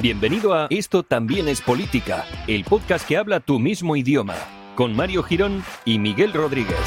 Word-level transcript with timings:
Bienvenido 0.00 0.54
a 0.54 0.66
Esto 0.70 1.02
también 1.02 1.46
es 1.46 1.60
política, 1.60 2.24
el 2.46 2.64
podcast 2.64 3.06
que 3.06 3.18
habla 3.18 3.38
tu 3.38 3.58
mismo 3.58 3.96
idioma, 3.96 4.34
con 4.74 4.96
Mario 4.96 5.22
Girón 5.22 5.62
y 5.84 5.98
Miguel 5.98 6.32
Rodríguez. 6.32 6.78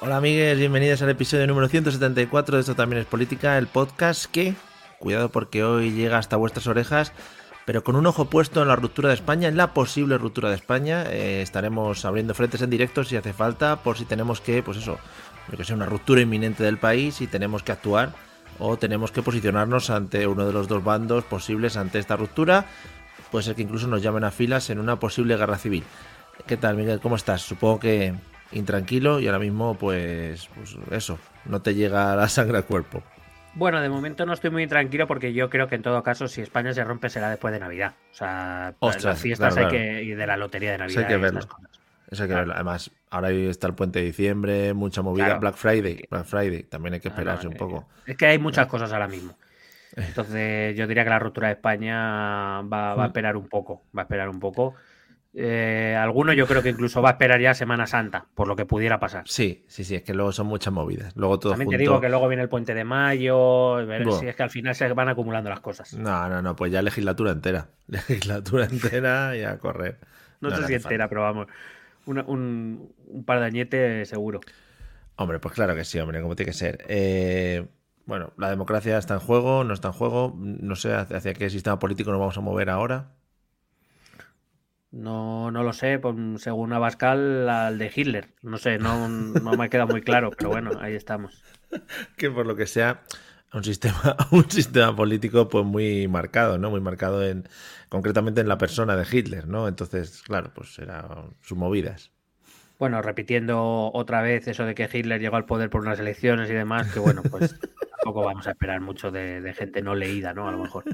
Hola 0.00 0.18
amigues, 0.18 0.58
bienvenidos 0.58 1.00
al 1.00 1.08
episodio 1.08 1.46
número 1.46 1.68
174 1.68 2.56
de 2.56 2.60
Esto 2.60 2.74
también 2.74 3.00
es 3.00 3.06
política, 3.06 3.56
el 3.56 3.66
podcast 3.66 4.26
que, 4.26 4.54
cuidado 4.98 5.28
porque 5.30 5.64
hoy 5.64 5.92
llega 5.92 6.18
hasta 6.18 6.36
vuestras 6.36 6.66
orejas, 6.66 7.12
pero 7.64 7.82
con 7.82 7.96
un 7.96 8.06
ojo 8.06 8.26
puesto 8.26 8.62
en 8.62 8.68
la 8.68 8.76
ruptura 8.76 9.08
de 9.08 9.14
España, 9.14 9.48
en 9.48 9.56
la 9.56 9.72
posible 9.72 10.18
ruptura 10.18 10.50
de 10.50 10.56
España, 10.56 11.04
eh, 11.10 11.40
estaremos 11.42 12.04
abriendo 12.04 12.34
frentes 12.34 12.62
en 12.62 12.70
directo 12.70 13.04
si 13.04 13.16
hace 13.16 13.32
falta, 13.32 13.76
por 13.82 13.96
si 13.96 14.04
tenemos 14.04 14.40
que, 14.40 14.62
pues 14.62 14.78
eso, 14.78 14.98
que 15.56 15.64
sea 15.64 15.76
una 15.76 15.86
ruptura 15.86 16.20
inminente 16.20 16.62
del 16.62 16.78
país 16.78 17.20
y 17.20 17.26
tenemos 17.26 17.62
que 17.62 17.72
actuar 17.72 18.12
o 18.58 18.76
tenemos 18.76 19.12
que 19.12 19.22
posicionarnos 19.22 19.90
ante 19.90 20.26
uno 20.26 20.46
de 20.46 20.52
los 20.52 20.68
dos 20.68 20.84
bandos 20.84 21.24
posibles 21.24 21.76
ante 21.76 21.98
esta 21.98 22.16
ruptura. 22.16 22.66
Puede 23.30 23.44
ser 23.44 23.54
que 23.54 23.62
incluso 23.62 23.86
nos 23.86 24.02
llamen 24.02 24.24
a 24.24 24.30
filas 24.30 24.70
en 24.70 24.78
una 24.78 25.00
posible 25.00 25.36
guerra 25.36 25.58
civil. 25.58 25.84
¿Qué 26.46 26.56
tal, 26.56 26.76
Miguel? 26.76 27.00
¿Cómo 27.00 27.16
estás? 27.16 27.42
Supongo 27.42 27.80
que 27.80 28.14
intranquilo 28.52 29.20
y 29.20 29.26
ahora 29.26 29.38
mismo, 29.38 29.76
pues, 29.76 30.48
pues 30.54 30.76
eso, 30.90 31.18
no 31.44 31.62
te 31.62 31.74
llega 31.74 32.14
la 32.16 32.28
sangre 32.28 32.58
al 32.58 32.64
cuerpo. 32.64 33.02
Bueno, 33.54 33.80
de 33.80 33.88
momento 33.88 34.26
no 34.26 34.32
estoy 34.32 34.50
muy 34.50 34.66
tranquilo 34.66 35.06
porque 35.06 35.32
yo 35.32 35.48
creo 35.48 35.68
que 35.68 35.76
en 35.76 35.82
todo 35.82 36.02
caso, 36.02 36.26
si 36.28 36.40
España 36.40 36.72
se 36.72 36.82
rompe, 36.84 37.08
será 37.08 37.30
después 37.30 37.52
de 37.54 37.60
Navidad. 37.60 37.94
O 38.10 38.14
sea, 38.14 38.74
Ostras, 38.80 39.04
las 39.04 39.20
fiestas 39.20 39.54
claro, 39.54 39.68
hay 39.70 39.78
claro. 39.78 39.94
que, 39.94 40.02
y 40.02 40.10
de 40.14 40.26
la 40.26 40.36
lotería 40.36 40.70
de 40.70 40.76
Eso 40.86 41.00
Navidad. 41.00 41.00
hay 41.02 41.06
que 41.06 41.16
verlo. 41.18 41.40
Eso 42.10 42.22
hay 42.24 42.28
que 42.28 42.32
Claro. 42.32 42.40
verlo. 42.40 42.54
Además, 42.54 42.90
ahora 43.10 43.30
está 43.30 43.66
el 43.68 43.74
puente 43.74 44.00
de 44.00 44.06
diciembre, 44.06 44.74
mucha 44.74 45.02
movida. 45.02 45.38
Black 45.38 45.54
Friday, 45.56 46.04
Black 46.10 46.24
Friday, 46.26 46.64
también 46.64 46.94
hay 46.94 47.00
que 47.00 47.08
No, 47.08 47.14
esperarse 47.14 47.46
un 47.46 47.54
eh, 47.54 47.56
poco. 47.56 47.88
Es 48.06 48.16
que 48.16 48.26
hay 48.26 48.38
muchas 48.38 48.66
cosas 48.66 48.92
ahora 48.92 49.08
mismo. 49.08 49.36
Entonces, 49.96 50.76
yo 50.76 50.86
diría 50.86 51.04
que 51.04 51.10
la 51.10 51.18
ruptura 51.20 51.48
de 51.48 51.54
España 51.54 52.62
va, 52.62 52.94
va 52.94 53.04
a 53.04 53.06
Mm. 53.06 53.06
esperar 53.06 53.36
un 53.36 53.48
poco. 53.48 53.82
Va 53.96 54.02
a 54.02 54.04
esperar 54.04 54.28
un 54.28 54.40
poco. 54.40 54.74
Eh, 55.36 55.96
alguno 55.98 56.32
yo 56.32 56.46
creo 56.46 56.62
que 56.62 56.68
incluso 56.70 57.02
va 57.02 57.08
a 57.08 57.12
esperar 57.12 57.40
ya 57.40 57.54
Semana 57.54 57.88
Santa, 57.88 58.26
por 58.34 58.46
lo 58.46 58.54
que 58.54 58.66
pudiera 58.66 59.00
pasar. 59.00 59.24
Sí, 59.26 59.64
sí, 59.66 59.82
sí, 59.82 59.96
es 59.96 60.02
que 60.02 60.14
luego 60.14 60.30
son 60.30 60.46
muchas 60.46 60.72
movidas. 60.72 61.12
Luego 61.16 61.40
todo 61.40 61.52
También 61.52 61.66
junto. 61.66 61.76
te 61.76 61.82
digo 61.82 62.00
que 62.00 62.08
luego 62.08 62.28
viene 62.28 62.42
el 62.44 62.48
puente 62.48 62.72
de 62.72 62.84
mayo. 62.84 63.74
ver 63.86 64.10
si 64.12 64.28
es 64.28 64.36
que 64.36 64.42
al 64.44 64.50
final 64.50 64.74
se 64.76 64.92
van 64.92 65.08
acumulando 65.08 65.50
las 65.50 65.58
cosas. 65.60 65.92
No, 65.94 66.28
no, 66.28 66.40
no, 66.40 66.54
pues 66.54 66.70
ya 66.70 66.82
legislatura 66.82 67.32
entera. 67.32 67.66
Legislatura 67.88 68.66
entera 68.66 69.36
y 69.36 69.42
a 69.42 69.58
correr. 69.58 69.98
No, 70.40 70.50
sé 70.54 70.60
le 70.60 70.66
si 70.68 70.74
entera, 70.74 71.08
pero 71.08 71.22
vamos. 71.22 71.48
una- 72.06 72.22
un, 72.24 72.92
un 73.08 73.24
par 73.24 73.40
de 73.40 73.46
añetes 73.46 74.08
seguro. 74.08 74.40
Hombre, 75.16 75.40
pues 75.40 75.54
claro 75.54 75.74
que 75.74 75.84
sí, 75.84 75.98
hombre, 75.98 76.20
como 76.22 76.36
tiene 76.36 76.52
que 76.52 76.58
ser. 76.58 76.84
Eh, 76.88 77.66
bueno, 78.06 78.32
la 78.36 78.50
democracia 78.50 78.98
está 78.98 79.14
en 79.14 79.20
juego, 79.20 79.64
no 79.64 79.74
está 79.74 79.88
en 79.88 79.94
juego. 79.94 80.32
No 80.36 80.76
sé 80.76 80.92
hacia 80.94 81.34
qué 81.34 81.50
sistema 81.50 81.78
político 81.80 82.10
nos 82.12 82.20
vamos 82.20 82.38
a 82.38 82.40
mover 82.40 82.70
ahora. 82.70 83.10
No, 84.94 85.50
no 85.50 85.64
lo 85.64 85.72
sé, 85.72 85.98
pues, 85.98 86.14
según 86.40 86.72
Abascal, 86.72 87.48
al 87.48 87.78
de 87.78 87.90
Hitler. 87.94 88.28
No 88.42 88.58
sé, 88.58 88.78
no, 88.78 89.08
no 89.08 89.56
me 89.56 89.68
queda 89.68 89.86
muy 89.86 90.02
claro, 90.02 90.30
pero 90.30 90.50
bueno, 90.50 90.70
ahí 90.80 90.94
estamos. 90.94 91.42
que 92.16 92.30
por 92.30 92.46
lo 92.46 92.54
que 92.56 92.66
sea 92.66 93.02
un 93.52 93.64
sistema 93.64 94.16
un 94.30 94.50
sistema 94.50 94.94
político 94.94 95.48
pues 95.48 95.64
muy 95.64 96.08
marcado 96.08 96.58
no 96.58 96.70
muy 96.70 96.80
marcado 96.80 97.24
en 97.24 97.48
concretamente 97.88 98.40
en 98.40 98.48
la 98.48 98.58
persona 98.58 98.96
de 98.96 99.06
Hitler 99.10 99.46
no 99.48 99.68
entonces 99.68 100.22
claro 100.22 100.52
pues 100.54 100.78
eran 100.78 101.36
sus 101.40 101.56
movidas 101.58 102.10
Bueno, 102.78 103.02
repitiendo 103.02 103.90
otra 103.92 104.22
vez 104.22 104.48
eso 104.48 104.64
de 104.64 104.74
que 104.74 104.88
Hitler 104.92 105.20
llegó 105.20 105.36
al 105.36 105.46
poder 105.46 105.70
por 105.70 105.82
unas 105.82 105.98
elecciones 106.00 106.50
y 106.50 106.54
demás, 106.54 106.88
que 106.92 106.98
bueno, 106.98 107.22
pues 107.30 107.56
tampoco 108.02 108.24
vamos 108.24 108.46
a 108.46 108.50
esperar 108.50 108.80
mucho 108.80 109.10
de, 109.10 109.40
de 109.40 109.54
gente 109.54 109.80
no 109.82 109.94
leída, 109.94 110.34
¿no? 110.34 110.48
A 110.48 110.52
lo 110.52 110.58
mejor. 110.58 110.86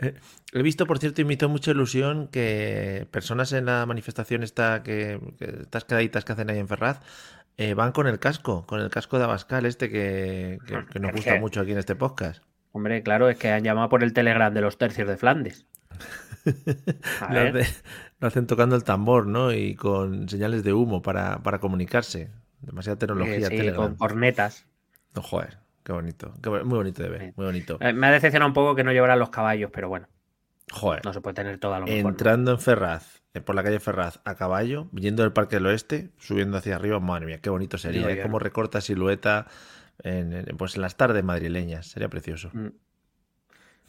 Eh, 0.00 0.14
he 0.54 0.62
visto 0.62 0.86
por 0.86 0.98
cierto 0.98 1.20
y 1.20 1.24
me 1.24 1.34
hizo 1.34 1.48
mucha 1.48 1.70
ilusión 1.72 2.28
que 2.28 3.06
personas 3.10 3.52
en 3.52 3.66
la 3.66 3.84
manifestación 3.86 4.42
esta 4.42 4.82
que, 4.82 5.20
que 5.38 5.58
estas 5.62 5.84
quedaditas 5.84 6.24
que 6.24 6.32
hacen 6.32 6.48
ahí 6.50 6.58
en 6.58 6.68
Ferraz 6.68 7.00
eh, 7.58 7.74
van 7.74 7.92
con 7.92 8.06
el 8.06 8.18
casco 8.18 8.64
con 8.66 8.80
el 8.80 8.88
casco 8.90 9.18
de 9.18 9.24
Abascal 9.24 9.66
este 9.66 9.90
que, 9.90 10.58
que- 10.66 10.86
que 10.90 10.98
nos 11.00 11.12
gusta 11.12 11.38
mucho 11.38 11.60
aquí 11.60 11.72
en 11.72 11.78
este 11.78 11.94
podcast 11.96 12.42
Hombre, 12.72 13.02
claro, 13.02 13.28
es 13.28 13.36
que 13.36 13.50
han 13.50 13.64
llamado 13.64 13.88
por 13.88 14.04
el 14.04 14.12
Telegram 14.12 14.54
de 14.54 14.60
los 14.60 14.78
tercios 14.78 15.08
de 15.08 15.16
Flandes. 15.16 15.66
Lo, 18.20 18.26
hacen 18.28 18.46
tocando 18.46 18.76
el 18.76 18.84
tambor 18.84 19.26
no 19.26 19.52
y 19.52 19.74
con 19.74 20.28
señales 20.28 20.62
de 20.62 20.72
humo 20.72 21.02
para, 21.02 21.42
para 21.42 21.58
comunicarse 21.58 22.30
demasiada 22.60 22.98
tecnología 22.98 23.36
Eh, 23.36 23.42
sí, 23.50 23.56
Telegram. 23.56 23.76
con 23.76 23.94
cornetas. 23.96 24.66
No, 25.14 25.22
joder, 25.22 25.58
qué 25.90 25.94
bonito. 25.94 26.32
qué 26.42 26.50
muy 26.50 26.78
bonito 26.78 27.02
de 27.02 27.08
ver, 27.08 27.32
muy 27.36 27.46
bonito. 27.46 27.76
Eh, 27.80 27.92
Me 27.92 28.06
ha 28.06 28.10
decepcionado 28.12 28.48
un 28.48 28.54
poco 28.54 28.74
que 28.74 28.84
no 28.84 28.92
llevaran 28.92 29.18
los 29.18 29.30
caballos, 29.30 29.70
pero 29.72 29.88
bueno, 29.88 30.06
Joder, 30.72 31.04
no 31.04 31.12
se 31.12 31.20
puede 31.20 31.34
tener 31.34 31.58
todo 31.58 31.74
a 31.74 31.80
lo 31.80 31.86
mejor. 31.86 32.10
entrando 32.12 32.52
en 32.52 32.58
Ferraz, 32.60 33.22
eh, 33.34 33.40
por 33.40 33.54
la 33.56 33.62
calle 33.64 33.80
Ferraz, 33.80 34.20
a 34.24 34.34
caballo, 34.36 34.88
viniendo 34.92 35.22
del 35.24 35.32
Parque 35.32 35.56
del 35.56 35.66
Oeste, 35.66 36.10
subiendo 36.18 36.56
hacia 36.58 36.76
arriba, 36.76 37.00
madre 37.00 37.26
mía, 37.26 37.40
qué 37.40 37.50
bonito 37.50 37.76
sería. 37.78 38.08
¿eh? 38.10 38.22
Cómo 38.22 38.38
recorta 38.38 38.80
silueta 38.80 39.46
en, 40.02 40.44
pues 40.56 40.76
en 40.76 40.82
las 40.82 40.96
tardes 40.96 41.24
madrileñas, 41.24 41.86
sería 41.88 42.08
precioso. 42.08 42.50
Mm. 42.52 42.68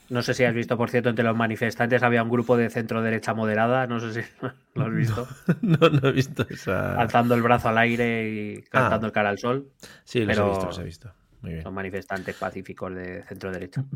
No 0.10 0.22
sé 0.22 0.34
si 0.34 0.44
has 0.44 0.54
visto, 0.54 0.76
por 0.78 0.90
cierto, 0.90 1.08
entre 1.08 1.24
los 1.24 1.38
manifestantes 1.38 2.04
había 2.04 2.22
un 2.22 2.30
grupo 2.30 2.58
de 2.58 2.70
centro 2.70 3.02
derecha 3.02 3.34
moderada, 3.34 3.88
no 3.88 4.00
sé 4.02 4.12
si 4.24 4.30
lo 4.76 4.84
has 4.86 4.94
visto, 4.94 5.26
no, 5.62 5.78
no 5.90 6.10
he 6.10 6.12
visto 6.12 6.46
esa. 6.50 7.00
alzando 7.00 7.34
el 7.36 7.42
brazo 7.42 7.70
al 7.70 7.78
aire 7.78 8.30
y 8.30 8.62
cantando 8.64 9.06
Ah. 9.06 9.08
el 9.08 9.14
cara 9.14 9.30
al 9.30 9.38
sol. 9.38 9.70
Sí, 10.04 10.26
los 10.26 10.38
he 10.38 10.44
visto, 10.44 10.66
los 10.66 10.80
he 10.80 10.84
visto. 10.84 11.14
Muy 11.42 11.52
bien. 11.52 11.64
Son 11.64 11.74
manifestantes 11.74 12.36
pacíficos 12.36 12.94
de 12.96 13.24
centro 13.24 13.52
derecha. 13.52 13.84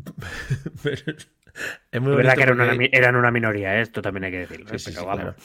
Es 1.90 2.02
muy 2.02 2.14
verdad 2.14 2.34
que 2.34 2.42
eran 2.42 2.58
porque- 2.58 2.74
una, 2.76 2.84
eran 2.92 3.16
una 3.16 3.30
minoría, 3.30 3.78
¿eh? 3.78 3.80
esto 3.82 4.02
también 4.02 4.24
hay 4.24 4.30
que 4.30 4.38
decirlo. 4.40 4.68
Sí, 4.68 4.74
¿eh? 4.76 4.78
sí, 4.78 4.90
Pero 4.90 5.00
sí, 5.00 5.06
vamos. 5.06 5.22
claro. 5.22 5.36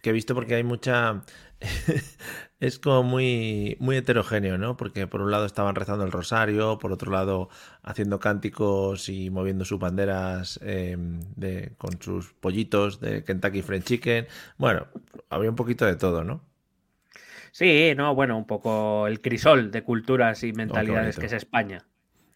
Que 0.00 0.10
he 0.10 0.12
visto 0.12 0.34
porque 0.34 0.54
hay 0.54 0.64
mucha. 0.64 1.22
es 2.60 2.78
como 2.78 3.02
muy, 3.02 3.76
muy 3.78 3.96
heterogéneo, 3.96 4.56
¿no? 4.58 4.76
Porque 4.76 5.06
por 5.06 5.20
un 5.20 5.30
lado 5.30 5.44
estaban 5.46 5.74
rezando 5.74 6.04
el 6.04 6.10
rosario, 6.12 6.78
por 6.78 6.90
otro 6.92 7.12
lado 7.12 7.50
haciendo 7.82 8.18
cánticos 8.18 9.08
y 9.08 9.30
moviendo 9.30 9.64
sus 9.64 9.78
banderas 9.78 10.58
eh, 10.62 10.96
de, 11.36 11.72
con 11.78 12.00
sus 12.00 12.32
pollitos 12.32 13.00
de 13.00 13.22
Kentucky 13.24 13.62
Fried 13.62 13.82
Chicken. 13.82 14.26
Bueno, 14.58 14.86
había 15.28 15.50
un 15.50 15.56
poquito 15.56 15.84
de 15.86 15.96
todo, 15.96 16.24
¿no? 16.24 16.42
Sí, 17.52 17.92
no, 17.96 18.14
bueno, 18.14 18.36
un 18.36 18.46
poco 18.46 19.06
el 19.06 19.20
crisol 19.20 19.70
de 19.70 19.82
culturas 19.82 20.42
y 20.42 20.52
mentalidades 20.52 21.16
bonito. 21.16 21.20
que 21.20 21.26
es 21.26 21.32
España. 21.34 21.84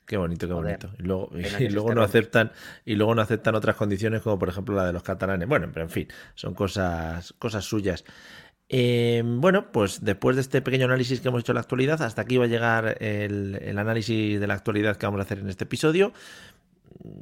Qué 0.06 0.18
bonito, 0.18 0.46
qué 0.46 0.52
Joder, 0.52 0.78
bonito. 0.78 1.02
Y 1.02 1.02
luego, 1.02 1.30
y 1.34 1.68
luego 1.70 1.94
no 1.94 2.02
aceptan, 2.02 2.52
y 2.84 2.94
luego 2.94 3.14
no 3.14 3.22
aceptan 3.22 3.54
otras 3.54 3.76
condiciones, 3.76 4.22
como 4.22 4.38
por 4.38 4.50
ejemplo 4.50 4.76
la 4.76 4.86
de 4.86 4.92
los 4.92 5.02
catalanes. 5.02 5.48
Bueno, 5.48 5.68
pero 5.72 5.84
en 5.84 5.90
fin, 5.90 6.08
son 6.34 6.54
cosas, 6.54 7.32
cosas 7.38 7.64
suyas. 7.64 8.04
Eh, 8.68 9.22
bueno, 9.24 9.72
pues 9.72 10.04
después 10.04 10.36
de 10.36 10.42
este 10.42 10.60
pequeño 10.60 10.84
análisis 10.84 11.20
que 11.20 11.28
hemos 11.28 11.40
hecho 11.40 11.52
de 11.52 11.54
la 11.54 11.60
actualidad, 11.60 12.02
hasta 12.02 12.22
aquí 12.22 12.36
va 12.36 12.44
a 12.44 12.48
llegar 12.48 12.96
el, 13.00 13.58
el 13.62 13.78
análisis 13.78 14.38
de 14.38 14.46
la 14.46 14.54
actualidad 14.54 14.96
que 14.96 15.06
vamos 15.06 15.20
a 15.20 15.22
hacer 15.22 15.38
en 15.38 15.48
este 15.48 15.64
episodio. 15.64 16.12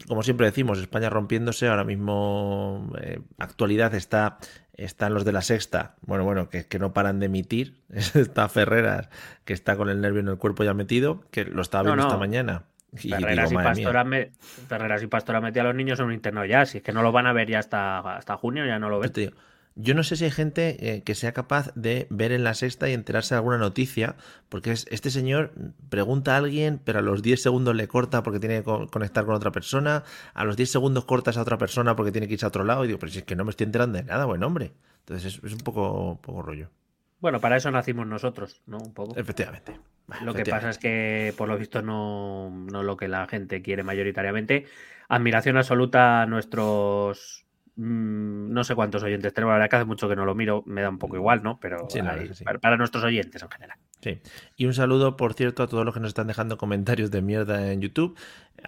Como 0.09 0.23
siempre 0.23 0.47
decimos, 0.47 0.79
España 0.79 1.11
rompiéndose, 1.11 1.69
ahora 1.69 1.85
mismo 1.85 2.91
eh, 3.01 3.21
actualidad 3.39 3.95
está, 3.95 4.39
están 4.77 5.15
los 5.15 5.25
de 5.25 5.33
la 5.33 5.43
sexta, 5.43 5.95
bueno, 6.03 6.25
bueno, 6.25 6.49
que, 6.49 6.67
que 6.67 6.79
no 6.79 6.93
paran 6.93 7.21
de 7.21 7.27
emitir, 7.27 7.81
está 8.15 8.49
Ferreras, 8.49 9.09
que 9.45 9.53
está 9.53 9.77
con 9.77 9.89
el 9.89 10.01
nervio 10.01 10.21
en 10.21 10.29
el 10.29 10.37
cuerpo 10.39 10.65
ya 10.65 10.75
metido, 10.75 11.25
que 11.31 11.45
lo 11.45 11.63
estaba 11.63 11.85
viendo 11.85 12.03
no. 12.03 12.09
esta 12.09 12.19
mañana. 12.19 12.65
Y 12.93 13.11
Ferreras, 13.11 13.51
digo, 13.51 13.61
y. 13.61 13.65
Pastora 13.65 14.05
me- 14.05 14.31
Ferreras 14.69 15.03
y 15.03 15.07
Pastora 15.09 15.41
metía 15.41 15.63
a 15.63 15.65
los 15.65 15.75
niños 15.75 15.99
en 15.99 16.07
un 16.07 16.13
internado 16.13 16.47
ya, 16.47 16.65
si 16.67 16.79
es 16.79 16.85
que 16.85 16.93
no 16.93 17.03
lo 17.03 17.11
van 17.11 17.27
a 17.27 17.33
ver 17.33 17.49
ya 17.49 17.59
hasta, 17.59 17.99
hasta 18.17 18.37
junio, 18.37 18.65
ya 18.67 18.79
no 18.79 18.89
lo 18.89 19.01
ven. 19.01 19.11
Yo 19.77 19.95
no 19.95 20.05
sé 20.05 20.15
si 20.17 20.25
hay 20.25 20.31
gente 20.31 20.95
eh, 20.95 21.03
que 21.03 21.17
sea 21.17 21.33
capaz 21.33 21.73
de 21.75 22.07
ver 22.09 22.31
en 22.31 22.45
la 22.45 22.55
sexta 22.55 22.89
y 22.89 22.93
enterarse 22.93 23.35
de 23.35 23.39
alguna 23.39 23.59
noticia, 23.59 24.15
porque 24.49 24.71
es, 24.71 24.87
este 24.91 25.11
señor 25.11 25.53
pregunta 25.89 26.35
a 26.35 26.37
alguien, 26.37 26.81
pero 26.85 27.01
a 27.01 27.03
los 27.03 27.23
10 27.23 27.43
segundos 27.43 27.75
le 27.75 27.89
corta 27.89 28.23
porque 28.23 28.39
tiene 28.39 28.63
que 28.63 28.87
conectar 28.91 29.25
con 29.25 29.35
otra 29.35 29.51
persona, 29.51 30.05
a 30.33 30.45
los 30.45 30.57
10 30.57 30.71
segundos 30.71 31.05
cortas 31.07 31.37
a 31.37 31.43
otra 31.43 31.59
persona 31.59 31.97
porque 31.97 32.13
tiene 32.13 32.29
que 32.29 32.35
irse 32.35 32.47
a 32.47 32.49
otro 32.49 32.63
lado, 32.63 32.85
y 32.85 32.89
digo, 32.89 33.01
pero 33.01 33.11
si 33.11 33.19
es 33.19 33.25
que 33.25 33.35
no 33.35 33.45
me 33.45 33.51
estoy 33.51 33.65
enterando 33.65 33.99
de 33.99 34.05
nada, 34.05 34.27
buen 34.27 34.45
hombre. 34.45 34.73
Entonces 35.01 35.41
es, 35.43 35.53
un 35.53 35.59
poco, 35.59 36.21
poco 36.23 36.43
rollo. 36.43 36.71
Bueno, 37.21 37.41
para 37.41 37.57
eso 37.57 37.71
nacimos 37.71 38.07
nosotros, 38.07 38.63
¿no? 38.67 38.79
Un 38.79 38.95
poco. 38.95 39.17
Efectivamente. 39.17 39.81
Lo 40.23 40.35
que 40.35 40.45
pasa 40.45 40.71
es 40.71 40.79
que, 40.79 41.35
por 41.37 41.49
lo 41.49 41.59
visto, 41.59 41.83
no, 41.83 42.51
no 42.51 42.83
lo 42.83 42.97
que 42.97 43.09
la 43.09 43.27
gente 43.27 43.61
quiere 43.63 43.83
mayoritariamente. 43.83 44.67
Admiración 45.09 45.57
absoluta 45.57 46.23
a 46.23 46.27
nuestros 46.27 47.44
Mm, 47.77 48.53
no 48.53 48.63
sé 48.63 48.77
cuántos 48.77 49.03
oyentes 49.03 49.35
tenemos, 49.35 49.51
la 49.51 49.57
verdad 49.57 49.71
que 49.71 49.77
hace 49.77 49.85
mucho 49.85 50.09
que 50.09 50.15
no 50.15 50.25
lo 50.25 50.37
miro, 50.37 50.63
me 50.65 50.81
da 50.83 50.89
un 50.89 50.99
poco 50.99 51.17
igual, 51.17 51.43
¿no? 51.43 51.59
Pero 51.59 51.89
para, 52.61 52.77
nuestros 52.77 53.03
oyentes 53.03 53.43
en 53.43 53.51
general. 53.51 53.79
Sí. 54.01 54.21
Y 54.57 54.67
un 54.67 54.75
saludo, 54.75 55.17
por 55.17 55.35
cierto, 55.35 55.63
a 55.65 55.67
todos 55.67 55.85
los 55.85 55.93
que 55.93 55.99
nos 55.99 56.09
están 56.09 56.29
dejando 56.29 56.57
comentarios 56.57 57.11
de 57.11 57.21
mierda 57.21 57.73
en 57.73 57.81
YouTube. 57.81 58.17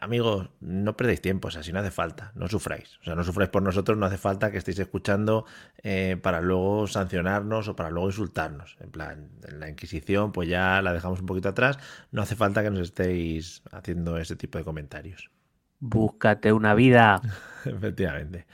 Amigos, 0.01 0.51
no 0.61 0.97
perdéis 0.97 1.21
tiempo, 1.21 1.49
o 1.49 1.51
sea, 1.53 1.63
si 1.63 1.73
no 1.73 1.79
hace 1.79 1.93
falta, 1.93 2.33
no 2.35 2.49
sufráis. 2.49 2.99
O 3.01 3.05
sea, 3.05 3.15
no 3.15 3.23
sufráis 3.23 3.51
por 3.51 3.63
nosotros, 3.63 3.97
no 3.97 4.07
hace 4.07 4.19
falta 4.19 4.51
que 4.51 4.59
estéis 4.59 4.81
escuchando 4.81 5.47
eh, 5.85 6.19
para 6.21 6.41
luego 6.41 6.89
sancionarnos 6.89 7.69
o 7.69 7.77
para 7.77 7.91
luego 7.91 8.09
insultarnos. 8.09 8.77
En 8.81 8.91
plan, 8.91 9.31
en 9.47 9.61
la 9.61 9.69
Inquisición, 9.69 10.33
pues 10.33 10.49
ya 10.49 10.83
la 10.83 10.93
dejamos 10.93 11.21
un 11.21 11.27
poquito 11.27 11.51
atrás. 11.51 11.79
No 12.11 12.23
hace 12.23 12.35
falta 12.35 12.65
que 12.65 12.71
nos 12.71 12.81
estéis 12.81 13.63
haciendo 13.71 14.17
ese 14.19 14.35
tipo 14.35 14.59
de 14.59 14.65
comentarios. 14.65 15.31
Búscate 15.79 16.53
una 16.53 16.75
vida. 16.75 17.21
Efectivamente. 17.65 18.47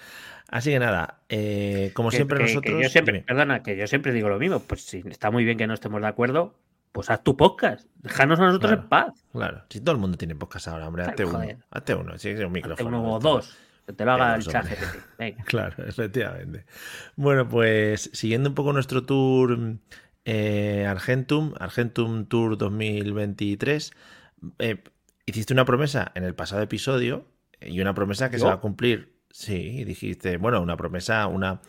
Así 0.53 0.71
que 0.71 0.79
nada, 0.79 1.23
eh, 1.31 1.93
como 1.95 2.11
siempre 2.11 2.39
nosotros... 2.39 2.83
yo 2.83 2.89
siempre, 2.91 3.23
perdona, 3.23 3.63
que 3.63 3.75
yo 3.75 3.87
siempre 3.87 4.13
digo 4.13 4.29
lo 4.29 4.39
mismo, 4.39 4.61
pues 4.61 4.83
si 4.83 5.03
está 5.09 5.31
muy 5.31 5.47
bien 5.47 5.57
que 5.57 5.67
no 5.67 5.73
estemos 5.73 6.03
de 6.03 6.07
acuerdo, 6.07 6.55
pues 6.93 7.09
haz 7.09 7.25
tu 7.25 7.39
podcast, 7.39 7.89
déjanos 8.03 8.39
a 8.39 8.45
nosotros 8.45 8.73
en 8.73 8.87
paz. 8.87 9.25
Claro, 9.33 9.63
si 9.71 9.81
todo 9.81 9.95
el 9.95 9.99
mundo 10.03 10.19
tiene 10.19 10.35
podcast 10.37 10.69
ahora, 10.69 10.87
hombre, 10.87 11.05
hazte 11.05 11.25
uno, 11.25 11.41
hazte 11.71 11.95
uno, 11.95 12.19
si 12.19 12.29
es 12.29 12.41
un 12.41 12.53
micrófono. 12.53 12.75
Hazte 12.75 12.99
uno 12.99 13.15
o 13.15 13.19
dos, 13.19 13.57
que 13.87 13.95
te 13.95 14.05
lo 14.05 14.13
haga 14.13 14.35
el 14.35 14.43
chat 14.43 14.67
Claro, 15.47 15.85
efectivamente. 15.87 16.67
Bueno, 17.17 17.49
pues 17.49 18.11
siguiendo 18.13 18.51
un 18.51 18.55
poco 18.55 18.75
nuestro 18.75 19.05
tour 19.05 19.59
eh, 20.27 20.85
Argentum, 20.87 21.55
Argentum 21.59 22.27
Tour 22.27 22.59
2023, 22.59 23.91
eh, 24.59 24.85
hiciste 25.25 25.55
una 25.55 25.65
promesa 25.65 26.13
en 26.15 26.25
el 26.25 26.35
pasado 26.35 26.61
episodio 26.61 27.25
y 27.59 27.81
una 27.81 27.95
promesa 27.95 28.31
que 28.31 28.39
se 28.39 28.45
va 28.45 28.53
a 28.53 28.61
cumplir 28.61 29.13
Sí, 29.33 29.85
dijiste, 29.85 30.37
bueno, 30.37 30.61
una 30.63 30.77
promesa, 30.77 31.27
una... 31.27 31.61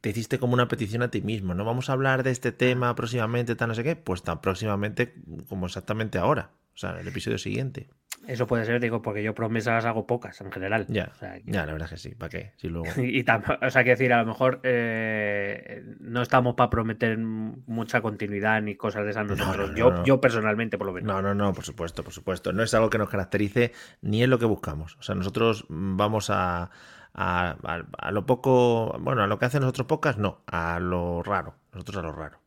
Te 0.00 0.10
hiciste 0.10 0.38
como 0.38 0.54
una 0.54 0.68
petición 0.68 1.02
a 1.02 1.10
ti 1.10 1.22
mismo, 1.22 1.54
¿no? 1.54 1.64
Vamos 1.64 1.90
a 1.90 1.94
hablar 1.94 2.22
de 2.22 2.30
este 2.30 2.52
tema 2.52 2.94
próximamente, 2.94 3.56
tal 3.56 3.68
no 3.68 3.74
sé 3.74 3.84
qué, 3.84 3.96
pues 3.96 4.22
tan 4.22 4.40
próximamente 4.40 5.14
como 5.48 5.66
exactamente 5.66 6.18
ahora, 6.18 6.50
o 6.74 6.78
sea, 6.78 7.00
el 7.00 7.08
episodio 7.08 7.38
siguiente. 7.38 7.88
Eso 8.26 8.46
puede 8.46 8.64
ser, 8.64 8.80
digo, 8.80 9.02
porque 9.02 9.22
yo 9.22 9.34
promesas 9.34 9.84
hago 9.84 10.06
pocas 10.06 10.40
en 10.40 10.52
general. 10.52 10.86
Ya, 10.88 11.12
ya 11.44 11.66
la 11.66 11.72
verdad 11.72 11.86
es 11.86 11.90
que 11.90 12.08
sí, 12.08 12.14
¿para 12.14 12.30
qué? 12.30 12.52
Si 12.56 12.68
luego... 12.68 12.86
y, 13.02 13.24
o 13.62 13.70
sea, 13.70 13.84
que 13.84 13.90
decir, 13.90 14.12
a 14.12 14.20
lo 14.20 14.26
mejor 14.26 14.60
eh, 14.62 15.84
no 16.00 16.22
estamos 16.22 16.54
para 16.54 16.70
prometer 16.70 17.18
mucha 17.18 18.00
continuidad 18.00 18.62
ni 18.62 18.76
cosas 18.76 19.04
de 19.04 19.10
esas 19.10 19.26
nosotros. 19.26 19.72
yo, 19.74 20.04
yo 20.04 20.20
personalmente, 20.20 20.78
por 20.78 20.86
lo 20.86 20.92
menos. 20.92 21.12
No, 21.12 21.20
no, 21.20 21.34
no, 21.34 21.52
por 21.52 21.64
supuesto, 21.64 22.04
por 22.04 22.12
supuesto. 22.12 22.52
No 22.52 22.62
es 22.62 22.72
algo 22.74 22.90
que 22.90 22.98
nos 22.98 23.08
caracterice 23.08 23.72
ni 24.00 24.22
es 24.22 24.28
lo 24.28 24.38
que 24.38 24.46
buscamos. 24.46 24.96
O 24.98 25.02
sea, 25.02 25.14
nosotros 25.14 25.66
vamos 25.68 26.30
a, 26.30 26.70
a, 27.14 27.56
a 27.98 28.10
lo 28.12 28.26
poco, 28.26 28.96
bueno, 29.00 29.22
a 29.22 29.26
lo 29.26 29.38
que 29.38 29.46
hacen 29.46 29.62
nosotros 29.62 29.86
pocas, 29.86 30.18
no, 30.18 30.42
a 30.46 30.78
lo 30.78 31.22
raro. 31.22 31.56
Nosotros 31.72 31.96
a 31.98 32.02
lo 32.02 32.12
raro. 32.12 32.42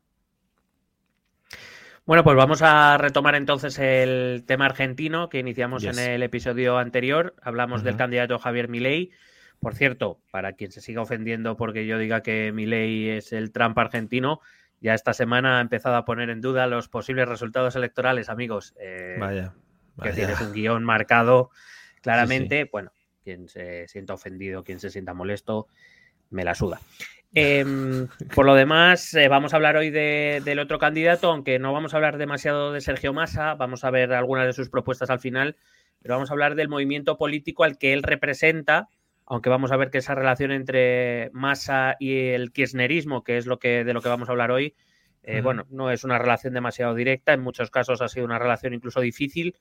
Bueno, 2.06 2.24
pues 2.24 2.38
vamos 2.38 2.62
a 2.62 3.00
retomar 3.00 3.34
entonces 3.34 3.80
el 3.80 4.44
tema 4.46 4.66
argentino 4.66 5.28
que 5.28 5.40
iniciamos 5.40 5.84
en 5.86 5.98
el 5.98 6.22
episodio 6.22 6.78
anterior. 6.78 7.36
Hablamos 7.42 7.84
del 7.84 7.98
candidato 7.98 8.38
Javier 8.38 8.68
Milei. 8.68 9.10
Por 9.60 9.74
cierto, 9.74 10.20
para 10.30 10.54
quien 10.54 10.72
se 10.72 10.82
siga 10.82 11.02
ofendiendo 11.02 11.58
porque 11.58 11.88
yo 11.88 11.98
diga 11.98 12.22
que 12.22 12.52
Milei 12.52 13.10
es 13.10 13.34
el 13.34 13.52
Trump 13.52 13.76
argentino, 13.80 14.40
ya 14.82 14.94
esta 14.94 15.14
semana 15.14 15.58
ha 15.58 15.62
empezado 15.62 15.96
a 15.96 16.06
poner 16.06 16.30
en 16.30 16.42
duda 16.42 16.68
los 16.68 16.90
posibles 16.90 17.28
resultados 17.28 17.76
electorales, 17.76 18.30
amigos. 18.30 18.76
Eh, 18.80 19.18
vaya, 19.20 19.56
Que 20.04 20.12
tienes 20.12 20.40
un 20.42 20.54
guion 20.54 20.84
marcado 20.84 21.50
claramente. 22.04 22.70
Bueno, 22.72 22.92
quien 23.24 23.48
se 23.50 23.88
sienta 23.88 24.14
ofendido, 24.14 24.64
quien 24.64 24.80
se 24.80 24.92
sienta 24.92 25.16
molesto, 25.16 25.70
me 26.30 26.44
la 26.44 26.54
suda. 26.54 26.80
Em, 27.38 28.08
por 28.34 28.46
lo 28.46 28.56
demás, 28.56 29.14
eh, 29.14 29.28
vamos 29.28 29.52
a 29.52 29.58
hablar 29.58 29.76
hoy 29.76 29.90
del 29.90 30.58
otro 30.58 30.80
candidato, 30.80 31.30
aunque 31.30 31.60
no 31.60 31.74
vamos 31.74 31.94
a 31.94 31.98
hablar 31.98 32.18
demasiado 32.18 32.72
de 32.72 32.80
Sergio 32.80 33.12
Massa, 33.12 33.56
vamos 33.56 33.84
a 33.84 33.92
ver 33.92 34.14
algunas 34.14 34.46
de 34.46 34.54
sus 34.54 34.70
propuestas 34.70 35.10
al 35.10 35.20
final, 35.20 35.58
pero 36.02 36.14
vamos 36.14 36.30
a 36.30 36.34
hablar 36.34 36.56
del 36.56 36.70
movimiento 36.70 37.18
político 37.18 37.66
al 37.66 37.78
que 37.78 37.92
él 37.92 38.04
representa, 38.04 38.88
aunque 39.26 39.50
vamos 39.50 39.74
a 39.74 39.76
ver 39.76 39.90
que 39.90 39.98
esa 39.98 40.16
relación 40.16 40.52
entre 40.52 41.30
Massa 41.34 41.98
y 42.00 42.30
el 42.30 42.54
kirchnerismo, 42.54 43.26
que 43.26 43.36
es 43.36 43.48
lo 43.48 43.60
que, 43.60 43.84
de 43.84 43.94
lo 43.94 44.02
que 44.02 44.08
vamos 44.08 44.30
a 44.30 44.32
hablar 44.32 44.52
hoy, 44.52 44.74
eh, 45.24 45.42
bueno, 45.42 45.66
no 45.70 45.92
es 45.92 46.06
una 46.06 46.18
relación 46.18 46.54
demasiado 46.54 46.96
directa, 46.96 47.34
en 47.34 47.42
muchos 47.42 47.70
casos 47.70 48.02
ha 48.02 48.08
sido 48.08 48.26
una 48.26 48.40
relación 48.40 48.74
incluso 48.74 49.02
difícil, 49.02 49.58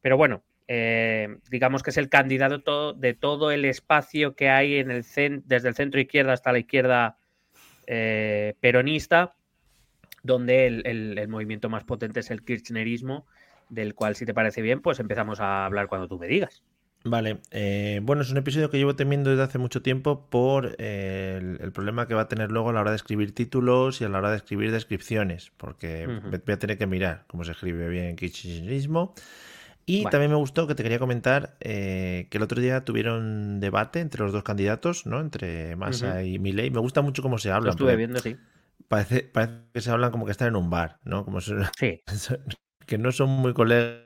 pero 0.00 0.16
bueno, 0.16 0.44
eh, 0.70 1.38
digamos 1.50 1.82
que 1.82 1.90
es 1.90 1.96
el 1.96 2.10
candidato 2.10 2.92
de 2.92 3.14
todo 3.14 3.50
el 3.50 3.64
espacio 3.64 4.36
que 4.36 4.50
hay 4.50 4.76
en 4.76 4.90
el 4.90 5.02
desde 5.46 5.68
el 5.68 5.74
centro 5.74 5.98
izquierda 5.98 6.34
hasta 6.34 6.52
la 6.52 6.58
izquierda 6.58 7.16
eh, 7.86 8.54
peronista, 8.60 9.34
donde 10.22 10.66
el, 10.66 11.26
movimiento 11.28 11.70
más 11.70 11.84
potente 11.84 12.20
es 12.20 12.30
el 12.30 12.44
kirchnerismo, 12.44 13.26
del 13.70 13.94
cual, 13.94 14.14
si 14.14 14.26
te 14.26 14.34
parece 14.34 14.60
bien, 14.60 14.82
pues 14.82 15.00
empezamos 15.00 15.40
a 15.40 15.64
hablar 15.64 15.88
cuando 15.88 16.06
tú 16.06 16.18
me 16.18 16.26
digas. 16.26 16.62
Vale, 17.04 17.38
eh, 17.50 18.00
bueno, 18.02 18.20
es 18.20 18.30
un 18.30 18.36
episodio 18.36 18.68
que 18.68 18.76
llevo 18.76 18.94
temiendo 18.94 19.30
desde 19.30 19.44
hace 19.44 19.56
mucho 19.56 19.80
tiempo 19.80 20.26
por 20.28 20.76
el, 20.82 21.72
problema 21.72 22.06
que 22.06 22.12
va 22.12 22.22
a 22.22 22.28
tener 22.28 22.50
luego 22.50 22.70
a 22.70 22.72
la 22.74 22.80
hora 22.82 22.90
de 22.90 22.96
escribir 22.96 23.34
títulos 23.34 24.02
y 24.02 24.04
a 24.04 24.10
la 24.10 24.18
hora 24.18 24.32
de 24.32 24.36
escribir 24.36 24.70
descripciones, 24.70 25.50
porque 25.56 26.06
voy 26.06 26.54
a 26.54 26.58
tener 26.58 26.76
que 26.76 26.86
mirar 26.86 27.24
cómo 27.26 27.44
se 27.44 27.52
escribe 27.52 27.88
bien 27.88 28.16
kirchnerismo. 28.16 29.14
Y 29.88 30.04
también 30.04 30.30
me 30.30 30.36
gustó 30.36 30.66
que 30.66 30.74
te 30.74 30.82
quería 30.82 30.98
comentar 30.98 31.56
eh, 31.60 32.26
que 32.30 32.36
el 32.36 32.42
otro 32.42 32.60
día 32.60 32.84
tuvieron 32.84 33.58
debate 33.58 34.00
entre 34.00 34.22
los 34.22 34.32
dos 34.32 34.42
candidatos, 34.42 35.06
¿no? 35.06 35.18
Entre 35.18 35.76
Massa 35.76 36.22
y 36.22 36.38
Milei. 36.38 36.70
Me 36.70 36.78
gusta 36.78 37.00
mucho 37.00 37.22
cómo 37.22 37.38
se 37.38 37.50
hablan. 37.50 37.64
Lo 37.64 37.70
estuve 37.70 37.96
viendo, 37.96 38.18
sí. 38.18 38.36
Parece, 38.86 39.22
parece, 39.22 39.62
que 39.72 39.80
se 39.80 39.90
hablan 39.90 40.10
como 40.10 40.26
que 40.26 40.32
están 40.32 40.48
en 40.48 40.56
un 40.56 40.68
bar, 40.68 40.98
¿no? 41.04 41.24
Como 41.24 41.40
sí. 41.40 41.54
que 42.86 42.98
no 42.98 43.12
son 43.12 43.30
muy 43.30 43.54
colegas, 43.54 44.04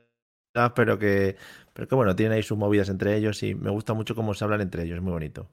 pero 0.77 1.01
que, 1.01 1.35
pero 1.73 1.89
que 1.89 1.95
bueno, 1.97 2.15
tienen 2.15 2.37
ahí 2.37 2.45
sus 2.45 2.57
movidas 2.57 2.89
entre 2.89 3.17
ellos 3.17 3.43
y 3.43 3.57
me 3.57 3.71
gusta 3.71 3.93
mucho 3.93 4.15
cómo 4.15 4.35
se 4.35 4.45
hablan 4.45 4.61
entre 4.61 4.85
ellos, 4.85 4.99
es 4.99 5.03
muy 5.03 5.13
bonito. 5.13 5.51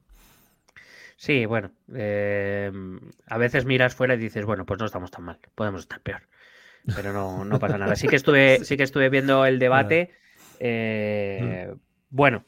Sí, 1.16 1.44
bueno, 1.44 1.72
eh, 1.92 2.70
a 3.26 3.36
veces 3.36 3.64
miras 3.64 3.96
fuera 3.96 4.14
y 4.14 4.18
dices, 4.18 4.44
bueno, 4.44 4.64
pues 4.64 4.78
no 4.78 4.86
estamos 4.86 5.10
tan 5.10 5.24
mal, 5.24 5.38
podemos 5.56 5.80
estar 5.80 6.00
peor 6.00 6.22
pero 6.94 7.12
no, 7.12 7.44
no 7.44 7.58
pasa 7.58 7.78
nada. 7.78 7.96
Sí 7.96 8.08
que 8.08 8.16
estuve, 8.16 8.60
sí 8.64 8.76
que 8.76 8.82
estuve 8.82 9.08
viendo 9.08 9.44
el 9.46 9.58
debate. 9.58 10.10
Eh, 10.60 11.74
bueno, 12.10 12.44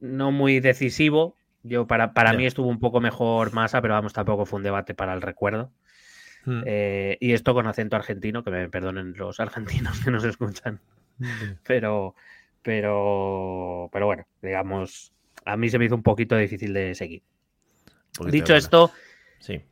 no 0.00 0.32
muy 0.32 0.60
decisivo. 0.60 1.36
Yo 1.64 1.86
para, 1.86 2.14
para 2.14 2.32
mí 2.32 2.46
estuvo 2.46 2.68
un 2.68 2.80
poco 2.80 3.00
mejor 3.00 3.52
Masa, 3.52 3.82
pero 3.82 3.94
vamos, 3.94 4.12
tampoco 4.12 4.46
fue 4.46 4.56
un 4.56 4.64
debate 4.64 4.94
para 4.94 5.12
el 5.14 5.22
recuerdo. 5.22 5.70
Hmm. 6.44 6.62
Eh, 6.66 7.18
y 7.20 7.32
esto 7.32 7.54
con 7.54 7.66
acento 7.66 7.96
argentino, 7.96 8.42
que 8.42 8.50
me 8.50 8.68
perdonen 8.68 9.14
los 9.16 9.38
argentinos 9.38 10.00
que 10.00 10.10
nos 10.10 10.24
escuchan. 10.24 10.80
Pero, 11.64 12.16
pero, 12.62 13.88
pero 13.92 14.06
bueno, 14.06 14.26
digamos, 14.40 15.12
a 15.44 15.56
mí 15.56 15.68
se 15.68 15.78
me 15.78 15.84
hizo 15.84 15.94
un 15.94 16.02
poquito 16.02 16.36
difícil 16.36 16.72
de 16.72 16.94
seguir. 16.94 17.22
Dicho 18.28 18.56
esto, 18.56 18.90
sí. 19.38 19.62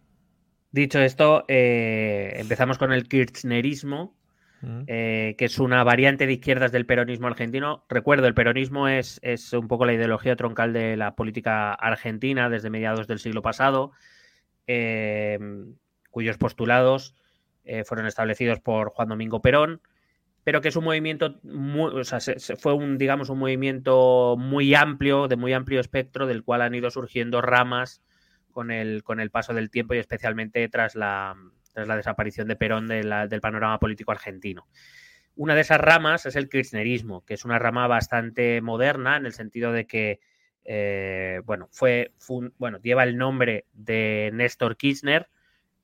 Dicho 0.72 1.00
esto, 1.00 1.44
eh, 1.48 2.34
empezamos 2.36 2.78
con 2.78 2.92
el 2.92 3.08
kirchnerismo, 3.08 4.14
mm. 4.62 4.82
eh, 4.86 5.34
que 5.38 5.44
es 5.46 5.58
una 5.58 5.84
variante 5.84 6.26
de 6.26 6.34
izquierdas 6.34 6.72
del 6.72 6.86
peronismo 6.86 7.26
argentino. 7.26 7.84
Recuerdo, 7.88 8.26
el 8.26 8.34
peronismo 8.34 8.88
es, 8.88 9.20
es, 9.22 9.52
un 9.52 9.68
poco 9.68 9.84
la 9.84 9.94
ideología 9.94 10.36
troncal 10.36 10.72
de 10.72 10.96
la 10.96 11.14
política 11.14 11.72
argentina 11.72 12.48
desde 12.48 12.70
mediados 12.70 13.06
del 13.06 13.18
siglo 13.18 13.42
pasado, 13.42 13.92
em, 14.66 15.74
cuyos 16.10 16.38
postulados 16.38 17.14
eh, 17.64 17.84
fueron 17.84 18.06
establecidos 18.06 18.60
por 18.60 18.90
Juan 18.90 19.08
Domingo 19.08 19.42
Perón, 19.42 19.80
pero 20.44 20.60
que 20.60 20.68
es 20.68 20.76
un 20.76 20.84
movimiento, 20.84 21.38
muy, 21.42 21.92
o 21.92 22.04
sea, 22.04 22.18
fue 22.58 22.72
un, 22.72 22.98
digamos, 22.98 23.28
un 23.28 23.38
movimiento 23.38 24.36
muy 24.38 24.74
amplio, 24.74 25.28
de 25.28 25.36
muy 25.36 25.52
amplio 25.52 25.80
espectro, 25.80 26.26
del 26.26 26.42
cual 26.42 26.62
han 26.62 26.74
ido 26.74 26.90
surgiendo 26.90 27.40
ramas 27.42 28.02
con 28.50 28.70
el, 28.70 29.02
con 29.02 29.20
el 29.20 29.30
paso 29.30 29.54
del 29.54 29.70
tiempo 29.70 29.94
y 29.94 29.98
especialmente 29.98 30.68
tras 30.68 30.94
la, 30.94 31.36
tras 31.80 31.88
la 31.88 31.96
desaparición 31.96 32.46
de 32.46 32.56
Perón 32.56 32.86
del 32.88 33.40
panorama 33.40 33.78
político 33.78 34.12
argentino. 34.12 34.68
Una 35.34 35.54
de 35.54 35.62
esas 35.62 35.80
ramas 35.80 36.26
es 36.26 36.36
el 36.36 36.50
kirchnerismo, 36.50 37.24
que 37.24 37.34
es 37.34 37.46
una 37.46 37.58
rama 37.58 37.86
bastante 37.86 38.60
moderna 38.60 39.16
en 39.16 39.24
el 39.24 39.32
sentido 39.32 39.72
de 39.72 39.86
que 39.86 40.20
bueno, 41.46 41.68
fue, 41.72 42.12
bueno, 42.58 42.78
lleva 42.82 43.04
el 43.04 43.16
nombre 43.16 43.64
de 43.72 44.30
Néstor 44.34 44.76
Kirchner, 44.76 45.28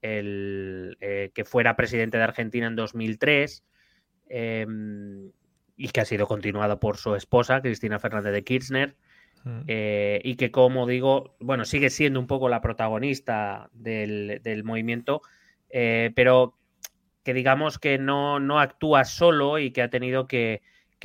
el, 0.02 0.96
que 1.34 1.44
fuera 1.44 1.76
presidente 1.76 2.18
de 2.18 2.24
Argentina 2.24 2.66
en 2.66 2.76
2003 2.76 3.64
em, 4.28 5.32
y 5.76 5.88
que 5.88 6.00
ha 6.00 6.04
sido 6.04 6.26
continuado 6.26 6.78
por 6.78 6.98
su 6.98 7.14
esposa, 7.14 7.62
Cristina 7.62 7.98
Fernández 7.98 8.32
de 8.32 8.44
Kirchner. 8.44 8.96
Mm. 9.44 9.62
y 9.68 10.34
que, 10.34 10.50
como 10.50 10.88
digo, 10.88 11.36
bueno, 11.38 11.64
sigue 11.64 11.88
siendo 11.88 12.18
un 12.18 12.26
poco 12.26 12.48
la 12.48 12.60
protagonista 12.60 13.70
del, 13.72 14.40
del 14.42 14.64
movimiento, 14.64 15.22
pero 15.70 16.56
que 17.26 17.34
digamos 17.34 17.80
que 17.80 17.98
no, 17.98 18.38
no 18.38 18.60
actúa 18.60 19.04
solo 19.04 19.58
y 19.58 19.72
que 19.72 19.82
ha 19.82 19.90
tenido 19.90 20.28
que, 20.28 20.62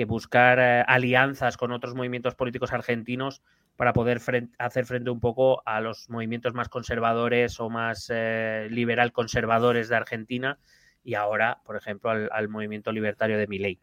buscar 0.08 0.60
eh, 0.60 0.84
alianzas 0.88 1.58
con 1.58 1.72
otros 1.72 1.96
movimientos 1.96 2.36
políticos 2.36 2.74
argentinos 2.74 3.42
para 3.76 3.92
poder 3.94 4.20
hacer 4.60 4.86
frente 4.86 5.10
un 5.10 5.20
poco 5.20 5.64
a 5.66 5.82
los 5.82 6.10
movimientos 6.10 6.54
más 6.54 6.70
conservadores 6.70 7.60
o 7.60 7.72
más 7.72 8.12
eh, 8.14 8.68
liberal 8.70 9.12
conservadores 9.12 9.90
de 9.90 9.96
Argentina 9.96 10.60
y 11.04 11.16
ahora, 11.16 11.62
por 11.66 11.76
ejemplo, 11.76 12.12
al, 12.12 12.50
movimiento 12.50 12.92
libertario 12.92 13.40
de 13.40 13.48
Milei. 13.48 13.80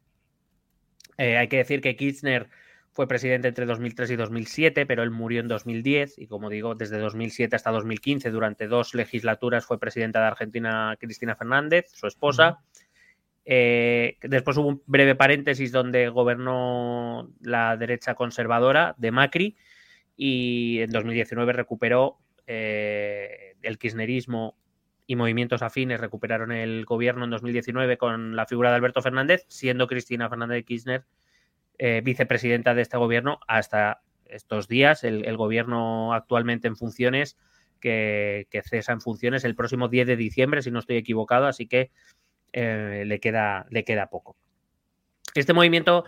Eh, 1.17 1.39
hay 1.39 1.49
que 1.49 1.59
decir 1.59 1.81
que 1.81 1.97
Kirchner 1.97 2.49
fue 2.99 3.07
presidente 3.07 3.47
entre 3.47 3.65
2003 3.65 4.11
y 4.11 4.17
2007, 4.17 4.85
pero 4.85 5.05
él 5.05 5.13
murió 5.13 5.39
en 5.39 5.47
2010 5.47 6.19
y 6.19 6.27
como 6.27 6.51
digo, 6.51 6.75
desde 6.75 6.99
2007 6.99 7.55
hasta 7.55 7.71
2015, 7.71 8.29
durante 8.33 8.67
dos 8.67 8.93
legislaturas, 8.93 9.65
fue 9.65 9.79
presidenta 9.79 10.19
de 10.19 10.27
Argentina 10.27 10.97
Cristina 10.99 11.37
Fernández, 11.37 11.93
su 11.93 12.09
esposa. 12.09 12.59
Eh, 13.45 14.17
después 14.23 14.57
hubo 14.57 14.67
un 14.67 14.83
breve 14.87 15.15
paréntesis 15.15 15.71
donde 15.71 16.09
gobernó 16.09 17.31
la 17.41 17.77
derecha 17.77 18.17
conservadora 18.17 18.97
de 18.99 19.13
Macri 19.13 19.57
y 20.17 20.81
en 20.81 20.91
2019 20.91 21.53
recuperó 21.53 22.19
eh, 22.49 23.55
el 23.63 23.79
kirchnerismo 23.79 24.57
y 25.07 25.15
movimientos 25.15 25.63
afines 25.63 26.01
recuperaron 26.01 26.51
el 26.51 26.85
gobierno 26.85 27.23
en 27.23 27.31
2019 27.31 27.97
con 27.97 28.35
la 28.35 28.47
figura 28.47 28.71
de 28.71 28.75
Alberto 28.75 29.03
Fernández, 29.03 29.45
siendo 29.47 29.87
Cristina 29.87 30.29
Fernández 30.29 30.57
de 30.57 30.65
Kirchner 30.65 31.05
eh, 31.79 32.01
vicepresidenta 32.05 32.75
de 32.75 32.83
este 32.83 32.97
gobierno 32.97 33.39
hasta 33.47 34.03
estos 34.27 34.69
días. 34.69 35.05
El, 35.05 35.37
gobierno 35.37 36.13
actualmente 36.13 36.69
en 36.69 36.77
funciones, 36.77 37.39
que, 37.81 38.47
cesa 38.65 38.93
en 38.93 39.01
funciones 39.01 39.45
el 39.45 39.55
próximo 39.55 39.89
10 39.89 40.07
de 40.07 40.17
diciembre, 40.17 40.63
si 40.63 40.71
no 40.71 40.81
estoy 40.81 40.97
equivocado, 40.97 41.47
así 41.47 41.67
que 41.67 41.91
eh, 42.53 43.05
le, 43.07 43.21
queda, 43.21 43.67
le 43.71 43.85
queda 43.85 44.11
poco. 44.11 44.37
Este 45.35 45.53
movimiento, 45.53 46.05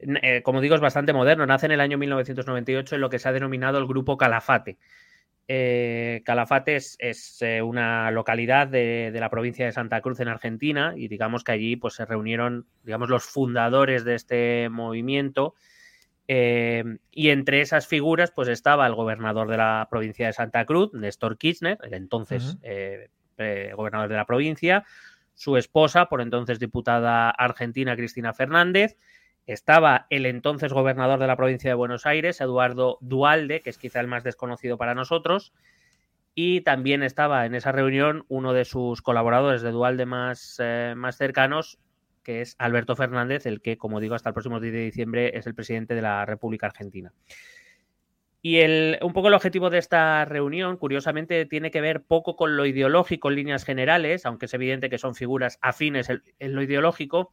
eh, 0.00 0.42
como 0.42 0.60
digo, 0.60 0.74
es 0.74 0.80
bastante 0.80 1.12
moderno. 1.12 1.46
Nace 1.46 1.66
en 1.66 1.72
el 1.72 1.80
año 1.80 1.98
1998 1.98 2.96
en 2.96 3.00
lo 3.00 3.10
que 3.10 3.18
se 3.18 3.28
ha 3.28 3.32
denominado 3.32 3.78
el 3.78 3.86
Grupo 3.86 4.16
Calafate. 4.16 4.78
Calafate 5.46 6.76
es, 6.76 7.38
una 7.62 8.10
localidad 8.10 8.68
de, 8.68 9.10
de, 9.12 9.20
la 9.20 9.28
provincia 9.28 9.66
de 9.66 9.72
Santa 9.72 10.00
Cruz 10.00 10.20
en 10.20 10.28
Argentina 10.28 10.94
y 10.96 11.08
digamos 11.08 11.44
que 11.44 11.52
allí 11.52 11.76
pues, 11.76 11.94
se 11.94 12.06
reunieron 12.06 12.66
digamos, 12.84 13.08
los 13.08 13.24
fundadores 13.24 14.04
de 14.04 14.14
este 14.14 14.68
movimiento. 14.70 15.54
Eh, 16.28 16.84
y 17.10 17.30
entre 17.30 17.60
esas 17.60 17.86
figuras, 17.86 18.30
pues 18.30 18.48
estaba 18.48 18.86
el 18.86 18.94
gobernador 18.94 19.48
de 19.48 19.56
la 19.56 19.86
provincia 19.90 20.26
de 20.26 20.32
Santa 20.32 20.64
Cruz, 20.64 20.92
Néstor 20.94 21.36
Kirchner, 21.36 21.78
el 21.82 21.94
entonces 21.94 22.56
eh, 22.62 23.10
eh, 23.38 23.72
gobernador 23.76 24.08
de 24.08 24.16
la 24.16 24.24
provincia, 24.24 24.84
su 25.34 25.56
esposa, 25.56 26.06
por 26.06 26.20
entonces 26.20 26.58
diputada 26.58 27.30
argentina, 27.30 27.96
Cristina 27.96 28.32
Fernández, 28.32 28.96
estaba 29.46 30.06
el 30.10 30.26
entonces 30.26 30.72
gobernador 30.72 31.18
de 31.18 31.26
la 31.26 31.36
provincia 31.36 31.70
de 31.70 31.74
Buenos 31.74 32.06
Aires, 32.06 32.40
Eduardo 32.40 32.98
Dualde, 33.00 33.60
que 33.60 33.70
es 33.70 33.78
quizá 33.78 34.00
el 34.00 34.08
más 34.08 34.24
desconocido 34.24 34.78
para 34.78 34.94
nosotros, 34.94 35.52
y 36.34 36.62
también 36.62 37.02
estaba 37.02 37.44
en 37.44 37.54
esa 37.54 37.72
reunión 37.72 38.24
uno 38.28 38.52
de 38.52 38.64
sus 38.64 39.02
colaboradores 39.02 39.62
de 39.62 39.70
Dualde 39.70 40.06
más, 40.06 40.58
más 40.96 41.16
cercanos, 41.16 41.78
que 42.22 42.40
es 42.40 42.56
Alberto 42.58 42.96
Fernández, 42.96 43.46
el 43.46 43.60
que, 43.60 43.76
como 43.76 44.00
digo, 44.00 44.14
hasta 44.14 44.30
el 44.30 44.34
próximo 44.34 44.60
10 44.60 44.72
de 44.72 44.84
diciembre 44.84 45.36
es 45.36 45.46
el 45.46 45.54
presidente 45.54 45.94
de 45.94 46.02
la 46.02 46.24
República 46.24 46.66
Argentina. 46.66 47.12
Y 48.44 48.58
el, 48.58 48.98
un 49.02 49.12
poco 49.12 49.28
el 49.28 49.34
objetivo 49.34 49.70
de 49.70 49.78
esta 49.78 50.24
reunión, 50.24 50.76
curiosamente, 50.76 51.46
tiene 51.46 51.70
que 51.70 51.80
ver 51.80 52.02
poco 52.02 52.34
con 52.34 52.56
lo 52.56 52.66
ideológico 52.66 53.28
en 53.28 53.36
líneas 53.36 53.64
generales, 53.64 54.26
aunque 54.26 54.46
es 54.46 54.54
evidente 54.54 54.90
que 54.90 54.98
son 54.98 55.14
figuras 55.14 55.58
afines 55.62 56.08
en, 56.10 56.54
lo 56.54 56.60
ideológico, 56.60 57.32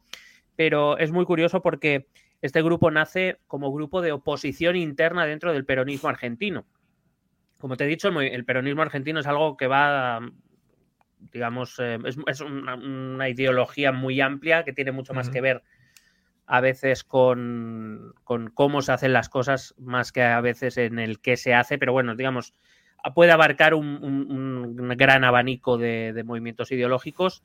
pero 0.60 0.98
es 0.98 1.10
muy 1.10 1.24
curioso 1.24 1.62
porque 1.62 2.06
este 2.42 2.60
grupo 2.60 2.90
nace 2.90 3.38
como 3.46 3.72
grupo 3.72 4.02
de 4.02 4.12
oposición 4.12 4.76
interna 4.76 5.24
dentro 5.24 5.54
del 5.54 5.64
peronismo 5.64 6.10
argentino. 6.10 6.66
Como 7.58 7.78
te 7.78 7.84
he 7.84 7.86
dicho, 7.86 8.08
el 8.20 8.44
peronismo 8.44 8.82
argentino 8.82 9.20
es 9.20 9.26
algo 9.26 9.56
que 9.56 9.68
va 9.68 10.20
digamos, 11.32 11.78
eh, 11.78 11.98
es, 12.26 12.40
una, 12.42 13.30
ideología 13.30 13.90
muy 13.92 14.20
amplia 14.20 14.62
que 14.62 14.74
tiene 14.74 14.92
mucho 14.92 15.14
más 15.14 15.30
que 15.30 15.40
ver 15.40 15.62
a 16.44 16.60
veces 16.60 17.04
con, 17.04 18.12
cómo 18.52 18.82
se 18.82 18.92
hacen 18.92 19.14
las 19.14 19.30
cosas 19.30 19.74
más 19.78 20.12
que 20.12 20.24
a 20.24 20.42
veces 20.42 20.76
en 20.76 20.98
el 20.98 21.20
qué 21.20 21.38
se 21.38 21.54
hace, 21.54 21.78
pero 21.78 21.94
bueno, 21.94 22.16
digamos, 22.16 22.52
puede 23.14 23.32
abarcar 23.32 23.72
un, 23.72 24.76
gran 24.98 25.24
abanico 25.24 25.78
de, 25.78 26.22
movimientos 26.22 26.70
ideológicos 26.70 27.44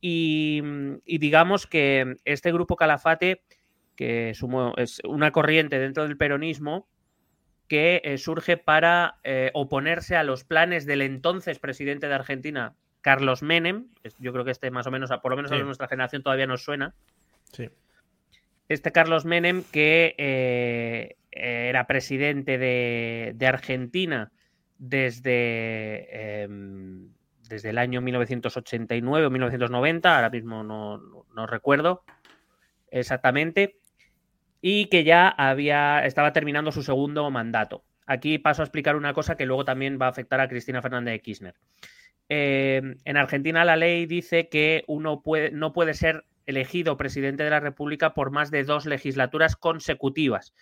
y, 0.00 0.62
digamos 1.06 1.66
que 1.66 2.16
este 2.24 2.52
grupo 2.52 2.76
Calafate, 2.76 3.42
que 3.96 4.30
es 4.30 4.42
una 4.42 5.32
corriente 5.32 5.78
dentro 5.78 6.04
del 6.06 6.16
peronismo, 6.16 6.88
que 7.66 8.00
eh, 8.04 8.18
surge 8.18 8.56
para 8.56 9.18
eh, 9.24 9.50
oponerse 9.54 10.16
a 10.16 10.24
los 10.24 10.44
planes 10.44 10.86
del 10.86 11.02
entonces 11.02 11.58
presidente 11.58 12.08
de 12.08 12.14
Argentina, 12.14 12.74
Carlos 13.02 13.42
Menem, 13.42 13.88
yo 14.18 14.32
creo 14.32 14.44
que 14.44 14.50
este 14.50 14.70
más 14.70 14.86
o 14.86 14.90
menos, 14.90 15.10
por 15.22 15.30
lo 15.30 15.36
menos 15.36 15.52
a 15.52 15.58
nuestra 15.58 15.88
generación 15.88 16.22
todavía 16.22 16.46
nos 16.46 16.62
suena. 16.62 16.94
Sí. 17.52 17.68
Este 18.68 18.92
Carlos 18.92 19.24
Menem, 19.24 19.62
que 19.62 20.14
eh, 20.18 21.16
era 21.30 21.86
presidente 21.86 22.58
de, 22.58 23.46
Argentina 23.46 24.32
desde, 24.78 26.42
em, 26.42 27.10
desde 27.48 27.70
el 27.70 27.78
año 27.78 28.00
1989 28.00 29.26
o 29.26 29.30
1990, 29.30 30.14
ahora 30.14 30.30
mismo 30.30 30.62
no, 30.62 31.46
recuerdo 31.46 32.04
exactamente, 32.90 33.78
y 34.60 34.86
que 34.86 35.04
ya 35.04 35.28
había, 35.28 36.04
estaba 36.04 36.32
terminando 36.32 36.72
su 36.72 36.82
segundo 36.82 37.30
mandato. 37.30 37.84
Aquí 38.06 38.38
paso 38.38 38.62
a 38.62 38.64
explicar 38.64 38.96
una 38.96 39.12
cosa 39.12 39.36
que 39.36 39.46
luego 39.46 39.64
también 39.64 39.98
va 40.00 40.06
a 40.06 40.10
afectar 40.10 40.40
a 40.40 40.48
Cristina 40.48 40.82
Fernández 40.82 41.12
de 41.12 41.20
Kirchner. 41.20 41.54
Em, 42.28 42.96
en 43.04 43.16
Argentina 43.16 43.64
la 43.64 43.76
ley 43.76 44.06
dice 44.06 44.48
que 44.48 44.84
uno 44.86 45.22
puede, 45.22 45.50
no 45.50 45.72
puede 45.72 45.94
ser 45.94 46.24
elegido 46.46 46.96
presidente 46.96 47.44
de 47.44 47.50
la 47.50 47.60
República 47.60 48.14
por 48.14 48.30
más 48.30 48.50
de 48.50 48.64
dos 48.64 48.86
legislaturas 48.86 49.56
consecutivas. 49.56 50.54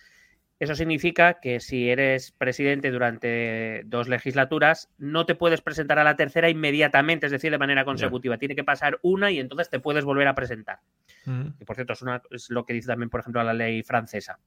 Eso 0.58 0.74
significa 0.74 1.38
que 1.40 1.60
si 1.60 1.90
eres 1.90 2.32
presidente 2.32 2.90
durante 2.90 3.82
dos 3.84 4.08
legislaturas, 4.08 4.88
no 4.96 5.26
te 5.26 5.34
puedes 5.34 5.60
presentar 5.60 5.98
a 5.98 6.04
la 6.04 6.16
tercera 6.16 6.48
inmediatamente, 6.48 7.26
es 7.26 7.32
decir, 7.32 7.50
de 7.50 7.58
manera 7.58 7.84
consecutiva. 7.84 8.38
Tiene 8.38 8.56
que 8.56 8.64
pasar 8.64 8.98
una 9.02 9.30
y 9.30 9.38
entonces 9.38 9.68
te 9.68 9.80
puedes 9.80 10.04
volver 10.04 10.28
a 10.28 10.34
presentar. 10.34 10.80
Mm. 11.26 11.48
Y 11.60 11.64
por 11.66 11.76
cierto, 11.76 11.92
es, 12.30 12.48
lo 12.48 12.64
que 12.64 12.72
dice 12.72 12.88
también, 12.88 13.10
por 13.10 13.20
ejemplo, 13.20 13.42
la 13.42 13.52
ley 13.52 13.82
francesa. 13.82 14.38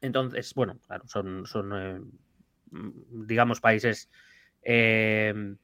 Entonces, 0.00 0.54
bueno, 0.54 0.78
claro, 0.86 1.08
son, 1.08 1.44
son 1.44 1.72
eh, 1.74 2.00
digamos, 3.10 3.60
países 3.60 4.08
eh, 4.62 5.56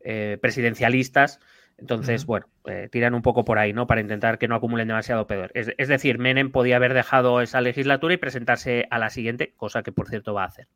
eh, 0.00 0.38
presidencialistas. 0.40 1.40
Entonces, 1.80 2.26
bueno, 2.26 2.46
eh, 2.66 2.88
tiran 2.90 3.14
un 3.14 3.22
poco 3.22 3.44
por 3.44 3.58
ahí, 3.58 3.72
¿no? 3.72 3.86
Para 3.86 4.02
intentar 4.02 4.38
que 4.38 4.48
no 4.48 4.54
acumulen 4.54 4.86
demasiado 4.86 5.26
peor. 5.26 5.50
Es, 5.54 5.88
decir, 5.88 6.18
Menem 6.18 6.52
podía 6.52 6.76
haber 6.76 6.92
dejado 6.92 7.40
esa 7.40 7.60
legislatura 7.60 8.14
y 8.14 8.18
presentarse 8.18 8.86
a 8.90 8.98
la 8.98 9.08
siguiente, 9.08 9.54
cosa 9.56 9.82
que 9.82 9.92
por 9.92 10.08
cierto 10.08 10.34
va 10.34 10.44
a 10.44 10.48
hacer. 10.48 10.68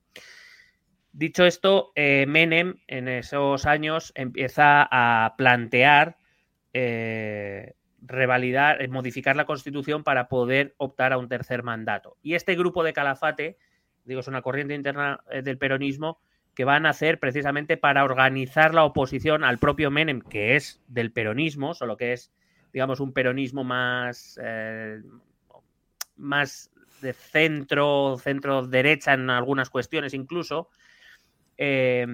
Dicho 1.13 1.45
esto, 1.45 1.93
eh, 1.95 2.25
Menem 2.27 2.77
en 2.89 3.09
esos 3.09 3.67
años 3.67 4.13
empieza 4.17 4.89
a 4.91 5.35
plantear 5.37 6.17
revalidar, 8.07 8.89
modificar 8.89 9.37
la 9.37 9.47
constitución 9.47 10.03
para 10.03 10.29
poder 10.29 10.75
optar 10.77 11.13
a 11.13 11.19
un 11.19 11.29
tercer 11.29 11.63
mandato. 11.63 12.17
Y 12.21 12.35
este 12.35 12.57
grupo 12.57 12.83
de 12.83 12.93
Calafate, 12.93 13.59
digo, 14.05 14.21
es 14.21 14.27
una 14.27 14.43
corriente 14.43 14.75
interna 14.75 15.21
del 15.45 15.57
peronismo, 15.57 16.19
que 16.55 16.65
van 16.65 16.87
a 16.87 16.91
hacer 16.91 17.19
precisamente 17.19 17.77
para 17.77 18.05
organizar 18.05 18.75
la 18.75 18.85
oposición 18.85 19.45
al 19.45 19.59
propio 19.59 19.91
Menem, 19.91 20.21
que 20.21 20.57
es 20.57 20.81
del 20.89 21.13
peronismo, 21.13 21.75
solo 21.75 21.97
que 21.97 22.13
es, 22.13 22.33
digamos, 22.73 23.01
un 23.01 23.13
peronismo 23.13 23.65
más, 23.65 24.39
eh, 24.43 25.03
más 26.17 26.71
de 27.03 27.13
centro, 27.13 28.17
centro 28.19 28.67
derecha 28.67 29.13
en 29.13 29.31
algunas 29.31 29.71
cuestiones 29.71 30.15
incluso. 30.15 30.69
Eh, 31.57 32.07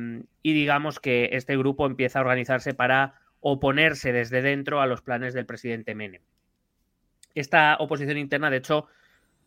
y 0.42 0.52
digamos 0.52 1.00
que 1.00 1.30
este 1.32 1.56
grupo 1.56 1.86
empieza 1.86 2.18
a 2.18 2.22
organizarse 2.22 2.74
para 2.74 3.14
oponerse 3.40 4.12
desde 4.12 4.42
dentro 4.42 4.80
a 4.80 4.86
los 4.86 5.02
planes 5.02 5.34
del 5.34 5.46
presidente 5.46 5.94
Menem. 5.94 6.22
Esta 7.34 7.76
oposición 7.78 8.18
interna, 8.18 8.50
de 8.50 8.58
hecho, 8.58 8.86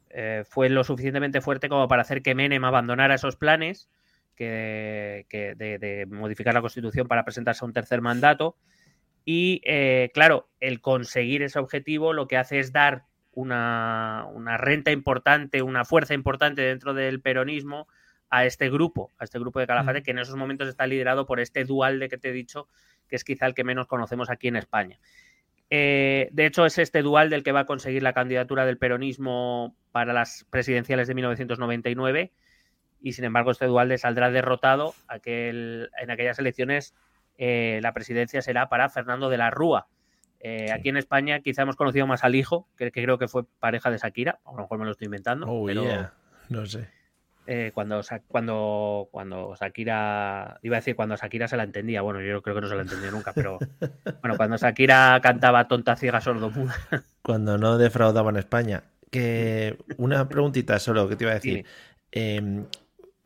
eh, 0.10 0.44
fue 0.48 0.70
lo 0.70 0.84
suficientemente 0.84 1.42
fuerte 1.42 1.70
como 1.70 1.88
para 1.88 2.04
hacer 2.04 2.22
que 2.22 2.36
Menem 2.36 2.64
abandonara 2.64 3.16
esos 3.16 3.36
planes 3.36 3.90
que, 4.36 5.26
de, 5.30 6.06
modificar 6.10 6.54
la 6.54 6.62
constitución 6.62 7.08
para 7.08 7.24
presentarse 7.24 7.64
a 7.64 7.68
un 7.68 7.74
tercer 7.74 8.02
mandato. 8.02 8.58
Y 9.26 9.62
eh, 9.66 10.12
claro, 10.14 10.50
el 10.60 10.82
conseguir 10.82 11.44
ese 11.44 11.60
objetivo 11.60 12.14
lo 12.14 12.28
que 12.28 12.38
hace 12.38 12.60
es 12.60 12.74
dar 12.74 13.06
una, 13.32 14.28
renta 14.58 14.92
importante, 14.92 15.62
una 15.62 15.86
fuerza 15.86 16.14
importante 16.14 16.62
dentro 16.62 16.94
del 16.94 17.22
peronismo 17.22 17.88
a 18.30 18.46
este 18.46 18.70
grupo, 18.70 19.12
a 19.18 19.24
este 19.24 19.40
grupo 19.40 19.60
de 19.60 19.68
Calafate, 19.68 20.02
mm. 20.02 20.04
que 20.04 20.12
en 20.12 20.20
esos 20.20 20.36
momentos 20.36 20.68
está 20.68 20.88
liderado 20.88 21.26
por 21.26 21.40
este 21.40 21.66
dual 21.66 22.00
de 22.00 22.10
que 22.10 22.18
te 22.18 22.30
he 22.30 22.34
dicho, 22.34 22.68
que 23.08 23.16
es 23.16 23.24
quizá 23.24 23.46
el 23.46 23.54
que 23.54 23.64
menos 23.64 23.88
conocemos 23.88 24.30
aquí 24.30 24.48
en 24.48 24.56
España. 24.56 25.00
Eh, 25.70 26.30
de 26.32 26.46
hecho, 26.46 26.66
es 26.66 26.78
este 26.78 27.02
dual 27.02 27.30
del 27.30 27.44
que 27.44 27.52
va 27.52 27.62
a 27.62 27.66
conseguir 27.66 28.04
la 28.04 28.14
candidatura 28.14 28.66
del 28.66 28.78
peronismo 28.78 29.76
para 29.92 30.14
las 30.14 30.46
presidenciales 30.50 31.08
de 31.08 31.16
1999 31.16 32.32
y 33.04 33.14
sin 33.14 33.26
embargo 33.26 33.52
este 33.52 33.66
dual 33.66 33.96
saldrá 34.00 34.32
derrotado. 34.32 34.96
Aquel, 35.08 35.92
en 36.02 36.10
aquellas 36.10 36.40
elecciones 36.40 36.96
eh, 37.38 37.80
la 37.84 37.94
presidencia 37.94 38.42
será 38.42 38.70
para 38.70 38.90
Fernando 38.90 39.30
de 39.30 39.38
la 39.38 39.52
Rúa. 39.52 39.88
Eh, 40.40 40.72
aquí 40.72 40.90
en 40.90 40.98
España 40.98 41.42
quizá 41.42 41.62
hemos 41.62 41.76
conocido 41.76 42.08
más 42.08 42.24
al 42.24 42.36
hijo, 42.36 42.68
que, 42.78 42.92
creo 42.92 43.18
que 43.18 43.28
fue 43.28 43.44
pareja 43.60 43.92
de 43.92 43.98
Shakira, 43.98 44.40
a 44.46 44.52
lo 44.52 44.58
mejor 44.60 44.80
me 44.80 44.86
lo 44.86 44.92
estoy 44.92 45.06
inventando. 45.06 45.48
Oh, 45.48 45.66
pero, 45.66 45.84
No 46.50 46.66
sé. 46.66 46.90
Eh, 47.46 47.72
cuando, 47.74 48.02
cuando, 48.30 49.10
cuando 49.12 49.54
Shakira, 49.60 50.60
iba 50.62 50.78
a 50.78 50.80
decir 50.80 50.96
cuando 50.96 51.18
Shakira 51.18 51.50
se 51.50 51.58
la 51.58 51.64
entendía, 51.64 52.02
bueno, 52.02 52.22
yo 52.22 52.42
creo 52.42 52.56
que 52.56 52.62
no 52.62 52.70
se 52.70 52.76
la 52.76 52.84
entendía 52.84 53.12
nunca, 53.12 53.34
pero 53.34 53.58
bueno, 54.22 54.38
cuando 54.38 54.56
Shakira 54.56 55.20
cantaba 55.22 55.68
tonta, 55.68 55.98
ciega, 55.98 56.22
sordo, 56.22 56.50
muda. 56.52 56.76
Cuando 57.22 57.58
no 57.58 57.78
defraudaba 57.78 58.30
en 58.30 58.38
España. 58.38 58.84
Que 59.12 59.78
una 59.98 60.28
preguntita 60.28 60.80
solo 60.80 61.08
que 61.08 61.16
te 61.16 61.26
iba 61.26 61.32
a 61.32 61.36
decir. 61.36 61.66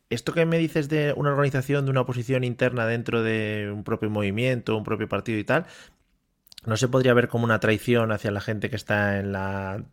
Esto 0.09 0.33
que 0.33 0.45
me 0.45 0.57
dices 0.57 0.89
de 0.89 1.13
una 1.15 1.31
organización, 1.31 1.85
de 1.85 1.91
una 1.91 2.01
oposición 2.01 2.43
interna 2.43 2.85
dentro 2.85 3.23
de 3.23 3.71
un 3.73 3.83
propio 3.83 4.09
movimiento, 4.09 4.77
un 4.77 4.83
propio 4.83 5.07
partido 5.09 5.39
y 5.39 5.43
tal, 5.43 5.65
¿no 6.65 6.77
se 6.77 6.87
podría 6.87 7.13
ver 7.13 7.27
como 7.27 7.45
una 7.45 7.59
traición 7.59 8.11
hacia 8.11 8.31
la 8.31 8.41
gente 8.41 8.69
que 8.69 8.75
está 8.75 9.19
en 9.19 9.31
la, 9.31 9.83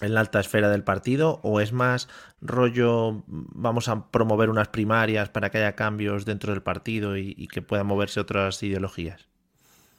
en 0.00 0.14
la 0.14 0.20
alta 0.20 0.40
esfera 0.40 0.70
del 0.70 0.84
partido? 0.84 1.40
¿O 1.42 1.60
es 1.60 1.72
más 1.72 2.08
rollo, 2.40 3.24
vamos 3.26 3.88
a 3.88 4.10
promover 4.10 4.50
unas 4.50 4.68
primarias 4.68 5.30
para 5.30 5.50
que 5.50 5.58
haya 5.58 5.76
cambios 5.76 6.24
dentro 6.24 6.52
del 6.52 6.62
partido 6.62 7.16
y 7.16 7.48
que 7.48 7.62
puedan 7.62 7.86
moverse 7.86 8.20
otras 8.20 8.62
ideologías? 8.62 9.28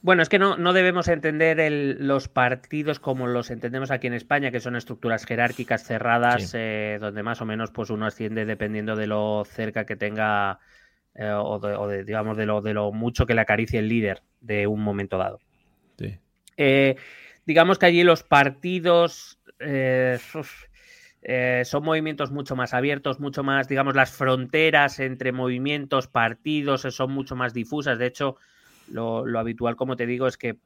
Bueno, 0.00 0.22
es 0.22 0.28
que 0.28 0.38
no, 0.38 0.56
no 0.56 0.72
debemos 0.72 1.08
entender 1.08 1.96
los 2.00 2.28
partidos 2.28 3.00
como 3.00 3.26
los 3.26 3.50
entendemos 3.50 3.90
aquí 3.90 4.06
en 4.06 4.14
España, 4.14 4.52
que 4.52 4.60
son 4.60 4.76
estructuras 4.76 5.26
jerárquicas 5.26 5.82
cerradas, 5.82 6.54
eh, 6.54 6.98
donde 7.00 7.24
más 7.24 7.40
o 7.40 7.44
menos 7.44 7.72
pues 7.72 7.90
uno 7.90 8.06
asciende 8.06 8.44
dependiendo 8.44 8.94
de 8.94 9.08
lo 9.08 9.44
cerca 9.44 9.86
que 9.86 9.96
tenga 9.96 10.60
eh, 11.16 11.32
o, 11.32 11.58
de, 11.88 12.04
digamos 12.04 12.36
de 12.36 12.46
lo, 12.46 12.60
de 12.60 12.74
lo 12.74 12.92
mucho 12.92 13.26
que 13.26 13.34
le 13.34 13.40
acaricie 13.40 13.80
el 13.80 13.88
líder 13.88 14.22
de 14.40 14.68
un 14.68 14.82
momento 14.82 15.18
dado. 15.18 15.40
Eh, 16.56 16.96
digamos 17.44 17.78
que 17.78 17.86
allí 17.86 18.04
los 18.04 18.22
partidos 18.22 19.40
son 21.64 21.84
movimientos 21.84 22.30
mucho 22.30 22.54
más 22.54 22.72
abiertos, 22.72 23.18
mucho 23.18 23.42
más, 23.42 23.66
digamos, 23.66 23.96
las 23.96 24.12
fronteras 24.12 25.00
entre 25.00 25.32
movimientos, 25.32 26.06
partidos 26.06 26.82
son 26.82 27.10
mucho 27.10 27.34
más 27.34 27.52
difusas. 27.52 27.98
De 27.98 28.06
hecho, 28.06 28.36
lo, 28.90 29.38
habitual, 29.38 29.76
como 29.76 29.96
te 29.96 30.06
digo, 30.06 30.26
es 30.26 30.36
que, 30.36 30.56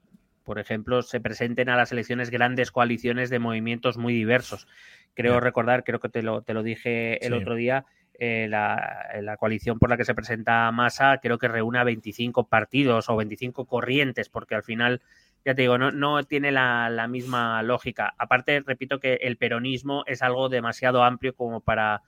por 0.45 0.59
ejemplo, 0.59 1.03
se 1.03 1.21
presenten 1.21 1.69
a 1.69 1.77
las 1.77 1.93
elecciones 1.93 2.31
grandes 2.31 2.71
coaliciones 2.71 3.31
de 3.31 3.39
movimientos 3.39 3.99
muy 3.99 4.15
diversos. 4.15 4.67
Creo 5.15 5.41
recordar, 5.41 5.85
creo 5.85 6.01
que 6.01 6.09
te 6.09 6.23
lo, 6.23 6.43
te 6.43 6.55
lo 6.55 6.63
dije 6.63 7.25
el 7.25 7.35
otro 7.35 7.55
día, 7.55 7.85
eh, 8.19 8.47
la, 8.49 9.37
coalición 9.39 9.79
por 9.79 9.91
la 9.91 9.97
que 9.97 10.05
se 10.05 10.15
presenta 10.15 10.71
Massa 10.71 11.19
creo 11.21 11.39
que 11.39 11.49
reúne 11.49 11.79
a 11.79 11.85
25 11.85 12.47
partidos 12.47 13.09
o 13.09 13.17
25 13.17 13.67
corrientes, 13.67 14.29
porque 14.29 14.55
al 14.55 14.63
final, 14.63 15.01
ya 15.45 15.55
te 15.55 15.63
digo, 15.63 15.77
no, 15.77 15.91
no 15.91 16.23
tiene 16.23 16.53
la, 16.53 16.89
la, 16.89 17.09
misma 17.09 17.63
lógica. 17.63 18.15
Aparte, 18.19 18.63
repito 18.65 19.01
que 19.01 19.15
el 19.15 19.39
peronismo 19.39 20.05
es 20.07 20.23
algo 20.23 20.49
demasiado 20.49 21.03
amplio 21.03 21.35
como 21.35 21.61
para 21.61 22.03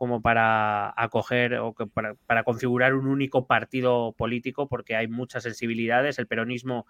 como 0.00 0.22
para 0.22 0.94
acoger 0.96 1.56
o 1.56 1.74
para, 1.74 2.42
configurar 2.42 2.94
un 2.94 3.06
único 3.06 3.46
partido 3.46 4.14
político, 4.16 4.66
porque 4.66 4.96
hay 4.96 5.08
muchas 5.08 5.42
sensibilidades. 5.42 6.18
El 6.18 6.26
peronismo 6.26 6.86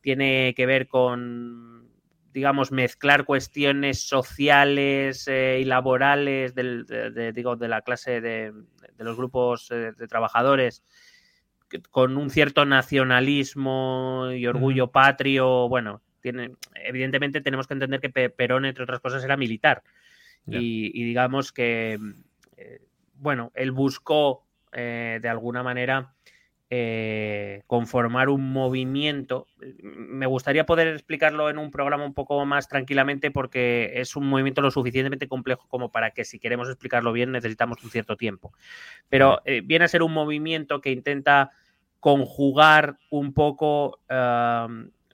tiene 0.00 0.54
que 0.56 0.64
ver 0.64 0.86
con, 0.86 1.88
digamos, 2.32 2.70
mezclar 2.70 3.24
cuestiones 3.24 4.06
sociales 4.06 5.26
eh, 5.26 5.58
y 5.60 5.64
laborales 5.64 6.54
del, 6.54 6.86
de, 6.86 7.32
digo, 7.32 7.56
de 7.56 7.66
la 7.66 7.82
clase 7.82 8.20
de, 8.20 8.52
los 8.96 9.16
grupos 9.16 9.68
eh, 9.72 9.90
de 9.98 10.06
trabajadores 10.06 10.84
con 11.90 12.16
un 12.16 12.30
cierto 12.30 12.64
nacionalismo 12.64 14.28
y 14.32 14.46
orgullo 14.46 14.92
patrio. 14.92 15.68
Bueno, 15.68 16.00
tiene, 16.20 16.52
evidentemente 16.76 17.40
tenemos 17.40 17.66
que 17.66 17.74
entender 17.74 17.98
que 17.98 18.30
Perón, 18.30 18.66
entre 18.66 18.84
otras 18.84 19.00
cosas, 19.00 19.24
era 19.24 19.36
militar. 19.36 19.82
y, 20.46 21.02
digamos 21.02 21.50
que 21.50 21.98
eh, 22.62 22.80
bueno, 23.14 23.52
él 23.54 23.72
buscó 23.72 24.44
eh, 24.72 25.18
de 25.22 25.28
alguna 25.28 25.62
manera 25.62 26.14
eh, 26.70 27.62
conformar 27.66 28.28
un 28.28 28.52
movimiento. 28.52 29.46
Me 29.82 30.26
gustaría 30.26 30.64
poder 30.64 30.88
explicarlo 30.88 31.50
en 31.50 31.58
un 31.58 31.70
programa 31.70 32.04
un 32.04 32.14
poco 32.14 32.44
más 32.46 32.68
tranquilamente 32.68 33.30
porque 33.30 33.92
es 33.96 34.16
un 34.16 34.26
movimiento 34.26 34.62
lo 34.62 34.70
suficientemente 34.70 35.28
complejo 35.28 35.68
como 35.68 35.90
para 35.90 36.12
que 36.12 36.24
si 36.24 36.38
queremos 36.38 36.68
explicarlo 36.68 37.12
bien 37.12 37.32
necesitamos 37.32 37.82
un 37.84 37.90
cierto 37.90 38.16
tiempo. 38.16 38.52
Pero 39.08 39.42
viene 39.64 39.84
a 39.84 39.88
ser 39.88 40.02
un 40.02 40.14
movimiento 40.14 40.80
que 40.80 40.90
intenta 40.90 41.50
conjugar 42.00 42.96
un 43.10 43.34
poco 43.34 44.00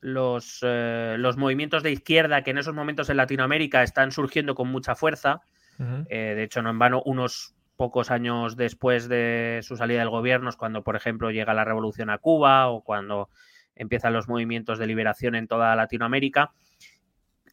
los, 0.00 0.60
los 0.62 1.36
movimientos 1.36 1.82
de 1.82 1.90
izquierda 1.90 2.42
que 2.42 2.52
en 2.52 2.58
esos 2.58 2.74
momentos 2.74 3.10
en 3.10 3.16
Latinoamérica 3.16 3.82
están 3.82 4.12
surgiendo 4.12 4.54
con 4.54 4.68
mucha 4.68 4.94
fuerza 4.94 5.42
eh, 5.78 6.34
de 6.34 6.42
hecho, 6.42 6.62
no 6.62 6.70
en 6.70 6.78
vano, 6.78 7.02
unos 7.04 7.54
pocos 7.76 8.10
años 8.10 8.56
después 8.56 9.08
de 9.08 9.60
su 9.62 9.76
salida 9.76 10.00
del 10.00 10.10
gobierno 10.10 10.50
es 10.50 10.56
cuando, 10.56 10.82
por 10.82 10.96
ejemplo, 10.96 11.30
llega 11.30 11.54
la 11.54 11.64
revolución 11.64 12.10
a 12.10 12.18
Cuba 12.18 12.68
o 12.68 12.82
cuando 12.82 13.30
empiezan 13.76 14.12
los 14.12 14.28
movimientos 14.28 14.78
de 14.78 14.86
liberación 14.88 15.36
en 15.36 15.46
toda 15.46 15.76
Latinoamérica, 15.76 16.52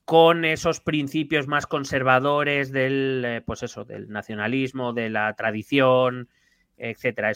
con 0.03 0.45
esos 0.45 0.81
principios 0.81 1.47
más 1.47 1.67
conservadores 1.67 2.71
del, 2.71 3.23
eh, 3.25 3.41
pues 3.45 3.63
eso, 3.63 3.85
del 3.85 4.09
nacionalismo, 4.09 4.93
de 4.93 5.09
la 5.09 5.33
tradición, 5.33 6.29
etcétera. 6.77 7.31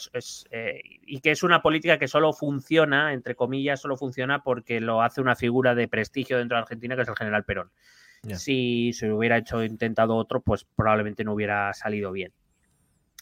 Eh, 0.51 0.81
y 1.05 1.19
que 1.21 1.31
es 1.31 1.43
una 1.43 1.61
política 1.61 1.97
que 1.97 2.07
solo 2.07 2.33
funciona, 2.33 3.13
entre 3.13 3.35
comillas, 3.35 3.81
solo 3.81 3.97
funciona 3.97 4.43
porque 4.43 4.81
lo 4.81 5.01
hace 5.01 5.21
una 5.21 5.35
figura 5.35 5.75
de 5.75 5.87
prestigio 5.87 6.37
dentro 6.37 6.57
de 6.57 6.63
Argentina, 6.63 6.95
que 6.95 7.03
es 7.03 7.07
el 7.07 7.15
general 7.15 7.45
Perón. 7.45 7.71
Si 8.35 8.93
se 8.93 9.11
hubiera 9.11 9.37
hecho 9.37 9.63
intentado 9.63 10.15
otro, 10.15 10.41
pues 10.41 10.65
probablemente 10.75 11.23
no 11.23 11.33
hubiera 11.33 11.73
salido 11.73 12.11
bien. 12.11 12.33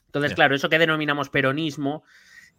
Entonces, 0.08 0.34
claro, 0.34 0.56
eso 0.56 0.70
que 0.70 0.80
denominamos 0.80 1.30
peronismo 1.30 2.04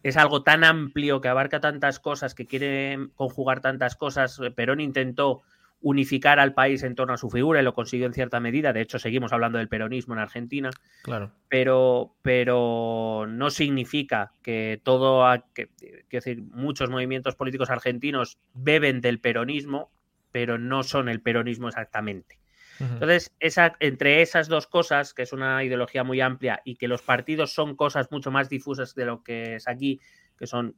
es 0.02 0.16
algo 0.16 0.42
tan 0.42 0.64
amplio 0.64 1.20
que 1.20 1.28
abarca 1.28 1.60
tantas 1.60 1.98
cosas, 1.98 2.34
que 2.34 2.46
quiere 2.46 3.08
conjugar 3.14 3.60
tantas 3.60 3.96
cosas. 3.96 4.40
Perón 4.54 4.80
intentó 4.80 5.42
unificar 5.80 6.40
al 6.40 6.54
país 6.54 6.82
en 6.82 6.94
torno 6.94 7.14
a 7.14 7.18
su 7.18 7.30
figura 7.30 7.60
y 7.60 7.64
lo 7.64 7.74
consiguió 7.74 8.06
en 8.06 8.12
cierta 8.12 8.40
medida. 8.40 8.72
De 8.72 8.80
hecho, 8.80 8.98
seguimos 8.98 9.32
hablando 9.32 9.58
del 9.58 9.68
peronismo 9.68 10.14
en 10.14 10.20
Argentina. 10.20 10.70
Claro. 11.02 11.32
Pero, 11.48 12.14
pero 12.22 13.26
no 13.28 13.50
significa 13.50 14.32
que 14.42 14.80
todo, 14.82 15.24
que, 15.54 15.68
quiero 15.76 16.02
decir, 16.10 16.42
muchos 16.52 16.90
movimientos 16.90 17.36
políticos 17.36 17.70
argentinos 17.70 18.38
beben 18.54 19.00
del 19.00 19.20
peronismo 19.20 19.90
pero 20.38 20.56
no 20.56 20.84
son 20.84 21.08
el 21.08 21.20
peronismo 21.20 21.66
exactamente. 21.66 22.38
Entonces, 22.78 23.34
esa, 23.40 23.74
entre 23.80 24.22
esas 24.22 24.46
dos 24.46 24.68
cosas, 24.68 25.12
que 25.12 25.22
es 25.22 25.32
una 25.32 25.64
ideología 25.64 26.04
muy 26.04 26.20
amplia 26.20 26.62
y 26.64 26.76
que 26.76 26.86
los 26.86 27.02
partidos 27.02 27.52
son 27.52 27.74
cosas 27.74 28.12
mucho 28.12 28.30
más 28.30 28.48
difusas 28.48 28.94
de 28.94 29.04
lo 29.04 29.24
que 29.24 29.56
es 29.56 29.66
aquí, 29.66 30.00
que 30.38 30.46
son 30.46 30.76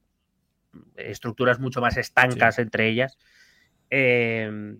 estructuras 0.96 1.60
mucho 1.60 1.82
más 1.82 1.98
estancas 1.98 2.58
entre 2.58 2.88
ellas, 2.88 3.18
em, 3.90 4.78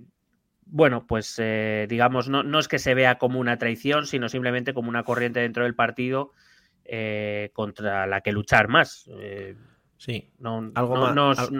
bueno, 0.64 1.06
pues 1.06 1.34
eh, 1.36 1.84
digamos, 1.90 2.30
no, 2.30 2.58
es 2.58 2.68
que 2.68 2.78
se 2.78 2.94
vea 2.94 3.18
como 3.18 3.38
una 3.38 3.58
traición, 3.58 4.06
sino 4.06 4.30
simplemente 4.30 4.72
como 4.72 4.88
una 4.88 5.02
corriente 5.02 5.40
dentro 5.40 5.64
del 5.64 5.74
partido 5.74 6.32
eh, 6.86 7.50
contra 7.52 8.06
la 8.06 8.22
que 8.22 8.32
luchar 8.32 8.68
más. 8.68 9.10
Eh, 9.12 9.56
sí, 9.98 10.32
no, 10.38 10.72
algo 10.74 10.96
más, 10.96 11.50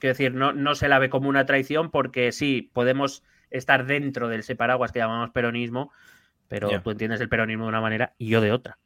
Quiero 0.00 0.14
decir, 0.14 0.34
no, 0.34 0.52
no 0.52 0.74
se 0.74 0.88
la 0.88 0.98
ve 0.98 1.10
como 1.10 1.28
una 1.28 1.46
traición 1.46 1.90
porque 1.90 2.32
sí, 2.32 2.70
podemos 2.72 3.22
estar 3.50 3.86
dentro 3.86 4.28
del 4.28 4.40
ese 4.40 4.56
paraguas 4.56 4.92
que 4.92 4.98
llamamos 4.98 5.30
peronismo, 5.30 5.92
pero 6.48 6.68
tú 6.80 6.90
entiendes 6.90 7.20
el 7.20 7.28
peronismo 7.28 7.64
de 7.64 7.68
una 7.68 7.80
manera 7.80 8.14
y 8.18 8.28
yo 8.28 8.40
de 8.40 8.52
otra. 8.52 8.78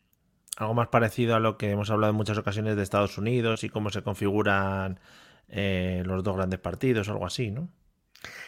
Algo 0.57 0.75
más 0.75 0.89
parecido 0.89 1.35
a 1.35 1.41
lo 1.41 1.57
que 1.57 1.71
hemos 1.71 1.91
hablado 1.91 2.11
en 2.11 2.17
muchas 2.17 2.39
ocasiones 2.39 2.77
de 2.77 2.83
Estados 2.83 3.17
Unidos 3.17 3.65
y 3.65 3.69
cómo 3.69 3.91
se 3.91 4.03
configuran 4.03 5.01
eh, 5.49 6.03
los 6.05 6.23
dos 6.23 6.37
grandes 6.37 6.61
partidos, 6.61 7.09
algo 7.09 7.27
así, 7.27 7.51
¿no? 7.51 7.69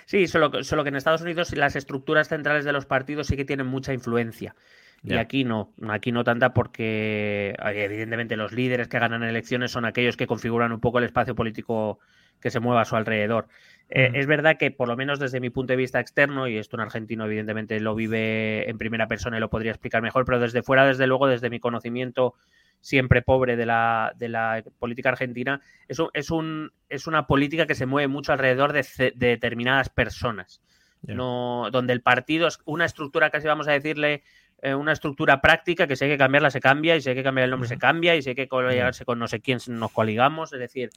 Sí, 0.07 0.27
solo, 0.27 0.63
solo 0.65 0.83
que 0.83 0.89
en 0.89 0.97
Estados 0.97 1.23
Unidos 1.23 1.55
las 1.55 1.77
estructuras 1.77 2.29
centrales 2.29 2.65
de 2.65 2.73
los 2.73 2.87
partidos 2.87 3.27
sí 3.27 3.37
que 3.37 3.45
tienen 3.45 3.67
mucha 3.67 3.93
influencia. 3.93 4.55
Y 5.03 5.15
aquí 5.15 5.45
no, 5.45 5.73
aquí 5.89 6.11
no 6.11 6.25
tanta 6.25 6.53
porque 6.53 7.55
evidentemente 7.61 8.37
los 8.37 8.53
líderes 8.53 8.89
que 8.89 8.99
ganan 8.99 9.23
elecciones 9.23 9.71
son 9.71 9.85
aquellos 9.85 10.17
que 10.17 10.27
configuran 10.27 10.73
un 10.73 10.81
poco 10.81 10.99
el 10.99 11.05
espacio 11.05 11.37
político 11.37 12.01
que 12.41 12.51
se 12.51 12.61
mueva 12.61 12.83
a 12.83 12.85
su 12.85 12.97
alrededor. 12.97 13.49
Eh, 13.89 14.11
es 14.15 14.27
verdad 14.27 14.57
que 14.59 14.71
por 14.71 14.89
lo 14.89 14.97
menos 14.97 15.21
desde 15.21 15.41
mi 15.41 15.51
punto 15.51 15.73
de 15.73 15.77
vista 15.77 16.01
externo, 16.01 16.49
y 16.49 16.59
esto 16.59 16.77
un 16.77 16.83
argentino 16.83 17.25
evidentemente 17.25 17.79
lo 17.79 17.95
vive 17.95 18.69
en 18.69 18.79
primera 18.79 19.07
persona 19.07 19.37
y 19.37 19.41
lo 19.41 19.51
podría 19.51 19.71
explicar 19.71 20.03
mejor, 20.03 20.25
pero 20.25 20.41
desde 20.41 20.63
fuera, 20.63 20.87
desde 20.87 21.07
luego, 21.07 21.29
desde 21.29 21.51
mi 21.51 21.61
conocimiento 21.61 22.35
siempre 22.81 23.23
pobre 23.23 23.57
de 23.57 23.67
la, 23.67 24.13
de 24.17 24.29
la 24.29 24.63
política 24.79 25.11
argentina, 25.11 25.61
es, 25.89 25.99
es, 26.15 26.31
un, 26.31 26.73
es 26.89 27.07
una 27.07 27.27
política 27.27 27.67
que 27.67 27.75
se 27.75 27.87
mueve 27.87 28.09
mucho 28.09 28.33
alrededor 28.33 28.73
de, 28.73 29.13
determinadas 29.17 29.89
personas. 29.89 30.63
No, 31.03 31.69
donde 31.71 31.93
el 31.93 32.03
partido 32.03 32.49
es 32.49 32.59
una 32.65 32.85
estructura 32.85 33.31
casi 33.31 33.47
vamos 33.47 33.69
a 33.69 33.73
decirle 33.73 34.25
eh, 34.63 34.75
una 34.75 34.93
estructura 34.93 35.41
práctica 35.41 35.87
que 35.87 35.97
si 35.97 36.05
hay 36.05 36.11
que 36.11 36.19
cambiarla 36.19 36.51
se 36.51 36.61
cambia 36.61 36.97
y 36.97 37.03
si 37.03 37.11
hay 37.11 37.15
que 37.15 37.23
cambiar 37.23 37.45
el 37.45 37.51
nombre 37.51 37.69
se 37.69 37.79
cambia 37.79 38.17
y 38.17 38.23
si 38.23 38.31
hay 38.31 38.35
que 38.35 38.49
coligarse 38.49 39.05
con 39.05 39.19
no 39.19 39.29
sé 39.29 39.41
quién 39.41 39.59
nos 39.69 39.93
coligamos 39.93 40.53
es 40.55 40.61
decir 40.61 40.91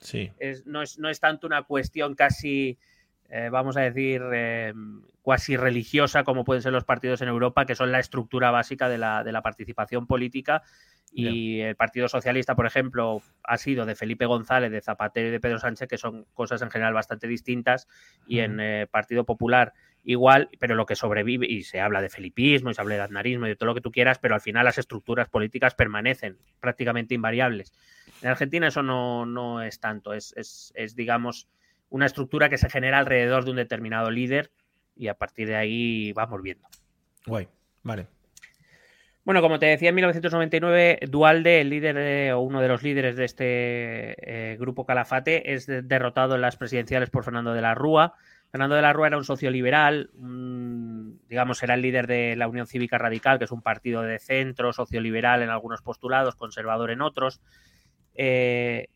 no, 0.65 0.82
es, 0.82 0.98
no 0.98 1.10
es 1.10 1.19
tanto 1.19 1.45
una 1.45 1.63
cuestión 1.63 2.15
casi 2.15 2.78
eh, 3.30 3.50
vamos 3.52 3.78
a 3.78 3.82
decir 3.82 4.22
eh, 4.34 4.74
cuasi 5.30 5.58
religiosa 5.58 6.24
como 6.24 6.44
pueden 6.44 6.63
ser 6.63 6.74
los 6.74 6.86
partidos 6.86 7.22
en 7.22 7.28
Europa 7.28 7.68
que 7.68 7.76
son 7.76 7.92
la 7.92 8.00
estructura 8.00 8.50
básica 8.50 8.89
de 8.89 8.98
la, 8.98 9.24
de 9.24 9.32
la 9.32 9.44
participación 9.44 10.08
política 10.08 10.63
y 11.12 11.60
el 11.62 11.76
Partido 11.76 12.08
Socialista, 12.08 12.56
por 12.56 12.65
ejemplo, 12.65 13.22
ha 13.44 13.58
sido 13.58 13.86
de 13.86 13.94
Felipe 13.94 14.26
González, 14.26 14.72
de 14.72 14.82
Zapatero 14.82 15.28
y 15.28 15.32
de 15.32 15.39
Pedro 15.39 15.60
Sánchez, 15.60 15.88
que 15.88 16.00
son 16.00 16.26
cosas 16.34 16.63
en 16.63 16.72
general 16.72 16.96
bastante 16.96 17.28
distintas. 17.28 17.88
Y 18.28 18.39
en 18.39 18.60
eh, 18.60 18.88
Partido 18.89 19.24
Popular 19.24 19.74
igual, 20.04 20.50
pero 20.58 20.74
lo 20.74 20.88
que 20.88 20.96
sobrevive, 20.96 21.46
y 21.46 21.62
se 21.62 21.80
habla 21.80 22.02
de 22.02 22.10
felipismo, 22.10 22.72
y 22.72 22.74
se 22.74 22.82
habla 22.82 22.96
de 22.96 23.02
aznarismo 23.02 23.46
y 23.46 23.50
de 23.50 23.56
todo 23.56 23.68
lo 23.68 23.76
que 23.76 23.82
tú 23.82 23.92
quieras, 23.92 24.18
pero 24.18 24.34
al 24.34 24.42
final 24.42 24.65
las 24.65 24.80
estructuras 24.80 25.30
políticas 25.30 25.76
permanecen 25.76 26.39
prácticamente 26.60 27.13
invariables. 27.13 27.72
En 28.24 28.30
Argentina 28.30 28.68
eso 28.68 28.82
no, 28.82 29.28
no 29.28 29.62
es 29.62 29.80
tanto, 29.80 30.13
es, 30.13 30.34
es, 30.36 30.74
es, 30.76 30.96
digamos, 30.96 31.48
una 31.89 32.08
estructura 32.08 32.50
que 32.50 32.58
se 32.58 32.70
genera 32.70 32.98
alrededor 32.98 33.46
de 33.46 33.52
un 33.52 33.58
determinado 33.58 34.10
líder 34.10 34.52
y 35.00 35.08
a 35.08 35.14
partir 35.16 35.48
de 35.48 35.56
ahí 35.56 36.12
vamos 36.12 36.42
viendo. 36.42 36.68
Guay, 37.26 37.48
vale. 37.84 38.08
Bueno, 39.24 39.42
como 39.42 39.60
te 39.60 39.68
decía, 39.68 39.90
en 39.90 39.96
1999, 39.96 41.00
Dualde, 41.08 41.62
el 41.62 41.70
líder 41.70 42.34
o 42.34 42.42
uno 42.42 42.62
de 42.62 42.68
los 42.68 42.84
líderes 42.84 43.16
de 43.16 43.26
este 43.26 44.16
eh, 44.54 44.58
grupo 44.58 44.86
Calafate, 44.86 45.54
es 45.54 45.68
derrotado 45.68 46.36
en 46.36 46.42
las 46.42 46.58
presidenciales 46.58 47.10
por 47.10 47.24
Fernando 47.24 47.54
de 47.54 47.62
la 47.62 47.76
Rúa. 47.76 48.16
Fernando 48.52 48.76
de 48.76 48.82
la 48.82 48.92
Rúa 48.92 49.08
era 49.08 49.18
un 49.18 49.24
socio 49.24 49.52
liberal, 49.52 50.10
digamos, 51.30 51.62
era 51.62 51.76
el 51.76 51.82
líder 51.82 52.08
de 52.08 52.36
la 52.36 52.48
Unión 52.48 52.66
Cívica 52.66 52.98
Radical, 52.98 53.38
que 53.38 53.46
es 53.46 53.52
un 53.52 53.62
partido 53.62 54.02
de 54.02 54.20
centro, 54.20 54.74
socioliberal 54.74 55.44
en 55.44 55.50
algunos 55.50 55.82
postulados, 55.82 56.36
conservador 56.36 56.90
en 56.90 57.02
otros. 57.02 57.42
Eh, 58.16 58.88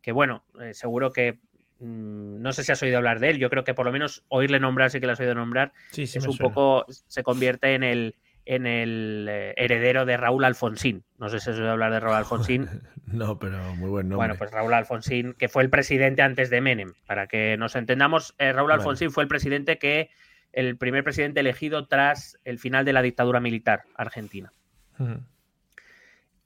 que 0.00 0.12
bueno, 0.12 0.44
eh, 0.60 0.72
seguro 0.74 1.12
que 1.12 1.38
no 1.82 2.52
sé 2.52 2.64
si 2.64 2.72
has 2.72 2.82
oído 2.82 2.98
hablar 2.98 3.20
de 3.20 3.30
él, 3.30 3.38
yo 3.38 3.50
creo 3.50 3.64
que 3.64 3.74
por 3.74 3.86
lo 3.86 3.92
menos 3.92 4.24
oírle 4.28 4.60
nombrar, 4.60 4.90
sí 4.90 5.00
que 5.00 5.06
lo 5.06 5.12
has 5.12 5.20
oído 5.20 5.34
nombrar, 5.34 5.72
es 5.96 6.16
un 6.26 6.38
poco, 6.38 6.86
se 6.88 7.22
convierte 7.22 7.74
en 7.74 7.82
el 7.82 8.14
en 8.44 8.66
el 8.66 9.28
eh, 9.30 9.54
heredero 9.56 10.04
de 10.04 10.16
Raúl 10.16 10.44
Alfonsín. 10.44 11.04
No 11.18 11.28
sé 11.28 11.38
si 11.38 11.46
se 11.46 11.54
suele 11.54 11.70
hablar 11.70 11.92
de 11.92 12.00
Raúl 12.00 12.16
Alfonsín. 12.16 12.68
no, 13.06 13.38
pero 13.38 13.58
muy 13.76 13.88
buen 13.88 14.08
nombre. 14.08 14.16
Bueno, 14.16 14.34
pues 14.36 14.50
Raúl 14.50 14.74
Alfonsín, 14.74 15.34
que 15.34 15.48
fue 15.48 15.62
el 15.62 15.70
presidente 15.70 16.22
antes 16.22 16.50
de 16.50 16.60
Menem. 16.60 16.94
Para 17.06 17.28
que 17.28 17.56
nos 17.56 17.76
entendamos, 17.76 18.34
eh, 18.38 18.52
Raúl 18.52 18.72
Alfonsín 18.72 19.12
fue 19.12 19.22
el 19.22 19.28
presidente 19.28 19.78
que, 19.78 20.10
el 20.52 20.76
primer 20.76 21.02
presidente 21.04 21.40
elegido 21.40 21.86
tras 21.86 22.38
el 22.44 22.58
final 22.58 22.84
de 22.84 22.92
la 22.92 23.02
dictadura 23.02 23.40
militar 23.40 23.84
argentina. 23.94 24.52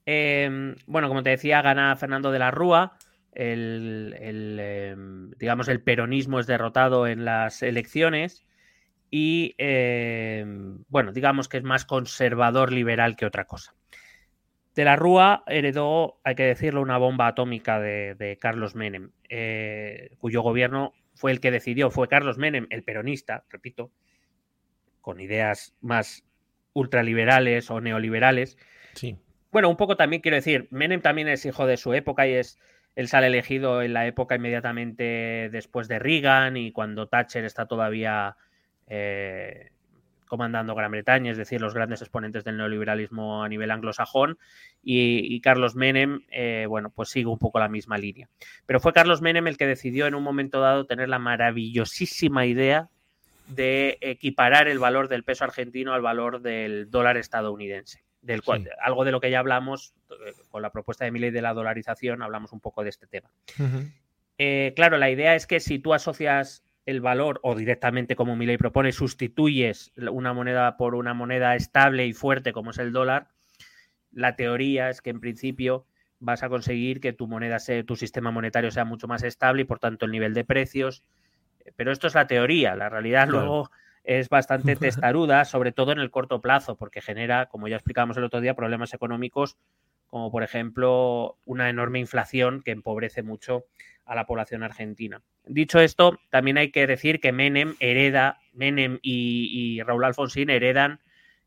Em, 0.05 0.77
bueno, 0.87 1.09
como 1.09 1.23
te 1.23 1.31
decía, 1.31 1.63
gana 1.63 1.97
Fernando 1.97 2.31
de 2.31 2.39
la 2.39 2.51
Rúa. 2.51 2.97
El, 3.37 4.15
em, 4.59 5.31
digamos, 5.33 5.69
el 5.69 5.83
peronismo 5.83 6.41
es 6.41 6.47
derrotado 6.47 7.07
en 7.07 7.27
las 7.27 7.63
elecciones 7.63 8.47
y 9.11 9.55
em, 9.59 10.83
bueno, 10.89 11.13
digamos 11.13 11.49
que 11.49 11.59
es 11.59 11.63
más 11.63 11.85
conservador 11.85 12.73
liberal 12.73 13.15
que 13.15 13.27
otra 13.27 13.45
cosa. 13.45 13.75
De 14.75 14.85
la 14.85 14.97
Rúa 14.97 15.45
heredó, 15.47 16.21
hay 16.25 16.35
que 16.35 16.45
decirlo, 16.45 16.81
una 16.81 16.99
bomba 16.99 17.27
atómica 17.27 17.79
de, 17.79 18.39
Carlos 18.41 18.75
Menem, 18.75 19.11
eh, 19.29 20.11
cuyo 20.19 20.43
gobierno 20.43 20.93
fue 21.15 21.33
el 21.33 21.41
que 21.41 21.51
decidió, 21.51 21.91
fue 21.91 22.09
Carlos 22.09 22.39
Menem, 22.39 22.67
el 22.71 22.85
peronista, 22.85 23.45
repito, 23.49 23.91
con 25.01 25.21
ideas 25.21 25.75
más 25.81 26.25
ultraliberales 26.75 27.71
o 27.71 27.81
neoliberales. 27.81 28.59
Sí. 28.95 29.19
Bueno, 29.51 29.71
un 29.71 29.79
poco 29.79 29.97
también 29.97 30.21
quiero 30.21 30.37
decir, 30.37 30.69
Menem 30.71 31.01
también 31.01 31.29
es 31.29 31.47
hijo 31.47 31.67
de 31.67 31.79
su 31.79 31.95
época 31.95 32.27
y 32.27 32.35
es, 32.35 32.59
él 32.97 33.09
sale 33.09 33.29
elegido 33.29 33.83
en 33.83 33.93
la 33.93 34.07
época 34.07 34.35
inmediatamente 34.35 35.51
después 35.53 35.87
de 35.87 35.99
Reagan 35.99 36.57
y 36.57 36.73
cuando 36.73 37.07
Thatcher 37.07 37.45
está 37.45 37.67
todavía 37.67 38.37
eh, 38.87 39.71
comandando 40.27 40.75
Gran 40.75 40.91
Bretaña, 40.91 41.31
es 41.31 41.37
decir, 41.37 41.61
los 41.61 41.75
grandes 41.75 42.01
exponentes 42.01 42.43
del 42.43 42.57
neoliberalismo 42.57 43.45
a 43.45 43.49
nivel 43.49 43.71
anglosajón, 43.71 44.39
y, 44.83 45.41
Carlos 45.41 45.77
Menem, 45.77 46.23
eh, 46.31 46.65
bueno, 46.69 46.91
pues 46.91 47.11
sigue 47.11 47.27
un 47.27 47.39
poco 47.39 47.59
la 47.59 47.69
misma 47.69 47.99
línea. 47.99 48.29
Pero 48.65 48.81
fue 48.81 48.95
Carlos 48.95 49.21
Menem 49.21 49.47
el 49.47 49.59
que 49.59 49.67
decidió 49.67 50.07
en 50.07 50.15
un 50.15 50.23
momento 50.23 50.61
dado 50.61 50.87
tener 50.87 51.09
la 51.09 51.19
maravillosísima 51.19 52.47
idea 52.47 52.89
de 53.47 53.99
equiparar 54.01 54.69
el 54.69 54.79
valor 54.79 55.09
del 55.09 55.23
peso 55.23 55.45
argentino 55.45 55.93
al 55.93 56.03
valor 56.03 56.41
del 56.41 56.91
dólar 56.91 57.19
estadounidense. 57.19 58.06
Del 58.27 58.43
cual, 58.43 58.69
Algo 58.83 59.05
de 59.05 59.13
lo 59.13 59.21
que 59.21 59.31
ya 59.31 59.39
hablamos 59.39 59.95
eh, 60.11 60.33
con 60.51 60.61
la 60.61 60.73
propuesta 60.73 61.05
de 61.05 61.13
mi 61.13 61.21
ley 61.21 61.31
de 61.31 61.43
la 61.43 61.55
dolarización, 61.55 62.23
hablamos 62.23 62.53
un 62.53 62.61
poco 62.61 62.83
de 62.83 62.91
este 62.91 63.07
tema. 63.07 63.31
claro, 64.75 64.99
la 64.99 65.11
idea 65.11 65.35
es 65.35 65.47
que 65.47 65.61
si 65.61 65.79
tú 65.79 65.95
asocias 65.95 66.65
el 66.87 67.01
valor 67.01 67.41
o 67.43 67.55
directamente 67.55 68.15
como 68.17 68.37
mi 68.37 68.47
ley 68.47 68.57
propone 68.57 68.93
sustituyes 68.93 69.93
una 69.97 70.33
moneda 70.33 70.77
por 70.77 70.95
una 70.95 71.15
moneda 71.15 71.57
estable 71.57 72.07
y 72.07 72.13
fuerte 72.13 72.53
como 72.53 72.71
es 72.71 72.79
el 72.79 72.93
dólar, 72.93 73.29
la 74.13 74.37
teoría 74.37 74.89
es 74.89 75.03
que 75.03 75.11
en 75.11 75.21
principio 75.21 75.87
vas 76.19 76.43
a 76.43 76.49
conseguir 76.49 77.01
que 77.01 77.13
tu 77.13 77.27
moneda 77.27 77.59
sea, 77.59 77.85
tu 77.85 77.97
sistema 77.97 78.31
monetario 78.31 78.71
sea 78.71 78.85
mucho 78.85 79.09
más 79.09 79.23
estable 79.23 79.63
y 79.63 79.65
por 79.65 79.79
tanto 79.79 80.07
el 80.07 80.13
nivel 80.13 80.33
de 80.33 80.45
precios. 80.45 81.03
Pero 81.77 81.93
esto 81.93 82.07
es 82.07 82.15
la 82.15 82.27
teoría, 82.27 82.77
la 82.77 82.89
realidad 82.89 83.29
luego 83.29 83.71
es 84.07 84.31
bastante 84.31 84.77
testaruda, 84.77 85.45
sobre 85.45 85.73
todo 85.73 85.93
en 85.93 85.99
el 85.99 86.11
corto 86.11 86.41
plazo, 86.41 86.77
porque 86.77 87.03
genera, 87.03 87.47
como 87.47 87.69
ya 87.69 87.77
explicábamos 87.77 88.17
el 88.17 88.25
otro 88.25 88.41
día, 88.41 88.55
problemas 88.55 88.95
económicos 88.95 89.59
como 90.07 90.31
por 90.31 90.43
ejemplo 90.43 91.37
una 91.45 91.69
enorme 91.69 91.99
inflación 91.99 92.63
que 92.63 92.71
empobrece 92.71 93.23
mucho 93.23 93.65
a 94.05 94.15
la 94.15 94.27
población 94.27 94.63
argentina. 94.63 95.21
Dicho 95.45 95.81
esto, 95.81 96.19
también 96.31 96.59
hay 96.59 96.71
que 96.71 96.87
decir 96.87 97.21
que 97.21 97.33
Menem 97.33 97.75
hereda, 97.81 98.39
Menem 98.53 98.99
y, 99.03 99.83
Raúl 99.83 100.05
Alfonsín 100.05 100.51
heredan 100.51 101.01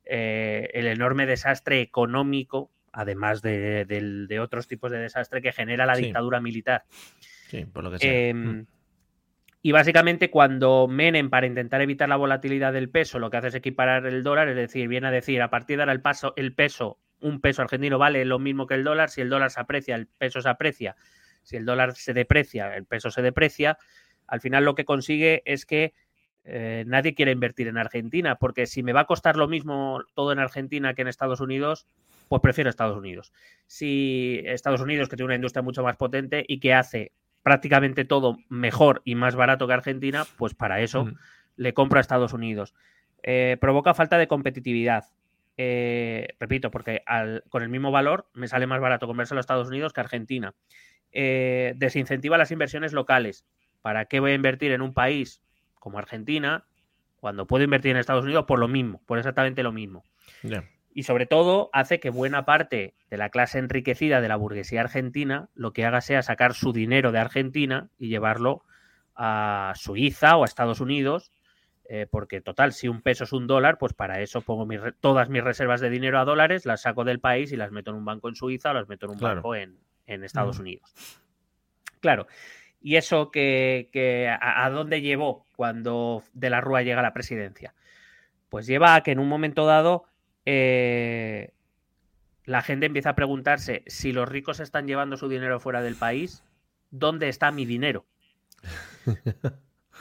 eh, 0.05 0.69
el 0.73 0.87
enorme 0.87 1.25
desastre 1.25 1.81
económico, 1.81 2.69
además 2.91 3.41
de, 3.41 4.39
otros 4.41 4.67
tipos 4.67 4.91
de 4.91 4.99
desastre 4.99 5.41
que 5.41 5.53
genera 5.53 5.85
la 5.85 5.95
dictadura 5.95 6.41
militar. 6.41 6.83
Sí, 7.47 7.65
por 7.65 7.83
lo 7.83 7.91
que 7.91 7.99
sea. 7.99 8.27
Em, 8.29 8.59
mm. 8.59 8.67
Y 9.61 9.73
básicamente 9.73 10.29
cuando 10.29 10.87
Menem, 10.87 11.29
para 11.29 11.45
intentar 11.45 11.81
evitar 11.81 12.07
la 12.07 12.15
volatilidad 12.15 12.71
del 12.71 12.89
peso, 12.89 13.19
lo 13.19 13.29
que 13.29 13.37
hace 13.37 13.47
es 13.49 13.55
equiparar 13.55 14.05
el 14.05 14.23
dólar, 14.23 14.47
es 14.47 14.55
decir, 14.55 14.87
viene 14.87 15.07
a 15.07 15.11
decir, 15.11 15.41
a 15.41 15.49
partir 15.49 15.77
de 15.77 15.83
ahora 15.83 15.91
el, 15.91 16.01
paso, 16.01 16.33
el 16.37 16.53
peso, 16.53 16.97
un 17.19 17.41
peso 17.41 17.61
argentino 17.61 17.97
vale 17.97 18.23
lo 18.23 18.39
mismo 18.39 18.67
que 18.67 18.75
el 18.75 18.85
dólar, 18.85 19.09
si 19.09 19.19
el 19.19 19.29
dólar 19.29 19.51
se 19.51 19.59
aprecia, 19.59 19.95
el 19.95 20.07
peso 20.07 20.41
se 20.41 20.47
aprecia, 20.47 20.95
si 21.43 21.57
el 21.57 21.65
dólar 21.65 21.93
se 21.95 22.13
deprecia, 22.13 22.73
el 22.75 22.85
peso 22.85 23.11
se 23.11 23.21
deprecia, 23.21 23.77
al 24.27 24.39
final 24.39 24.63
lo 24.63 24.75
que 24.75 24.85
consigue 24.85 25.41
es 25.45 25.65
que 25.65 25.93
eh, 26.45 26.85
nadie 26.87 27.13
quiere 27.13 27.33
invertir 27.33 27.67
en 27.67 27.77
Argentina, 27.77 28.35
porque 28.35 28.65
si 28.65 28.81
me 28.81 28.93
va 28.93 29.01
a 29.01 29.07
costar 29.07 29.35
lo 29.35 29.49
mismo 29.49 30.01
todo 30.13 30.31
en 30.31 30.39
Argentina 30.39 30.93
que 30.93 31.01
en 31.01 31.09
Estados 31.09 31.41
Unidos, 31.41 31.85
pues 32.29 32.41
prefiero 32.41 32.69
Estados 32.69 32.97
Unidos. 32.97 33.33
Si 33.67 34.41
Estados 34.45 34.79
Unidos, 34.79 35.09
que 35.09 35.17
tiene 35.17 35.25
una 35.25 35.35
industria 35.35 35.63
mucho 35.63 35.83
más 35.83 35.97
potente 35.97 36.45
y 36.47 36.59
que 36.59 36.73
hace 36.73 37.11
prácticamente 37.43 38.05
todo 38.05 38.37
mejor 38.49 39.01
y 39.05 39.15
más 39.15 39.35
barato 39.35 39.67
que 39.67 39.73
Argentina, 39.73 40.25
pues 40.37 40.53
para 40.53 40.81
eso 40.81 41.11
le 41.55 41.73
compro 41.73 41.97
a 41.97 42.01
Estados 42.01 42.33
Unidos. 42.33 42.73
Eh, 43.23 43.57
provoca 43.59 43.93
falta 43.93 44.17
de 44.17 44.27
competitividad. 44.27 45.05
Eh, 45.57 46.35
repito, 46.39 46.71
porque 46.71 47.03
con 47.49 47.63
el 47.63 47.69
mismo 47.69 47.91
valor 47.91 48.29
me 48.33 48.47
sale 48.47 48.65
más 48.65 48.79
barato 48.79 49.07
comprárselo 49.07 49.39
a 49.39 49.41
Estados 49.41 49.67
Unidos 49.67 49.91
que 49.93 49.99
a 49.99 50.03
Argentina. 50.03 50.53
Eh, 51.11 51.73
desincentiva 51.75 52.37
las 52.37 52.51
inversiones 52.51 52.93
locales. 52.93 53.45
¿Para 53.81 54.05
qué 54.05 54.19
voy 54.19 54.31
a 54.31 54.35
invertir 54.35 54.71
en 54.71 54.81
un 54.81 54.93
país 54.93 55.41
como 55.75 55.97
Argentina 55.97 56.65
cuando 57.17 57.47
puedo 57.47 57.63
invertir 57.63 57.91
en 57.91 57.97
Estados 57.97 58.23
Unidos 58.23 58.45
por 58.45 58.59
lo 58.59 58.67
mismo, 58.67 59.01
por 59.05 59.17
exactamente 59.17 59.63
lo 59.63 59.71
mismo? 59.71 60.03
Y 60.91 61.03
sobre 61.03 61.25
todo 61.25 61.69
hace 61.71 61.99
que 61.99 62.09
buena 62.09 62.45
parte 62.45 62.95
de 63.09 63.17
la 63.17 63.29
clase 63.29 63.59
enriquecida 63.59 64.21
de 64.21 64.27
la 64.27 64.35
burguesía 64.35 64.81
argentina 64.81 65.49
lo 65.53 65.71
que 65.71 65.85
haga 65.85 66.01
sea 66.01 66.21
sacar 66.21 66.53
su 66.53 66.73
dinero 66.73 67.11
de 67.11 67.19
Argentina 67.19 67.89
y 67.97 68.09
llevarlo 68.09 68.63
a 69.15 69.73
Suiza 69.75 70.37
o 70.37 70.43
a 70.43 70.45
Estados 70.45 70.81
Unidos 70.81 71.31
eh, 71.91 72.05
porque 72.09 72.39
total, 72.39 72.71
si 72.71 72.87
un 72.87 73.01
peso 73.01 73.23
es 73.23 73.33
un 73.33 73.47
dólar, 73.47 73.79
pues 73.79 73.93
para 73.93 74.21
eso 74.21 74.41
pongo 74.41 74.67
todas 74.99 75.27
mis 75.29 75.43
reservas 75.43 75.81
de 75.81 75.89
dinero 75.89 76.19
a 76.19 76.25
dólares, 76.25 76.67
las 76.67 76.83
saco 76.83 77.03
del 77.03 77.19
país 77.19 77.51
y 77.51 77.55
las 77.55 77.71
meto 77.71 77.89
en 77.89 77.97
un 77.97 78.05
banco 78.05 78.29
en 78.29 78.35
Suiza 78.35 78.69
o 78.69 78.73
las 78.75 78.87
meto 78.87 79.07
en 79.07 79.13
un 79.13 79.19
banco 79.19 79.55
en, 79.55 79.79
Estados 80.05 80.59
Unidos. 80.59 80.93
Claro, 81.99 82.27
¿y 82.79 82.97
eso 82.97 83.31
que, 83.31 84.29
a, 84.39 84.69
dónde 84.69 85.01
llevó 85.01 85.45
cuando 85.55 86.23
de 86.33 86.51
la 86.51 86.61
Rúa 86.61 86.83
llega 86.83 86.99
a 86.99 87.03
la 87.03 87.13
presidencia? 87.13 87.73
Pues 88.49 88.67
lleva 88.67 88.93
a 88.93 89.01
que 89.01 89.11
en 89.11 89.17
un 89.17 89.27
momento 89.27 89.65
dado 89.65 90.05
eh, 90.45 91.51
la 92.45 92.61
gente 92.61 92.87
empieza 92.87 93.11
a 93.11 93.15
preguntarse 93.15 93.83
si 93.85 94.11
los 94.11 94.27
ricos 94.27 94.59
están 94.59 94.87
llevando 94.87 95.17
su 95.17 95.29
dinero 95.29 95.59
fuera 95.59 95.81
del 95.81 95.95
país, 95.95 96.43
¿dónde 96.89 97.29
está 97.29 97.51
mi 97.51 97.65
dinero? 97.65 98.05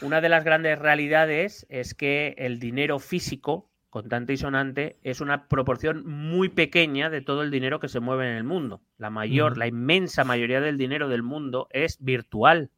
Una 0.00 0.20
de 0.20 0.28
las 0.28 0.44
grandes 0.44 0.78
realidades 0.78 1.66
es 1.68 1.94
que 1.94 2.34
el 2.38 2.58
dinero 2.58 3.00
físico, 3.00 3.68
contante 3.90 4.32
y 4.32 4.36
sonante, 4.36 4.96
es 5.02 5.20
una 5.20 5.48
proporción 5.48 6.06
muy 6.06 6.48
pequeña 6.48 7.10
de 7.10 7.20
todo 7.20 7.42
el 7.42 7.50
dinero 7.50 7.80
que 7.80 7.88
se 7.88 8.00
mueve 8.00 8.30
en 8.30 8.36
el 8.36 8.44
mundo. 8.44 8.80
La 8.96 9.10
mayor, 9.10 9.58
la 9.58 9.66
inmensa 9.66 10.24
mayoría 10.24 10.60
del 10.60 10.78
dinero 10.78 11.08
del 11.08 11.22
mundo 11.22 11.68
es 11.70 11.98
virtual. 12.00 12.70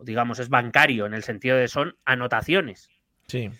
Digamos, 0.00 0.38
es 0.38 0.48
bancario, 0.48 1.04
en 1.06 1.14
el 1.14 1.22
sentido 1.22 1.56
de 1.56 1.68
son 1.68 1.96
anotaciones. 2.04 2.88
Sí. 3.26 3.50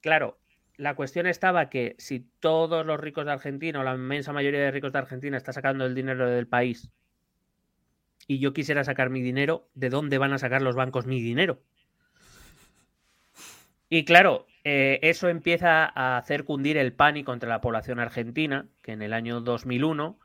Claro, 0.00 0.37
la 0.78 0.94
cuestión 0.94 1.26
estaba 1.26 1.68
que 1.68 1.96
si 1.98 2.20
todos 2.38 2.86
los 2.86 2.98
ricos 2.98 3.26
de 3.26 3.32
Argentina 3.32 3.80
o 3.80 3.82
la 3.82 3.94
inmensa 3.94 4.32
mayoría 4.32 4.60
de 4.60 4.70
ricos 4.70 4.92
de 4.92 5.00
Argentina 5.00 5.36
está 5.36 5.52
sacando 5.52 5.84
el 5.84 5.94
dinero 5.94 6.30
del 6.30 6.46
país 6.46 6.90
y 8.28 8.38
yo 8.38 8.52
quisiera 8.52 8.84
sacar 8.84 9.10
mi 9.10 9.20
dinero, 9.20 9.68
¿de 9.74 9.90
dónde 9.90 10.18
van 10.18 10.32
a 10.32 10.38
sacar 10.38 10.62
los 10.62 10.76
bancos 10.76 11.06
mi 11.06 11.20
dinero? 11.20 11.60
Y 13.88 14.04
claro, 14.04 14.46
eh, 14.62 15.00
eso 15.02 15.28
empieza 15.28 15.84
a 15.84 16.16
hacer 16.16 16.44
cundir 16.44 16.76
el 16.76 16.92
pánico 16.92 17.32
entre 17.32 17.48
la 17.48 17.60
población 17.60 17.98
argentina, 17.98 18.68
que 18.82 18.92
en 18.92 19.02
el 19.02 19.14
año 19.14 19.40
2001, 19.40 20.18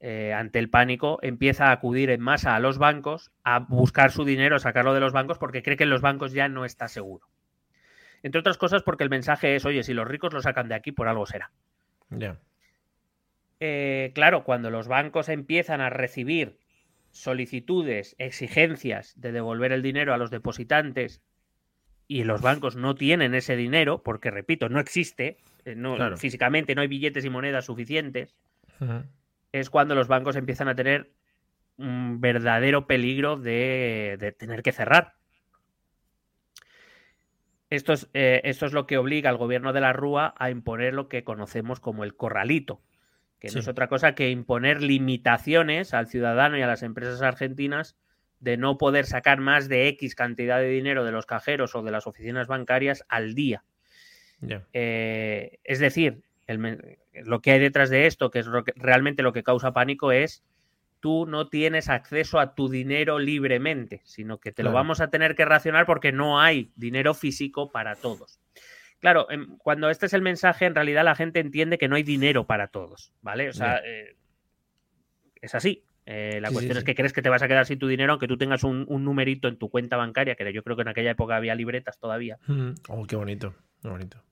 eh, 0.00 0.32
ante 0.32 0.60
el 0.60 0.70
pánico, 0.70 1.18
empieza 1.20 1.66
a 1.66 1.72
acudir 1.72 2.08
en 2.10 2.20
masa 2.20 2.54
a 2.54 2.60
los 2.60 2.78
bancos, 2.78 3.32
a 3.42 3.58
buscar 3.58 4.12
su 4.12 4.24
dinero, 4.24 4.58
sacarlo 4.60 4.94
de 4.94 5.00
los 5.00 5.12
bancos, 5.12 5.38
porque 5.38 5.62
cree 5.62 5.76
que 5.76 5.84
en 5.84 5.90
los 5.90 6.02
bancos 6.02 6.32
ya 6.32 6.48
no 6.48 6.64
está 6.64 6.88
seguro. 6.88 7.26
Entre 8.24 8.40
otras 8.40 8.58
cosas 8.58 8.82
porque 8.82 9.04
el 9.04 9.10
mensaje 9.10 9.54
es, 9.54 9.64
oye, 9.64 9.84
si 9.84 9.94
los 9.94 10.08
ricos 10.08 10.32
lo 10.32 10.42
sacan 10.42 10.68
de 10.68 10.74
aquí, 10.74 10.90
por 10.90 11.06
algo 11.06 11.26
será. 11.26 11.52
Ya. 12.10 12.40
Eh, 13.60 14.12
claro, 14.14 14.44
cuando 14.44 14.70
los 14.70 14.88
bancos 14.88 15.28
empiezan 15.28 15.80
a 15.80 15.90
recibir 15.90 16.58
solicitudes, 17.12 18.16
exigencias 18.18 19.12
de 19.20 19.30
devolver 19.30 19.72
el 19.72 19.82
dinero 19.82 20.14
a 20.14 20.16
los 20.16 20.30
depositantes 20.30 21.22
y 22.08 22.24
los 22.24 22.40
bancos 22.40 22.76
no 22.76 22.94
tienen 22.94 23.34
ese 23.34 23.56
dinero, 23.56 24.02
porque 24.02 24.30
repito, 24.30 24.70
no 24.70 24.80
existe, 24.80 25.36
eh, 25.66 25.74
no, 25.76 26.16
físicamente 26.16 26.74
no 26.74 26.80
hay 26.80 26.88
billetes 26.88 27.26
y 27.26 27.30
monedas 27.30 27.66
suficientes, 27.66 28.34
es 29.52 29.68
cuando 29.68 29.94
los 29.94 30.08
bancos 30.08 30.36
empiezan 30.36 30.68
a 30.68 30.74
tener 30.74 31.12
un 31.76 32.22
verdadero 32.22 32.86
peligro 32.86 33.36
de, 33.36 34.34
tener 34.38 34.62
que 34.62 34.72
cerrar. 34.72 35.14
Esto 37.74 37.92
es, 37.92 38.08
eh, 38.14 38.40
esto 38.44 38.66
es 38.66 38.72
lo 38.72 38.86
que 38.86 38.98
obliga 38.98 39.30
al 39.30 39.36
gobierno 39.36 39.72
de 39.72 39.80
la 39.80 39.92
Rúa 39.92 40.34
a 40.38 40.50
imponer 40.50 40.94
lo 40.94 41.08
que 41.08 41.24
conocemos 41.24 41.80
como 41.80 42.04
el 42.04 42.14
corralito, 42.14 42.80
que 43.40 43.48
no 43.50 43.60
es 43.60 43.68
otra 43.68 43.88
cosa 43.88 44.14
que 44.14 44.30
imponer 44.30 44.82
limitaciones 44.82 45.92
al 45.92 46.06
ciudadano 46.06 46.56
y 46.56 46.62
a 46.62 46.66
las 46.66 46.82
empresas 46.82 47.20
argentinas 47.22 47.96
de 48.40 48.56
no 48.56 48.78
poder 48.78 49.06
sacar 49.06 49.40
más 49.40 49.68
de 49.68 49.88
X 49.88 50.14
cantidad 50.14 50.58
de 50.58 50.68
dinero 50.68 51.04
de 51.04 51.12
los 51.12 51.26
cajeros 51.26 51.74
o 51.74 51.82
de 51.82 51.90
las 51.90 52.06
oficinas 52.06 52.46
bancarias 52.46 53.04
al 53.08 53.34
día. 53.34 53.64
Eh, 54.72 55.58
es 55.64 55.78
decir, 55.78 56.22
lo 56.46 57.40
que 57.40 57.52
hay 57.52 57.58
detrás 57.58 57.90
de 57.90 58.06
esto, 58.06 58.30
que 58.30 58.40
es 58.40 58.46
realmente 58.76 59.22
lo 59.22 59.32
que 59.32 59.42
causa 59.42 59.72
pánico, 59.72 60.12
es 60.12 60.44
tú 61.04 61.26
no 61.26 61.48
tienes 61.48 61.90
acceso 61.90 62.40
a 62.40 62.54
tu 62.54 62.70
dinero 62.70 63.18
libremente, 63.18 64.00
sino 64.04 64.40
que 64.40 64.52
te 64.52 64.62
lo 64.62 64.72
vamos 64.72 65.02
a 65.02 65.10
tener 65.10 65.34
que 65.34 65.44
racionar 65.44 65.84
porque 65.84 66.12
no 66.12 66.40
hay 66.40 66.72
dinero 66.76 67.12
físico 67.12 67.70
para 67.70 67.94
todos. 67.94 68.40
Claro, 69.00 69.30
em, 69.30 69.58
cuando 69.58 69.90
este 69.90 70.06
es 70.06 70.14
el 70.14 70.22
mensaje, 70.22 70.64
en 70.64 70.74
realidad 70.74 71.04
la 71.04 71.14
gente 71.14 71.40
entiende 71.40 71.76
que 71.76 71.88
no 71.88 71.96
hay 71.96 72.04
dinero 72.04 72.46
para 72.46 72.68
todos, 72.68 73.12
¿vale? 73.20 73.50
O 73.50 73.52
sea, 73.52 73.82
eh, 73.84 74.16
es 75.42 75.54
así. 75.54 75.84
Eh, 76.06 76.38
la 76.40 76.50
cuestión 76.50 76.78
es 76.78 76.84
que 76.84 76.94
crees 76.94 77.12
que 77.12 77.20
te 77.20 77.28
vas 77.28 77.42
a 77.42 77.48
quedar 77.48 77.66
sin 77.66 77.78
tu 77.78 77.86
dinero 77.86 78.12
aunque 78.12 78.26
tú 78.26 78.38
tengas 78.38 78.64
un, 78.64 78.86
numerito 78.88 79.48
en 79.48 79.58
tu 79.58 79.68
cuenta 79.68 79.98
bancaria, 79.98 80.36
que 80.36 80.50
yo 80.54 80.62
creo 80.62 80.74
que 80.74 80.82
en 80.82 80.88
aquella 80.88 81.10
época 81.10 81.36
había 81.36 81.54
libretas 81.54 81.98
todavía. 81.98 82.38
Oh, 82.88 83.04
qué 83.06 83.16
bonito, 83.16 83.54
qué 83.82 83.88
bonito. 83.90 84.22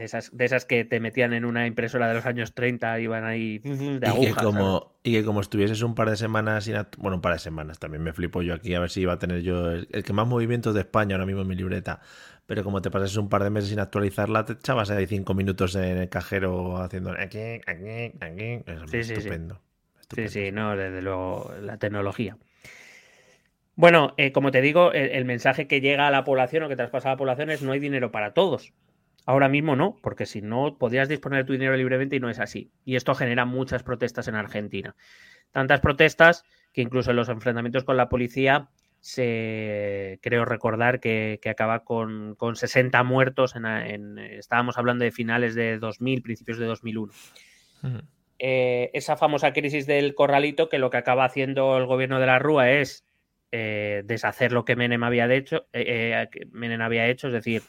De 0.00 0.06
esas, 0.06 0.34
de 0.34 0.46
esas 0.46 0.64
que 0.64 0.86
te 0.86 0.98
metían 0.98 1.34
en 1.34 1.44
una 1.44 1.66
impresora 1.66 2.08
de 2.08 2.14
los 2.14 2.24
años 2.24 2.54
30, 2.54 3.00
iban 3.00 3.26
ahí 3.26 3.58
de 3.58 4.06
agujas. 4.06 4.30
Y 4.30 4.34
que 4.34 4.42
como, 4.42 4.96
y 5.02 5.12
que 5.12 5.24
como 5.26 5.42
estuvieses 5.42 5.82
un 5.82 5.94
par 5.94 6.08
de 6.08 6.16
semanas 6.16 6.64
sin... 6.64 6.74
Bueno, 6.96 7.16
un 7.16 7.20
par 7.20 7.34
de 7.34 7.38
semanas, 7.38 7.78
también 7.78 8.02
me 8.02 8.14
flipo 8.14 8.40
yo 8.40 8.54
aquí 8.54 8.72
a 8.72 8.80
ver 8.80 8.88
si 8.88 9.02
iba 9.02 9.12
a 9.12 9.18
tener 9.18 9.42
yo 9.42 9.72
el, 9.72 9.86
que 10.02 10.14
más 10.14 10.26
movimientos 10.26 10.72
de 10.72 10.80
España 10.80 11.16
ahora 11.16 11.26
mismo 11.26 11.42
en 11.42 11.48
mi 11.48 11.54
libreta. 11.54 12.00
Pero 12.46 12.64
como 12.64 12.80
te 12.80 12.90
pases 12.90 13.14
un 13.18 13.28
par 13.28 13.44
de 13.44 13.50
meses 13.50 13.68
sin 13.68 13.78
actualizarla, 13.78 14.46
te 14.46 14.54
echabas 14.54 14.90
ahí 14.90 15.06
cinco 15.06 15.34
minutos 15.34 15.74
en 15.74 15.98
el 15.98 16.08
cajero 16.08 16.78
haciendo 16.78 17.10
aquí, 17.10 17.60
aquí, 17.66 18.14
aquí. 18.20 18.62
Es 18.94 19.10
estupendo, 19.10 19.60
Sí, 20.14 20.28
sí, 20.28 20.50
no, 20.50 20.78
desde 20.78 21.02
luego 21.02 21.52
la 21.60 21.76
tecnología. 21.76 22.38
Bueno, 23.76 24.14
eh, 24.16 24.32
como 24.32 24.50
te 24.50 24.62
digo, 24.62 24.92
el, 24.92 25.26
mensaje 25.26 25.66
que 25.66 25.82
llega 25.82 26.06
a 26.06 26.10
la 26.10 26.24
población 26.24 26.62
o 26.62 26.68
que 26.70 26.76
traspasa 26.76 27.10
a 27.10 27.12
la 27.12 27.18
población 27.18 27.50
es 27.50 27.60
no 27.60 27.72
hay 27.72 27.80
dinero 27.80 28.10
para 28.10 28.32
todos. 28.32 28.72
Ahora 29.26 29.48
mismo 29.48 29.76
no, 29.76 29.96
porque 30.02 30.26
si 30.26 30.42
no, 30.42 30.76
podrías 30.78 31.08
disponer 31.08 31.40
de 31.40 31.46
tu 31.46 31.52
dinero 31.52 31.76
libremente 31.76 32.16
y 32.16 32.20
no 32.20 32.30
es 32.30 32.38
así. 32.38 32.70
Y 32.84 32.96
esto 32.96 33.14
genera 33.14 33.44
muchas 33.44 33.82
protestas 33.82 34.28
en 34.28 34.34
Argentina. 34.34 34.96
Tantas 35.52 35.80
protestas 35.80 36.44
que 36.72 36.82
incluso 36.82 37.10
en 37.10 37.16
los 37.16 37.28
enfrentamientos 37.28 37.84
con 37.84 37.96
la 37.96 38.08
policía 38.08 38.70
se 39.00 40.18
creo 40.22 40.44
recordar 40.44 41.00
que, 41.00 41.40
acaba 41.50 41.84
con, 41.84 42.36
60 42.54 43.02
muertos. 43.02 43.56
En, 43.56 44.18
estábamos 44.18 44.78
hablando 44.78 45.04
de 45.04 45.10
finales 45.10 45.54
de 45.54 45.78
2000, 45.78 46.22
principios 46.22 46.58
de 46.58 46.66
2001. 46.66 47.12
Eh, 48.38 48.90
esa 48.94 49.16
famosa 49.16 49.52
crisis 49.52 49.86
del 49.86 50.14
corralito 50.14 50.68
que 50.68 50.78
lo 50.78 50.90
que 50.90 50.98
acaba 50.98 51.24
haciendo 51.24 51.76
el 51.76 51.86
gobierno 51.86 52.20
de 52.20 52.26
la 52.26 52.38
Rúa 52.38 52.70
es 52.70 53.04
eh, 53.52 54.02
deshacer 54.04 54.52
lo 54.52 54.64
que 54.64 54.76
Menem 54.76 55.02
había, 55.02 55.32
hecho, 55.32 55.66
eh, 55.72 56.28
Menem 56.52 56.80
había 56.80 57.08
hecho, 57.08 57.26
es 57.28 57.32
decir, 57.32 57.62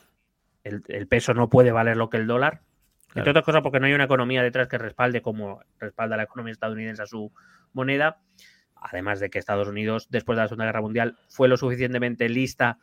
el, 0.63 1.07
peso 1.07 1.33
no 1.33 1.49
puede 1.49 1.71
valer 1.71 1.97
lo 1.97 2.09
que 2.09 2.17
el 2.17 2.27
dólar. 2.27 2.61
Entre 3.13 3.31
otras 3.31 3.43
cosas 3.43 3.61
porque 3.61 3.79
no 3.79 3.87
hay 3.87 3.93
una 3.93 4.05
economía 4.05 4.41
detrás 4.41 4.67
que 4.69 4.77
respalde 4.77 5.21
como 5.21 5.61
respalda 5.79 6.15
la 6.15 6.23
economía 6.23 6.53
estadounidense 6.53 7.01
a 7.01 7.07
su 7.07 7.31
moneda. 7.73 8.21
Además 8.75 9.19
de 9.19 9.29
que 9.29 9.37
Estados 9.37 9.67
Unidos, 9.67 10.07
después 10.09 10.37
de 10.37 10.43
la 10.43 10.47
Segunda 10.47 10.65
Guerra 10.65 10.81
Mundial, 10.81 11.17
fue 11.27 11.47
lo 11.47 11.57
suficientemente 11.57 12.29
lista 12.29 12.77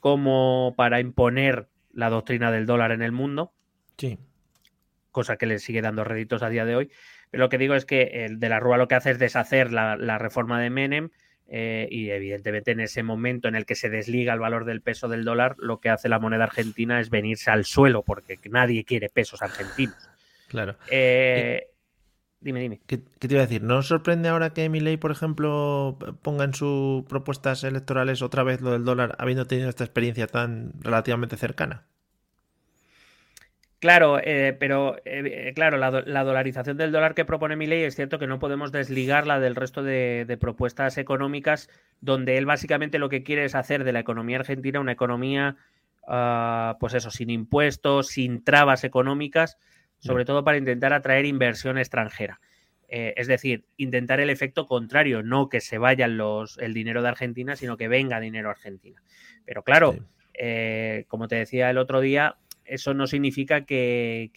como 0.00 0.74
para 0.76 1.00
imponer 1.00 1.68
la 1.92 2.10
doctrina 2.10 2.50
del 2.50 2.66
dólar 2.66 2.92
en 2.92 3.02
el 3.02 3.12
mundo. 3.12 3.52
Sí. 3.96 4.18
Cosa 5.10 5.36
que 5.36 5.46
le 5.46 5.58
sigue 5.58 5.80
dando 5.80 6.04
réditos 6.04 6.42
a 6.42 6.48
día 6.48 6.64
de 6.64 6.76
hoy. 6.76 6.90
Pero 7.30 7.44
lo 7.44 7.48
que 7.48 7.58
digo 7.58 7.74
es 7.74 7.84
que 7.84 8.24
el 8.24 8.40
de 8.40 8.48
la 8.48 8.60
Rúa 8.60 8.78
lo 8.78 8.88
que 8.88 8.94
hace 8.96 9.10
es 9.10 9.18
deshacer 9.18 9.72
la, 9.72 9.96
la 9.96 10.18
reforma 10.18 10.60
de 10.60 10.70
Menem 10.70 11.10
eh, 11.50 11.88
y 11.90 12.10
evidentemente 12.10 12.72
en 12.72 12.80
ese 12.80 13.02
momento 13.02 13.48
en 13.48 13.54
el 13.54 13.64
que 13.64 13.74
se 13.74 13.88
desliga 13.88 14.34
el 14.34 14.40
valor 14.40 14.66
del 14.66 14.82
peso 14.82 15.08
del 15.08 15.24
dólar, 15.24 15.56
lo 15.58 15.80
que 15.80 15.88
hace 15.88 16.10
la 16.10 16.18
moneda 16.18 16.44
argentina 16.44 17.00
es 17.00 17.08
venirse 17.08 17.50
al 17.50 17.64
suelo 17.64 18.02
porque 18.02 18.38
nadie 18.50 18.84
quiere 18.84 19.08
pesos 19.08 19.40
argentinos. 19.40 19.96
Claro. 20.48 20.76
Eh, 20.90 21.68
dime, 22.40 22.60
dime. 22.60 22.80
¿Qué, 22.86 22.98
te 22.98 23.26
iba 23.30 23.40
a 23.40 23.46
decir? 23.46 23.62
¿No 23.62 23.78
os 23.78 23.86
sorprende 23.86 24.28
ahora 24.28 24.52
que 24.52 24.68
Milei, 24.68 24.98
por 24.98 25.10
ejemplo, 25.10 25.98
ponga 26.20 26.44
en 26.44 26.52
sus 26.52 27.04
propuestas 27.04 27.64
electorales 27.64 28.20
otra 28.20 28.42
vez 28.42 28.60
lo 28.60 28.72
del 28.72 28.84
dólar, 28.84 29.16
habiendo 29.18 29.46
tenido 29.46 29.70
esta 29.70 29.84
experiencia 29.84 30.26
tan 30.26 30.72
relativamente 30.82 31.36
cercana? 31.36 31.86
Claro, 33.80 34.18
eh, 34.20 34.56
pero 34.58 34.96
eh, 35.04 35.52
claro, 35.54 35.78
la, 35.78 36.24
dolarización 36.24 36.76
del 36.76 36.90
dólar 36.90 37.14
que 37.14 37.24
propone 37.24 37.54
mi 37.54 37.68
ley 37.68 37.84
es 37.84 37.94
cierto 37.94 38.18
que 38.18 38.26
no 38.26 38.40
podemos 38.40 38.72
desligarla 38.72 39.38
del 39.38 39.54
resto 39.54 39.84
de, 39.84 40.36
propuestas 40.40 40.98
económicas, 40.98 41.70
donde 42.00 42.38
él 42.38 42.46
básicamente 42.46 42.98
lo 42.98 43.08
que 43.08 43.22
quiere 43.22 43.44
es 43.44 43.54
hacer 43.54 43.84
de 43.84 43.92
la 43.92 44.00
economía 44.00 44.38
argentina 44.38 44.80
una 44.80 44.90
economía, 44.90 45.56
ah, 46.08 46.76
pues 46.80 46.94
eso, 46.94 47.12
sin 47.12 47.30
impuestos, 47.30 48.08
sin 48.08 48.42
trabas 48.42 48.82
económicas, 48.82 49.58
sobre 50.00 50.24
todo 50.24 50.42
para 50.42 50.58
intentar 50.58 50.92
atraer 50.92 51.24
inversión 51.24 51.78
extranjera. 51.78 52.40
Eh, 52.88 53.14
es 53.16 53.28
decir, 53.28 53.64
intentar 53.76 54.18
el 54.18 54.30
efecto 54.30 54.66
contrario, 54.66 55.22
no 55.22 55.48
que 55.48 55.60
se 55.60 55.78
vaya 55.78 56.08
los, 56.08 56.58
el 56.58 56.74
dinero 56.74 57.00
de 57.02 57.10
Argentina, 57.10 57.54
sino 57.54 57.76
que 57.76 57.86
venga 57.86 58.18
dinero 58.18 58.48
a 58.48 58.52
Argentina. 58.52 59.00
Pero 59.44 59.62
claro, 59.62 59.94
como 61.06 61.28
te 61.28 61.36
decía 61.36 61.70
el 61.70 61.78
otro 61.78 62.00
día, 62.00 62.36
eso 62.68 62.94
no 62.94 63.06
significa 63.06 63.64
que, 63.64 64.30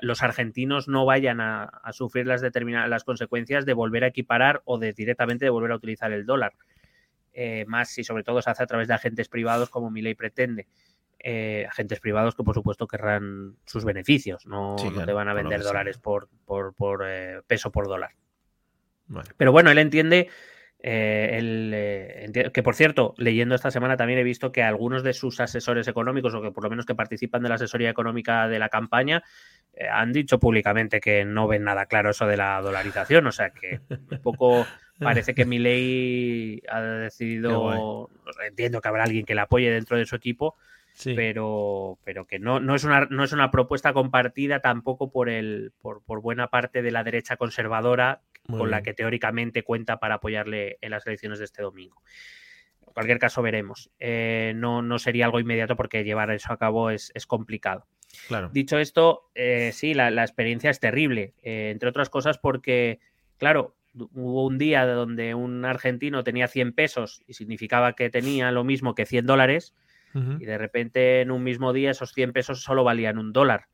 los 0.00 0.22
argentinos 0.22 0.88
no 0.88 1.04
vayan 1.04 1.40
a, 1.40 1.70
sufrir 1.92 2.26
las, 2.26 2.42
las 2.42 3.04
consecuencias 3.04 3.66
de 3.66 3.72
volver 3.72 4.04
a 4.04 4.08
equiparar 4.08 4.62
o 4.64 4.78
de 4.78 4.92
directamente 4.92 5.44
de 5.44 5.50
volver 5.50 5.72
a 5.72 5.76
utilizar 5.76 6.12
el 6.12 6.26
dólar. 6.26 6.54
Eh, 7.32 7.64
más 7.66 7.90
si 7.90 8.02
sobre 8.02 8.24
todo 8.24 8.42
se 8.42 8.50
hace 8.50 8.62
a 8.62 8.66
través 8.66 8.88
de 8.88 8.94
agentes 8.94 9.28
privados 9.28 9.70
como 9.70 9.90
Milei 9.90 10.14
pretende. 10.14 10.66
eh, 11.20 11.66
agentes 11.68 12.00
privados 12.00 12.34
que 12.34 12.44
por 12.44 12.54
supuesto 12.54 12.86
querrán 12.86 13.56
sus 13.64 13.84
beneficios, 13.84 14.46
no, 14.46 14.76
te 14.76 15.12
van 15.12 15.28
a 15.28 15.34
vender 15.34 15.62
dólares 15.62 15.98
por, 15.98 16.28
por, 16.44 16.74
por 16.74 17.04
eh, 17.06 17.40
peso 17.46 17.70
por 17.72 17.88
dólar. 17.88 18.12
Pero 19.36 19.52
bueno, 19.52 19.70
él 19.70 19.78
entiende 19.78 20.28
eh, 20.80 22.50
que 22.52 22.62
por 22.62 22.74
cierto, 22.74 23.14
leyendo 23.16 23.54
esta 23.54 23.70
semana 23.70 23.96
también 23.96 24.18
he 24.18 24.24
visto 24.24 24.52
que 24.52 24.62
algunos 24.62 25.02
de 25.02 25.12
sus 25.12 25.40
asesores 25.40 25.88
económicos, 25.88 26.34
o 26.34 26.42
que 26.42 26.52
por 26.52 26.64
lo 26.64 26.70
menos 26.70 26.86
que 26.86 26.94
participan 26.94 27.42
de 27.42 27.48
la 27.48 27.56
asesoría 27.56 27.90
económica 27.90 28.48
de 28.48 28.58
la 28.58 28.68
campaña, 28.68 29.22
han 29.92 30.12
dicho 30.12 30.38
públicamente 30.38 31.00
que 31.00 31.24
no 31.24 31.46
ven 31.46 31.64
nada 31.64 31.86
claro 31.86 32.10
eso 32.10 32.26
de 32.26 32.36
la 32.36 32.60
dolarización. 32.60 33.26
O 33.26 33.32
sea 33.32 33.50
que 33.50 33.80
un 33.90 34.22
poco 34.22 34.66
parece 34.98 35.34
que 35.34 35.44
mi 35.44 35.58
ley 35.58 36.62
ha 36.68 36.80
decidido. 36.80 38.08
Entiendo 38.46 38.80
que 38.80 38.88
habrá 38.88 39.04
alguien 39.04 39.24
que 39.24 39.34
la 39.34 39.42
apoye 39.42 39.70
dentro 39.70 39.96
de 39.96 40.06
su 40.06 40.16
equipo, 40.16 40.56
pero, 41.04 41.98
pero 42.04 42.26
que 42.26 42.38
no, 42.38 42.60
no, 42.60 42.74
es 42.74 42.84
una, 42.84 43.06
no 43.10 43.24
es 43.24 43.32
una 43.32 43.50
propuesta 43.50 43.92
compartida 43.92 44.60
tampoco 44.60 45.10
por, 45.10 45.28
el, 45.28 45.72
por, 45.80 46.02
buena 46.20 46.48
parte 46.48 46.82
de 46.82 46.90
la 46.90 47.04
derecha 47.04 47.36
conservadora 47.36 48.20
con 48.50 48.70
la 48.70 48.82
que 48.82 48.94
teóricamente 48.94 49.62
cuenta 49.62 49.98
para 49.98 50.16
apoyarle 50.16 50.78
en 50.80 50.90
las 50.90 51.06
elecciones 51.06 51.38
de 51.38 51.44
este 51.44 51.62
domingo. 51.62 52.02
En 52.86 52.92
cualquier 52.94 53.18
caso, 53.18 53.42
veremos. 53.42 53.90
Eh, 53.98 54.52
no, 54.56 54.82
no 54.82 54.98
sería 54.98 55.26
algo 55.26 55.40
inmediato 55.40 55.76
porque 55.76 56.04
llevar 56.04 56.30
eso 56.30 56.52
a 56.52 56.56
cabo 56.56 56.90
es, 56.90 57.12
complicado. 57.26 57.86
Claro. 58.26 58.48
Dicho 58.52 58.78
esto, 58.78 59.30
eh, 59.34 59.70
sí, 59.74 59.92
la, 59.92 60.08
experiencia 60.22 60.70
es 60.70 60.80
terrible, 60.80 61.34
eh, 61.42 61.70
entre 61.70 61.90
otras 61.90 62.08
cosas 62.08 62.38
porque, 62.38 63.00
claro, 63.36 63.76
hubo 63.94 64.46
un 64.46 64.56
día 64.56 64.86
donde 64.86 65.34
un 65.34 65.64
argentino 65.64 66.24
tenía 66.24 66.48
100 66.48 66.72
pesos 66.72 67.22
y 67.26 67.34
significaba 67.34 67.92
que 67.92 68.08
tenía 68.08 68.50
lo 68.50 68.64
mismo 68.64 68.94
que 68.94 69.04
100 69.04 69.26
dólares 69.26 69.74
y 70.14 70.46
de 70.46 70.58
repente 70.58 71.20
en 71.20 71.30
un 71.30 71.44
mismo 71.44 71.72
día 71.72 71.90
esos 71.90 72.12
100 72.12 72.32
pesos 72.32 72.62
solo 72.62 72.82
valían 72.82 73.18
un 73.18 73.32
dólar. 73.32 73.66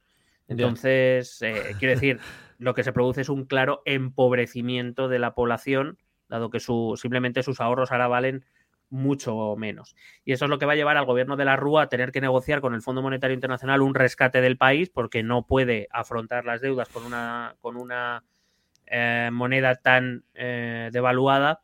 Entonces, 0.49 1.41
eh, 1.43 1.75
quiero 1.79 1.95
decir, 1.95 2.19
lo 2.59 2.75
que 2.75 2.85
se 2.85 2.93
produce 2.93 3.23
es 3.23 3.29
un 3.29 3.45
claro 3.45 3.83
empobrecimiento 3.85 5.09
de 5.09 5.19
la 5.19 5.35
población, 5.35 5.99
dado 6.29 6.51
que 6.51 6.61
su, 6.61 6.99
simplemente 7.01 7.43
sus 7.43 7.61
ahorros 7.61 7.93
ahora 7.93 8.09
valen 8.09 8.45
mucho 8.91 9.57
menos. 9.57 9.97
Y 10.25 10.33
eso 10.33 10.45
es 10.45 10.51
lo 10.51 10.59
que 10.59 10.67
va 10.67 10.73
a 10.73 10.77
llevar 10.77 10.97
al 10.97 11.05
gobierno 11.05 11.37
de 11.37 11.45
la 11.45 11.57
Rúa 11.57 11.83
a 11.83 11.89
tener 11.89 12.13
que 12.13 12.21
negociar 12.21 12.61
con 12.61 12.75
el 12.75 12.83
Fondo 12.83 13.03
Monetario 13.03 13.35
Internacional 13.35 13.83
un 13.83 13.95
rescate 13.95 14.41
del 14.41 14.57
país 14.57 14.91
porque 14.91 15.23
no 15.23 15.47
puede 15.47 15.89
afrontar 15.91 16.45
las 16.45 16.61
deudas 16.61 16.89
con 16.89 17.05
una, 17.05 17.57
con 17.61 17.77
una 17.77 18.25
eh, 18.87 19.31
moneda 19.33 19.75
tan 19.77 20.25
eh, 20.35 20.91
devaluada 20.93 21.63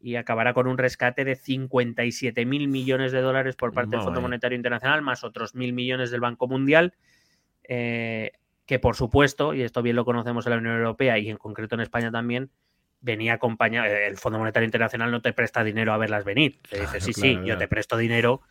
y 0.00 0.16
acabará 0.16 0.54
con 0.54 0.66
un 0.66 0.78
rescate 0.78 1.24
de 1.24 1.36
57 1.36 2.46
mil 2.46 2.68
millones 2.68 3.12
de 3.12 3.20
dólares 3.20 3.56
por 3.56 3.72
parte 3.72 3.96
del 3.96 4.04
Fondo 4.04 4.20
Monetario 4.20 4.56
Internacional, 4.56 5.02
más 5.02 5.24
otros 5.24 5.54
mil 5.54 5.72
millones 5.72 6.10
del 6.10 6.20
Banco 6.20 6.46
Mundial, 6.46 6.94
eh, 7.64 8.32
que 8.66 8.78
por 8.78 8.96
supuesto, 8.96 9.54
y 9.54 9.62
esto 9.62 9.82
bien 9.82 9.96
lo 9.96 10.04
conocemos 10.04 10.46
en 10.46 10.50
la 10.50 10.58
Unión 10.58 10.76
Europea 10.76 11.18
y 11.18 11.30
en 11.30 11.36
concreto 11.36 11.76
en 11.76 11.80
España 11.80 12.10
también, 12.10 12.50
venía 13.00 13.34
acompañado, 13.34 13.86
eh, 13.86 14.06
el 14.06 14.16
Fondo 14.16 14.38
Monetario 14.38 14.64
Internacional 14.64 15.10
no 15.10 15.22
te 15.22 15.32
presta 15.32 15.64
dinero 15.64 15.92
a 15.92 15.98
verlas 15.98 16.24
venir. 16.24 16.58
Te 16.68 16.80
dice, 16.80 17.00
sí, 17.00 17.12
sí, 17.12 17.38
yo 17.44 17.56
te 17.56 17.68
presto 17.68 17.96
dinero, 17.96 18.42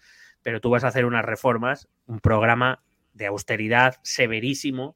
pero 0.41 0.61
tú 0.61 0.69
vas 0.69 0.83
a 0.83 0.87
hacer 0.87 1.05
unas 1.05 1.25
reformas, 1.25 1.87
un 2.05 2.19
programa 2.19 2.81
de 3.13 3.27
austeridad 3.27 3.95
severísimo, 4.03 4.95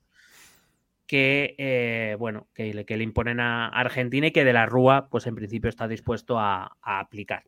que, 1.10 1.56
eh, 1.58 2.16
bueno, 2.20 2.48
que, 2.54 2.72
le 2.72 3.04
imponen 3.04 3.40
a 3.40 3.68
Argentina 3.68 4.28
y 4.28 4.32
que 4.32 4.44
de 4.44 4.54
la 4.54 4.68
Rúa, 4.68 5.10
pues 5.10 5.26
en 5.26 5.34
principio 5.34 5.68
está 5.68 5.88
dispuesto 5.88 6.38
a, 6.40 6.78
aplicar. 6.84 7.46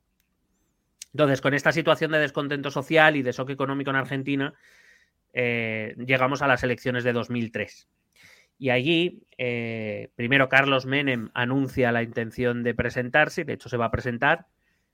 Entonces, 1.13 1.41
con 1.41 1.53
esta 1.53 1.71
situación 1.71 2.11
de 2.11 2.17
descontento 2.17 2.71
social 2.71 3.15
y 3.17 3.21
de 3.21 3.33
shock 3.33 3.51
económico 3.51 3.91
en 3.91 3.97
Argentina, 3.97 4.55
eh, 5.33 5.95
llegamos 5.97 6.41
a 6.41 6.47
las 6.47 6.63
elecciones 6.63 7.03
de 7.03 7.13
2003. 7.13 7.87
Y 8.57 8.69
allí, 8.69 9.23
eh, 9.37 10.09
primero 10.15 10.49
Carlos 10.49 10.85
Menem 10.85 11.29
anuncia 11.33 11.91
la 11.91 12.03
intención 12.03 12.63
de 12.63 12.75
presentarse, 12.75 13.43
de 13.43 13.53
hecho 13.53 13.69
se 13.69 13.77
va 13.77 13.85
a 13.85 13.91
presentar 13.91 14.47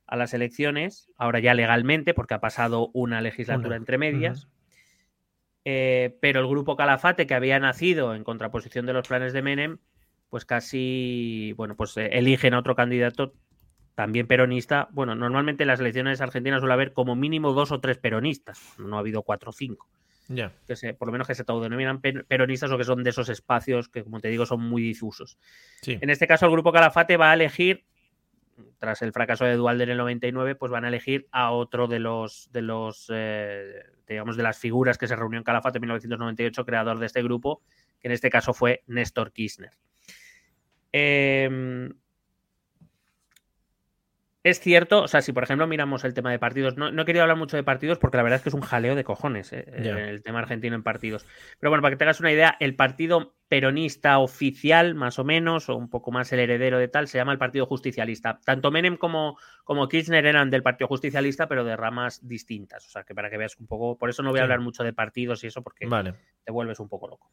a 0.06 0.16
las 0.16 0.34
elecciones, 0.34 1.10
ahora 1.18 1.40
ya 1.40 1.54
legalmente, 1.54 2.14
porque 2.14 2.34
ha 2.34 2.40
pasado 2.40 2.92
una 2.94 3.20
legislatura 3.20 3.76
entre 3.76 3.98
medias. 3.98 4.48
Eh, 5.66 6.18
pero 6.22 6.40
el 6.40 6.48
grupo 6.48 6.78
Calafate, 6.78 7.28
que 7.28 7.34
había 7.34 7.60
nacido 7.60 8.16
en 8.16 8.24
contraposición 8.24 8.86
de 8.86 8.94
los 8.94 9.06
planes 9.06 9.34
de 9.34 9.42
Menem, 9.42 9.80
pues 10.30 10.46
casi, 10.46 11.54
bueno, 11.58 11.76
pues 11.76 11.98
eligen 11.98 12.54
a 12.54 12.60
otro 12.60 12.74
candidato 12.74 13.34
también 13.96 14.28
peronista. 14.28 14.88
Bueno, 14.92 15.14
normalmente 15.16 15.64
en 15.64 15.68
las 15.68 15.82
elecciones 15.82 16.22
argentinas 16.22 16.62
suele 16.62 16.74
haber 16.74 16.94
como 16.94 17.18
mínimo 17.18 17.52
dos 17.52 17.74
o 17.74 17.82
tres 17.82 17.98
peronistas, 17.98 18.76
no 18.78 18.96
ha 18.96 19.00
habido 19.00 19.24
cuatro 19.24 19.50
o 19.50 19.54
cinco. 19.54 19.90
Que 20.66 20.76
se, 20.76 20.94
por 20.94 21.08
lo 21.08 21.12
menos 21.12 21.28
que 21.28 21.36
se 21.36 21.44
autodenominan 21.48 22.02
peronistas 22.02 22.72
o 22.72 22.78
que 22.78 22.84
son 22.84 23.04
de 23.04 23.10
esos 23.10 23.30
espacios 23.30 23.90
que, 23.90 24.04
como 24.04 24.20
te 24.20 24.28
digo, 24.28 24.46
son 24.46 24.62
muy 24.62 24.82
difusos. 24.82 25.38
En 25.86 26.10
este 26.10 26.28
caso, 26.28 26.46
el 26.46 26.52
grupo 26.52 26.72
Calafate 26.72 27.18
va 27.18 27.32
a 27.32 27.34
elegir 27.34 27.86
tras 28.80 29.02
el 29.02 29.12
fracaso 29.12 29.46
de 29.46 29.56
Dualde 29.56 29.84
en 29.84 29.92
el 29.92 29.98
99, 29.98 30.56
pues 30.56 30.72
van 30.72 30.86
a 30.86 30.88
elegir 30.88 31.28
a 31.32 31.52
otro 31.52 31.88
de 31.88 32.00
los, 32.00 32.50
de 32.52 32.62
los 32.62 33.12
eh, 33.14 33.84
digamos, 34.08 34.38
de 34.38 34.44
las 34.44 34.58
figuras 34.58 34.98
que 34.98 35.08
se 35.08 35.16
reunió 35.16 35.38
en 35.38 35.44
Calafate 35.44 35.78
en 35.78 35.82
1998, 35.82 36.66
creador 36.66 37.00
de 37.00 37.06
este 37.06 37.24
grupo, 37.24 37.62
que 38.00 38.08
en 38.08 38.14
este 38.14 38.30
caso 38.30 38.54
fue 38.54 38.84
Néstor 38.88 39.32
Kirchner. 39.32 39.72
Em, 40.92 41.94
es 44.50 44.60
cierto, 44.60 45.04
o 45.04 45.08
sea, 45.08 45.22
si 45.22 45.34
por 45.34 45.44
ejemplo 45.44 45.68
miramos 45.68 46.04
el 46.04 46.14
tema 46.14 46.32
de 46.32 46.40
partidos, 46.40 46.78
no, 46.78 46.90
he 46.90 47.06
querido 47.06 47.24
hablar 47.24 47.38
mucho 47.38 47.58
de 47.58 47.64
partidos 47.64 47.98
porque 47.98 48.18
la 48.18 48.24
verdad 48.24 48.38
es 48.38 48.44
que 48.44 48.50
es 48.50 48.56
un 48.56 48.62
jaleo 48.62 48.96
de 48.96 49.04
cojones 49.04 49.52
eh, 49.52 49.66
el 49.68 50.24
tema 50.24 50.40
argentino 50.40 50.76
en 50.76 50.84
partidos. 50.84 51.26
Pero 51.60 51.70
bueno, 51.70 51.82
para 51.82 51.96
que 51.96 52.00
tengas 52.00 52.20
una 52.20 52.32
idea, 52.32 52.56
el 52.60 52.76
partido 52.76 53.36
peronista 53.48 54.20
oficial, 54.20 54.96
más 54.96 55.20
o 55.20 55.24
menos, 55.24 55.70
o 55.70 55.76
un 55.76 55.90
poco 55.90 56.12
más 56.12 56.32
el 56.34 56.40
heredero 56.40 56.80
de 56.80 56.88
tal, 56.88 57.08
se 57.08 57.18
llama 57.18 57.32
el 57.32 57.38
Partido 57.38 57.66
Justicialista. 57.66 58.40
Tanto 58.44 58.72
Menem 58.72 58.98
como, 58.98 59.38
como 59.64 59.88
Kirchner 59.88 60.26
eran 60.26 60.50
del 60.50 60.64
Partido 60.64 60.88
Justicialista, 60.88 61.48
pero 61.48 61.64
de 61.64 61.76
ramas 61.76 62.28
distintas. 62.28 62.86
O 62.86 62.90
sea, 62.90 63.04
que 63.04 63.16
para 63.16 63.30
que 63.30 63.38
veas 63.38 63.58
un 63.58 63.68
poco, 63.68 63.98
por 63.98 64.10
eso 64.10 64.24
no 64.24 64.32
voy 64.32 64.40
a 64.40 64.44
hablar 64.44 64.60
mucho 64.60 64.84
de 64.84 64.94
partidos 64.94 65.44
y 65.44 65.48
eso, 65.48 65.62
porque 65.62 65.88
te 66.44 66.52
vuelves 66.52 66.80
un 66.80 66.90
poco 66.90 67.08
loco. 67.08 67.32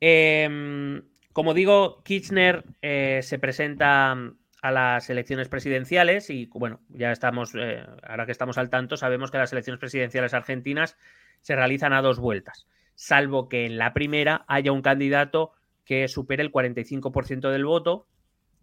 Em, 0.00 1.02
como 1.32 1.54
digo, 1.54 2.02
Kirchner 2.02 2.64
eh, 2.82 3.20
se 3.22 3.38
presenta 3.38 4.16
a 4.62 4.70
las 4.70 5.10
elecciones 5.10 5.48
presidenciales 5.48 6.30
y 6.30 6.46
bueno, 6.54 6.80
ya 6.88 7.10
estamos, 7.10 7.52
eh, 7.56 7.84
ahora 8.04 8.26
que 8.26 8.32
estamos 8.32 8.58
al 8.58 8.70
tanto, 8.70 8.96
sabemos 8.96 9.32
que 9.32 9.38
las 9.38 9.52
elecciones 9.52 9.80
presidenciales 9.80 10.34
argentinas 10.34 10.96
se 11.40 11.56
realizan 11.56 11.92
a 11.92 12.00
dos 12.00 12.20
vueltas, 12.20 12.68
salvo 12.94 13.48
que 13.48 13.66
en 13.66 13.76
la 13.76 13.92
primera 13.92 14.44
haya 14.46 14.70
un 14.70 14.80
candidato 14.80 15.52
que 15.84 16.06
supere 16.06 16.44
el 16.44 16.52
45% 16.52 17.50
del 17.50 17.64
voto, 17.64 18.06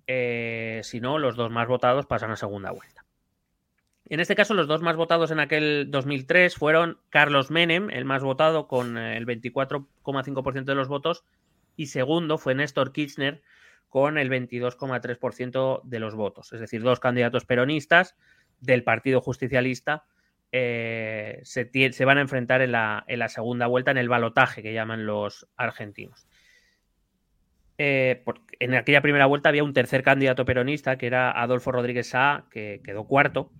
eh, 0.08 0.80
si 0.84 1.02
no, 1.02 1.20
los 1.20 1.36
dos 1.36 1.52
más 1.52 1.68
votados 1.68 2.06
pasan 2.06 2.32
a 2.32 2.38
segunda 2.38 2.72
vuelta. 2.72 3.04
En 4.06 4.22
este 4.22 4.36
caso, 4.36 4.54
los 4.54 4.68
dos 4.68 4.82
más 4.82 4.96
votados 4.96 5.30
en 5.32 5.40
aquel 5.40 5.92
2003 5.92 6.56
fueron 6.56 6.98
Carlos 7.10 7.52
Menem, 7.52 7.90
el 7.92 8.06
más 8.06 8.24
votado 8.24 8.68
con 8.70 8.98
eh, 8.98 9.18
el 9.18 9.28
24,5% 9.28 10.64
de 10.64 10.76
los 10.76 10.88
votos, 10.88 11.26
y 11.76 11.88
segundo 11.88 12.38
fue 12.38 12.56
Néstor 12.56 12.94
Kirchner 12.94 13.42
con 13.90 14.18
el 14.18 14.30
22,3% 14.30 15.82
de 15.84 16.00
los 16.00 16.16
votos. 16.16 16.54
Es 16.54 16.60
decir, 16.60 16.82
dos 16.82 17.00
candidatos 17.00 17.46
peronistas 17.46 18.16
del 18.62 18.84
Partido 18.84 19.22
Justicialista 19.22 20.06
eh, 20.52 21.42
se, 21.44 22.06
van 22.06 22.18
a 22.18 22.22
enfrentar 22.22 22.62
en 22.62 22.72
la, 22.72 23.04
segunda 23.28 23.68
vuelta, 23.68 23.92
en 23.92 23.98
el 23.98 24.10
balotaje 24.10 24.62
que 24.64 24.74
llaman 24.74 25.06
los 25.06 25.48
argentinos. 25.58 26.28
Eh, 27.78 28.24
en 28.60 28.74
aquella 28.76 29.02
primera 29.02 29.26
vuelta 29.26 29.50
había 29.50 29.64
un 29.64 29.74
tercer 29.74 30.04
candidato 30.04 30.44
peronista 30.44 30.98
que 30.98 31.08
era 31.08 31.32
Adolfo 31.32 31.72
Rodríguez 31.72 32.10
Sá, 32.10 32.46
que 32.52 32.82
quedó 32.84 33.06
cuarto, 33.06 33.52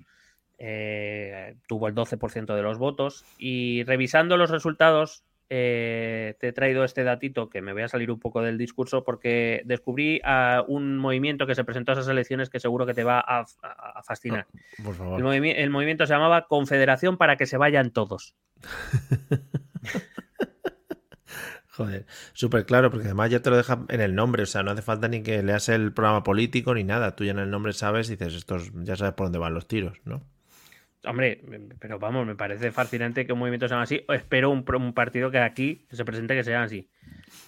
eh, 0.58 1.56
tuvo 1.68 1.88
el 1.88 1.96
12% 1.96 2.54
de 2.54 2.62
los 2.62 2.78
votos. 2.78 3.26
Y 3.38 3.84
revisando 3.84 4.36
los 4.38 4.50
resultados 4.50 5.24
eh, 5.52 6.36
te 6.40 6.50
he 6.50 6.54
traído 6.54 6.84
este 6.84 7.04
datito 7.04 7.50
que 7.50 7.62
me 7.62 7.74
voy 7.74 7.82
a 7.82 7.88
salir 7.88 8.12
un 8.12 8.20
poco 8.20 8.42
del 8.42 8.58
discurso 8.58 9.04
porque 9.04 9.64
descubrí 9.66 10.22
a 10.24 10.64
un 10.68 10.98
movimiento 10.98 11.48
que 11.48 11.56
se 11.56 11.64
presentó 11.64 11.92
a 11.92 11.96
esas 11.96 12.08
elecciones 12.08 12.52
que 12.52 12.60
seguro 12.60 12.86
que 12.86 12.94
te 12.94 13.04
va 13.04 13.20
a, 13.20 13.46
fascinar. 14.04 14.46
Ah, 14.86 15.16
el, 15.18 15.70
movimiento 15.72 16.06
se 16.06 16.14
llamaba 16.14 16.48
Confederación 16.48 17.18
para 17.18 17.36
que 17.36 17.48
se 17.48 17.58
vayan 17.58 17.90
todos. 17.92 18.36
Joder, 21.72 22.06
súper 22.34 22.66
claro, 22.66 22.92
porque 22.92 23.06
además 23.06 23.32
ya 23.32 23.42
te 23.42 23.50
lo 23.50 23.58
deja 23.58 23.86
en 23.88 24.02
el 24.02 24.14
nombre, 24.14 24.44
o 24.44 24.46
sea, 24.46 24.64
no 24.64 24.72
hace 24.72 24.82
falta 24.82 25.08
ni 25.08 25.24
que 25.24 25.42
leas 25.42 25.70
el 25.70 25.94
programa 25.94 26.24
político 26.24 26.74
ni 26.76 26.84
nada, 26.84 27.16
tú 27.16 27.24
ya 27.24 27.32
en 27.32 27.40
el 27.40 27.50
nombre 27.50 27.72
sabes 27.72 28.10
y 28.10 28.18
dices, 28.18 28.36
estos 28.36 28.72
ya 28.84 28.98
sabes 28.98 29.14
por 29.14 29.28
dónde 29.28 29.40
van 29.40 29.54
los 29.54 29.66
tiros, 29.66 30.02
¿no? 30.04 30.22
Hombre, 31.06 31.42
pero 31.80 31.98
vamos, 31.98 32.28
me 32.28 32.36
parece 32.36 32.72
fascinante 32.72 33.26
que 33.26 33.32
un 33.32 33.40
movimiento 33.40 33.68
sea 33.68 33.82
así. 33.82 34.04
Espero 34.10 34.50
un, 34.50 34.64
partido 34.94 35.32
que 35.32 35.40
aquí 35.40 35.86
se 35.92 36.04
presente 36.04 36.36
que 36.36 36.44
sea 36.44 36.64
así. 36.64 36.90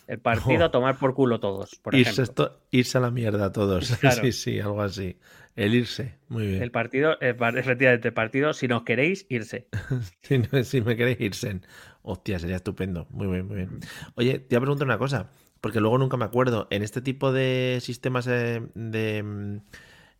El 0.07 0.19
partido 0.19 0.65
a 0.65 0.71
tomar 0.71 0.97
por 0.97 1.13
culo 1.13 1.39
todos. 1.39 1.75
Por 1.75 1.95
irse, 1.95 2.23
irse, 2.71 2.97
a 2.97 3.01
la 3.01 3.11
mierda 3.11 3.51
todos. 3.51 3.97
Sí, 4.21 4.31
sí, 4.31 4.59
algo 4.59 4.81
así. 4.81 5.17
El 5.55 5.75
irse, 5.75 6.15
muy 6.29 6.47
bien. 6.47 6.63
El 6.63 6.71
partido, 6.71 7.17
eh, 7.19 7.35
efectivamente, 7.57 8.07
el 8.07 8.13
partido, 8.13 8.53
si 8.53 8.69
nos 8.69 8.83
queréis, 8.83 9.25
irse. 9.29 9.67
si, 10.21 10.41
si, 10.63 10.81
me 10.81 10.95
queréis 10.95 11.19
irse. 11.19 11.59
Hostia, 12.03 12.39
sería 12.39 12.55
estupendo. 12.55 13.07
Muy 13.09 13.27
bien, 13.27 13.47
muy 13.47 13.57
bien. 13.57 13.79
Oye, 14.15 14.39
te 14.39 14.55
voy 14.55 14.57
a 14.57 14.61
preguntar 14.61 14.87
una 14.87 14.97
cosa, 14.97 15.29
porque 15.59 15.81
luego 15.81 15.97
nunca 15.97 16.15
me 16.15 16.25
acuerdo. 16.25 16.67
En 16.71 16.83
este 16.83 17.01
tipo 17.01 17.33
de 17.33 17.79
sistemas 17.81 18.27
eh, 18.27 18.61
de, 18.75 19.23
mm, 19.23 19.57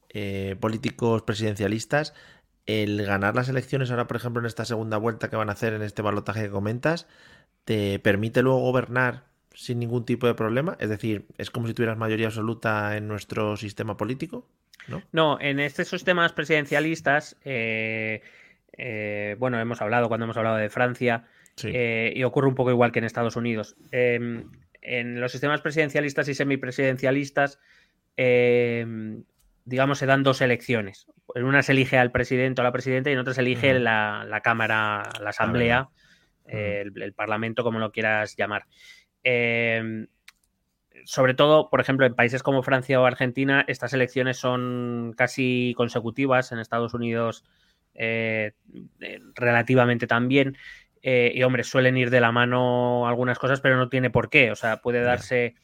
eh, 0.10 0.56
políticos 0.60 1.22
presidencialistas, 1.24 2.14
el 2.66 3.06
ganar 3.06 3.36
las 3.36 3.50
elecciones 3.50 3.92
ahora, 3.92 4.08
por 4.08 4.18
ejemplo, 4.18 4.42
en 4.42 4.46
esta 4.46 4.66
segunda 4.66 4.98
vuelta 4.98 5.30
que 5.30 5.36
van 5.36 5.50
a 5.50 5.54
hacer 5.54 5.74
en 5.74 5.82
este 5.82 6.02
balotaje 6.02 6.44
que 6.44 6.50
comentas, 6.50 7.08
te 7.66 8.00
permite 8.00 8.42
luego 8.42 8.60
gobernar 8.60 9.24
sin 9.54 9.80
ningún 9.80 10.06
tipo 10.06 10.28
de 10.28 10.34
problema? 10.34 10.78
Es 10.80 10.90
decir, 10.90 11.26
¿es 11.38 11.52
como 11.52 11.68
si 11.68 11.74
tuvieras 11.74 11.98
mayoría 11.98 12.28
absoluta 12.28 12.98
en 12.98 13.08
nuestro 13.08 13.58
sistema 13.58 13.98
político? 13.98 14.48
No, 14.88 15.04
no 15.12 15.40
en 15.40 15.60
estos 15.60 15.90
sistemas 15.90 16.34
presidencialistas, 16.34 17.38
eh, 17.44 18.22
eh, 18.78 19.36
bueno, 19.40 19.60
hemos 19.60 19.82
hablado 19.82 20.08
cuando 20.08 20.26
hemos 20.26 20.38
hablado 20.38 20.58
de 20.58 20.70
Francia, 20.70 21.26
eh, 21.64 22.14
y 22.16 22.24
ocurre 22.24 22.48
un 22.48 22.56
poco 22.56 22.72
igual 22.72 22.92
que 22.92 23.00
en 23.00 23.06
Estados 23.06 23.36
Unidos. 23.36 23.76
Em, 23.92 24.50
en 24.82 25.20
los 25.20 25.32
sistemas 25.32 25.62
presidencialistas 25.62 26.28
y 26.28 26.34
semipresidencialistas, 26.34 27.60
em, 28.18 29.24
digamos, 29.72 29.98
se 29.98 30.06
dan 30.06 30.22
dos 30.22 30.42
elecciones. 30.42 31.08
En 31.34 31.46
una 31.46 31.64
se 31.64 31.72
elige 31.72 31.98
al 31.98 32.12
presidente 32.12 32.62
o 32.62 32.64
a 32.64 32.66
la 32.66 32.72
presidenta 32.72 33.10
y 33.10 33.14
en 33.14 33.20
otra 33.20 33.34
se 33.34 33.42
elige 33.42 33.80
la, 33.80 34.42
Cámara, 34.44 35.10
la 35.20 35.30
Asamblea, 35.32 35.90
el, 36.46 37.14
Parlamento, 37.14 37.64
como 37.64 37.80
lo 37.80 37.92
quieras 37.92 38.36
llamar. 38.38 38.66
Em, 39.24 40.08
sobre 41.06 41.34
todo, 41.34 41.70
por 41.70 41.80
ejemplo, 41.82 42.06
en 42.06 42.16
países 42.16 42.44
como 42.44 42.64
Francia 42.64 43.02
o 43.02 43.06
Argentina, 43.06 43.66
estas 43.68 43.94
elecciones 43.94 44.38
son 44.38 45.14
casi 45.18 45.74
consecutivas. 45.76 46.52
En 46.52 46.60
Estados 46.60 46.94
Unidos, 46.94 47.44
eh, 47.94 48.54
eh, 49.00 49.20
relativamente 49.36 50.08
también. 50.08 50.58
Eh, 51.02 51.32
y 51.34 51.44
hombre, 51.44 51.64
suelen 51.64 51.98
ir 51.98 52.10
de 52.10 52.22
la 52.22 52.32
mano 52.32 53.08
algunas 53.08 53.40
cosas, 53.40 53.62
pero 53.62 53.78
no 53.78 53.90
tiene 53.90 54.10
por 54.10 54.30
qué. 54.30 54.52
O 54.52 54.56
sea, 54.56 54.82
puede 54.82 55.02
darse. 55.02 55.56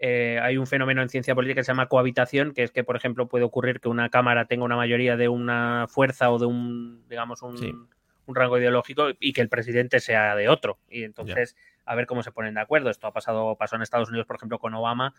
Hay 0.00 0.56
un 0.56 0.66
fenómeno 0.66 1.02
en 1.02 1.08
ciencia 1.08 1.34
política 1.34 1.60
que 1.60 1.64
se 1.64 1.72
llama 1.72 1.88
cohabitación, 1.88 2.52
que 2.52 2.62
es 2.62 2.70
que, 2.70 2.84
por 2.84 2.96
ejemplo, 2.96 3.28
puede 3.28 3.44
ocurrir 3.44 3.80
que 3.80 3.88
una 3.88 4.10
cámara 4.10 4.46
tenga 4.46 4.64
una 4.64 4.76
mayoría 4.76 5.16
de 5.16 5.28
una 5.28 5.86
fuerza 5.88 6.30
o 6.30 6.38
de 6.38 6.46
un, 6.46 7.04
digamos, 7.08 7.42
un, 7.42 7.88
rango 8.28 8.58
ideológico 8.58 9.10
y 9.20 9.32
que 9.32 9.40
el 9.40 9.48
presidente 9.48 10.00
sea 10.00 10.34
de 10.34 10.48
otro. 10.48 10.78
Y 10.88 11.04
entonces 11.04 11.54
a 11.86 11.94
ver 11.94 12.06
cómo 12.06 12.22
se 12.22 12.32
ponen 12.32 12.54
de 12.54 12.60
acuerdo. 12.60 12.90
Esto 12.90 13.06
ha 13.06 13.12
pasado, 13.12 13.56
pasó 13.56 13.76
en 13.76 13.82
Estados 13.82 14.08
Unidos, 14.08 14.26
por 14.26 14.36
ejemplo, 14.36 14.58
con 14.58 14.74
Obama, 14.74 15.14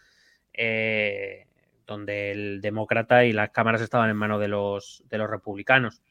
eh, 0.53 1.47
donde 1.87 2.31
el 2.31 2.61
demócrata 2.61 3.25
y 3.25 3.31
las 3.31 3.49
cámaras 3.49 3.81
estaban 3.81 4.09
en 4.09 4.17
manos 4.17 4.39
de 4.39 4.49
los, 4.49 5.03
de 5.09 5.17
los 5.17 5.29
republicanos. 5.29 6.01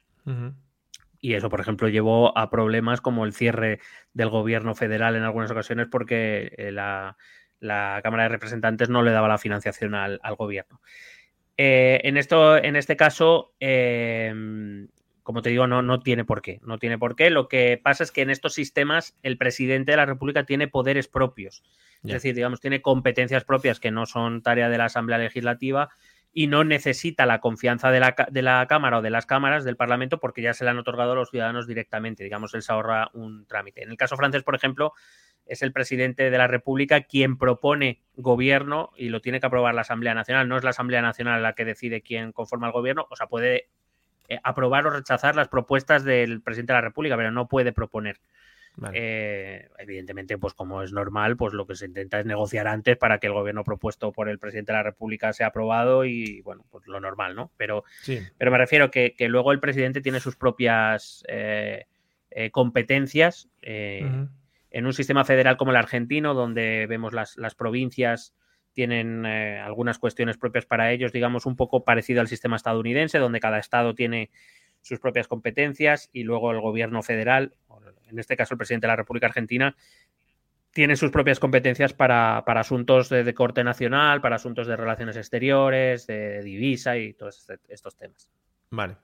Y 1.20 1.34
eso, 1.34 1.50
por 1.50 1.60
ejemplo, 1.60 1.88
llevó 1.88 2.36
a 2.36 2.50
problemas 2.50 3.00
como 3.00 3.24
el 3.24 3.32
cierre 3.32 3.78
del 4.12 4.28
gobierno 4.28 4.74
federal 4.74 5.14
en 5.14 5.22
algunas 5.22 5.50
ocasiones 5.50 5.86
porque 5.88 6.52
eh, 6.56 6.72
la, 6.72 7.16
Cámara 7.60 8.24
de 8.24 8.28
Representantes 8.28 8.88
no 8.88 9.02
le 9.02 9.12
daba 9.12 9.28
la 9.28 9.38
financiación 9.38 9.94
al, 9.94 10.20
gobierno. 10.36 10.80
Eh, 11.56 12.00
en, 12.04 12.16
esto, 12.16 12.56
en 12.56 12.76
este 12.76 12.96
caso, 12.96 13.54
como 15.26 15.42
te 15.42 15.50
digo, 15.50 15.66
no, 15.66 15.82
no 15.82 15.98
tiene 15.98 16.24
por 16.24 16.40
qué. 16.40 16.60
No 16.62 16.78
tiene 16.78 16.98
por 16.98 17.16
qué. 17.16 17.30
Lo 17.30 17.48
que 17.48 17.80
pasa 17.82 18.04
es 18.04 18.12
que 18.12 18.22
en 18.22 18.30
estos 18.30 18.54
sistemas 18.54 19.16
el 19.24 19.38
presidente 19.38 19.90
de 19.90 19.96
la 19.96 20.06
República 20.06 20.44
tiene 20.44 20.68
poderes 20.68 21.08
propios. 21.08 21.64
Es 22.04 22.12
decir, 22.12 22.36
digamos, 22.36 22.60
tiene 22.60 22.82
competencias 22.82 23.44
propias 23.44 23.80
que 23.80 23.90
no 23.90 24.06
son 24.06 24.42
tarea 24.42 24.68
de 24.68 24.78
la 24.78 24.84
Asamblea 24.84 25.18
Legislativa 25.18 25.88
y 26.32 26.46
no 26.46 26.62
necesita 26.62 27.26
la 27.26 27.40
confianza 27.40 27.90
de 27.90 27.98
la, 27.98 28.14
de 28.30 28.42
la 28.42 28.64
Cámara 28.68 28.98
o 28.98 29.02
de 29.02 29.10
las 29.10 29.26
cámaras 29.26 29.64
del 29.64 29.76
Parlamento 29.76 30.20
porque 30.20 30.42
ya 30.42 30.54
se 30.54 30.62
le 30.62 30.70
han 30.70 30.78
otorgado 30.78 31.12
a 31.12 31.14
los 31.16 31.30
ciudadanos 31.30 31.66
directamente. 31.66 32.22
Digamos, 32.22 32.54
él 32.54 32.62
se 32.62 32.72
ahorra 32.72 33.10
un 33.14 33.46
trámite. 33.46 33.82
En 33.82 33.90
el 33.90 33.96
caso 33.96 34.16
francés, 34.16 34.44
por 34.44 34.54
ejemplo, 34.54 34.92
es 35.46 35.62
el 35.62 35.72
presidente 35.72 36.30
de 36.30 36.38
la 36.38 36.48
República 36.48 37.02
quien 37.02 37.38
propone 37.38 38.02
gobierno 38.16 38.90
y 38.96 39.08
lo 39.08 39.20
tiene 39.20 39.40
que 39.40 39.46
aprobar 39.46 39.74
la 39.74 39.82
Asamblea 39.82 40.14
Nacional. 40.14 40.48
No 40.48 40.56
es 40.56 40.64
la 40.64 40.70
Asamblea 40.70 41.02
Nacional 41.02 41.42
la 41.42 41.54
que 41.54 41.64
decide 41.64 42.02
quién 42.02 42.32
conforma 42.32 42.66
el 42.66 42.72
gobierno. 42.72 43.06
O 43.10 43.16
sea, 43.16 43.28
puede 43.28 43.68
eh, 44.28 44.38
aprobar 44.42 44.86
o 44.86 44.90
rechazar 44.90 45.36
las 45.36 45.48
propuestas 45.48 46.04
del 46.04 46.42
presidente 46.42 46.72
de 46.72 46.78
la 46.78 46.82
República, 46.82 47.16
pero 47.16 47.30
no 47.30 47.48
puede 47.48 47.72
proponer. 47.72 48.18
Eh, 48.92 49.70
evidentemente, 49.78 50.36
pues 50.36 50.52
como 50.52 50.82
es 50.82 50.92
normal, 50.92 51.38
pues 51.38 51.54
lo 51.54 51.66
que 51.66 51.76
se 51.76 51.86
intenta 51.86 52.20
es 52.20 52.26
negociar 52.26 52.68
antes 52.68 52.98
para 52.98 53.18
que 53.18 53.26
el 53.26 53.32
gobierno 53.32 53.64
propuesto 53.64 54.12
por 54.12 54.28
el 54.28 54.38
presidente 54.38 54.72
de 54.72 54.78
la 54.78 54.82
República 54.82 55.32
sea 55.32 55.46
aprobado 55.46 56.04
y, 56.04 56.42
bueno, 56.42 56.66
pues 56.70 56.86
lo 56.86 57.00
normal, 57.00 57.34
¿no? 57.34 57.50
Pero, 57.56 57.84
pero 58.36 58.50
me 58.50 58.58
refiero 58.58 58.90
que, 58.90 59.14
que 59.16 59.28
luego 59.28 59.52
el 59.52 59.60
presidente 59.60 60.02
tiene 60.02 60.20
sus 60.20 60.36
propias 60.36 61.24
eh, 61.28 61.86
competencias 62.52 63.48
en 64.76 64.84
un 64.84 64.92
sistema 64.92 65.24
federal 65.24 65.56
como 65.56 65.70
el 65.70 65.78
argentino, 65.78 66.34
donde 66.34 66.86
vemos 66.86 67.14
las, 67.14 67.38
las 67.38 67.54
provincias 67.54 68.34
tienen 68.74 69.24
eh, 69.24 69.58
algunas 69.58 69.98
cuestiones 69.98 70.36
propias 70.36 70.66
para 70.66 70.92
ellos, 70.92 71.12
digamos, 71.12 71.46
un 71.46 71.56
poco 71.56 71.82
parecido 71.82 72.20
al 72.20 72.28
sistema 72.28 72.56
estadounidense, 72.56 73.18
donde 73.18 73.40
cada 73.40 73.58
estado 73.58 73.94
tiene 73.94 74.30
sus 74.82 75.00
propias 75.00 75.28
competencias 75.28 76.10
y 76.12 76.24
luego 76.24 76.50
el 76.50 76.60
gobierno 76.60 77.02
federal, 77.02 77.54
en 78.06 78.18
este 78.18 78.36
caso 78.36 78.52
el 78.52 78.58
presidente 78.58 78.86
de 78.86 78.92
la 78.92 78.96
República 78.96 79.28
Argentina, 79.28 79.74
tiene 80.72 80.96
sus 80.96 81.10
propias 81.10 81.40
competencias 81.40 81.94
para, 81.94 82.40
asuntos 82.40 83.08
de, 83.08 83.32
corte 83.32 83.64
nacional, 83.64 84.20
para 84.20 84.36
asuntos 84.36 84.66
de 84.66 84.76
relaciones 84.76 85.16
exteriores, 85.16 86.06
de 86.06 86.42
divisa 86.42 86.98
y 86.98 87.14
todos 87.14 87.38
este, 87.38 87.60
estos 87.72 87.96
temas. 87.96 88.30
Vale, 88.68 88.98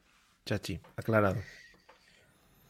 chachi, 0.45 0.79
aclarado. 0.97 1.41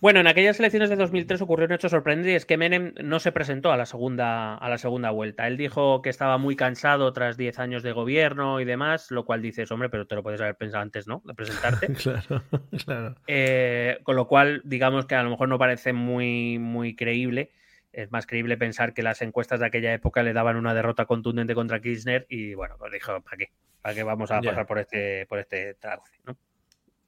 Bueno, 0.03 0.19
en 0.19 0.27
aquellas 0.27 0.59
elecciones 0.59 0.91
de 0.91 0.97
2003 0.97 1.43
ocurrió 1.43 1.67
un 1.67 1.75
hecho 1.75 1.89
sorprendente 1.89 2.33
y 2.33 2.35
es 2.35 2.45
que 2.45 2.57
Menem 2.57 2.93
no 3.05 3.21
se 3.21 3.31
presentó 3.31 3.71
a 3.71 3.77
la 3.77 3.87
segunda, 3.87 4.57
a 4.57 4.69
la 4.69 4.77
segunda 4.77 5.13
vuelta. 5.13 5.47
Él 5.47 5.57
dijo 5.57 6.03
que 6.03 6.11
estaba 6.11 6.39
muy 6.39 6.57
cansado 6.57 7.13
tras 7.13 7.37
10 7.37 7.61
años 7.61 7.85
de 7.85 7.93
gobierno 7.93 8.59
y 8.59 8.65
demás, 8.65 9.13
lo 9.13 9.25
cual 9.25 9.43
dices, 9.43 9.71
hombre, 9.71 9.91
pero 9.91 10.09
te 10.09 10.17
lo 10.17 10.25
puedes 10.25 10.41
haber 10.41 10.57
pensado 10.57 10.83
antes, 10.83 11.07
¿no? 11.07 11.23
De 11.25 11.35
presentarte. 11.35 11.87
claro, 12.03 12.43
claro. 12.85 13.15
Eh, 13.29 14.01
con 14.03 14.17
lo 14.17 14.27
cual, 14.27 14.61
digamos 14.65 15.07
que 15.07 15.15
a 15.15 15.23
lo 15.23 15.31
mejor 15.31 15.49
no 15.49 15.57
parece 15.57 15.93
muy, 15.93 16.59
muy 16.59 16.97
creíble. 16.97 17.53
Es 17.93 18.11
más 18.11 18.27
creíble 18.27 18.57
pensar 18.57 18.95
que 18.95 19.05
las 19.05 19.23
encuestas 19.23 19.61
de 19.61 19.67
aquella 19.67 19.95
época 19.95 20.25
le 20.25 20.33
daban 20.33 20.57
una 20.57 20.75
derrota 20.75 21.05
contundente 21.05 21.55
contra 21.55 21.81
Kirchner 21.81 22.27
y 22.29 22.55
bueno, 22.55 22.75
pues 22.77 22.91
dijo, 22.91 23.21
¿para 23.21 23.37
qué? 23.37 23.53
¿Para 23.81 23.95
qué 23.95 24.03
vamos 24.03 24.33
a 24.33 24.41
pasar 24.41 24.67
por 24.67 24.81
este, 24.81 25.27
por 25.27 25.39
este 25.39 25.77
¿no? 26.25 26.37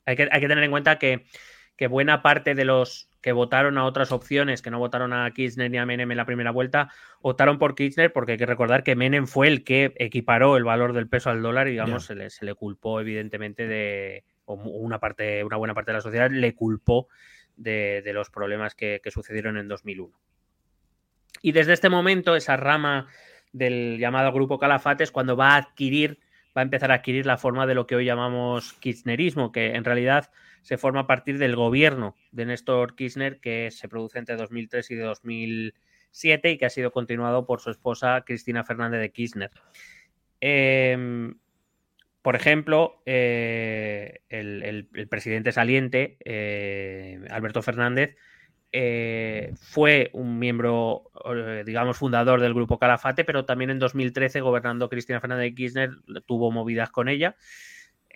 Hay 0.07 0.15
que, 0.15 0.29
hay 0.31 0.41
que 0.41 0.49
tener 0.49 0.63
en 0.63 0.71
cuenta 0.71 0.97
que 0.97 1.27
que 1.77 1.87
buena 1.87 2.23
parte 2.23 2.55
de 2.55 2.65
los 2.65 3.11
que 3.21 3.33
votaron 3.33 3.79
a 3.79 3.85
otras 3.85 4.13
opciones, 4.13 4.61
que 4.61 4.71
no 4.71 4.79
votaron 4.79 5.13
a 5.13 5.31
Kirchner 5.31 5.71
ni 5.71 5.79
a 5.79 5.87
Menem 5.87 6.11
en 6.11 6.17
la 6.17 6.27
primera 6.27 6.51
vuelta, 6.51 6.91
votaron 7.23 7.59
por 7.59 7.75
Kirchner 7.75 8.13
porque 8.13 8.33
hay 8.33 8.39
que 8.39 8.47
recordar 8.47 8.83
que 8.83 8.97
Menem 8.97 9.27
fue 9.27 9.49
el 9.49 9.65
que 9.65 9.95
equiparó 9.97 10.57
el 10.57 10.65
valor 10.65 10.93
del 10.93 11.09
peso 11.09 11.31
al 11.31 11.41
dólar 11.41 11.69
y, 11.69 11.73
digamos, 11.73 12.05
se, 12.05 12.15
le, 12.15 12.29
se, 12.29 12.45
le, 12.45 12.55
culpó 12.55 13.01
evidentemente 13.01 13.67
de, 13.67 14.25
o 14.45 14.55
una, 14.55 15.01
parte, 15.01 15.43
una 15.43 15.57
buena 15.57 15.73
parte 15.73 15.93
de 15.93 15.97
la 15.97 16.03
sociedad 16.03 16.31
le 16.31 16.55
culpó 16.55 17.09
de, 17.57 18.03
los 18.13 18.31
problemas 18.31 18.75
que, 18.75 19.01
que 19.03 19.11
sucedieron 19.11 19.57
en 19.57 19.69
2001. 19.69 20.13
Y 21.41 21.53
desde 21.53 21.73
este 21.73 21.89
momento, 21.89 22.37
esa 22.37 22.57
rama 22.57 23.09
del 23.53 23.99
llamado 23.99 24.33
Grupo 24.33 24.59
Calafate 24.59 25.05
es 25.05 25.11
cuando 25.11 25.37
va 25.37 25.51
a 25.51 25.57
adquirir, 25.57 26.19
va 26.57 26.61
a 26.61 26.65
empezar 26.65 26.91
a 26.91 26.97
adquirir 26.97 27.27
la 27.27 27.39
forma 27.39 27.67
de 27.67 27.75
lo 27.75 27.87
que 27.87 27.97
hoy 27.97 28.05
llamamos 28.05 28.73
kirchnerismo, 28.75 29.53
que 29.53 29.75
en 29.75 29.85
realidad 29.85 30.31
se 30.65 30.79
forma 30.79 31.01
a 31.01 31.07
partir 31.07 31.39
del 31.39 31.55
gobierno 31.55 32.17
de 32.33 32.47
Néstor 32.47 32.97
Kirchner 32.97 33.39
que 33.39 33.71
se 33.71 33.87
produce 33.87 34.19
entre 34.19 34.37
2003 34.37 34.91
y 34.91 34.95
2007 34.97 36.51
y 36.51 36.59
que 36.59 36.65
ha 36.65 36.71
sido 36.71 36.91
continuado 36.91 37.47
por 37.47 37.61
su 37.61 37.71
esposa 37.71 38.25
Cristina 38.27 38.65
Fernández 38.65 39.01
de 39.01 39.13
Kirchner. 39.13 39.51
Em, 40.41 41.35
por 42.23 42.35
ejemplo, 42.35 43.03
eh, 43.05 44.21
el, 44.31 44.89
presidente 45.11 45.53
saliente, 45.53 46.17
eh, 46.25 47.21
Alberto 47.29 47.61
Fernández, 47.61 48.17
eh, 48.73 49.53
fue 49.61 50.09
un 50.15 50.39
miembro, 50.39 51.11
digamos, 51.67 51.99
fundador 51.99 52.41
del 52.41 52.55
grupo 52.55 52.79
Calafate, 52.79 53.25
pero 53.25 53.45
también 53.45 53.69
en 53.69 53.79
2013, 53.79 54.41
gobernando 54.41 54.89
Cristina 54.89 55.21
Fernández 55.21 55.51
de 55.51 55.55
Kirchner, 55.55 55.91
tuvo 56.27 56.51
movidas 56.51 56.89
con 56.91 57.11
ella. 57.11 57.37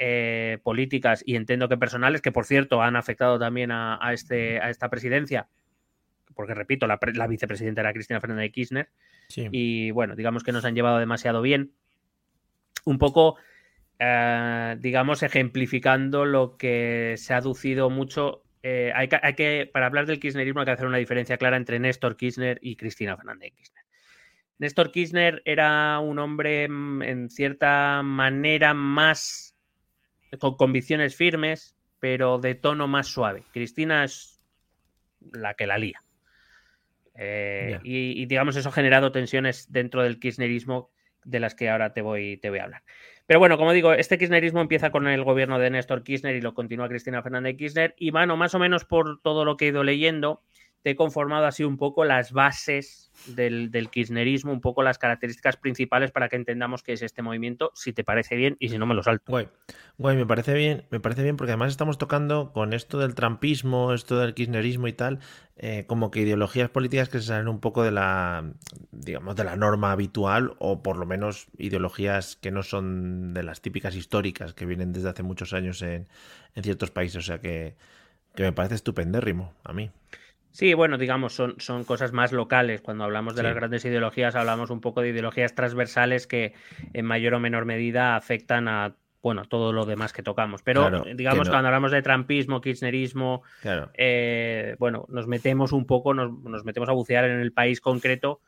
Eh, 0.00 0.58
políticas 0.62 1.24
y 1.26 1.34
entiendo 1.34 1.68
que 1.68 1.76
personales, 1.76 2.22
que 2.22 2.30
por 2.30 2.44
cierto 2.44 2.82
han 2.82 2.94
afectado 2.94 3.36
también 3.36 3.72
a, 3.72 3.98
este, 4.12 4.60
a 4.60 4.70
esta 4.70 4.88
presidencia, 4.88 5.48
porque 6.36 6.54
repito, 6.54 6.86
la, 6.86 7.26
vicepresidenta 7.26 7.80
era 7.80 7.92
Cristina 7.92 8.20
Fernández 8.20 8.44
de 8.44 8.52
Kirchner, 8.52 8.88
y 9.50 9.90
bueno, 9.90 10.14
digamos 10.14 10.44
que 10.44 10.52
nos 10.52 10.64
han 10.64 10.76
llevado 10.76 10.98
demasiado 10.98 11.42
bien. 11.42 11.72
Un 12.84 12.98
poco, 12.98 13.38
eh, 13.98 14.76
digamos, 14.78 15.24
ejemplificando 15.24 16.24
lo 16.24 16.56
que 16.56 17.14
se 17.16 17.34
ha 17.34 17.38
aducido 17.38 17.90
mucho. 17.90 18.44
Eh, 18.62 18.92
hay, 18.94 19.08
que, 19.08 19.18
hay, 19.20 19.34
que, 19.34 19.68
para 19.72 19.86
hablar 19.86 20.06
del 20.06 20.20
kirchnerismo 20.20 20.60
hay 20.60 20.66
que 20.66 20.72
hacer 20.72 20.86
una 20.86 20.98
diferencia 20.98 21.38
clara 21.38 21.56
entre 21.56 21.80
Néstor 21.80 22.16
Kirchner 22.16 22.60
y 22.62 22.76
Cristina 22.76 23.16
Fernández 23.16 23.50
de 23.50 23.56
Kirchner. 23.56 23.84
Néstor 24.58 24.92
Kirchner 24.92 25.42
era 25.44 25.98
un 25.98 26.20
hombre 26.20 26.68
mm, 26.68 27.02
en 27.02 27.30
cierta 27.30 28.00
manera 28.04 28.74
más 28.74 29.47
con 30.38 30.56
convicciones 30.56 31.16
firmes, 31.16 31.76
pero 32.00 32.38
de 32.38 32.54
tono 32.54 32.88
más 32.88 33.08
suave. 33.08 33.44
Cristina 33.52 34.04
es 34.04 34.44
la 35.32 35.54
que 35.54 35.66
la 35.66 35.78
lía. 35.78 36.02
Eh, 37.14 37.80
y, 37.82 38.26
digamos, 38.26 38.56
eso 38.56 38.68
ha 38.68 38.72
generado 38.72 39.10
tensiones 39.10 39.72
dentro 39.72 40.02
del 40.02 40.20
kirchnerismo 40.20 40.90
de 41.24 41.40
las 41.40 41.54
que 41.54 41.68
ahora 41.68 41.92
te 41.92 42.00
voy, 42.00 42.36
te 42.36 42.48
voy 42.48 42.60
a 42.60 42.64
hablar. 42.64 42.82
Pero 43.26 43.40
bueno, 43.40 43.58
como 43.58 43.72
digo, 43.72 43.92
este 43.92 44.16
kirchnerismo 44.16 44.60
empieza 44.60 44.90
con 44.90 45.06
el 45.08 45.24
gobierno 45.24 45.58
de 45.58 45.68
Néstor 45.68 46.02
Kirchner 46.02 46.36
y 46.36 46.40
lo 46.40 46.54
continúa 46.54 46.88
Cristina 46.88 47.22
Fernández 47.22 47.56
Kirchner. 47.56 47.94
Y 47.98 48.10
bueno, 48.10 48.36
más 48.36 48.54
o 48.54 48.58
menos 48.58 48.84
por 48.84 49.20
todo 49.20 49.44
lo 49.44 49.56
que 49.56 49.66
he 49.66 49.68
ido 49.68 49.84
leyendo, 49.84 50.42
te 50.82 50.90
he 50.90 50.96
conformado 50.96 51.46
así 51.46 51.64
un 51.64 51.76
poco 51.76 52.04
las 52.04 52.32
bases 52.32 53.10
del, 53.26 53.70
kirchnerismo, 53.90 54.52
un 54.52 54.60
poco 54.60 54.82
las 54.82 54.98
características 54.98 55.56
principales 55.56 56.12
para 56.12 56.28
que 56.28 56.36
entendamos 56.36 56.82
qué 56.82 56.92
es 56.92 57.02
este 57.02 57.20
movimiento, 57.20 57.72
si 57.74 57.92
te 57.92 58.04
parece 58.04 58.36
bien 58.36 58.56
y 58.60 58.68
si 58.68 58.78
no 58.78 58.86
me 58.86 58.94
lo 58.94 59.02
salto. 59.02 59.24
Guay, 59.26 59.48
guay, 59.98 60.16
me 60.16 60.26
parece 60.26 60.54
bien, 60.54 60.84
me 60.90 61.00
parece 61.00 61.22
bien 61.24 61.36
porque 61.36 61.52
además 61.52 61.70
estamos 61.70 61.98
tocando 61.98 62.52
con 62.52 62.72
esto 62.72 62.98
del 62.98 63.14
trampismo, 63.14 63.92
esto 63.92 64.18
del 64.18 64.34
kirchnerismo 64.34 64.86
y 64.86 64.92
tal, 64.92 65.18
eh, 65.56 65.84
como 65.88 66.10
que 66.12 66.20
ideologías 66.20 66.70
políticas 66.70 67.08
que 67.08 67.18
se 67.18 67.26
salen 67.26 67.48
un 67.48 67.60
poco 67.60 67.82
de 67.82 67.90
la, 67.90 68.52
digamos, 68.92 69.34
de 69.34 69.44
la 69.44 69.56
norma 69.56 69.90
habitual 69.90 70.54
o 70.58 70.82
por 70.82 70.96
lo 70.96 71.06
menos 71.06 71.48
ideologías 71.58 72.36
que 72.36 72.52
no 72.52 72.62
son 72.62 73.34
de 73.34 73.42
las 73.42 73.60
típicas 73.60 73.96
históricas 73.96 74.54
que 74.54 74.64
vienen 74.64 74.92
desde 74.92 75.08
hace 75.08 75.24
muchos 75.24 75.52
años 75.52 75.82
en, 75.82 76.06
en 76.54 76.62
ciertos 76.62 76.92
países, 76.92 77.16
o 77.16 77.22
sea 77.22 77.40
que, 77.40 77.74
que 78.36 78.44
me 78.44 78.52
parece 78.52 78.76
estupendérrimo 78.76 79.52
a 79.64 79.72
mí. 79.72 79.90
Sí, 80.50 80.74
bueno, 80.74 80.98
digamos, 80.98 81.34
son, 81.34 81.54
son 81.58 81.84
cosas 81.84 82.12
más 82.12 82.32
locales. 82.32 82.80
Cuando 82.80 83.04
hablamos 83.04 83.36
de 83.36 83.42
las 83.42 83.54
grandes 83.54 83.84
ideologías, 83.84 84.34
hablamos 84.34 84.70
un 84.70 84.80
poco 84.80 85.02
de 85.02 85.10
ideologías 85.10 85.54
transversales 85.54 86.26
que 86.26 86.54
en 86.94 87.04
mayor 87.04 87.34
o 87.34 87.40
menor 87.40 87.64
medida 87.64 88.16
afectan 88.16 88.66
a 88.68 88.96
bueno, 89.22 89.44
todo 89.44 89.72
lo 89.72 89.84
demás 89.84 90.12
que 90.12 90.22
tocamos. 90.22 90.62
Pero 90.62 91.04
digamos, 91.14 91.48
cuando 91.48 91.68
hablamos 91.68 91.90
de 91.92 92.02
trampismo, 92.02 92.60
kirchnerismo, 92.60 93.42
eh, 93.94 94.76
bueno, 94.78 95.06
nos 95.08 95.26
metemos 95.26 95.72
un 95.72 95.86
poco, 95.86 96.14
nos, 96.14 96.64
metemos 96.64 96.88
a 96.88 96.92
bucear 96.92 97.24
en 97.24 97.40
el 97.40 97.52
país 97.52 97.80
concreto. 97.80 98.40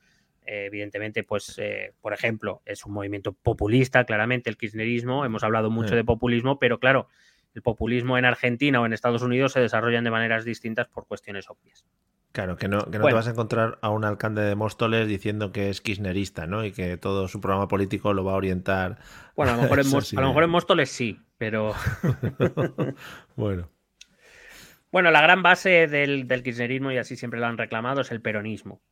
Eh, 0.47 0.67
evidentemente, 0.67 1.23
pues, 1.23 1.59
eh, 1.59 1.93
por 2.01 2.13
ejemplo, 2.13 2.63
es 2.65 2.87
un 2.87 2.93
movimiento 2.93 3.33
populista, 3.33 4.05
claramente, 4.05 4.49
el 4.49 4.57
kirchnerismo. 4.57 5.25
Hemos 5.25 5.43
hablado 5.43 5.71
mucho 5.71 5.95
de 5.97 6.05
populismo, 6.05 6.59
pero 6.59 6.79
claro, 6.79 7.09
el 7.55 7.63
populismo 7.63 8.19
en 8.19 8.25
Argentina 8.25 8.81
o 8.81 8.87
en 8.87 8.93
Estados 8.93 9.23
Unidos 9.23 9.53
se 9.53 9.61
desarrollan 9.61 10.05
de 10.05 10.11
maneras 10.11 10.45
distintas 10.45 10.89
por 10.89 11.07
cuestiones 11.07 11.49
obvias. 11.51 11.85
Claro, 12.33 12.57
que 12.57 12.69
no, 12.69 12.85
que 12.85 12.99
no 12.99 13.07
te 13.07 13.13
vas 13.13 13.27
a 13.27 13.31
encontrar 13.31 13.79
a 13.83 13.91
un 13.91 14.05
alcalde 14.05 14.43
de 14.43 14.55
Móstoles 14.55 15.09
diciendo 15.09 15.51
que 15.51 15.69
es 15.69 15.81
kirchnerista, 15.81 16.47
¿no? 16.47 16.65
Y 16.65 16.71
que 16.71 16.97
todo 16.97 17.27
su 17.27 17.41
programa 17.41 17.67
político 17.67 18.15
lo 18.15 18.25
va 18.25 18.33
a 18.33 18.37
orientar. 18.37 18.99
Bueno, 19.41 19.53
a 19.55 19.57
lo 19.57 19.63
mejor, 19.63 20.43
en, 20.45 20.51
Móstoles 20.51 20.91
sí, 20.91 21.19
pero. 21.39 21.73
bueno. 23.37 23.71
Bueno, 24.93 25.11
la 25.11 25.23
gran 25.23 25.43
base 25.43 25.87
del, 25.87 26.27
kirchnerismo, 26.27 26.93
y 26.93 26.99
así 26.99 27.17
siempre 27.17 27.41
lo 27.41 27.47
han 27.47 27.57
reclamado, 27.57 28.03
es 28.03 28.11
el 28.11 28.21
peronismo. 28.21 28.83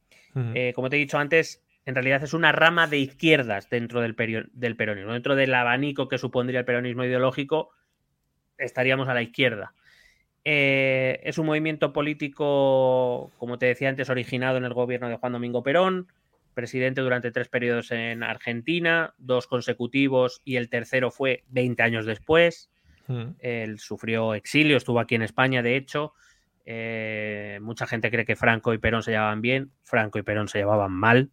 Eh, 0.55 0.73
como 0.75 0.89
te 0.89 0.97
he 0.97 1.01
dicho 1.01 1.19
antes, 1.19 1.63
en 1.85 1.97
realidad 1.97 2.23
es 2.23 2.33
una 2.33 2.53
rama 2.53 2.87
de 2.87 2.99
izquierdas 2.99 3.69
dentro 3.69 4.01
del, 4.01 4.15
del 4.53 4.77
peronismo. 4.77 5.13
Dentro 5.13 5.35
del 5.35 5.53
abanico 5.53 6.09
que 6.09 6.17
supondría 6.17 6.61
el 6.61 6.65
peronismo 6.65 7.05
ideológico, 7.05 7.71
estaríamos 8.59 9.09
a 9.09 9.15
la 9.15 9.23
izquierda. 9.23 9.73
Eh, 10.45 11.21
es 11.25 11.39
un 11.39 11.47
movimiento 11.47 11.93
político, 11.93 13.31
como 13.39 13.59
te 13.59 13.67
decía 13.67 13.89
antes, 13.89 14.09
originado 14.09 14.57
en 14.57 14.65
el 14.65 14.73
gobierno 14.73 15.09
de 15.09 15.17
Juan 15.17 15.33
Domingo 15.33 15.63
Perón, 15.63 16.09
presidente 16.55 17.03
durante 17.03 17.31
tres 17.31 17.49
periodos 17.49 17.91
en 17.91 18.23
Argentina, 18.23 19.15
dos 19.19 19.47
consecutivos 19.47 20.41
y 20.45 20.57
el 20.57 20.69
tercero 20.69 21.11
fue 21.11 21.45
20 21.49 21.83
años 21.83 22.07
después. 22.07 22.71
Mm. 23.09 23.31
Él 23.39 23.79
sufrió 23.79 24.35
exilio, 24.35 24.77
estuvo 24.77 25.01
aquí 25.01 25.15
en 25.15 25.23
España, 25.23 25.63
de 25.63 25.77
hecho. 25.77 26.15
Eh, 26.65 27.59
mucha 27.63 27.87
gente 27.87 28.11
cree 28.11 28.25
que 28.25 28.37
Franco 28.37 28.75
y 28.75 28.79
Perón 28.79 29.03
se 29.03 29.13
llevaban 29.13 29.41
bien, 29.41 29.73
Franco 29.83 30.19
y 30.19 30.23
Perón 30.23 30.49
se 30.49 30.59
llevaban 30.59 30.93
mal, 30.93 31.31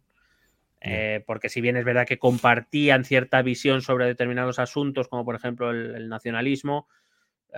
eh, 0.80 1.24
porque 1.26 1.48
si 1.48 1.60
bien 1.60 1.76
es 1.76 1.84
verdad 1.84 2.06
que 2.06 2.18
compartían 2.18 3.04
cierta 3.04 3.42
visión 3.42 3.82
sobre 3.82 4.06
determinados 4.06 4.58
asuntos, 4.58 5.08
como 5.08 5.24
por 5.24 5.34
ejemplo 5.34 5.70
el 5.70 6.08
nacionalismo, 6.08 6.88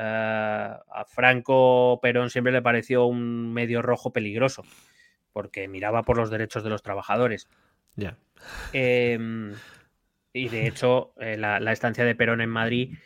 eh, 0.01 0.03
a 0.03 1.05
Franco 1.07 1.99
Perón 2.01 2.31
siempre 2.31 2.53
le 2.53 2.63
pareció 2.63 3.07
un 3.07 3.53
medio 3.53 3.83
rojo 3.83 4.13
peligroso, 4.13 4.63
porque 5.33 5.67
miraba 5.67 6.05
por 6.05 6.17
los 6.17 6.31
derechos 6.31 6.63
de 6.63 6.71
los 6.71 6.85
trabajadores. 6.85 7.49
Ya. 7.97 8.17
Em, 8.73 9.55
y 10.33 10.49
de 10.51 10.69
hecho, 10.69 11.15
eh, 11.19 11.37
la, 11.37 11.73
estancia 11.73 12.05
de 12.05 12.15
Perón 12.15 12.41
en 12.41 12.49
Madrid, 12.49 12.97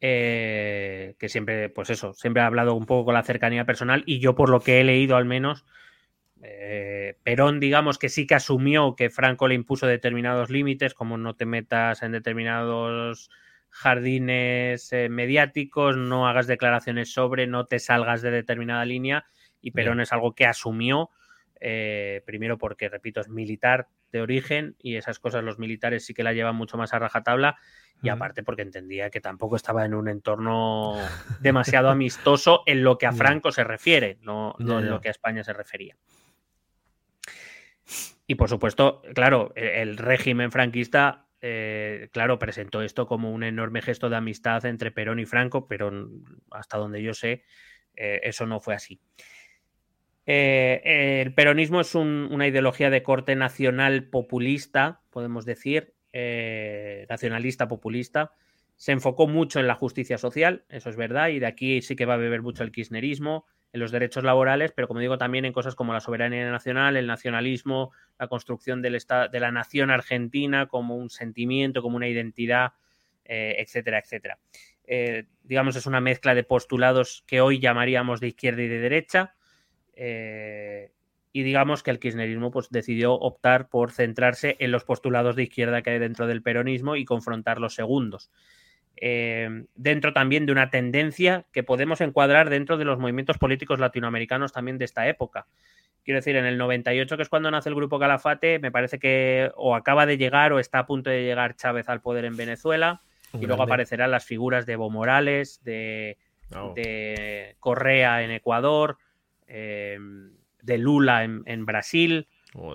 eh, 0.00 1.14
que 1.16 1.28
siempre, 1.28 1.68
pues 1.68 1.90
eso, 1.90 2.12
siempre 2.12 2.42
ha 2.42 2.46
hablado 2.46 2.74
un 2.74 2.86
poco 2.86 3.04
con 3.04 3.14
la 3.14 3.22
cercanía 3.22 3.64
personal, 3.64 4.02
y 4.04 4.18
yo 4.18 4.34
por 4.34 4.48
lo 4.48 4.60
que 4.60 4.80
he 4.80 4.84
leído 4.84 5.14
al 5.14 5.24
menos, 5.24 5.64
Perón, 7.22 7.60
digamos 7.60 7.98
que 7.98 8.08
sí 8.08 8.26
que 8.26 8.34
asumió 8.34 8.96
que 8.96 9.10
Franco 9.10 9.46
le 9.46 9.54
impuso 9.54 9.86
determinados 9.86 10.50
límites, 10.50 10.92
como 10.92 11.16
no 11.16 11.36
te 11.36 11.46
metas 11.46 12.02
en 12.02 12.10
determinados 12.10 13.30
jardines 13.72 14.92
eh, 14.92 15.08
mediáticos, 15.08 15.96
no 15.96 16.28
hagas 16.28 16.46
declaraciones 16.46 17.12
sobre, 17.12 17.46
no 17.46 17.66
te 17.66 17.78
salgas 17.78 18.20
de 18.20 18.30
determinada 18.30 18.84
línea 18.84 19.24
y 19.62 19.70
Perón 19.70 20.00
es 20.00 20.12
algo 20.12 20.34
que 20.34 20.44
asumió, 20.44 21.10
eh, 21.58 22.22
primero 22.26 22.58
porque, 22.58 22.88
repito, 22.88 23.20
es 23.20 23.28
militar 23.28 23.88
de 24.12 24.20
origen 24.20 24.76
y 24.78 24.96
esas 24.96 25.18
cosas 25.18 25.42
los 25.42 25.58
militares 25.58 26.04
sí 26.04 26.12
que 26.12 26.22
la 26.22 26.34
llevan 26.34 26.54
mucho 26.54 26.76
más 26.76 26.92
a 26.92 26.98
rajatabla 26.98 27.56
y 28.02 28.10
aparte 28.10 28.42
porque 28.42 28.62
entendía 28.62 29.08
que 29.08 29.20
tampoco 29.20 29.56
estaba 29.56 29.86
en 29.86 29.94
un 29.94 30.08
entorno 30.08 30.96
demasiado 31.40 31.88
amistoso 31.88 32.64
en 32.66 32.82
lo 32.84 32.98
que 32.98 33.06
a 33.06 33.12
Franco 33.12 33.52
se 33.52 33.64
refiere, 33.64 34.18
no, 34.20 34.54
en 34.58 34.90
lo 34.90 35.00
que 35.00 35.08
a 35.08 35.12
España 35.12 35.44
se 35.44 35.52
refería. 35.54 35.96
Y 38.26 38.34
por 38.34 38.48
supuesto, 38.48 39.02
claro, 39.14 39.52
el 39.54 39.96
régimen 39.96 40.50
franquista 40.50 41.26
eh, 41.44 42.08
claro, 42.12 42.38
presentó 42.38 42.82
esto 42.82 43.08
como 43.08 43.32
un 43.32 43.42
enorme 43.42 43.82
gesto 43.82 44.08
de 44.08 44.14
amistad 44.14 44.64
entre 44.64 44.92
Perón 44.92 45.18
y 45.18 45.26
Franco, 45.26 45.66
pero 45.66 45.90
hasta 46.52 46.78
donde 46.78 47.02
yo 47.02 47.14
sé, 47.14 47.42
eh, 47.96 48.20
eso 48.22 48.46
no 48.46 48.60
fue 48.60 48.76
así. 48.76 49.00
Eh, 50.24 51.20
el 51.24 51.34
peronismo 51.34 51.80
es 51.80 51.96
una 51.96 52.46
ideología 52.46 52.90
de 52.90 53.02
corte 53.02 53.34
nacional 53.34 54.04
populista, 54.04 55.00
podemos 55.10 55.44
decir, 55.44 55.94
nacionalista 57.08 57.66
populista. 57.66 58.32
Se 58.76 58.92
enfocó 58.92 59.26
mucho 59.26 59.58
en 59.58 59.66
la 59.66 59.74
justicia 59.74 60.18
social, 60.18 60.64
eso 60.68 60.90
es 60.90 60.96
verdad, 60.96 61.30
y 61.30 61.40
de 61.40 61.46
aquí 61.46 61.82
sí 61.82 61.96
que 61.96 62.06
va 62.06 62.14
a 62.14 62.18
beber 62.18 62.42
mucho 62.42 62.62
el 62.62 62.70
kirchnerismo, 62.70 63.46
en 63.72 63.80
los 63.80 63.90
derechos 63.90 64.22
laborales, 64.22 64.72
pero 64.72 64.86
como 64.86 65.00
digo, 65.00 65.16
también 65.16 65.44
en 65.44 65.52
cosas 65.52 65.74
como 65.74 65.92
la 65.92 66.00
soberanía 66.00 66.50
nacional, 66.50 66.96
el 66.96 67.06
nacionalismo, 67.06 67.92
la 68.18 68.28
construcción 68.28 68.82
del 68.82 68.94
estado, 68.94 69.28
de 69.28 69.40
la 69.40 69.50
nación 69.50 69.90
argentina 69.90 70.66
como 70.66 70.96
un 70.96 71.08
sentimiento, 71.08 71.80
como 71.80 71.96
una 71.96 72.08
identidad, 72.08 72.72
eh, 73.24 73.56
etcétera, 73.58 73.98
etcétera. 73.98 74.38
Eh, 74.84 75.24
digamos, 75.42 75.76
es 75.76 75.86
una 75.86 76.00
mezcla 76.00 76.34
de 76.34 76.44
postulados 76.44 77.24
que 77.26 77.40
hoy 77.40 77.60
llamaríamos 77.60 78.20
de 78.20 78.28
izquierda 78.28 78.62
y 78.62 78.68
de 78.68 78.78
derecha. 78.78 79.34
Eh, 79.94 80.92
y 81.32 81.42
digamos 81.44 81.82
que 81.82 81.90
el 81.90 81.98
kirchnerismo 81.98 82.50
pues, 82.50 82.68
decidió 82.70 83.14
optar 83.14 83.70
por 83.70 83.90
centrarse 83.90 84.56
en 84.58 84.70
los 84.70 84.84
postulados 84.84 85.34
de 85.34 85.44
izquierda 85.44 85.80
que 85.80 85.90
hay 85.90 85.98
dentro 85.98 86.26
del 86.26 86.42
peronismo 86.42 86.96
y 86.96 87.06
confrontar 87.06 87.58
los 87.58 87.74
segundos. 87.74 88.30
Eh, 88.96 89.64
dentro 89.74 90.12
también 90.12 90.46
de 90.46 90.52
una 90.52 90.70
tendencia 90.70 91.44
que 91.52 91.62
podemos 91.62 92.00
encuadrar 92.00 92.50
dentro 92.50 92.76
de 92.76 92.84
los 92.84 92.98
movimientos 92.98 93.38
políticos 93.38 93.80
latinoamericanos 93.80 94.52
también 94.52 94.78
de 94.78 94.84
esta 94.84 95.08
época. 95.08 95.46
Quiero 96.04 96.18
decir, 96.18 96.36
en 96.36 96.46
el 96.46 96.58
98, 96.58 97.16
que 97.16 97.22
es 97.22 97.28
cuando 97.28 97.50
nace 97.50 97.68
el 97.68 97.74
grupo 97.74 97.98
Calafate, 97.98 98.58
me 98.58 98.72
parece 98.72 98.98
que 98.98 99.50
o 99.56 99.74
acaba 99.74 100.04
de 100.06 100.18
llegar 100.18 100.52
o 100.52 100.58
está 100.58 100.80
a 100.80 100.86
punto 100.86 101.10
de 101.10 101.22
llegar 101.22 101.56
Chávez 101.56 101.88
al 101.88 102.00
poder 102.00 102.24
en 102.24 102.36
Venezuela, 102.36 103.00
y 103.32 103.46
luego 103.46 103.62
aparecerán 103.62 104.10
las 104.10 104.24
figuras 104.24 104.66
de 104.66 104.74
Evo 104.74 104.90
Morales, 104.90 105.62
de, 105.64 106.18
oh. 106.54 106.74
Correa 107.60 108.22
en 108.22 108.30
Ecuador, 108.30 108.98
eh, 109.46 109.98
de 110.60 110.78
Lula 110.78 111.24
en, 111.24 111.66
Brasil, 111.66 112.28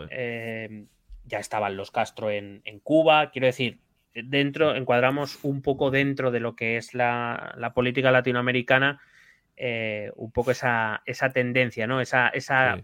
eh, 0.09 0.86
ya 1.26 1.39
estaban 1.39 1.78
los 1.78 1.91
Castro 1.91 2.32
en, 2.32 2.61
en 2.63 2.80
Cuba. 2.80 3.30
Quiero 3.32 3.47
decir, 3.47 3.80
dentro, 4.26 4.76
encuadramos 4.76 5.39
un 5.43 5.61
poco 5.61 5.91
dentro 5.91 6.32
de 6.32 6.39
lo 6.39 6.55
que 6.55 6.78
es 6.78 6.93
la, 6.93 7.72
política 7.74 8.11
latinoamericana, 8.11 8.99
eh, 9.55 10.11
un 10.15 10.32
poco 10.32 10.51
esa, 10.51 11.01
esa, 11.05 11.32
tendencia, 11.32 11.88
¿no? 11.88 12.01
Esa, 12.01 12.30
esa, 12.30 12.80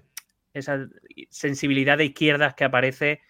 esa, 0.54 0.88
sensibilidad 1.30 1.98
de 1.98 2.06
izquierdas 2.06 2.56
que 2.56 2.64
aparece, 2.64 3.22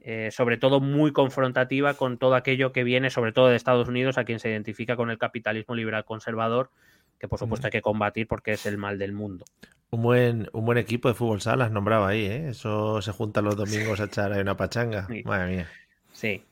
eh, 0.00 0.30
sobre 0.30 0.58
todo 0.58 0.80
muy 0.80 1.12
confrontativa 1.12 1.94
con 1.94 2.18
todo 2.18 2.34
aquello 2.34 2.72
que 2.72 2.84
viene, 2.84 3.10
sobre 3.10 3.32
todo 3.32 3.48
de 3.48 3.56
Estados 3.56 3.88
Unidos, 3.88 4.18
a 4.18 4.24
quien 4.24 4.38
se 4.38 4.50
identifica 4.50 4.96
con 4.96 5.10
el 5.10 5.18
capitalismo 5.18 5.74
liberal 5.74 6.04
conservador, 6.04 6.70
que 7.18 7.28
por 7.28 7.38
supuesto 7.38 7.66
hay 7.66 7.72
que 7.72 7.82
combatir 7.82 8.26
porque 8.28 8.52
es 8.52 8.66
el 8.66 8.78
mal 8.78 8.98
del 8.98 9.12
mundo. 9.12 9.44
Un 9.90 10.02
buen, 10.02 10.48
un 10.52 10.64
buen 10.64 10.78
equipo 10.78 11.08
de 11.08 11.14
fútbol 11.14 11.40
sala 11.40 11.66
has 11.66 11.70
nombrado 11.70 12.04
ahí, 12.06 12.26
¿eh? 12.26 12.48
Eso 12.48 13.00
se 13.00 13.12
junta 13.12 13.40
los 13.40 13.56
domingos 13.56 14.00
a 14.00 14.04
echar 14.04 14.32
ahí 14.32 14.40
una 14.40 14.56
pachanga. 14.56 15.06
Madre 15.24 15.54
mía. 15.54 15.68
Sí, 16.12 16.42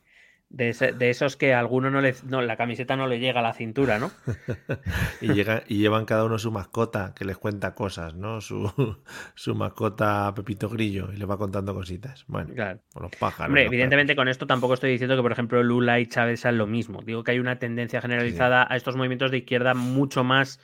De, 0.53 0.69
esos 1.09 1.35
que 1.35 1.55
a 1.55 1.59
alguno 1.59 1.89
no 1.89 1.99
le, 1.99 2.13
no, 2.29 2.43
la 2.43 2.55
camiseta 2.55 2.95
no 2.95 3.07
le 3.07 3.19
llega 3.19 3.39
a 3.39 3.43
la 3.43 3.53
cintura, 3.53 3.97
¿no? 3.97 4.11
y, 5.21 5.33
llega, 5.33 5.63
y 5.67 5.79
llevan 5.79 6.05
cada 6.05 6.25
uno 6.25 6.37
su 6.37 6.51
mascota 6.51 7.15
que 7.15 7.25
les 7.25 7.39
cuenta 7.39 7.73
cosas, 7.73 8.13
¿no? 8.13 8.39
Su, 8.39 8.71
su 9.33 9.55
mascota 9.55 10.31
Pepito 10.35 10.69
Grillo 10.69 11.09
y 11.11 11.17
le 11.17 11.25
va 11.25 11.39
contando 11.39 11.73
cositas. 11.73 12.25
Bueno, 12.27 12.53
claro. 12.53 12.79
los 13.01 13.11
pájaros. 13.15 13.47
Hombre, 13.47 13.65
evidentemente 13.65 14.15
con 14.15 14.27
esto 14.27 14.45
tampoco 14.45 14.75
estoy 14.75 14.91
diciendo 14.91 15.15
que, 15.15 15.23
por 15.23 15.31
ejemplo, 15.31 15.63
Lula 15.63 15.99
y 15.99 16.05
Chávez 16.05 16.41
sean 16.41 16.59
lo 16.59 16.67
mismo. 16.67 17.01
Digo 17.01 17.23
que 17.23 17.31
hay 17.31 17.39
una 17.39 17.57
tendencia 17.57 17.99
generalizada 17.99 18.67
a 18.69 18.75
estos 18.75 18.95
movimientos 18.95 19.31
de 19.31 19.39
izquierda 19.39 19.73
mucho 19.73 20.23
más 20.23 20.59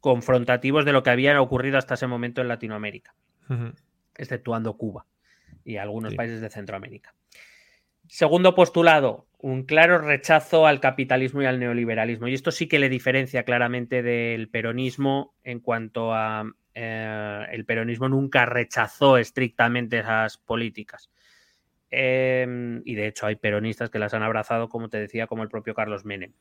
confrontativos 0.00 0.86
de 0.86 0.92
lo 0.92 1.02
que 1.02 1.10
había 1.10 1.38
ocurrido 1.38 1.76
hasta 1.76 1.94
ese 1.94 2.06
momento 2.06 2.40
en 2.40 2.48
Latinoamérica, 2.48 3.14
exceptuando 4.16 4.72
Cuba 4.78 5.04
y 5.66 5.76
algunos 5.76 6.14
países 6.14 6.40
de 6.40 6.48
Centroamérica. 6.48 7.14
Segundo 8.12 8.54
postulado, 8.54 9.26
un 9.38 9.64
claro 9.64 9.96
rechazo 9.96 10.66
al 10.66 10.80
capitalismo 10.80 11.40
y 11.40 11.46
al 11.46 11.58
neoliberalismo. 11.58 12.28
Y 12.28 12.34
esto 12.34 12.50
sí 12.50 12.68
que 12.68 12.78
le 12.78 12.90
diferencia 12.90 13.44
claramente 13.44 14.02
del 14.02 14.50
peronismo 14.50 15.34
en 15.44 15.60
cuanto 15.60 16.12
a 16.12 16.44
eh, 16.74 17.46
el 17.50 17.64
peronismo 17.64 18.10
nunca 18.10 18.44
rechazó 18.44 19.16
estrictamente 19.16 20.00
esas 20.00 20.36
políticas. 20.36 21.08
Em, 21.90 22.82
y 22.84 22.96
de 22.96 23.06
hecho 23.06 23.24
hay 23.24 23.36
peronistas 23.36 23.88
que 23.88 23.98
las 23.98 24.12
han 24.12 24.22
abrazado, 24.22 24.68
como 24.68 24.90
te 24.90 24.98
decía, 24.98 25.26
como 25.26 25.42
el 25.42 25.48
propio 25.48 25.72
Carlos 25.72 26.04
Menem. 26.04 26.34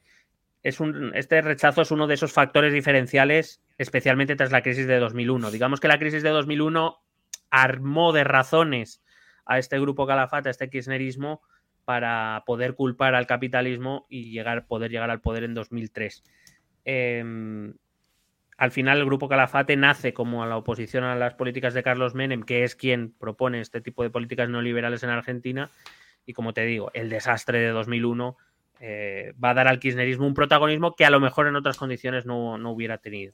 Este 0.64 1.42
rechazo 1.42 1.84
es 1.84 1.92
uno 1.92 2.06
de 2.06 2.16
esos 2.16 2.34
factores 2.34 2.74
diferenciales, 2.74 3.64
especialmente 3.78 4.36
tras 4.36 4.52
la 4.52 4.62
crisis 4.62 4.88
de 4.88 5.00
2001. 5.00 5.52
Digamos 5.52 5.80
que 5.80 5.88
la 5.88 6.00
crisis 6.00 6.22
de 6.22 6.32
2001 6.32 7.02
armó 7.50 8.12
de 8.12 8.26
razones 8.26 9.02
a 9.46 9.58
este 9.58 9.80
grupo 9.80 10.06
calafate, 10.06 10.50
a 10.50 10.52
este 10.52 10.70
kirchnerismo, 10.70 11.42
para 11.86 12.44
poder 12.46 12.76
culpar 12.76 13.16
al 13.16 13.28
capitalismo 13.28 14.06
y 14.10 14.32
llegar, 14.32 14.68
poder 14.68 14.92
llegar 14.92 15.10
al 15.10 15.22
poder 15.22 15.44
en 15.44 15.54
2003. 15.54 16.24
Em, 16.86 17.74
al 18.58 18.72
final 18.72 19.00
el 19.00 19.06
grupo 19.06 19.28
Calafate 19.28 19.76
nace 19.76 20.14
como 20.14 20.44
a 20.44 20.48
la 20.48 20.58
oposición 20.58 21.04
a 21.04 21.16
las 21.16 21.34
políticas 21.34 21.74
de 21.74 21.84
Carlos 21.84 22.14
Menem, 22.14 22.44
que 22.44 22.64
es 22.64 22.76
quien 22.76 23.12
propone 23.12 23.60
este 23.60 23.82
tipo 23.82 24.04
de 24.04 24.10
políticas 24.10 24.50
neoliberales 24.50 25.04
en 25.04 25.10
Argentina. 25.10 25.72
Y 26.26 26.34
como 26.34 26.54
te 26.54 26.66
digo, 26.66 26.92
el 26.94 27.10
desastre 27.10 27.60
de 27.60 27.70
2001 27.70 28.38
eh, 28.80 29.34
va 29.44 29.52
a 29.52 29.54
dar 29.54 29.68
al 29.68 29.80
kirchnerismo 29.80 30.28
un 30.28 30.34
protagonismo 30.34 30.96
que 30.96 31.06
a 31.06 31.10
lo 31.10 31.20
mejor 31.20 31.48
en 31.48 31.56
otras 31.56 31.78
condiciones 31.78 32.26
no, 32.26 32.58
no 32.58 32.72
hubiera 32.72 33.00
tenido. 33.00 33.34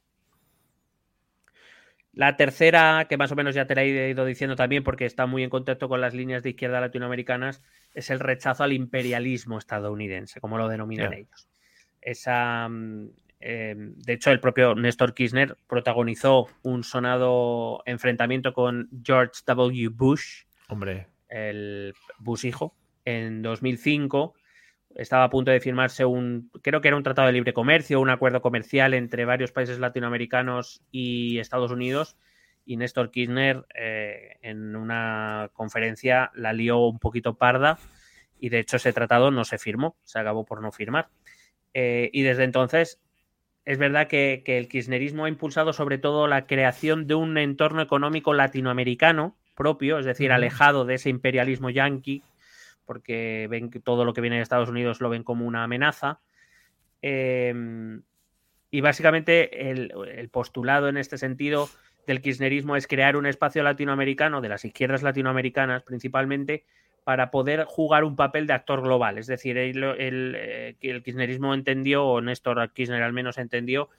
La 2.17 2.35
tercera, 2.35 3.05
que 3.07 3.15
más 3.15 3.31
o 3.31 3.35
menos 3.35 3.53
ya 3.53 3.67
te 3.67 3.75
la 3.75 3.83
he 3.83 4.09
ido 4.09 4.25
diciendo 4.25 4.55
también 4.55 4.83
porque 4.83 5.05
está 5.05 5.27
muy 5.27 5.43
en 5.43 5.51
contacto 5.51 5.87
con 5.87 6.01
las 6.01 6.15
líneas 6.15 6.41
de 6.41 6.49
izquierda 6.49 6.81
latinoamericanas, 6.81 7.61
es 7.93 8.09
el 8.09 8.19
rechazo 8.19 8.63
al 8.63 8.73
imperialismo 8.73 9.59
estadounidense, 9.59 10.41
como 10.41 10.57
lo 10.57 10.67
denominan 10.67 11.13
ellos. 11.13 11.47
Esa, 12.01 12.69
mm, 12.69 13.09
em, 13.39 13.93
de 13.99 14.13
hecho, 14.13 14.31
el 14.31 14.39
propio 14.39 14.73
Néstor 14.73 15.13
Kirchner 15.13 15.57
protagonizó 15.67 16.47
un 16.63 16.83
sonado 16.83 17.83
enfrentamiento 17.85 18.51
con 18.51 18.89
George 19.03 19.43
W. 19.45 19.89
Bush, 19.89 20.45
Hombre. 20.69 21.09
el 21.29 21.93
Bush 22.17 22.47
hijo, 22.47 22.73
en 23.05 23.43
2005 23.43 24.33
estaba 24.97 25.23
a 25.23 25.29
punto 25.29 25.51
de 25.51 25.59
firmarse 25.59 26.05
un, 26.05 26.49
creo 26.61 26.81
que 26.81 26.87
era 26.87 26.97
un 26.97 27.03
tratado 27.03 27.27
de 27.27 27.33
libre 27.33 27.53
comercio, 27.53 28.01
un 28.01 28.09
acuerdo 28.09 28.41
comercial 28.41 28.93
entre 28.95 29.25
varios 29.25 29.51
países 29.51 29.79
latinoamericanos 29.79 30.81
y 30.91 31.37
Estados 31.37 31.71
Unidos. 31.71 32.17
Y 32.65 32.77
Néstor 32.77 33.11
Kirchner 33.11 33.65
eh, 33.75 34.37
en 34.41 34.75
una 34.75 35.49
conferencia 35.53 36.31
la 36.33 36.51
lió 36.51 36.79
un 36.79 36.99
poquito 36.99 37.35
parda 37.37 37.77
y 38.39 38.49
de 38.49 38.59
hecho 38.59 38.77
ese 38.77 38.91
tratado 38.91 39.31
no 39.31 39.45
se 39.45 39.57
firmó, 39.57 39.95
se 40.03 40.19
acabó 40.19 40.45
por 40.45 40.61
no 40.61 40.71
firmar. 40.71 41.09
Eh, 41.73 42.09
y 42.11 42.23
desde 42.23 42.43
entonces 42.43 42.99
es 43.65 43.77
verdad 43.77 44.07
que, 44.07 44.43
el 44.45 44.67
kirchnerismo 44.67 45.25
ha 45.25 45.29
impulsado 45.29 45.73
sobre 45.73 45.97
todo 45.97 46.27
la 46.27 46.47
creación 46.47 47.05
de 47.05 47.15
un 47.15 47.37
entorno 47.37 47.81
económico 47.81 48.33
latinoamericano 48.33 49.37
propio, 49.55 49.99
es 49.99 50.05
decir, 50.05 50.31
alejado 50.31 50.85
de 50.85 50.95
ese 50.95 51.09
imperialismo 51.09 51.69
yanqui 51.69 52.23
porque 52.87 53.47
ven 53.51 53.69
que 53.69 53.79
todo 53.79 54.05
lo 54.05 54.13
que 54.13 54.21
viene 54.21 54.37
de 54.37 54.41
Estados 54.41 54.69
Unidos 54.69 55.01
lo 55.01 55.09
ven 55.09 55.23
como 55.23 55.45
una 55.45 55.63
amenaza. 55.63 56.21
Em, 57.03 58.01
y 58.71 58.81
básicamente 58.81 59.69
el, 59.69 60.29
postulado 60.31 60.89
en 60.89 60.97
este 60.97 61.19
sentido 61.19 61.69
del 62.07 62.21
kirchnerismo 62.21 62.75
es 62.75 62.87
crear 62.87 63.15
un 63.17 63.27
espacio 63.27 63.61
latinoamericano, 63.61 64.41
de 64.41 64.49
las 64.49 64.65
izquierdas 64.65 65.03
latinoamericanas 65.03 65.83
principalmente, 65.83 66.65
para 67.03 67.29
poder 67.29 67.65
jugar 67.65 68.03
un 68.03 68.15
papel 68.15 68.47
de 68.47 68.53
actor 68.53 68.81
global. 68.81 69.17
Es 69.17 69.27
decir, 69.27 69.57
el, 69.57 69.83
eh, 69.99 70.75
el 70.81 71.03
kirchnerismo 71.03 71.53
entendió, 71.53 72.05
o 72.05 72.21
Néstor 72.21 72.71
Kirchner 72.73 73.03
al 73.03 73.13
menos 73.13 73.37
entendió, 73.37 73.89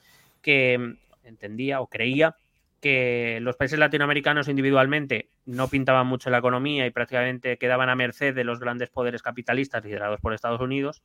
que 0.43 0.97
entendía 1.24 1.80
o 1.80 1.86
creía 1.86 2.36
que 2.81 3.39
los 3.43 3.57
países 3.57 3.79
latinoamericanos 3.79 4.49
individualmente 4.49 5.29
no 5.47 5.68
pintaban 5.68 6.07
mucho 6.07 6.31
la 6.31 6.39
economía 6.39 6.87
y 6.87 6.91
prácticamente 6.91 7.59
quedaban 7.59 7.89
a 7.89 7.97
merced 7.97 8.35
de 8.35 8.45
los 8.45 8.61
grandes 8.61 8.91
poderes 8.91 9.22
capitalistas 9.22 9.85
liderados 9.85 10.20
por 10.20 10.33
Estados 10.33 10.61
Unidos, 10.61 11.03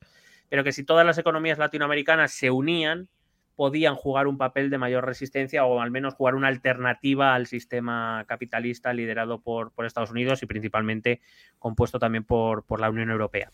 pero 0.50 0.64
que 0.64 0.72
si 0.72 0.84
todas 0.84 1.06
las 1.06 1.18
economías 1.18 1.58
latinoamericanas 1.58 2.32
se 2.32 2.52
unían, 2.52 3.10
podían 3.56 3.96
jugar 3.96 4.28
un 4.28 4.38
papel 4.38 4.70
de 4.70 4.78
mayor 4.78 5.06
resistencia 5.06 5.66
o 5.66 5.80
al 5.80 5.92
menos 5.92 6.16
jugar 6.16 6.36
una 6.36 6.48
alternativa 6.48 7.36
al 7.36 7.48
sistema 7.48 8.26
capitalista 8.28 8.94
liderado 8.94 9.42
por, 9.42 9.72
por 9.72 9.86
Estados 9.86 10.12
Unidos 10.12 10.42
y 10.44 10.46
principalmente 10.46 11.22
compuesto 11.60 12.00
también 12.00 12.24
por, 12.24 12.64
por 12.64 12.80
la 12.80 12.90
Unión 12.90 13.10
Europea. 13.10 13.52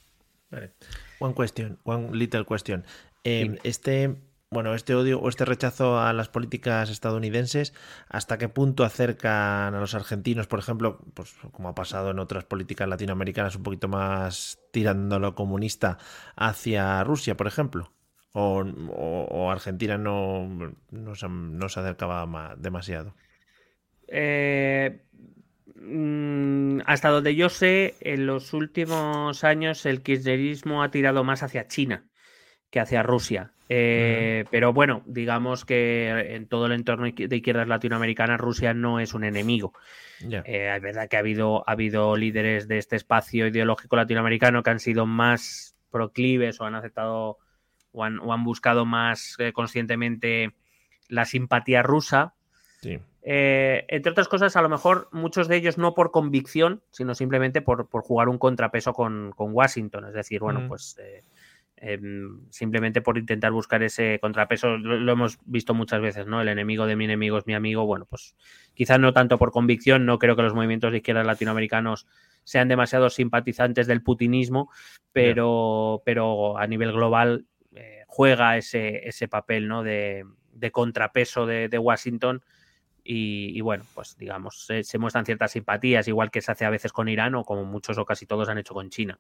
One 1.20 1.36
question, 1.36 1.78
one 1.84 2.10
little 2.12 2.46
question. 2.46 2.84
Eh, 3.24 3.60
este 3.64 4.16
bueno, 4.52 4.74
este 4.74 4.96
odio 4.96 5.20
o 5.20 5.30
este 5.30 5.46
rechazo 5.46 6.00
a 6.00 6.12
las 6.12 6.28
políticas 6.28 6.90
estadounidenses, 6.90 7.74
¿hasta 8.08 8.40
qué 8.40 8.50
punto 8.50 8.84
acercan 8.84 9.76
a 9.76 9.80
los 9.80 9.94
argentinos, 9.94 10.48
por 10.48 10.60
ejemplo, 10.60 11.00
pues 11.14 11.36
como 11.52 11.70
ha 11.70 11.76
pasado 11.76 12.10
en 12.10 12.20
otras 12.20 12.46
políticas 12.46 12.88
latinoamericanas, 12.88 13.56
un 13.56 13.64
poquito 13.64 13.88
más 13.88 14.60
tirando 14.72 15.18
a 15.18 15.20
lo 15.20 15.36
comunista 15.36 16.00
hacia 16.36 17.04
Rusia, 17.04 17.38
por 17.38 17.46
ejemplo? 17.46 17.92
¿O, 18.34 19.52
Argentina 19.52 19.98
no, 19.98 20.48
no, 20.92 21.16
se, 21.16 21.26
acercaba 21.80 22.56
demasiado? 22.58 23.16
Eh, 24.08 25.04
mm, 25.76 26.80
hasta 26.88 27.10
donde 27.10 27.36
yo 27.36 27.50
sé, 27.50 27.96
en 28.02 28.26
los 28.26 28.54
últimos 28.54 29.44
años 29.44 29.86
el 29.86 30.02
kirchnerismo 30.02 30.82
ha 30.82 30.90
tirado 30.90 31.24
más 31.24 31.44
hacia 31.44 31.68
China 31.68 32.08
que 32.72 32.80
hacia 32.80 33.04
Rusia. 33.04 33.54
Eh, 33.72 34.46
pero 34.50 34.74
bueno, 34.74 35.04
digamos 35.06 35.64
que 35.64 36.34
en 36.34 36.48
todo 36.48 36.66
el 36.66 36.72
entorno 36.72 37.06
de 37.06 37.36
izquierdas 37.36 37.68
latinoamericanas 37.68 38.42
Rusia 38.42 38.74
no 38.74 39.00
es 39.00 39.14
un 39.14 39.24
enemigo. 39.24 39.74
Eh, 40.28 40.74
es 40.76 40.82
verdad 40.82 41.08
que 41.08 41.18
ha 41.18 41.20
habido, 41.20 41.64
ha 41.70 41.74
habido 41.74 42.18
líderes 42.18 42.68
de 42.68 42.80
este 42.80 42.96
espacio 42.96 43.46
ideológico 43.46 43.96
latinoamericano 43.96 44.64
que 44.64 44.72
han 44.72 44.80
sido 44.80 45.06
más 45.06 45.76
proclives 45.92 46.60
o 46.60 46.66
han 46.66 46.74
aceptado 46.74 47.38
o 47.92 48.04
han, 48.04 48.44
buscado 48.44 48.86
más 48.86 49.36
eh, 49.38 49.54
conscientemente 49.54 50.56
la 51.08 51.26
simpatía 51.26 51.84
rusa. 51.84 52.34
entre 53.22 54.12
otras 54.12 54.28
cosas, 54.28 54.56
a 54.56 54.64
lo 54.64 54.70
mejor 54.70 55.10
muchos 55.12 55.48
de 55.48 55.58
ellos 55.58 55.78
no 55.78 55.94
por 55.94 56.10
convicción, 56.10 56.82
sino 56.90 57.14
simplemente 57.14 57.62
por, 57.62 57.88
jugar 57.88 58.30
un 58.30 58.40
contrapeso 58.40 58.94
con, 58.94 59.32
Washington. 59.38 60.06
Es 60.06 60.14
decir, 60.14 60.40
bueno, 60.40 60.68
pues 60.68 60.98
Em, 61.82 62.42
simplemente 62.50 63.02
por 63.02 63.18
intentar 63.18 63.54
buscar 63.54 63.82
ese 63.84 64.20
contrapeso. 64.20 64.78
Lo, 64.78 65.12
hemos 65.12 65.38
visto 65.46 65.74
muchas 65.74 66.02
veces, 66.02 66.28
¿no? 66.28 66.42
El 66.42 66.50
enemigo 66.50 66.86
de 66.86 66.98
mi 66.98 67.06
enemigo 67.06 67.38
es 67.38 67.48
mi 67.48 67.54
amigo. 67.54 67.86
Bueno, 67.86 68.06
pues 68.06 68.36
quizás 68.74 69.00
no 69.00 69.14
tanto 69.14 69.38
por 69.38 69.52
convicción, 69.52 70.06
no 70.06 70.20
creo 70.20 70.36
que 70.36 70.42
los 70.42 70.54
movimientos 70.54 70.92
de 70.92 70.98
izquierda 70.98 71.24
latinoamericanos 71.24 72.06
sean 72.44 72.68
demasiado 72.68 73.10
simpatizantes 73.10 73.88
del 73.88 74.04
putinismo, 74.04 74.70
pero, 75.14 76.02
pero 76.04 76.58
a 76.58 76.68
nivel 76.68 76.92
global 76.92 77.46
eh, 77.74 78.04
juega 78.08 78.58
ese, 78.58 79.08
ese 79.08 79.30
papel, 79.30 79.70
¿no? 79.70 79.82
De, 79.82 80.26
contrapeso 80.74 81.46
de, 81.46 81.78
Washington. 81.78 82.44
Y, 83.06 83.60
bueno, 83.62 83.86
pues 83.96 84.18
digamos, 84.18 84.66
se, 84.66 84.84
se 84.84 84.98
muestran 84.98 85.26
ciertas 85.26 85.52
simpatías, 85.54 86.10
igual 86.10 86.30
que 86.30 86.42
se 86.42 86.52
hace 86.52 86.66
a 86.66 86.70
veces 86.70 86.92
con 86.92 87.08
Irán 87.08 87.36
o 87.36 87.46
como 87.46 87.64
muchos 87.64 87.98
o 87.98 88.06
casi 88.06 88.26
todos 88.26 88.50
han 88.50 88.58
hecho 88.58 88.74
con 88.74 88.90
China. 88.90 89.18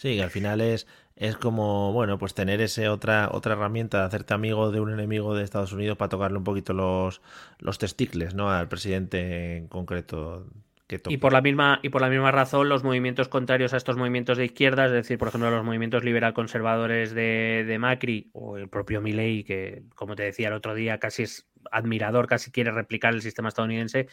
Sí, 0.00 0.16
que 0.16 0.22
al 0.22 0.30
final 0.30 0.62
es, 0.62 0.86
es 1.14 1.36
como, 1.36 1.92
bueno, 1.92 2.16
pues 2.16 2.32
tener 2.32 2.62
ese 2.62 2.88
otra, 2.88 3.28
otra 3.32 3.52
herramienta 3.52 3.98
de 3.98 4.04
hacerte 4.06 4.32
amigo 4.32 4.72
de 4.72 4.80
un 4.80 4.90
enemigo 4.90 5.34
de 5.34 5.44
Estados 5.44 5.74
Unidos 5.74 5.98
para 5.98 6.08
tocarle 6.08 6.38
un 6.38 6.44
poquito 6.44 6.72
los, 6.72 7.20
los 7.58 7.76
testicles, 7.76 8.34
¿no? 8.34 8.50
Al 8.50 8.66
presidente 8.66 9.58
en 9.58 9.68
concreto. 9.68 10.46
Que 10.86 11.02
y 11.06 11.18
por 11.18 11.34
la 11.34 11.42
misma 11.42 11.80
y 11.82 11.90
por 11.90 12.00
la 12.00 12.08
misma 12.08 12.30
razón 12.30 12.70
los 12.70 12.82
movimientos 12.82 13.28
contrarios 13.28 13.74
a 13.74 13.76
estos 13.76 13.98
movimientos 13.98 14.38
de 14.38 14.46
izquierda, 14.46 14.86
es 14.86 14.92
decir, 14.92 15.18
por 15.18 15.28
ejemplo, 15.28 15.50
los 15.50 15.64
movimientos 15.66 16.02
liberal 16.02 16.32
conservadores 16.32 17.12
de, 17.12 17.64
de 17.68 17.78
Macri 17.78 18.30
o 18.32 18.56
el 18.56 18.70
propio 18.70 19.02
Milley, 19.02 19.44
que 19.44 19.82
como 19.94 20.16
te 20.16 20.22
decía 20.22 20.48
el 20.48 20.54
otro 20.54 20.74
día, 20.74 20.98
casi 20.98 21.24
es 21.24 21.46
admirador, 21.70 22.26
casi 22.26 22.50
quiere 22.50 22.70
replicar 22.70 23.12
el 23.12 23.20
sistema 23.20 23.50
estadounidense, 23.50 24.08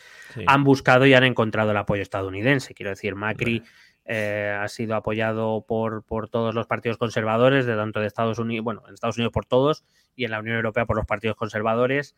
han 0.45 0.65
buscado 0.65 1.05
y 1.05 1.13
han 1.13 1.23
encontrado 1.23 1.71
el 1.71 1.77
apoyo 1.77 2.01
estadounidense. 2.01 2.73
Quiero 2.73 2.89
decir, 2.89 3.15
Macri 3.15 3.63
ha 4.07 4.67
sido 4.67 4.95
apoyado 4.95 5.65
por, 5.67 6.03
todos 6.29 6.55
los 6.55 6.67
partidos 6.67 6.97
conservadores, 6.97 7.65
de 7.65 7.75
tanto 7.75 7.99
de 7.99 8.07
Estados 8.07 8.39
Unidos, 8.39 8.63
bueno, 8.63 8.83
en 8.87 8.93
Estados 8.93 9.17
Unidos 9.17 9.33
por 9.33 9.45
todos 9.45 9.83
y 10.15 10.25
en 10.25 10.31
la 10.31 10.39
Unión 10.39 10.55
Europea 10.55 10.85
por 10.85 10.95
los 10.95 11.05
partidos 11.05 11.35
conservadores. 11.35 12.15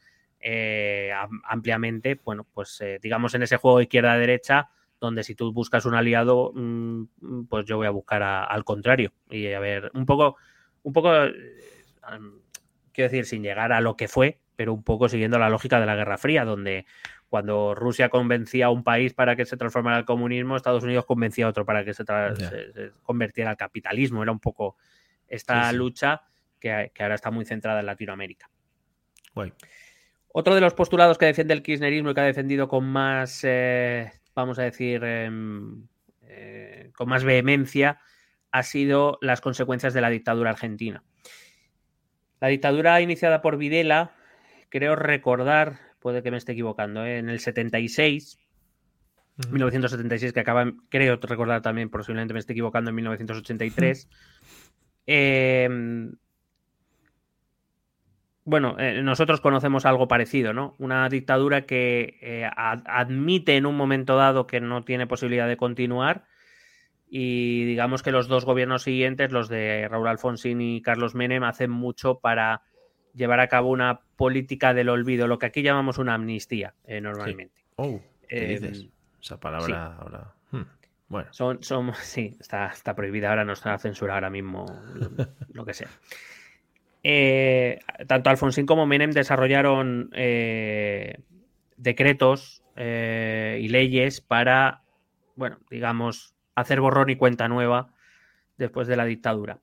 ampliamente, 1.44 2.20
bueno, 2.24 2.46
pues 2.54 2.84
digamos 3.02 3.34
en 3.36 3.44
ese 3.44 3.58
juego 3.58 3.82
izquierda-derecha, 3.82 4.70
donde 5.00 5.24
si 5.24 5.36
tú 5.36 5.52
buscas 5.54 5.86
un 5.86 5.96
aliado, 5.96 6.52
mm, 6.54 7.46
pues 7.50 7.66
yo 7.66 7.78
voy 7.78 7.88
a 7.88 7.92
buscar 7.92 8.22
al 8.24 8.64
contrario. 8.64 9.14
Y 9.30 9.52
a 9.54 9.60
ver, 9.60 9.92
un 9.94 10.06
poco, 10.06 10.36
un 10.84 10.94
poco, 10.94 11.10
quiero 12.92 13.10
decir, 13.10 13.26
sin 13.26 13.44
llegar 13.44 13.72
a 13.72 13.82
lo 13.82 13.96
que 13.96 14.08
fue, 14.08 14.40
pero 14.56 14.74
un 14.74 14.84
poco 14.84 15.08
siguiendo 15.08 15.40
la 15.40 15.50
lógica 15.50 15.80
de 15.80 15.86
la 15.86 15.96
Guerra 15.96 16.18
Fría, 16.18 16.44
donde 16.46 16.86
cuando 17.30 17.76
Rusia 17.76 18.10
convencía 18.10 18.66
a 18.66 18.70
un 18.70 18.84
país 18.84 19.14
para 19.14 19.36
que 19.36 19.46
se 19.46 19.56
transformara 19.56 19.98
al 19.98 20.06
comunismo, 20.06 20.56
Estados 20.56 20.84
Unidos 20.84 21.06
convencía 21.06 21.46
a 21.46 21.50
otro 21.50 21.64
para 21.66 21.86
que 21.86 21.94
se, 21.94 22.04
convirtiera 23.04 23.52
al 23.52 23.58
capitalismo. 23.58 24.24
Era 24.24 24.32
un 24.32 24.40
poco 24.40 24.78
esta 25.28 25.72
lucha 25.72 26.24
que, 26.60 26.92
ahora 27.00 27.16
está 27.16 27.30
muy 27.30 27.46
centrada 27.46 27.80
en 27.80 27.86
Latinoamérica. 27.86 28.50
Otro 30.32 30.56
de 30.56 30.62
los 30.62 30.74
postulados 30.74 31.18
que 31.18 31.28
defiende 31.28 31.54
el 31.54 31.64
kirchnerismo 31.64 32.10
y 32.10 32.14
que 32.14 32.22
ha 32.22 32.26
defendido 32.26 32.68
con 32.68 32.86
más, 32.86 33.42
eh, 33.44 34.12
vamos 34.36 34.60
a 34.60 34.64
decir, 34.64 35.04
em, 35.04 35.88
eh, 36.24 36.92
con 36.96 37.10
más 37.10 37.24
vehemencia, 37.24 38.00
ha 38.52 38.64
sido 38.64 39.20
las 39.22 39.40
consecuencias 39.40 39.94
de 39.94 40.02
la 40.02 40.10
dictadura 40.10 40.50
argentina. 40.50 41.04
La 42.42 42.48
dictadura 42.48 43.00
iniciada 43.02 43.42
por 43.42 43.58
Videla 43.58 44.16
creo 44.70 44.96
recordar, 44.96 45.80
puede 46.00 46.24
que 46.24 46.32
me 46.32 46.38
esté 46.38 46.54
equivocando, 46.54 47.06
¿eh? 47.06 47.20
en 47.20 47.30
el 47.30 47.40
76, 47.40 48.40
1976, 49.52 50.34
que 50.34 50.40
acaba, 50.40 50.72
creo 50.90 51.18
recordar 51.22 51.62
también, 51.62 51.90
posiblemente 51.90 52.34
me 52.34 52.40
esté 52.40 52.54
equivocando, 52.54 52.90
en 52.90 52.96
1983. 52.96 54.10
Em, 55.06 56.12
bueno, 58.44 58.76
eh, 58.80 59.02
nosotros 59.02 59.42
conocemos 59.42 59.86
algo 59.86 60.08
parecido, 60.08 60.54
¿no? 60.54 60.76
Una 60.80 61.08
dictadura 61.08 61.66
que 61.66 62.18
eh, 62.22 62.50
admite 62.56 63.56
en 63.58 63.66
un 63.66 63.76
momento 63.78 64.16
dado 64.16 64.48
que 64.48 64.60
no 64.60 64.84
tiene 64.84 65.08
posibilidad 65.08 65.48
de 65.48 65.58
continuar 65.58 66.26
y 67.10 67.66
digamos 67.66 68.04
que 68.04 68.12
los 68.12 68.28
dos 68.28 68.46
gobiernos 68.46 68.84
siguientes, 68.84 69.32
los 69.32 69.50
de 69.50 69.88
Raúl 69.90 70.08
Alfonsín 70.08 70.62
y 70.62 70.82
Carlos 70.82 71.16
Menem, 71.16 71.44
hacen 71.44 71.72
mucho 71.72 72.20
para 72.20 72.62
llevar 73.20 73.42
a 73.42 73.50
cabo 73.50 73.70
una 73.70 74.00
política 74.16 74.74
del 74.74 74.90
olvido, 74.90 75.28
lo 75.28 75.38
que 75.38 75.46
aquí 75.46 75.62
llamamos 75.62 75.98
una 75.98 76.14
amnistía 76.14 76.74
eh, 76.86 77.02
normalmente. 77.02 77.66
Oh, 77.76 78.02
em, 78.30 78.90
Esa 79.22 79.40
palabra 79.40 79.98
ahora. 79.98 80.34
Hmm, 80.52 80.64
bueno. 81.10 81.28
Son, 81.32 81.62
son, 81.62 81.94
sí, 82.02 82.38
está, 82.40 82.68
está 82.68 82.96
prohibida 82.96 83.30
ahora, 83.30 83.44
no 83.44 83.54
está 83.54 83.78
censurada 83.78 84.18
ahora 84.18 84.30
mismo, 84.30 84.66
lo, 85.54 85.66
que 85.66 85.74
sea. 85.74 85.90
Eh, 87.04 87.80
tanto 88.08 88.30
Alfonsín 88.30 88.66
como 88.66 88.86
Menem 88.86 89.12
desarrollaron 89.12 90.10
eh, 90.14 91.20
decretos 91.78 92.64
y 92.78 93.68
leyes 93.68 94.22
para, 94.22 94.84
bueno, 95.36 95.60
digamos, 95.70 96.34
hacer 96.56 96.80
borrón 96.80 97.10
y 97.10 97.18
cuenta 97.18 97.50
nueva 97.50 97.90
después 98.58 98.88
de 98.88 98.96
la 98.96 99.04
dictadura 99.04 99.60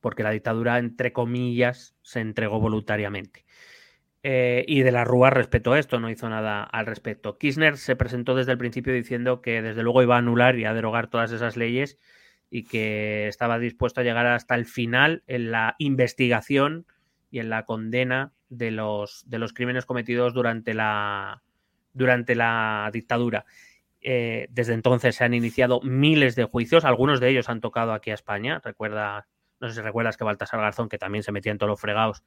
porque 0.00 0.22
la 0.22 0.30
dictadura, 0.30 0.78
entre 0.78 1.12
comillas, 1.12 1.96
se 2.02 2.20
entregó 2.20 2.60
voluntariamente. 2.60 3.44
Eh, 4.22 4.64
y 4.66 4.82
de 4.82 4.92
la 4.92 5.04
Rúa 5.04 5.30
respetó 5.30 5.76
esto, 5.76 6.00
no 6.00 6.10
hizo 6.10 6.28
nada 6.28 6.64
al 6.64 6.86
respecto. 6.86 7.38
Kirchner 7.38 7.76
se 7.76 7.96
presentó 7.96 8.34
desde 8.34 8.52
el 8.52 8.58
principio 8.58 8.92
diciendo 8.92 9.40
que 9.42 9.62
desde 9.62 9.82
luego 9.82 10.02
iba 10.02 10.16
a 10.16 10.18
anular 10.18 10.58
y 10.58 10.64
a 10.64 10.74
derogar 10.74 11.08
todas 11.08 11.32
esas 11.32 11.56
leyes 11.56 11.98
y 12.50 12.64
que 12.64 13.28
estaba 13.28 13.58
dispuesto 13.58 14.00
a 14.00 14.04
llegar 14.04 14.26
hasta 14.26 14.54
el 14.54 14.66
final 14.66 15.22
en 15.26 15.50
la 15.50 15.76
investigación 15.78 16.86
y 17.30 17.38
en 17.38 17.50
la 17.50 17.64
condena 17.64 18.32
de 18.48 18.70
los, 18.70 19.28
de 19.28 19.38
los 19.38 19.52
crímenes 19.52 19.86
cometidos 19.86 20.34
durante 20.34 20.74
la, 20.74 21.42
durante 21.92 22.34
la 22.34 22.90
dictadura. 22.92 23.44
Eh, 24.00 24.46
desde 24.50 24.74
entonces 24.74 25.16
se 25.16 25.24
han 25.24 25.34
iniciado 25.34 25.80
miles 25.82 26.36
de 26.36 26.44
juicios, 26.44 26.84
algunos 26.84 27.20
de 27.20 27.28
ellos 27.28 27.48
han 27.48 27.60
tocado 27.60 27.92
aquí 27.92 28.10
a 28.10 28.14
España. 28.14 28.60
Recuerda 28.64 29.28
no 29.60 29.68
sé 29.68 29.74
si 29.74 29.80
recuerdas 29.80 30.16
que 30.16 30.24
Baltasar 30.24 30.60
Garzón, 30.60 30.88
que 30.88 30.98
también 30.98 31.22
se 31.22 31.32
metía 31.32 31.52
en 31.52 31.58
todos 31.58 31.70
los 31.70 31.80
fregados, 31.80 32.22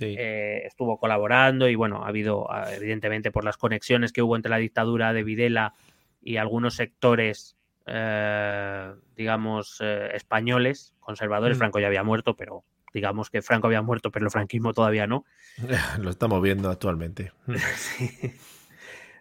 eh, 0.00 0.62
estuvo 0.64 0.98
colaborando 0.98 1.68
y 1.68 1.74
bueno, 1.74 2.04
ha 2.04 2.08
habido, 2.08 2.50
ah, 2.52 2.72
evidentemente, 2.74 3.30
por 3.30 3.44
las 3.44 3.56
conexiones 3.56 4.12
que 4.12 4.22
hubo 4.22 4.36
entre 4.36 4.50
la 4.50 4.58
dictadura 4.58 5.12
de 5.12 5.24
Videla 5.24 5.74
y 6.20 6.36
algunos 6.36 6.74
sectores, 6.74 7.56
eh, 7.86 8.92
digamos, 9.16 9.78
eh, 9.80 10.10
españoles, 10.14 10.94
conservadores. 11.00 11.56
Mm. 11.56 11.60
Franco 11.60 11.80
ya 11.80 11.86
había 11.86 12.02
muerto, 12.02 12.36
pero 12.36 12.64
digamos 12.92 13.30
que 13.30 13.42
Franco 13.42 13.66
había 13.66 13.82
muerto, 13.82 14.10
pero 14.10 14.26
el 14.26 14.30
franquismo 14.30 14.72
todavía 14.72 15.06
no. 15.06 15.24
Lo 15.98 16.10
estamos 16.10 16.42
viendo 16.42 16.70
actualmente. 16.70 17.32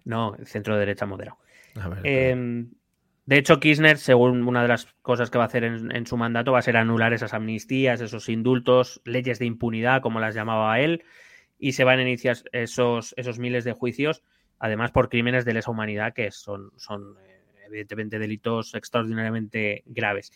No, 0.05 0.35
centro 0.43 0.77
derecha 0.77 1.05
moderado. 1.05 1.37
A 1.79 1.87
ver, 1.87 2.05
em, 2.05 2.73
de 3.25 3.37
hecho, 3.37 3.59
Kirchner, 3.59 3.97
según 3.97 4.45
una 4.45 4.63
de 4.63 4.67
las 4.67 4.87
cosas 5.01 5.29
que 5.29 5.37
va 5.37 5.45
a 5.45 5.47
hacer 5.47 5.63
en, 5.63 6.05
su 6.05 6.17
mandato, 6.17 6.51
va 6.51 6.59
a 6.59 6.63
ser 6.63 6.75
anular 6.75 7.13
esas 7.13 7.33
amnistías, 7.33 8.01
esos 8.01 8.27
indultos, 8.27 9.01
leyes 9.05 9.39
de 9.39 9.45
impunidad, 9.45 10.01
como 10.01 10.19
las 10.19 10.35
llamaba 10.35 10.79
él, 10.81 11.03
y 11.57 11.71
se 11.71 11.85
van 11.85 11.99
a 11.99 12.01
iniciar 12.01 12.37
esos, 12.51 13.13
esos 13.15 13.39
miles 13.39 13.63
de 13.63 13.71
juicios, 13.71 14.23
además 14.59 14.91
por 14.91 15.07
crímenes 15.07 15.45
de 15.45 15.53
lesa 15.53 15.71
humanidad, 15.71 16.13
que 16.13 16.31
son, 16.31 16.71
son 16.75 17.15
eh, 17.25 17.39
evidentemente 17.67 18.19
delitos 18.19 18.75
extraordinariamente 18.75 19.83
graves. 19.85 20.33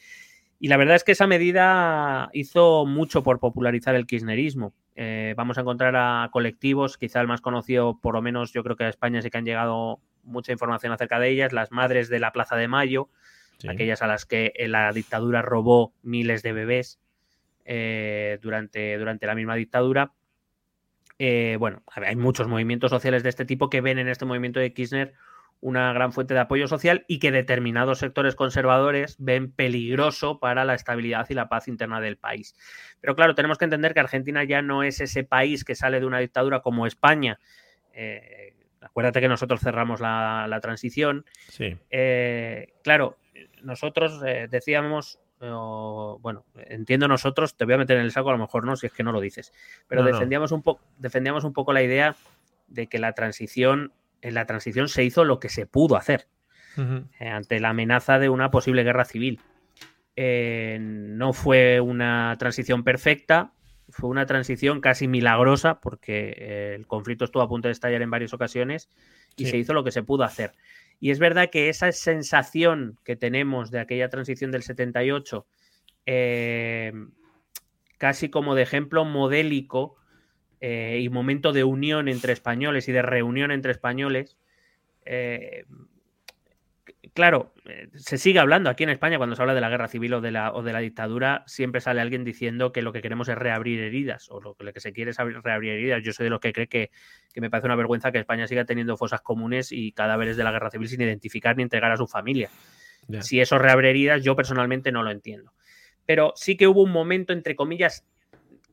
Y 0.60 0.70
la 0.70 0.78
verdad 0.78 0.96
es 0.96 1.04
que 1.04 1.12
esa 1.12 1.28
medida 1.28 2.30
hizo 2.32 2.86
mucho 2.86 3.22
por 3.22 3.40
popularizar 3.40 3.96
el 3.96 4.08
kirchnerismo. 4.08 4.74
Eh, 4.96 5.34
vamos 5.36 5.58
a 5.58 5.62
encontrar 5.62 5.96
a 5.98 6.30
colectivos, 6.32 6.98
quizá 6.98 7.20
el 7.20 7.28
más 7.28 7.42
conocido, 7.42 8.00
por 8.02 8.16
lo 8.16 8.22
menos 8.22 8.54
yo 8.54 8.64
creo 8.64 8.78
que 8.78 8.86
a 8.86 8.90
España 8.90 9.22
sí 9.22 9.30
que 9.30 9.38
han 9.38 9.46
llegado 9.46 10.00
mucha 10.28 10.51
información 10.51 10.91
acerca 10.91 11.19
de 11.19 11.30
ellas, 11.30 11.53
las 11.53 11.71
madres 11.71 12.09
de 12.09 12.19
la 12.19 12.32
Plaza 12.32 12.55
de 12.55 12.67
Mayo, 12.67 13.09
aquellas 13.67 14.01
a 14.01 14.07
las 14.07 14.25
que 14.25 14.53
la 14.67 14.91
dictadura 14.91 15.41
robó 15.41 15.93
miles 16.03 16.43
de 16.43 16.53
bebés 16.53 16.99
eh, 17.65 18.38
durante, 18.41 18.97
durante 18.97 19.25
la 19.25 19.36
misma 19.36 19.55
dictadura. 19.55 20.13
Eh, 21.19 21.57
bueno, 21.59 21.82
hay 21.88 22.15
muchos 22.15 22.47
movimientos 22.47 22.91
sociales 22.91 23.23
de 23.23 23.30
este 23.30 23.45
tipo 23.45 23.69
que 23.69 23.82
ven 23.82 23.97
en 23.97 24.07
este 24.07 24.25
movimiento 24.25 24.59
de 24.59 24.73
Kirchner 24.73 25.15
una 25.59 25.91
gran 25.93 26.13
fuente 26.13 26.34
de 26.34 26.39
apoyo 26.41 26.67
social 26.67 27.03
y 27.07 27.19
que 27.19 27.32
determinados 27.32 27.99
sectores 27.99 28.36
conservadores 28.36 29.15
ven 29.19 29.51
peligroso 29.51 30.39
para 30.39 30.65
la 30.65 30.75
estabilidad 30.75 31.25
y 31.30 31.34
la 31.34 31.49
paz 31.49 31.67
interna 31.67 31.99
del 31.99 32.17
país. 32.17 32.55
Pero 33.01 33.15
claro, 33.15 33.34
tenemos 33.36 33.57
que 33.57 33.65
entender 33.65 33.93
que 33.93 33.99
Argentina 33.99 34.43
ya 34.43 34.61
no 34.61 34.84
es 34.84 35.01
ese 35.01 35.23
país 35.23 35.63
que 35.63 35.75
sale 35.75 35.99
de 35.99 36.05
una 36.05 36.19
dictadura 36.19 36.61
como 36.61 36.86
España, 36.86 37.39
eh, 37.93 38.53
Acuérdate 38.82 39.21
que 39.21 39.28
nosotros 39.28 39.61
cerramos 39.61 39.99
la, 40.01 40.59
transición. 40.61 41.25
Sí. 41.49 41.78
Eh, 41.89 42.73
claro, 42.84 43.17
nosotros 43.63 44.21
eh, 44.25 44.47
decíamos, 44.49 45.19
bueno, 45.39 46.45
entiendo 46.55 47.07
nosotros, 47.07 47.55
te 47.55 47.65
voy 47.65 47.75
a 47.75 47.78
meter 47.78 47.97
en 47.97 48.03
el 48.03 48.11
saco, 48.11 48.30
a 48.30 48.34
lo 48.34 48.39
mejor 48.39 48.65
no, 48.65 48.75
si 48.75 48.88
es 48.88 48.93
que 48.93 49.03
no 49.03 49.11
lo 49.11 49.21
dices, 49.21 49.53
pero 49.88 50.03
defendíamos, 50.03 50.51
Un 50.51 50.63
defendíamos 50.97 51.43
un 51.43 51.53
poco 51.53 51.73
la 51.73 51.84
idea 51.84 52.15
de 52.67 52.88
que 52.88 52.99
la 52.99 53.13
transición, 53.13 53.93
en 54.21 54.34
la 54.34 54.45
transición 54.45 54.89
se 54.89 55.03
hizo 55.03 55.23
lo 55.23 55.39
que 55.39 55.49
se 55.49 55.65
pudo 55.65 55.95
hacer 55.95 56.28
eh, 57.19 57.28
ante 57.28 57.59
la 57.59 57.69
amenaza 57.69 58.19
de 58.19 58.30
una 58.30 58.51
posible 58.51 58.84
guerra 58.84 59.05
civil. 59.05 59.39
no 60.15 61.34
fue 61.34 61.80
una 61.80 62.36
transición 62.39 62.84
perfecta, 62.84 63.51
fue 63.90 64.10
una 64.10 64.26
transición 64.26 64.82
casi 64.82 65.08
milagrosa 65.08 65.80
porque 65.80 66.34
eh, 66.38 66.76
el 66.76 66.88
conflicto 66.88 67.26
estuvo 67.26 67.44
a 67.44 67.50
punto 67.50 67.68
de 67.68 67.72
estallar 67.72 68.02
en 68.02 68.10
varias 68.10 68.34
ocasiones 68.34 68.90
y 69.36 69.46
se 69.46 69.58
hizo 69.58 69.74
lo 69.74 69.84
que 69.84 69.92
se 69.92 70.04
pudo 70.04 70.24
hacer. 70.24 70.54
Y 71.00 71.12
es 71.12 71.20
verdad 71.20 71.50
que 71.50 71.70
esa 71.70 71.92
sensación 71.92 72.98
que 73.04 73.16
tenemos 73.16 73.72
de 73.72 73.80
aquella 73.80 74.10
transición 74.10 74.52
del 74.52 74.64
78, 74.64 75.46
eh, 76.06 76.92
casi 77.98 78.30
como 78.30 78.56
de 78.56 78.64
ejemplo 78.64 79.06
modélico 79.06 79.96
eh, 80.60 81.00
y 81.02 81.10
momento 81.10 81.54
de 81.54 81.64
unión 81.64 82.08
entre 82.08 82.34
españoles 82.34 82.88
y 82.88 82.92
de 82.92 83.04
reunión 83.04 83.52
entre 83.52 83.72
españoles, 83.72 84.38
claro, 87.18 87.51
eh, 87.65 87.89
se 87.95 88.20
sigue 88.20 88.38
hablando 88.38 88.70
aquí 88.70 88.84
en 88.84 88.91
España 88.91 89.18
cuando 89.18 89.36
se 89.36 89.41
habla 89.41 89.55
de 89.55 89.61
la 89.61 89.70
guerra 89.70 89.88
civil 89.88 90.13
o 90.13 90.22
de 90.22 90.30
la, 90.30 90.53
o 90.53 90.61
de 90.61 90.72
la 90.72 90.78
dictadura, 90.78 91.43
siempre 91.47 91.82
sale 91.82 91.99
alguien 91.99 92.24
diciendo 92.24 92.72
que 92.72 92.84
lo 92.84 92.93
que 92.93 93.01
queremos 93.01 93.28
es 93.28 93.36
reabrir 93.36 93.80
heridas 93.80 94.30
o 94.30 94.39
lo 94.39 94.53
que 94.55 94.80
se 94.80 94.93
quiere 94.93 95.09
es 95.09 95.18
reabrir 95.18 95.72
heridas. 95.72 96.03
Yo 96.03 96.13
soy 96.13 96.26
de 96.26 96.30
los 96.30 96.39
que 96.39 96.53
cree 96.53 96.68
que, 96.68 96.91
me 97.38 97.49
parece 97.49 97.65
una 97.65 97.76
vergüenza 97.76 98.11
que 98.11 98.20
España 98.20 98.45
siga 98.45 98.65
teniendo 98.65 98.97
fosas 98.97 99.22
comunes 99.22 99.72
y 99.72 99.93
cadáveres 99.93 100.38
de 100.38 100.43
la 100.43 100.51
guerra 100.51 100.70
civil 100.70 100.88
sin 100.88 101.01
identificar 101.01 101.57
ni 101.57 101.63
entregar 101.63 101.91
a 101.91 101.97
su 101.97 102.05
familia. 102.05 102.51
Si 103.22 103.41
eso 103.41 103.57
reabre 103.57 103.89
heridas, 103.89 104.24
yo 104.24 104.36
personalmente 104.36 104.91
no 104.91 105.01
lo 105.01 105.09
entiendo. 105.09 105.53
Pero 106.05 106.34
sí 106.36 106.55
que 106.55 106.68
hubo 106.68 106.84
un 106.84 106.91
momento, 106.91 107.34
entre 107.34 107.55
comillas, 107.55 108.05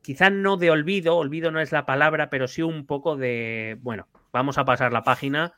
quizás 0.03 0.31
no 0.31 0.57
de 0.57 0.69
olvido, 0.69 1.17
olvido 1.17 1.49
no 1.49 1.61
es 1.61 1.71
la 1.71 1.87
palabra, 1.87 2.29
pero 2.29 2.47
sí 2.47 2.61
un 2.61 2.85
poco 2.85 3.17
de, 3.17 3.79
bueno, 3.81 4.07
vamos 4.31 4.59
a 4.59 4.65
pasar 4.65 4.93
la 4.93 5.01
página 5.01 5.55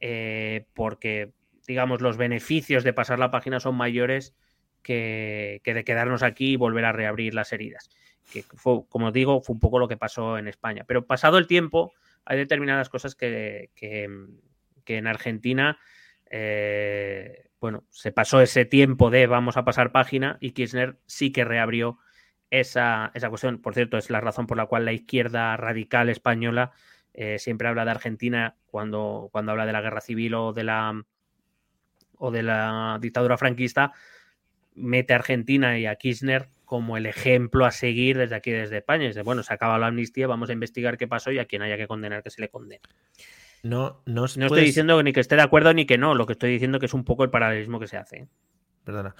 eh, 0.00 0.66
porque 0.74 1.32
digamos, 1.66 2.00
los 2.00 2.16
beneficios 2.16 2.84
de 2.84 2.92
pasar 2.92 3.18
la 3.18 3.30
página 3.30 3.60
son 3.60 3.76
mayores 3.76 4.34
que, 4.82 5.60
de 5.64 5.84
quedarnos 5.84 6.22
aquí 6.22 6.52
y 6.52 6.56
volver 6.56 6.84
a 6.84 6.92
reabrir 6.92 7.34
las 7.34 7.52
heridas. 7.52 7.88
Que 8.32 8.42
fue, 8.42 8.86
como 8.88 9.12
digo, 9.12 9.40
fue 9.40 9.54
un 9.54 9.60
poco 9.60 9.78
lo 9.78 9.88
que 9.88 9.96
pasó 9.96 10.38
en 10.38 10.48
España. 10.48 10.84
Pero 10.86 11.06
pasado 11.06 11.38
el 11.38 11.46
tiempo, 11.46 11.92
hay 12.24 12.38
determinadas 12.38 12.88
cosas 12.88 13.14
que, 13.14 13.70
en 14.86 15.06
Argentina, 15.06 15.78
eh, 16.30 17.48
bueno, 17.60 17.84
se 17.90 18.12
pasó 18.12 18.40
ese 18.40 18.64
tiempo 18.64 19.10
de 19.10 19.26
vamos 19.26 19.56
a 19.56 19.64
pasar 19.64 19.92
página 19.92 20.36
y 20.40 20.52
Kirchner 20.52 20.98
sí 21.06 21.32
que 21.32 21.44
reabrió 21.44 21.98
esa, 22.50 23.10
esa 23.14 23.30
cuestión. 23.30 23.60
Por 23.60 23.74
cierto, 23.74 23.96
es 23.96 24.10
la 24.10 24.20
razón 24.20 24.46
por 24.46 24.56
la 24.56 24.66
cual 24.66 24.84
la 24.84 24.92
izquierda 24.92 25.56
radical 25.56 26.08
española 26.08 26.72
eh, 27.14 27.38
siempre 27.38 27.68
habla 27.68 27.84
de 27.84 27.92
Argentina 27.92 28.56
cuando, 28.66 29.28
cuando 29.32 29.52
habla 29.52 29.66
de 29.66 29.72
la 29.72 29.80
guerra 29.80 30.00
civil 30.00 30.34
o 30.34 30.52
de 30.52 30.64
la 30.64 31.04
o 32.24 32.30
de 32.30 32.42
la 32.42 32.98
dictadura 33.00 33.36
franquista, 33.36 33.92
mete 34.74 35.12
a 35.12 35.16
Argentina 35.16 35.78
y 35.78 35.86
a 35.86 35.96
Kirchner 35.96 36.48
como 36.64 36.96
el 36.96 37.06
ejemplo 37.06 37.66
a 37.66 37.70
seguir 37.70 38.16
desde 38.16 38.34
aquí, 38.34 38.50
desde 38.50 38.78
España. 38.78 39.06
Dice, 39.06 39.22
bueno, 39.22 39.42
se 39.42 39.52
acaba 39.52 39.78
la 39.78 39.88
amnistía, 39.88 40.26
vamos 40.26 40.48
a 40.48 40.54
investigar 40.54 40.96
qué 40.96 41.06
pasó 41.06 41.30
y 41.30 41.38
a 41.38 41.44
quien 41.44 41.62
haya 41.62 41.76
que 41.76 41.86
condenar 41.86 42.22
que 42.22 42.30
se 42.30 42.40
le 42.40 42.48
condene. 42.48 42.80
No, 43.62 44.02
no, 44.06 44.24
estoy 44.24 44.64
diciendo 44.64 45.02
ni 45.02 45.12
que 45.12 45.20
esté 45.20 45.36
de 45.36 45.42
acuerdo 45.42 45.72
ni 45.72 45.86
que 45.86 45.98
no, 45.98 46.14
lo 46.14 46.26
que 46.26 46.32
estoy 46.32 46.50
diciendo 46.50 46.78
que 46.78 46.86
es 46.86 46.94
un 46.94 47.04
poco 47.04 47.24
el 47.24 47.30
paralelismo 47.30 47.78
que 47.78 47.86
se 47.86 47.96
hace. 47.96 48.28
Perdona. 48.84 49.14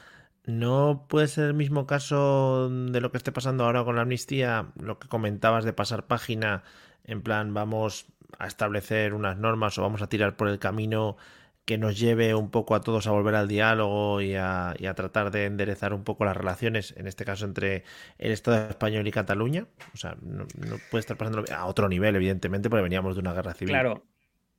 ¿No 0.47 1.07
puede 1.09 1.29
ser 1.29 1.47
el 1.47 1.55
mismo 1.55 1.87
caso 1.87 2.69
de 2.69 3.01
lo 3.01 3.11
que 3.11 3.17
esté 3.17 3.33
pasando 3.33 3.65
ahora 3.65 3.85
con 3.85 3.97
la 3.97 4.03
amnistía? 4.03 4.73
Lo 4.79 4.99
que 4.99 5.09
comentabas 5.09 5.65
de 5.65 5.73
pasar 5.73 6.07
página, 6.07 6.65
en 7.05 7.23
plan, 7.23 7.55
vamos 7.55 8.07
a 8.39 8.47
establecer 8.47 9.15
unas 9.15 9.39
normas 9.39 9.79
o 9.79 9.83
vamos 9.83 10.03
a 10.03 10.09
tirar 10.09 10.37
por 10.37 10.49
el 10.49 10.59
camino 10.59 11.17
que 11.65 11.79
nos 11.79 11.99
lleve 11.99 12.35
un 12.35 12.51
poco 12.51 12.75
a 12.75 12.81
todos 12.81 13.07
a 13.07 13.11
volver 13.11 13.35
al 13.35 13.49
diálogo 13.49 14.21
y 14.21 14.35
a, 14.35 14.75
tratar 14.95 15.31
de 15.31 15.47
enderezar 15.47 15.95
un 15.95 16.05
poco 16.05 16.25
las 16.25 16.37
relaciones, 16.37 16.95
en 16.97 17.07
este 17.07 17.25
caso 17.25 17.47
entre 17.47 17.85
el 18.19 18.33
Estado 18.33 18.69
español 18.69 19.07
y 19.07 19.11
Cataluña. 19.11 19.67
O 19.95 19.97
sea, 19.97 20.17
no, 20.21 20.47
puede 20.91 21.01
estar 21.01 21.17
pasando 21.17 21.45
a 21.53 21.65
otro 21.67 21.89
nivel, 21.89 22.17
evidentemente, 22.17 22.69
porque 22.69 22.83
veníamos 22.83 23.15
de 23.15 23.21
una 23.21 23.33
guerra 23.33 23.55
civil. 23.55 23.73
Claro, 23.73 24.05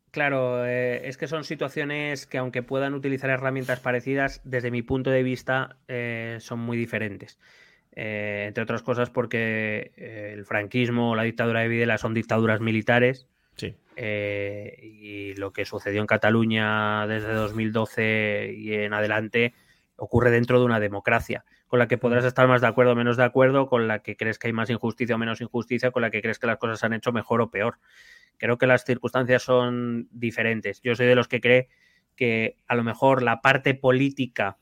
claro, 0.09 0.65
eh, 0.65 1.07
es 1.07 1.17
que 1.17 1.27
son 1.27 1.43
situaciones 1.43 2.25
que 2.25 2.39
aunque 2.39 2.63
puedan 2.63 2.95
utilizar 2.95 3.29
herramientas 3.29 3.79
parecidas, 3.79 4.41
desde 4.43 4.71
mi 4.71 4.81
punto 4.81 5.11
de 5.11 5.21
vista 5.21 5.77
eh, 5.87 6.37
son 6.39 6.59
muy 6.59 6.75
diferentes. 6.75 7.39
Eh, 7.97 8.45
entre 8.47 8.63
otras 8.63 8.81
cosas 8.81 9.09
porque 9.09 9.93
el 9.95 10.43
franquismo 10.43 11.11
o 11.11 11.15
la 11.15 11.23
dictadura 11.23 11.61
de 11.61 11.69
Videla 11.69 11.97
son 11.97 12.13
dictaduras 12.13 12.61
militares. 12.61 13.27
Eh, 13.95 14.77
y 14.81 15.33
lo 15.35 15.53
que 15.53 15.65
sucedió 15.65 16.01
en 16.01 16.07
Cataluña 16.07 17.07
desde 17.07 17.33
2012 17.33 18.53
y 18.55 18.73
en 18.73 18.93
adelante 18.93 19.53
ocurre 19.97 20.31
dentro 20.31 20.59
de 20.59 20.65
una 20.65 20.79
democracia, 20.79 21.45
con 21.67 21.79
la 21.79 21.87
que 21.87 21.97
podrás 21.97 22.25
estar 22.25 22.47
más 22.47 22.61
de 22.61 22.67
acuerdo 22.67 22.91
o 22.91 22.95
menos 22.95 23.17
de 23.17 23.23
acuerdo, 23.23 23.67
con 23.67 23.87
la 23.87 23.99
que 23.99 24.17
crees 24.17 24.37
que 24.37 24.47
hay 24.47 24.53
más 24.53 24.69
injusticia 24.69 25.15
o 25.15 25.19
menos 25.19 25.41
injusticia, 25.41 25.91
con 25.91 26.01
la 26.01 26.11
que 26.11 26.21
crees 26.21 26.39
que 26.39 26.47
las 26.47 26.57
cosas 26.57 26.79
se 26.79 26.85
han 26.85 26.93
hecho 26.93 27.13
mejor 27.13 27.41
o 27.41 27.49
peor. 27.49 27.79
Creo 28.37 28.57
que 28.57 28.67
las 28.67 28.83
circunstancias 28.83 29.43
son 29.43 30.09
diferentes. 30.11 30.81
Yo 30.81 30.95
soy 30.95 31.05
de 31.05 31.15
los 31.15 31.27
que 31.27 31.39
cree 31.39 31.69
que 32.15 32.57
a 32.67 32.75
lo 32.75 32.83
mejor 32.83 33.21
la 33.21 33.41
parte 33.41 33.73
política 33.73 34.57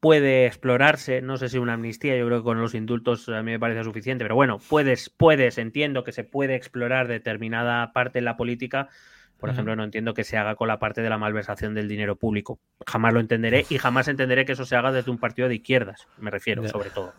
puede 0.00 0.46
explorarse, 0.46 1.22
no 1.22 1.36
sé 1.36 1.48
si 1.48 1.58
una 1.58 1.74
amnistía, 1.74 2.16
yo 2.16 2.26
creo 2.26 2.38
que 2.38 2.44
con 2.44 2.60
los 2.60 2.74
indultos 2.74 3.28
a 3.28 3.42
mí 3.42 3.52
me 3.52 3.58
parece 3.58 3.82
suficiente, 3.84 4.24
pero 4.24 4.34
bueno, 4.34 4.58
puedes, 4.68 5.10
puedes, 5.10 5.58
entiendo 5.58 6.04
que 6.04 6.12
se 6.12 6.24
puede 6.24 6.54
explorar 6.54 7.08
determinada 7.08 7.92
parte 7.92 8.18
en 8.18 8.24
la 8.24 8.36
política, 8.36 8.88
por 9.38 9.50
ejemplo, 9.50 9.76
no 9.76 9.84
entiendo 9.84 10.14
que 10.14 10.24
se 10.24 10.36
haga 10.36 10.56
con 10.56 10.66
la 10.66 10.80
parte 10.80 11.00
de 11.00 11.08
la 11.08 11.16
malversación 11.16 11.72
del 11.72 11.86
dinero 11.86 12.16
público. 12.16 12.58
Jamás 12.84 13.14
lo 13.14 13.20
entenderé 13.20 13.66
y 13.68 13.78
jamás 13.78 14.08
entenderé 14.08 14.44
que 14.44 14.52
eso 14.52 14.64
se 14.64 14.74
haga 14.74 14.90
desde 14.90 15.12
un 15.12 15.18
partido 15.18 15.48
de 15.48 15.54
izquierdas, 15.54 16.08
me 16.18 16.32
refiero, 16.32 16.66
sobre 16.66 16.90
todo. 16.90 17.14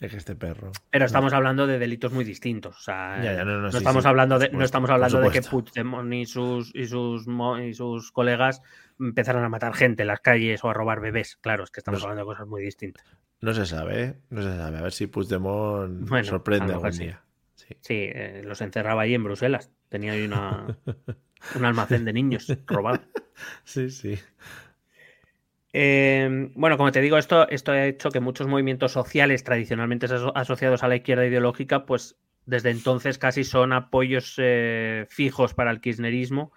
Es 0.00 0.10
que 0.10 0.16
este 0.18 0.34
perro. 0.34 0.72
Pero 0.90 1.04
estamos 1.04 1.32
hablando 1.32 1.66
de 1.66 1.78
delitos 1.78 2.12
muy 2.12 2.24
distintos. 2.24 2.76
O 2.76 2.80
sea, 2.80 3.16
no, 3.44 3.68
estamos 3.68 4.04
hablando 4.04 4.38
de, 4.38 4.50
no 4.50 4.64
estamos 4.64 4.90
hablando 4.90 5.20
de 5.20 5.30
que 5.30 5.42
Puigdemont 5.42 6.12
y 6.12 6.26
sus, 6.26 6.74
y 6.74 6.86
sus, 6.86 7.26
y 7.62 7.74
sus 7.74 8.10
colegas 8.10 8.60
empezaron 8.98 9.44
a 9.44 9.48
matar 9.48 9.74
gente 9.74 10.02
en 10.02 10.08
las 10.08 10.20
calles 10.20 10.62
o 10.64 10.68
a 10.68 10.74
robar 10.74 11.00
bebés. 11.00 11.36
Claro, 11.36 11.64
es 11.64 11.70
que 11.70 11.80
estamos 11.80 12.02
hablando 12.02 12.22
de 12.22 12.26
cosas 12.26 12.46
muy 12.46 12.62
distintas. 12.62 13.04
No 13.40 13.52
se 13.54 13.66
sabe, 13.66 14.02
¿eh? 14.02 14.14
no 14.30 14.42
se 14.42 14.56
sabe. 14.56 14.78
A 14.78 14.82
ver 14.82 14.92
si 14.92 15.06
Puigdemont 15.06 16.08
sorprende 16.24 16.72
algún 16.72 16.90
día. 16.90 17.22
Sí, 17.54 17.76
eh, 17.90 18.42
los 18.44 18.60
encerraba 18.60 19.02
ahí 19.02 19.14
en 19.14 19.24
Bruselas. 19.24 19.70
Tenía 19.88 20.12
ahí 20.12 20.24
una, 20.24 20.66
un 21.54 21.64
almacén 21.64 22.04
de 22.04 22.12
niños 22.12 22.52
robado. 22.66 23.00
Sí, 23.64 23.90
sí. 23.90 24.18
Em, 25.76 26.52
bueno, 26.54 26.76
como 26.76 26.92
te 26.92 27.00
digo, 27.00 27.18
esto, 27.18 27.48
ha 27.48 27.86
hecho 27.86 28.10
que 28.12 28.20
muchos 28.20 28.46
movimientos 28.46 28.92
sociales 28.92 29.42
tradicionalmente 29.42 30.06
asociados 30.36 30.84
a 30.84 30.88
la 30.88 30.94
izquierda 30.94 31.26
ideológica, 31.26 31.84
pues 31.84 32.16
desde 32.46 32.70
entonces 32.70 33.18
casi 33.18 33.42
son 33.42 33.72
apoyos 33.72 34.36
eh, 34.38 35.06
fijos 35.08 35.52
para 35.52 35.72
el 35.72 35.80
kirchnerismo, 35.80 36.52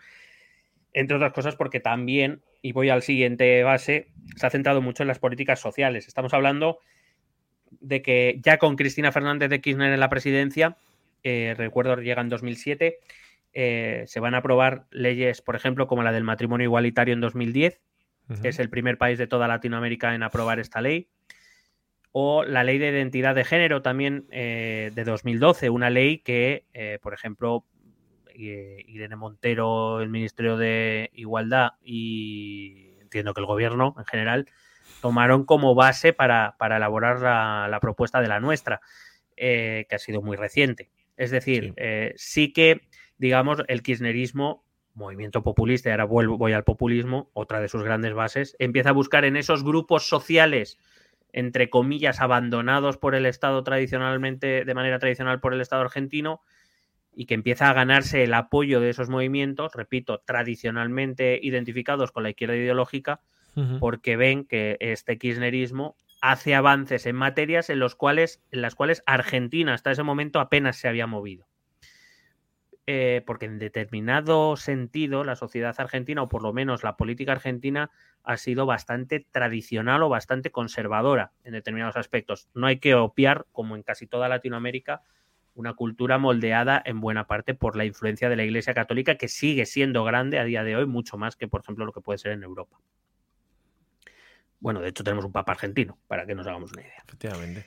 entre 0.93 1.17
otras 1.17 1.33
cosas 1.33 1.55
porque 1.55 1.79
también, 1.79 2.43
y 2.61 2.73
voy 2.73 2.89
al 2.89 3.01
siguiente 3.01 3.63
base, 3.63 4.09
se 4.35 4.45
ha 4.45 4.51
centrado 4.51 4.83
mucho 4.83 5.01
en 5.01 5.07
las 5.07 5.17
políticas 5.17 5.59
sociales. 5.59 6.07
Estamos 6.07 6.35
hablando 6.35 6.77
de 7.71 8.03
que 8.03 8.39
ya 8.43 8.59
con 8.59 8.75
Cristina 8.75 9.11
Fernández 9.11 9.49
de 9.49 9.61
Kirchner 9.61 9.91
en 9.91 9.99
la 9.99 10.09
presidencia, 10.09 10.77
eh, 11.23 11.55
recuerdo 11.57 11.95
llega 11.95 12.21
en 12.21 12.29
2007, 12.29 12.99
eh, 13.53 14.03
se 14.05 14.19
van 14.19 14.35
a 14.35 14.39
aprobar 14.39 14.85
leyes, 14.91 15.41
por 15.41 15.55
ejemplo, 15.55 15.87
como 15.87 16.03
la 16.03 16.11
del 16.11 16.23
matrimonio 16.23 16.65
igualitario 16.65 17.15
en 17.15 17.21
2010, 17.21 17.81
es 18.43 18.59
el 18.59 18.69
primer 18.69 18.97
país 18.97 19.17
de 19.17 19.27
toda 19.27 19.47
Latinoamérica 19.47 20.13
en 20.13 20.23
aprobar 20.23 20.59
esta 20.59 20.81
ley. 20.81 21.09
O 22.11 22.43
la 22.43 22.63
ley 22.63 22.77
de 22.77 22.89
identidad 22.89 23.35
de 23.35 23.43
género 23.43 23.81
también 23.81 24.27
eh, 24.31 24.91
de 24.95 25.03
2012, 25.03 25.69
una 25.69 25.89
ley 25.89 26.19
que, 26.19 26.65
eh, 26.73 26.99
por 27.01 27.13
ejemplo, 27.13 27.65
Irene 28.33 29.15
Montero, 29.15 30.01
el 30.01 30.09
Ministerio 30.09 30.57
de 30.57 31.09
Igualdad 31.13 31.71
y 31.83 32.93
entiendo 33.01 33.33
que 33.33 33.41
el 33.41 33.47
gobierno 33.47 33.95
en 33.97 34.05
general 34.05 34.45
tomaron 35.01 35.43
como 35.43 35.73
base 35.73 36.13
para, 36.13 36.55
elaborar 36.59 37.19
la, 37.69 37.79
propuesta 37.81 38.21
de 38.21 38.27
la 38.27 38.39
nuestra, 38.39 38.81
eh, 39.35 39.85
que 39.89 39.95
ha 39.95 39.99
sido 39.99 40.21
muy 40.21 40.37
reciente. 40.37 40.91
Es 41.17 41.31
decir, 41.31 41.73
sí 42.15 42.53
que, 42.53 42.87
digamos, 43.17 43.63
el 43.67 43.81
kirchnerismo 43.81 44.66
movimiento 44.97 45.43
populista, 45.43 45.89
y 45.89 45.91
ahora 45.91 46.05
vuelvo, 46.05 46.37
voy 46.37 46.53
al 46.53 46.63
populismo, 46.63 47.29
otra 47.33 47.61
de 47.61 47.69
sus 47.69 47.83
grandes 47.83 48.13
bases, 48.13 48.55
empieza 48.59 48.89
a 48.89 48.93
buscar 48.93 49.23
en 49.25 49.37
esos 49.37 49.63
grupos 49.63 50.07
sociales, 50.07 50.77
entre 51.31 51.69
comillas, 51.69 52.19
abandonados 52.19 52.97
por 52.97 53.15
el 53.15 53.25
Estado 53.25 53.63
tradicionalmente, 53.63 54.65
de 54.65 54.73
manera 54.73 54.99
tradicional 54.99 55.39
por 55.39 55.53
el 55.53 55.61
Estado 55.61 55.83
argentino, 55.83 56.41
y 57.13 57.25
que 57.25 57.35
empieza 57.35 57.69
a 57.69 57.73
ganarse 57.73 58.23
el 58.23 58.33
apoyo 58.33 58.79
de 58.79 58.89
esos 58.89 59.09
movimientos, 59.09 59.73
repito, 59.73 60.21
tradicionalmente 60.25 61.39
identificados 61.41 62.11
con 62.11 62.23
la 62.23 62.29
izquierda 62.29 62.55
ideológica, 62.55 63.21
porque 63.79 64.17
ven 64.17 64.45
que 64.45 64.77
este 64.79 65.17
kirchnerismo 65.17 65.95
hace 66.21 66.53
avances 66.53 67.07
en 67.07 67.15
materias 67.15 67.71
en, 67.71 67.79
los 67.79 67.95
cuales, 67.95 68.43
en 68.51 68.61
las 68.61 68.75
cuales 68.75 69.01
Argentina 69.07 69.73
hasta 69.73 69.89
ese 69.89 70.03
momento 70.03 70.39
apenas 70.39 70.75
se 70.75 70.87
había 70.87 71.07
movido. 71.07 71.47
Eh, 72.89 73.21
porque 73.25 73.47
en 73.47 73.59
determinado 73.59 74.55
sentido 74.55 75.25
la 75.25 75.35
sociedad 75.35 75.75
argentina, 75.77 76.21
o 76.21 76.29
por 76.29 76.41
lo 76.41 76.53
menos 76.53 76.85
la 76.85 76.95
política 76.95 77.33
argentina, 77.33 77.91
ha 78.23 78.37
sido 78.37 78.65
bastante 78.65 79.19
tradicional 79.29 80.03
o 80.03 80.09
bastante 80.09 80.51
conservadora 80.51 81.33
en 81.43 81.51
determinados 81.51 81.97
aspectos. 81.97 82.47
No 82.53 82.65
hay 82.65 82.79
que 82.79 82.95
opiar, 82.95 83.45
como 83.51 83.75
en 83.75 83.83
casi 83.83 84.07
toda 84.07 84.29
Latinoamérica, 84.29 85.01
una 85.53 85.73
cultura 85.73 86.17
moldeada 86.17 86.81
en 86.85 87.01
buena 87.01 87.27
parte 87.27 87.53
por 87.53 87.75
la 87.75 87.83
influencia 87.83 88.29
de 88.29 88.37
la 88.37 88.45
Iglesia 88.45 88.73
Católica, 88.73 89.15
que 89.15 89.27
sigue 89.27 89.65
siendo 89.65 90.05
grande 90.05 90.39
a 90.39 90.45
día 90.45 90.63
de 90.63 90.77
hoy, 90.77 90.85
mucho 90.85 91.17
más 91.17 91.35
que, 91.35 91.49
por 91.49 91.61
ejemplo, 91.63 91.83
lo 91.83 91.91
que 91.91 91.99
puede 91.99 92.19
ser 92.19 92.31
en 92.31 92.43
Europa. 92.43 92.77
Bueno, 94.61 94.79
de 94.79 94.87
hecho 94.87 95.03
tenemos 95.03 95.25
un 95.25 95.33
Papa 95.33 95.51
argentino, 95.51 95.97
para 96.07 96.25
que 96.25 96.35
nos 96.35 96.47
hagamos 96.47 96.71
una 96.71 96.83
idea. 96.83 97.03
Efectivamente. 97.05 97.65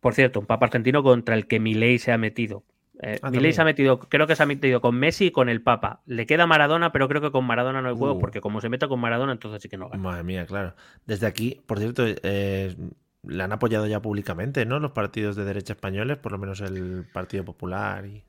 Por 0.00 0.14
cierto, 0.14 0.40
un 0.40 0.46
Papa 0.46 0.66
argentino 0.66 1.04
contra 1.04 1.36
el 1.36 1.46
que 1.46 1.60
Milei 1.60 2.00
se 2.00 2.10
ha 2.10 2.18
metido 2.18 2.64
eh, 3.00 3.18
ah, 3.22 3.30
se 3.30 3.60
ha 3.60 3.64
metido, 3.64 4.00
creo 4.00 4.26
que 4.26 4.34
se 4.34 4.42
ha 4.42 4.46
metido 4.46 4.80
con 4.80 4.96
Messi 4.96 5.26
y 5.26 5.30
con 5.30 5.48
el 5.48 5.62
Papa. 5.62 6.02
Le 6.06 6.26
queda 6.26 6.46
Maradona, 6.46 6.90
pero 6.92 7.08
creo 7.08 7.20
que 7.20 7.30
con 7.30 7.44
Maradona 7.44 7.80
no 7.80 7.88
hay 7.88 7.96
juego, 7.96 8.14
uh. 8.14 8.20
porque 8.20 8.40
como 8.40 8.60
se 8.60 8.68
mete 8.68 8.88
con 8.88 9.00
Maradona, 9.00 9.32
entonces 9.32 9.62
sí 9.62 9.68
que 9.68 9.76
no 9.76 9.88
gana. 9.88 10.02
Madre 10.02 10.24
mía, 10.24 10.46
claro. 10.46 10.74
Desde 11.06 11.26
aquí, 11.26 11.60
por 11.66 11.78
cierto, 11.78 12.04
eh, 12.06 12.74
le 13.22 13.42
han 13.42 13.52
apoyado 13.52 13.86
ya 13.86 14.00
públicamente, 14.00 14.66
¿no? 14.66 14.80
Los 14.80 14.92
partidos 14.92 15.36
de 15.36 15.44
derecha 15.44 15.74
españoles, 15.74 16.18
por 16.18 16.32
lo 16.32 16.38
menos 16.38 16.60
el 16.60 17.06
Partido 17.12 17.44
Popular 17.44 18.06
y. 18.06 18.24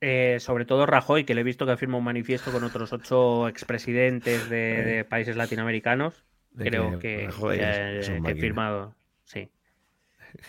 Eh, 0.00 0.38
sobre 0.38 0.66
todo 0.66 0.84
Rajoy, 0.84 1.24
que 1.24 1.34
le 1.34 1.40
he 1.40 1.44
visto 1.44 1.64
que 1.64 1.72
ha 1.72 1.76
firmado 1.78 1.98
un 1.98 2.04
manifiesto 2.04 2.52
con 2.52 2.62
otros 2.62 2.92
ocho 2.92 3.48
expresidentes 3.48 4.50
de, 4.50 5.00
eh. 5.00 5.04
países 5.04 5.34
latinoamericanos. 5.34 6.24
Creo 6.56 6.98
que, 6.98 7.24
he 7.24 8.34
firmado. 8.34 8.94
Sí. 9.24 9.48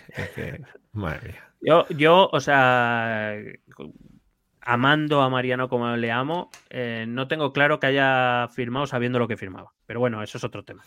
madre 0.94 1.30
mía. 1.30 1.52
Yo, 1.62 1.88
yo, 1.90 2.30
o 2.32 2.40
sea, 2.40 3.36
amando 4.62 5.22
a 5.22 5.30
Mariano 5.30 5.70
como 5.70 5.96
le 5.96 6.12
amo, 6.12 6.50
eh, 6.70 7.06
no 7.08 7.28
tengo 7.28 7.54
claro 7.54 7.80
que 7.80 7.88
haya 7.88 8.48
firmado 8.54 8.88
sabiendo 8.88 9.20
lo 9.20 9.28
que 9.28 9.38
firmaba. 9.38 9.74
Pero 9.86 10.00
bueno, 10.00 10.22
eso 10.22 10.38
es 10.38 10.44
otro 10.44 10.64
tema. 10.64 10.84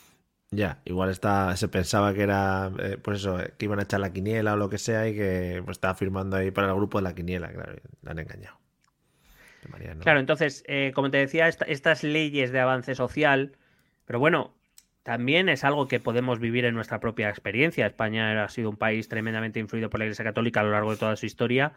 Ya, 0.51 0.81
igual 0.85 1.11
está, 1.11 1.55
se 1.57 1.69
pensaba 1.69 2.15
que 2.15 2.23
era, 2.23 2.73
eh, 2.79 2.97
pues 3.03 3.19
eso, 3.19 3.39
que 3.59 3.65
iban 3.67 3.81
a 3.81 3.83
echar 3.83 4.01
la 4.01 4.13
quiniela 4.13 4.55
o 4.55 4.57
lo 4.57 4.71
que 4.71 4.79
sea 4.79 5.07
y 5.07 5.15
que 5.15 5.61
pues, 5.65 5.77
estaba 5.77 5.95
firmando 5.95 6.37
ahí 6.37 6.51
para 6.51 6.69
el 6.69 6.75
grupo 6.75 6.99
de 6.99 7.03
la 7.03 7.15
quiniela, 7.15 7.53
claro, 7.53 7.75
le 8.03 8.11
han 8.11 8.19
engañado. 8.19 8.59
Claro, 10.01 10.21
entonces, 10.21 10.65
eh, 10.67 10.93
como 10.95 11.11
te 11.11 11.19
decía, 11.19 11.49
estas 11.49 12.03
leyes 12.03 12.53
de 12.53 12.61
avance 12.61 12.95
social, 12.95 13.57
pero 14.07 14.19
bueno, 14.19 14.55
también 15.09 15.49
es 15.49 15.65
algo 15.65 15.89
que 15.89 16.01
podemos 16.01 16.39
vivir 16.39 16.67
en 16.67 16.75
nuestra 16.75 17.01
propia 17.01 17.31
experiencia. 17.31 17.87
España 17.87 18.45
ha 18.45 18.49
sido 18.51 18.69
un 18.69 18.77
país 18.77 19.09
tremendamente 19.09 19.59
influido 19.59 19.89
por 19.89 20.01
la 20.01 20.05
Iglesia 20.05 20.23
Católica 20.23 20.61
a 20.61 20.65
lo 20.65 20.73
largo 20.73 20.91
de 20.91 20.99
toda 20.99 21.17
su 21.17 21.25
historia, 21.25 21.73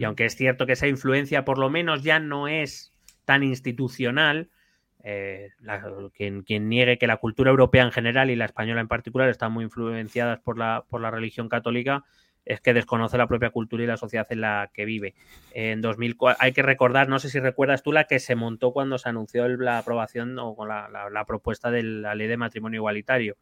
y 0.00 0.02
aunque 0.02 0.24
es 0.24 0.34
cierto 0.34 0.66
que 0.66 0.72
esa 0.72 0.88
influencia 0.88 1.44
por 1.44 1.58
lo 1.58 1.70
menos 1.70 2.02
ya 2.02 2.18
no 2.18 2.48
es 2.48 2.92
tan 3.24 3.44
institucional, 3.44 4.50
eh, 5.04 5.50
quien, 6.16 6.42
quien, 6.42 6.68
niegue 6.68 6.98
que 6.98 7.06
la 7.06 7.18
cultura 7.18 7.52
europea 7.52 7.84
en 7.84 7.92
general 7.92 8.30
y 8.30 8.34
la 8.34 8.46
española 8.46 8.80
en 8.80 8.88
particular 8.88 9.28
están 9.28 9.52
muy 9.52 9.62
influenciadas 9.62 10.40
por 10.40 10.58
la, 10.58 10.84
por 10.90 11.00
la 11.00 11.12
religión 11.12 11.48
católica, 11.48 12.02
es 12.44 12.60
que 12.60 12.74
desconoce 12.74 13.16
la 13.18 13.26
propia 13.26 13.50
cultura 13.50 13.84
y 13.84 13.86
la 13.86 13.96
sociedad 13.96 14.26
en 14.30 14.40
la 14.40 14.70
que 14.72 14.84
vive. 14.84 15.14
En 15.52 15.80
2004, 15.80 16.38
hay 16.40 16.52
que 16.52 16.62
recordar, 16.62 17.08
no 17.08 17.18
sé 17.18 17.30
si 17.30 17.40
recuerdas 17.40 17.82
tú 17.82 17.92
la 17.92 18.04
que 18.04 18.18
se 18.18 18.34
montó 18.34 18.72
cuando 18.72 18.98
se 18.98 19.08
anunció 19.08 19.46
la 19.48 19.78
aprobación 19.78 20.38
o 20.38 20.56
con 20.56 20.68
la, 20.68 21.24
propuesta 21.26 21.70
de 21.70 21.82
la 21.82 22.14
ley 22.14 22.26
de 22.26 22.36
matrimonio 22.36 22.78
igualitario. 22.78 23.36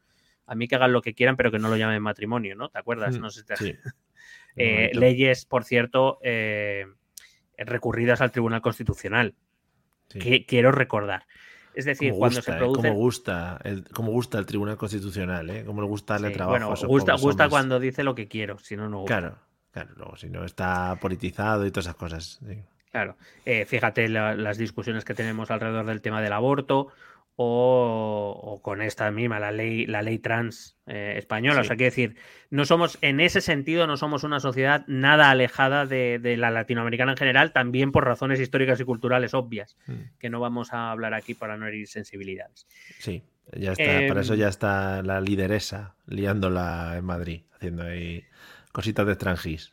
A 0.46 0.54
mí 0.54 0.68
que 0.68 0.74
hagan 0.74 0.92
lo 0.92 1.02
que 1.02 1.14
quieran, 1.14 1.36
pero 1.36 1.50
que 1.50 1.58
no 1.58 1.68
lo 1.68 1.76
llamen 1.76 2.02
matrimonio, 2.02 2.56
¿no? 2.56 2.68
¿Te 2.68 2.78
acuerdas? 2.78 3.16
Mm, 3.16 3.20
no 3.20 3.30
sé 3.30 3.42
eh, 4.56 4.90
leyes, 4.94 5.46
por 5.46 5.64
cierto, 5.64 6.18
eh, 6.22 6.86
recurridas 7.56 8.20
al 8.20 8.32
Tribunal 8.32 8.60
Constitucional. 8.60 9.34
Que 10.08 10.44
quiero 10.44 10.72
recordar. 10.72 11.26
Es 11.74 11.84
decir, 11.84 12.12
cuando 12.12 12.42
se 12.42 12.52
produce. 12.52 12.88
como, 12.88 12.94
gusta 12.94 13.60
el, 13.64 13.84
como 13.84 14.12
gusta 14.12 14.38
el 14.38 14.46
Tribunal 14.46 14.76
Constitucional, 14.76 15.48
¿eh? 15.50 15.64
Como 15.64 15.82
le 15.82 15.88
gusta 15.88 16.16
el 16.16 16.32
trabajo. 16.32 16.50
Bueno, 16.50 16.74
gusta, 16.88 17.14
gusta 17.14 17.48
cuando 17.48 17.78
dice 17.78 18.02
lo 18.02 18.14
que 18.14 18.28
quiero, 18.28 18.58
si 18.58 18.76
no, 18.76 18.88
no 18.88 19.04
Claro, 19.04 19.36
claro, 19.70 19.90
luego 19.96 20.16
si 20.16 20.28
no 20.28 20.44
está 20.44 20.96
politizado 21.00 21.66
y 21.66 21.70
todas 21.70 21.86
esas 21.86 21.96
cosas. 21.96 22.40
Claro, 22.90 23.16
eh, 23.44 23.66
fíjate 23.66 24.08
las 24.08 24.58
discusiones 24.58 25.04
que 25.04 25.14
tenemos 25.14 25.50
alrededor 25.50 25.86
del 25.86 26.00
tema 26.00 26.20
del 26.20 26.32
aborto 26.32 26.88
o, 27.42 28.60
con 28.62 28.82
esta 28.82 29.10
misma, 29.10 29.40
la 29.40 29.50
ley, 29.50 29.86
la 29.86 30.02
ley 30.02 30.18
trans 30.18 30.76
eh, 30.86 31.14
española. 31.16 31.62
O 31.62 31.64
sea, 31.64 31.76
quiero 31.76 31.90
decir, 31.90 32.16
no 32.50 32.66
somos, 32.66 32.98
en 33.00 33.18
ese 33.18 33.40
sentido, 33.40 33.86
no 33.86 33.96
somos 33.96 34.24
una 34.24 34.40
sociedad 34.40 34.84
nada 34.88 35.30
alejada 35.30 35.86
de, 35.86 36.20
la 36.36 36.50
latinoamericana 36.50 37.12
en 37.12 37.16
general, 37.16 37.52
también 37.52 37.92
por 37.92 38.04
razones 38.04 38.40
históricas 38.40 38.78
y 38.80 38.84
culturales 38.84 39.32
obvias, 39.32 39.78
mm. 39.86 40.18
que 40.18 40.28
no 40.28 40.38
vamos 40.38 40.74
a 40.74 40.90
hablar 40.90 41.14
aquí 41.14 41.32
para 41.32 41.56
no 41.56 41.66
herir 41.66 41.88
sensibilidades. 41.88 42.66
Sí, 42.98 43.22
ya 43.56 43.72
está, 43.72 44.06
para 44.06 44.20
eso 44.20 44.34
em, 44.34 44.40
ya 44.40 44.48
está 44.48 45.02
la 45.02 45.22
lideresa 45.22 45.94
liándola 46.06 46.94
en 46.98 47.04
Madrid, 47.06 47.42
haciendo 47.54 47.84
ahí 47.84 48.22
cositas 48.70 49.06
de 49.06 49.12
extranjis. 49.12 49.72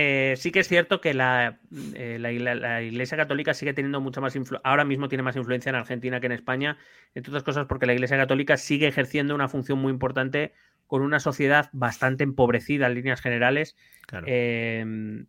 Eh, 0.00 0.36
sí 0.36 0.52
que 0.52 0.60
es 0.60 0.68
cierto 0.68 1.00
que 1.00 1.12
la, 1.12 1.58
eh, 1.94 2.18
la, 2.20 2.82
Iglesia 2.82 3.16
Católica 3.16 3.52
sigue 3.52 3.74
teniendo 3.74 4.00
mucha 4.00 4.20
más 4.20 4.36
influencia, 4.36 4.70
ahora 4.70 4.84
mismo 4.84 5.08
tiene 5.08 5.24
más 5.24 5.34
influencia 5.34 5.70
en 5.70 5.74
Argentina 5.74 6.20
que 6.20 6.26
en 6.26 6.32
España, 6.32 6.78
entre 7.16 7.32
otras 7.32 7.42
cosas 7.42 7.66
porque 7.66 7.84
la 7.84 7.94
Iglesia 7.94 8.16
Católica 8.16 8.56
sigue 8.58 8.86
ejerciendo 8.86 9.34
una 9.34 9.48
función 9.48 9.80
muy 9.80 9.90
importante 9.90 10.52
con 10.86 11.02
una 11.02 11.18
sociedad 11.18 11.68
bastante 11.72 12.22
empobrecida 12.22 12.86
en 12.86 12.94
líneas 12.94 13.20
generales. 13.20 13.76
Em, 14.24 15.26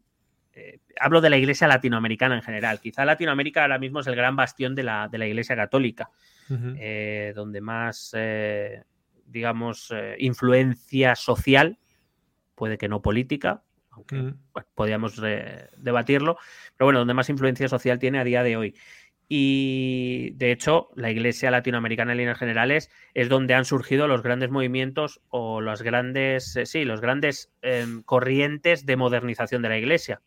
eh, 0.53 0.77
hablo 0.99 1.21
de 1.21 1.31
la 1.31 1.37
Iglesia 1.37 1.67
latinoamericana 1.67 2.35
en 2.35 2.43
general. 2.43 2.79
Quizá 2.79 3.05
Latinoamérica 3.05 3.63
ahora 3.63 3.79
mismo 3.79 4.01
es 4.01 4.07
el 4.07 4.15
gran 4.15 4.35
bastión 4.35 4.75
de 4.75 4.83
la, 4.83 5.07
de 5.07 5.17
la 5.17 5.25
Iglesia 5.25 5.55
Católica, 5.55 6.11
donde 6.47 7.61
más, 7.61 8.15
digamos, 9.25 9.91
influencia 10.19 11.15
social, 11.15 11.79
puede 12.53 12.77
que 12.77 12.87
no 12.87 13.01
política, 13.01 13.63
podríamos 14.75 15.21
debatirlo, 15.77 16.37
pero 16.77 16.87
bueno, 16.87 16.99
donde 16.99 17.13
más 17.13 17.29
influencia 17.29 17.67
social 17.67 17.99
tiene 17.99 18.19
a 18.19 18.23
día 18.23 18.43
de 18.43 18.57
hoy. 18.57 18.75
Y 19.31 20.31
de 20.31 20.51
hecho, 20.51 20.89
la 20.95 21.11
Iglesia 21.11 21.51
latinoamericana 21.51 22.13
en 22.13 22.17
líneas 22.17 22.39
generales 22.39 22.89
es 23.13 23.29
donde 23.29 23.53
han 23.53 23.63
surgido 23.63 24.07
los 24.07 24.23
grandes 24.23 24.49
movimientos 24.49 25.21
o 25.29 25.61
las 25.61 25.83
grandes, 25.83 26.55
eh, 26.55 26.65
sí, 26.65 26.83
los 26.83 26.99
grandes 26.99 27.53
em, 27.61 28.01
corrientes 28.01 28.87
de 28.87 28.97
modernización 28.97 29.61
de 29.61 29.69
la 29.69 29.77
Iglesia. 29.77 30.21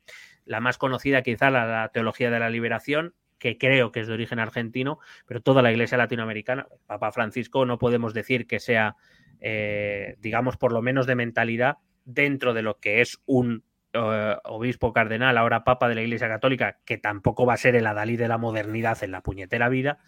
La 0.45 0.61
más 0.61 0.79
conocida 0.79 1.23
quizá 1.23 1.51
la, 1.51 1.91
teología 1.93 2.31
de 2.31 2.39
la 2.39 2.49
liberación, 2.49 3.15
que 3.41 3.59
creo 3.59 3.91
que 3.91 4.01
es 4.01 4.07
de 4.07 4.15
origen 4.15 4.39
argentino, 4.39 5.01
pero 5.27 5.43
toda 5.43 5.63
la 5.63 5.73
Iglesia 5.73 5.99
latinoamericana, 5.99 6.69
Papa 6.87 7.11
Francisco, 7.11 7.67
no 7.67 7.79
podemos 7.79 8.15
decir 8.15 8.47
que 8.47 8.61
sea, 8.61 8.95
eh, 9.41 10.15
digamos, 10.21 10.57
por 10.57 10.73
lo 10.73 10.81
menos 10.81 11.09
de 11.09 11.17
mentalidad, 11.17 11.79
dentro 12.05 12.55
de 12.55 12.63
lo 12.63 12.79
que 12.79 13.01
es 13.01 13.21
un 13.27 13.65
eh, 13.95 14.37
obispo 14.45 14.93
cardenal, 14.93 15.37
ahora 15.37 15.65
papa 15.65 15.89
de 15.89 15.95
la 15.95 16.03
Iglesia 16.03 16.29
Católica, 16.29 16.79
que 16.87 16.97
tampoco 16.97 17.45
va 17.45 17.55
a 17.55 17.59
ser 17.59 17.77
el 17.77 17.87
adalí 17.87 18.17
de 18.17 18.29
la 18.29 18.39
modernidad 18.39 19.03
en 19.05 19.11
la 19.11 19.21
puñetera 19.21 19.69
vida. 19.69 19.99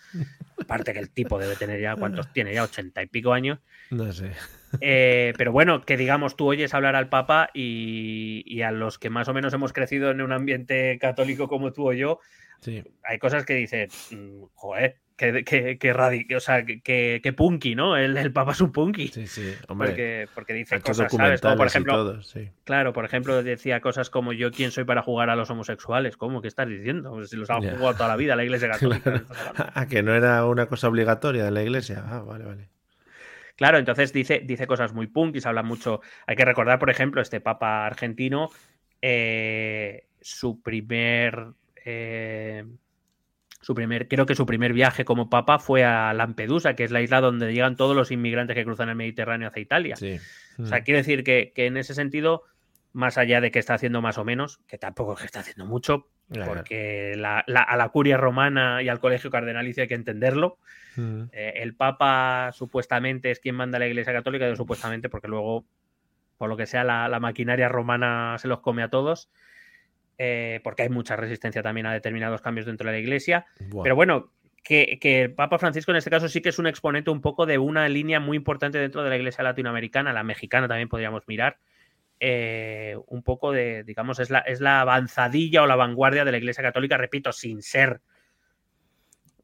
Aparte 0.62 0.94
que 0.94 1.00
el 1.00 1.10
tipo 1.10 1.38
debe 1.38 1.56
tener 1.56 1.80
ya, 1.80 1.94
¿cuántos 1.96 2.32
tiene? 2.32 2.54
Ya 2.54 2.64
ochenta 2.64 3.02
y 3.02 3.06
pico 3.06 3.32
años. 3.32 3.58
No 3.90 4.10
sé. 4.12 4.32
Eh, 4.80 5.34
pero 5.36 5.52
bueno, 5.52 5.84
que 5.84 5.96
digamos, 5.96 6.34
tú 6.34 6.46
oyes 6.46 6.74
hablar 6.74 6.96
al 6.96 7.08
Papa 7.08 7.50
y, 7.52 8.42
y, 8.46 8.62
a 8.62 8.72
los 8.72 8.98
que 8.98 9.10
más 9.10 9.28
o 9.28 9.34
menos 9.34 9.52
hemos 9.52 9.72
crecido 9.72 10.10
en 10.10 10.20
un 10.20 10.32
ambiente 10.32 10.98
católico 10.98 11.46
como 11.46 11.72
tú 11.72 11.90
o 11.90 11.92
yo, 11.92 12.18
hay 13.02 13.18
cosas 13.18 13.44
que 13.44 13.54
dices, 13.54 14.08
mm, 14.10 14.44
joder, 14.54 14.96
que, 15.16 15.44
que, 15.44 15.78
que, 15.78 16.36
o 16.36 16.40
sea, 16.40 16.64
que, 16.64 17.20
que, 17.22 17.32
punky, 17.32 17.74
¿no? 17.74 17.96
El, 17.96 18.16
el 18.16 18.32
Papa 18.32 18.52
es 18.52 18.60
un 18.60 18.72
punky. 18.72 19.08
Sí, 19.08 19.26
sí, 19.28 19.54
hombre. 19.68 19.88
Porque, 19.88 20.28
porque 20.34 20.52
dice 20.54 20.80
cosas, 20.80 21.12
¿sabes? 21.12 21.40
Como 21.40 21.56
por 21.56 21.66
ejemplo, 21.66 22.20
claro, 22.64 22.92
por 22.92 23.04
ejemplo, 23.04 23.42
decía 23.42 23.80
cosas 23.80 24.10
como 24.10 24.32
yo 24.32 24.50
quién 24.50 24.72
soy 24.72 24.84
para 24.84 25.02
jugar 25.02 25.30
a 25.30 25.36
los 25.36 25.48
homosexuales. 25.50 26.16
¿Cómo? 26.16 26.42
¿Qué 26.42 26.48
estás 26.48 26.68
diciendo? 26.68 27.12
Pues 27.12 27.30
si 27.30 27.36
los 27.36 27.48
han 27.50 27.62
jugado 27.62 27.94
toda 27.94 28.08
la 28.08 28.16
vida 28.16 28.34
la 28.34 28.44
Iglesia 28.44 28.68
Católica. 28.72 29.22
A 29.74 29.86
que 29.86 30.02
no 30.02 30.14
era 30.14 30.44
una 30.46 30.66
cosa 30.66 30.88
obligatoria 30.88 31.44
de 31.44 31.50
la 31.52 31.62
Iglesia. 31.62 32.04
Ah, 32.06 32.20
vale, 32.20 32.44
vale. 32.44 32.68
Claro, 33.56 33.78
entonces 33.78 34.12
dice, 34.12 34.42
dice 34.44 34.66
cosas 34.66 34.92
muy 34.92 35.06
punk 35.06 35.36
y 35.36 35.40
se 35.40 35.48
habla 35.48 35.62
mucho. 35.62 36.00
Hay 36.26 36.34
que 36.34 36.44
recordar, 36.44 36.80
por 36.80 36.90
ejemplo, 36.90 37.22
este 37.22 37.40
Papa 37.40 37.86
argentino, 37.86 38.50
eh, 39.00 40.08
su 40.20 40.60
primer 40.60 41.52
eh, 41.84 42.64
su 43.64 43.74
primer, 43.74 44.08
creo 44.08 44.26
que 44.26 44.34
su 44.34 44.44
primer 44.44 44.74
viaje 44.74 45.06
como 45.06 45.30
papa 45.30 45.58
fue 45.58 45.84
a 45.84 46.12
Lampedusa, 46.12 46.76
que 46.76 46.84
es 46.84 46.90
la 46.90 47.00
isla 47.00 47.22
donde 47.22 47.50
llegan 47.50 47.76
todos 47.76 47.96
los 47.96 48.10
inmigrantes 48.10 48.54
que 48.54 48.62
cruzan 48.62 48.90
el 48.90 48.94
Mediterráneo 48.94 49.48
hacia 49.48 49.62
Italia. 49.62 49.94
O 49.94 50.66
sea, 50.66 50.80
mm. 50.80 50.82
quiero 50.84 50.98
decir 50.98 51.24
que, 51.24 51.50
en 51.56 51.78
ese 51.78 51.94
sentido, 51.94 52.42
más 52.92 53.16
allá 53.16 53.40
de 53.40 53.50
que 53.50 53.58
está 53.58 53.72
haciendo 53.72 54.02
más 54.02 54.18
o 54.18 54.24
menos, 54.26 54.58
que 54.68 54.76
tampoco 54.76 55.14
es 55.14 55.20
que 55.20 55.24
está 55.24 55.40
haciendo 55.40 55.64
mucho, 55.64 56.08
porque 56.44 57.14
a 57.24 57.76
la 57.76 57.88
curia 57.88 58.18
romana 58.18 58.82
y 58.82 58.90
al 58.90 59.00
colegio 59.00 59.30
cardenalicio 59.30 59.80
hay 59.84 59.88
que 59.88 59.94
entenderlo. 59.94 60.58
Mm. 60.96 61.22
Eh, 61.32 61.54
el 61.56 61.74
papa 61.74 62.50
supuestamente 62.52 63.30
es 63.30 63.40
quien 63.40 63.54
manda 63.54 63.76
a 63.76 63.80
la 63.80 63.86
iglesia 63.86 64.12
católica, 64.12 64.46
yo 64.46 64.56
supuestamente 64.56 65.08
porque 65.08 65.28
luego, 65.28 65.64
por 66.36 66.50
lo 66.50 66.58
que 66.58 66.66
sea, 66.66 66.84
la 66.84 67.18
maquinaria 67.18 67.70
romana 67.70 68.36
se 68.36 68.46
los 68.46 68.60
come 68.60 68.82
a 68.82 68.90
todos. 68.90 69.30
Eh, 70.16 70.60
porque 70.62 70.82
hay 70.82 70.88
mucha 70.88 71.16
resistencia 71.16 71.62
también 71.62 71.86
a 71.86 71.92
determinados 71.92 72.40
cambios 72.40 72.66
dentro 72.66 72.86
de 72.86 72.92
la 72.92 72.98
iglesia. 72.98 73.46
Pero 73.82 73.96
bueno, 73.96 74.32
que, 74.62 74.98
el 75.02 75.34
Papa 75.34 75.58
Francisco 75.58 75.90
en 75.90 75.96
este 75.96 76.10
caso 76.10 76.28
sí 76.28 76.40
que 76.40 76.50
es 76.50 76.58
un 76.58 76.66
exponente 76.66 77.10
un 77.10 77.20
poco 77.20 77.46
de 77.46 77.58
una 77.58 77.88
línea 77.88 78.20
muy 78.20 78.36
importante 78.36 78.78
dentro 78.78 79.02
de 79.02 79.10
la 79.10 79.16
iglesia 79.16 79.42
latinoamericana, 79.42 80.12
la 80.12 80.22
mexicana 80.22 80.68
también 80.68 80.88
podríamos 80.88 81.24
mirar. 81.26 81.58
Eh, 82.20 82.96
un 83.08 83.22
poco 83.22 83.50
de, 83.50 83.82
digamos, 83.82 84.20
es 84.20 84.30
la, 84.30 84.38
es 84.38 84.60
la 84.60 84.80
avanzadilla 84.80 85.64
o 85.64 85.66
la 85.66 85.76
vanguardia 85.76 86.24
de 86.24 86.30
la 86.30 86.38
iglesia 86.38 86.62
católica, 86.62 86.96
repito, 86.96 87.32
sin 87.32 87.60
ser 87.60 88.00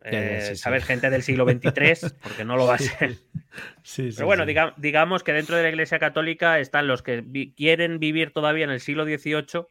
eh. 0.03 0.55
Gente 0.83 1.11
del 1.11 1.23
siglo 1.23 1.45
XXIII, 1.45 2.11
porque 2.23 2.45
no 2.45 2.57
lo 2.57 2.67
va 2.67 2.77
a 2.77 2.79
ser. 2.79 3.17
Pero 3.97 4.25
bueno, 4.25 4.47
digamos 4.77 5.23
que 5.23 5.33
dentro 5.33 5.57
de 5.57 5.63
la 5.65 5.69
Iglesia 5.69 5.99
Católica 5.99 6.59
están 6.59 6.87
los 6.87 7.03
que 7.03 7.53
quieren 7.55 7.99
vivir 7.99 8.33
todavía 8.33 8.65
en 8.65 8.71
el 8.71 8.81
siglo 8.81 9.05
XVIII 9.05 9.67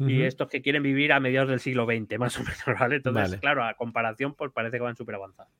y 0.00 0.22
estos 0.22 0.48
que 0.48 0.62
quieren 0.62 0.82
vivir 0.82 1.12
a 1.12 1.20
mediados 1.20 1.50
del 1.50 1.60
siglo 1.60 1.84
XX, 1.84 2.18
más 2.18 2.38
o 2.38 2.42
menos, 2.42 2.80
¿vale? 2.80 2.96
Entonces, 2.96 3.38
claro, 3.40 3.64
a 3.64 3.74
comparación, 3.74 4.34
pues 4.34 4.50
parece 4.52 4.78
que 4.78 4.82
van 4.82 4.96
súper 4.96 5.16
avanzados. 5.16 5.52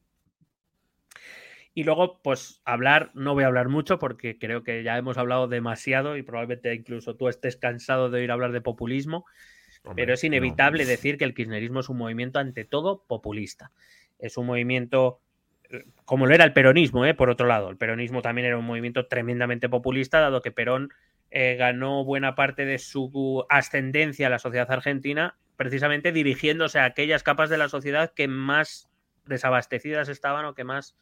Y 1.75 1.85
luego, 1.85 2.21
pues 2.23 2.61
hablar, 2.65 3.11
no 3.15 3.35
voy 3.35 3.45
a 3.45 3.47
hablar 3.47 3.69
mucho 3.69 3.99
porque 3.99 4.39
creo 4.39 4.65
que 4.65 4.83
ya 4.83 4.99
hemos 4.99 5.19
hablado 5.19 5.47
demasiado 5.47 6.17
y 6.17 6.23
probablemente 6.23 6.75
incluso 6.75 7.17
tú 7.17 7.29
estés 7.29 7.57
cansado 7.57 8.11
de 8.11 8.21
oír 8.21 8.31
hablar 8.31 8.53
de 8.53 8.61
populismo, 8.61 9.25
pero 9.95 10.15
es 10.15 10.25
inevitable 10.25 10.85
decir 10.85 11.17
que 11.17 11.25
el 11.25 11.35
kirchnerismo 11.35 11.81
es 11.81 11.89
un 11.89 11.99
movimiento 11.99 12.39
ante 12.39 12.65
todo 12.65 13.05
populista. 13.07 13.71
Es 14.19 14.37
un 14.37 14.47
movimiento 14.47 15.21
eh, 15.71 15.85
como 16.05 16.27
lo 16.27 16.35
era 16.35 16.45
el 16.45 16.53
peronismo, 16.53 17.07
¿eh? 17.07 17.15
por 17.15 17.31
otro 17.31 17.47
lado. 17.47 17.71
El 17.71 17.77
peronismo 17.77 18.21
también 18.21 18.49
era 18.49 18.59
un 18.59 18.65
movimiento 18.65 19.07
tremendamente 19.07 19.69
populista, 19.69 20.21
dado 20.21 20.43
que 20.43 20.51
Perón 20.51 20.91
eh, 21.31 21.57
ganó 21.57 22.05
buena 22.05 22.35
parte 22.35 22.65
de 22.65 22.79
su 22.79 23.45
ascendencia 23.49 24.27
a 24.27 24.31
la 24.31 24.39
sociedad 24.39 24.71
argentina 24.71 25.37
precisamente 25.61 26.11
dirigiéndose 26.11 26.79
a 26.79 26.87
aquellas 26.87 27.23
capas 27.23 27.51
de 27.51 27.59
la 27.59 27.69
sociedad 27.69 28.15
que 28.15 28.29
más 28.29 28.89
desabastecidas 29.27 30.09
estaban 30.09 30.47
o 30.47 30.55
que 30.55 30.65
más, 30.65 30.97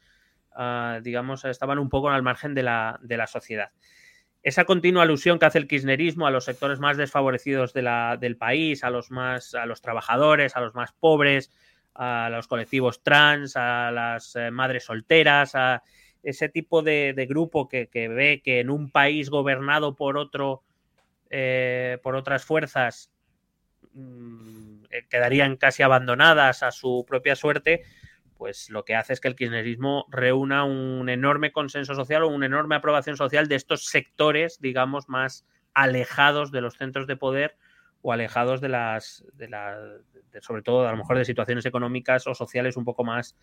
ah, 0.50 0.98
digamos, 1.00 1.44
estaban 1.44 1.78
un 1.78 1.88
poco 1.88 2.10
al 2.10 2.24
margen 2.24 2.56
de 2.56 2.64
la, 2.64 2.98
de 3.00 3.16
la, 3.16 3.28
sociedad. 3.28 3.70
Esa 4.42 4.64
continua 4.64 5.04
alusión 5.04 5.38
que 5.38 5.46
hace 5.46 5.58
el 5.58 5.68
kirchnerismo 5.68 6.26
a 6.26 6.32
los 6.32 6.44
sectores 6.44 6.80
más 6.80 6.96
desfavorecidos 6.96 7.72
de 7.72 7.82
la, 7.82 8.16
del 8.16 8.36
país, 8.36 8.82
a 8.82 8.90
los 8.90 9.12
más, 9.12 9.54
a 9.54 9.64
los 9.64 9.80
trabajadores, 9.80 10.56
a 10.56 10.60
los 10.60 10.74
más 10.74 10.90
pobres, 10.90 11.52
a 11.94 12.28
los 12.28 12.48
colectivos 12.48 13.04
trans, 13.04 13.56
a 13.56 13.92
las 13.92 14.34
eh, 14.34 14.50
madres 14.50 14.86
solteras, 14.86 15.54
a 15.54 15.84
ese 16.22 16.48
tipo 16.48 16.82
de, 16.82 17.26
grupo 17.28 17.68
que, 17.68 17.88
ve 17.92 18.40
que 18.44 18.60
en 18.60 18.70
un 18.70 18.90
país 18.90 19.30
gobernado 19.30 19.94
por 19.94 20.16
otro, 20.16 20.62
eh, 21.30 21.98
por 22.02 22.16
otras 22.16 22.44
fuerzas, 22.44 23.10
mm, 23.92 24.84
eh, 24.90 25.06
quedarían 25.08 25.56
casi 25.56 25.82
abandonadas 25.82 26.62
a 26.62 26.70
su 26.70 27.04
propia 27.06 27.36
suerte, 27.36 27.84
pues 28.36 28.70
lo 28.70 28.84
que 28.84 28.94
hace 28.94 29.12
es 29.12 29.20
que 29.20 29.28
el 29.28 29.36
kirchnerismo 29.36 30.06
reúna 30.10 30.64
un 30.64 31.08
enorme 31.08 31.50
consenso 31.52 31.94
social 31.94 32.22
o 32.22 32.28
una 32.28 32.46
enorme 32.46 32.76
aprobación 32.76 33.16
social 33.16 33.48
de 33.48 33.56
estos 33.56 33.86
sectores, 33.86 34.60
digamos, 34.60 35.08
más 35.08 35.44
alejados 35.74 36.52
de 36.52 36.60
los 36.60 36.76
centros 36.76 37.06
de 37.06 37.16
poder 37.16 37.56
o 38.00 38.12
alejados 38.12 38.60
de 38.60 38.68
las, 38.68 39.24
de 39.34 39.48
sobre 40.40 40.62
todo 40.62 40.86
a 40.86 40.92
lo 40.92 40.98
mejor 40.98 41.18
de 41.18 41.24
situaciones 41.24 41.66
económicas 41.66 42.26
o 42.28 42.34
sociales 42.34 42.76
un 42.76 42.84
poco 42.84 43.02
más 43.02 43.36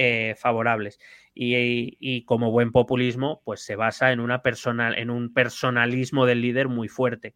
eh, 0.00 0.36
favorables. 0.38 1.00
Y, 1.34 2.24
como 2.24 2.52
buen 2.52 2.70
populismo, 2.70 3.42
pues 3.44 3.62
se 3.62 3.74
basa 3.74 4.12
en, 4.12 4.20
una 4.20 4.42
personal, 4.42 4.96
en 4.96 5.10
un 5.10 5.34
personalismo 5.34 6.24
del 6.24 6.40
líder 6.40 6.68
muy 6.68 6.88
fuerte. 6.88 7.34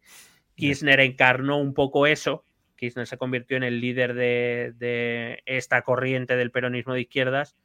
Kirchner 0.55 1.01
encarnó 1.01 1.57
un 1.57 1.73
poco 1.73 2.07
eso. 2.07 2.45
Kirchner 2.77 3.05
se 3.05 3.17
convirtió 3.17 3.57
en 3.57 3.63
el 3.63 3.81
líder 3.81 4.13
de, 4.13 5.43
esta 5.45 5.81
corriente 5.81 6.37
del 6.37 6.51
peronismo 6.51 6.93
de 6.93 7.01
izquierdas, 7.01 7.57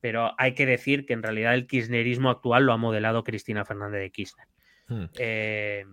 pero 0.00 0.34
hay 0.38 0.54
que 0.54 0.66
decir 0.66 1.04
que 1.04 1.14
en 1.14 1.22
realidad 1.24 1.54
el 1.54 1.66
kirchnerismo 1.66 2.30
actual 2.30 2.64
lo 2.64 2.72
ha 2.72 2.76
modelado 2.76 3.24
Cristina 3.24 3.64
Fernández 3.64 4.00
de 4.00 4.10
Kirchner. 4.10 4.46
Hmm. 4.86 5.04
Eh, 5.18 5.84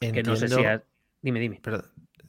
que 0.00 0.22
no 0.22 0.36
sé 0.36 0.48
si... 0.48 0.62
Dime, 1.22 1.40
dime. 1.40 1.60
Eh, 1.66 1.78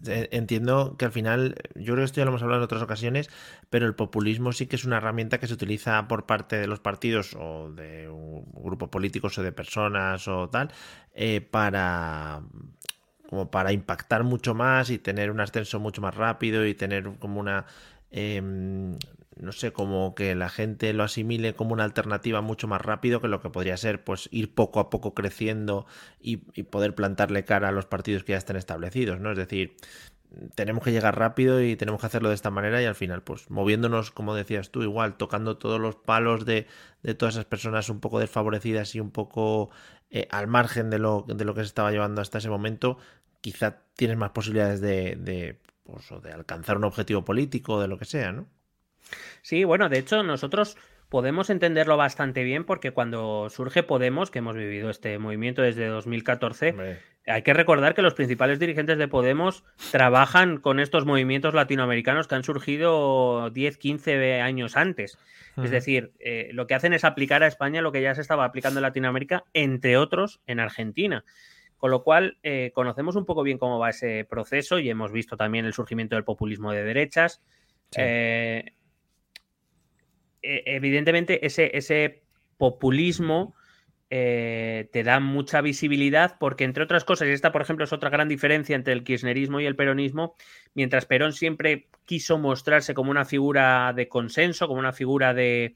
entiendo 0.05 0.95
que 0.97 1.05
al 1.05 1.11
final, 1.11 1.55
yo 1.75 1.93
creo 1.93 1.97
que 1.97 2.03
esto 2.03 2.19
ya 2.21 2.25
lo 2.25 2.31
hemos 2.31 2.41
hablado 2.41 2.61
en 2.61 2.65
otras 2.65 2.81
ocasiones, 2.81 3.29
pero 3.69 3.85
el 3.85 3.95
populismo 3.95 4.51
sí 4.51 4.67
que 4.67 4.75
es 4.75 4.85
una 4.85 4.97
herramienta 4.97 5.39
que 5.39 5.47
se 5.47 5.53
utiliza 5.53 6.07
por 6.07 6.25
parte 6.25 6.57
de 6.57 6.67
los 6.67 6.79
partidos 6.79 7.35
o 7.39 7.71
de 7.71 8.09
un 8.09 8.45
grupo 8.53 8.89
políticos 8.89 9.37
o 9.37 9.43
de 9.43 9.51
personas 9.51 10.27
o 10.27 10.49
tal, 10.49 10.71
eh, 11.13 11.41
para 11.41 12.41
como 13.29 13.49
para 13.49 13.71
impactar 13.71 14.25
mucho 14.25 14.53
más 14.53 14.89
y 14.89 14.99
tener 14.99 15.31
un 15.31 15.39
ascenso 15.39 15.79
mucho 15.79 16.01
más 16.01 16.15
rápido 16.15 16.65
y 16.65 16.73
tener 16.75 17.17
como 17.17 17.39
una 17.39 17.65
em, 18.11 18.97
no 19.41 19.51
sé, 19.51 19.73
como 19.73 20.13
que 20.13 20.35
la 20.35 20.49
gente 20.49 20.93
lo 20.93 21.03
asimile 21.03 21.55
como 21.55 21.73
una 21.73 21.83
alternativa 21.83 22.41
mucho 22.41 22.67
más 22.67 22.79
rápido 22.79 23.21
que 23.21 23.27
lo 23.27 23.41
que 23.41 23.49
podría 23.49 23.75
ser, 23.75 24.03
pues 24.03 24.29
ir 24.31 24.53
poco 24.53 24.79
a 24.79 24.89
poco 24.91 25.15
creciendo 25.15 25.87
y, 26.19 26.37
poder 26.37 26.93
plantarle 26.93 27.43
cara 27.43 27.69
a 27.69 27.71
los 27.71 27.87
partidos 27.87 28.23
que 28.23 28.33
ya 28.33 28.37
están 28.37 28.55
establecidos, 28.55 29.19
¿no? 29.19 29.31
Es 29.31 29.37
decir, 29.37 29.75
tenemos 30.55 30.83
que 30.83 30.91
llegar 30.91 31.17
rápido 31.17 31.61
y 31.61 31.75
tenemos 31.75 31.99
que 31.99 32.07
hacerlo 32.07 32.29
de 32.29 32.35
esta 32.35 32.51
manera 32.51 32.81
y 32.83 32.85
al 32.85 32.93
final, 32.95 33.23
pues 33.23 33.49
moviéndonos, 33.49 34.11
como 34.11 34.35
decías 34.35 34.69
tú, 34.69 34.83
igual, 34.83 35.17
tocando 35.17 35.57
todos 35.57 35.79
los 35.81 35.95
palos 35.95 36.45
de, 36.45 36.67
de 37.01 37.15
todas 37.15 37.35
esas 37.35 37.45
personas 37.45 37.89
un 37.89 37.99
poco 37.99 38.19
desfavorecidas 38.19 38.93
y 38.95 38.99
un 38.99 39.09
poco 39.11 39.71
eh, 40.11 40.27
al 40.31 40.47
margen 40.47 40.91
de 40.91 40.99
lo, 40.99 41.25
de 41.27 41.45
lo 41.45 41.55
que 41.55 41.61
se 41.61 41.67
estaba 41.67 41.91
llevando 41.91 42.21
hasta 42.21 42.37
ese 42.37 42.49
momento, 42.49 42.99
quizá 43.41 43.81
tienes 43.95 44.17
más 44.17 44.31
posibilidades 44.31 44.81
de, 44.81 45.15
de, 45.15 45.59
pues, 45.83 46.09
de 46.21 46.31
alcanzar 46.31 46.77
un 46.77 46.83
objetivo 46.83 47.25
político 47.25 47.75
o 47.75 47.81
de 47.81 47.87
lo 47.87 47.97
que 47.97 48.05
sea, 48.05 48.31
¿no? 48.31 48.47
Sí, 49.41 49.63
bueno, 49.63 49.89
de 49.89 49.99
hecho 49.99 50.23
nosotros 50.23 50.77
podemos 51.09 51.49
entenderlo 51.49 51.97
bastante 51.97 52.43
bien 52.43 52.63
porque 52.63 52.91
cuando 52.91 53.49
surge 53.49 53.83
Podemos, 53.83 54.31
que 54.31 54.39
hemos 54.39 54.55
vivido 54.55 54.89
este 54.89 55.19
movimiento 55.19 55.61
desde 55.61 55.87
2014, 55.87 56.99
hay 57.27 57.41
que 57.41 57.53
recordar 57.53 57.93
que 57.93 58.01
los 58.01 58.13
principales 58.13 58.59
dirigentes 58.59 58.97
de 58.97 59.07
Podemos 59.09 59.63
trabajan 59.91 60.57
con 60.57 60.79
estos 60.79 61.05
movimientos 61.05 61.53
latinoamericanos 61.53 62.27
que 62.27 62.35
han 62.35 62.43
surgido 62.43 63.49
10, 63.49 63.77
15 63.77 64.41
años 64.41 64.77
antes. 64.77 65.17
Es 65.61 65.69
decir, 65.69 66.13
eh, 66.19 66.49
lo 66.53 66.65
que 66.65 66.75
hacen 66.75 66.93
es 66.93 67.03
aplicar 67.03 67.43
a 67.43 67.47
España 67.47 67.81
lo 67.81 67.91
que 67.91 68.01
ya 68.01 68.15
se 68.15 68.21
estaba 68.21 68.45
aplicando 68.45 68.79
en 68.79 68.83
Latinoamérica, 68.83 69.43
entre 69.53 69.97
otros 69.97 70.39
en 70.47 70.61
Argentina. 70.61 71.25
Con 71.77 71.91
lo 71.91 72.03
cual, 72.03 72.37
eh, 72.43 72.71
conocemos 72.73 73.15
un 73.15 73.25
poco 73.25 73.43
bien 73.43 73.57
cómo 73.57 73.79
va 73.79 73.89
ese 73.89 74.25
proceso 74.29 74.79
y 74.79 74.89
hemos 74.89 75.11
visto 75.11 75.35
también 75.35 75.65
el 75.65 75.73
surgimiento 75.73 76.15
del 76.15 76.23
populismo 76.23 76.71
de 76.71 76.83
derechas. 76.83 77.41
Eh, 77.97 78.63
e, 78.65 78.73
evidentemente 80.41 81.45
ese, 81.45 81.77
ese 81.77 82.23
populismo 82.57 83.55
eh, 84.13 84.89
te 84.91 85.03
da 85.03 85.21
mucha 85.21 85.61
visibilidad 85.61 86.35
porque, 86.37 86.65
entre 86.65 86.83
otras 86.83 87.05
cosas, 87.05 87.29
y 87.29 87.31
esta, 87.31 87.53
por 87.53 87.61
ejemplo, 87.61 87.85
es 87.85 87.93
otra 87.93 88.09
gran 88.09 88.27
diferencia 88.27 88.75
entre 88.75 88.91
el 88.91 89.05
kirchnerismo 89.05 89.61
y 89.61 89.65
el 89.65 89.77
peronismo, 89.77 90.35
mientras 90.73 91.05
Perón 91.05 91.31
siempre 91.31 91.87
quiso 92.03 92.37
mostrarse 92.37 92.93
como 92.93 93.09
una 93.09 93.23
figura 93.23 93.93
de 93.95 94.09
consenso, 94.09 94.67
como 94.67 94.81
una 94.81 94.91
figura 94.91 95.33
de, 95.33 95.75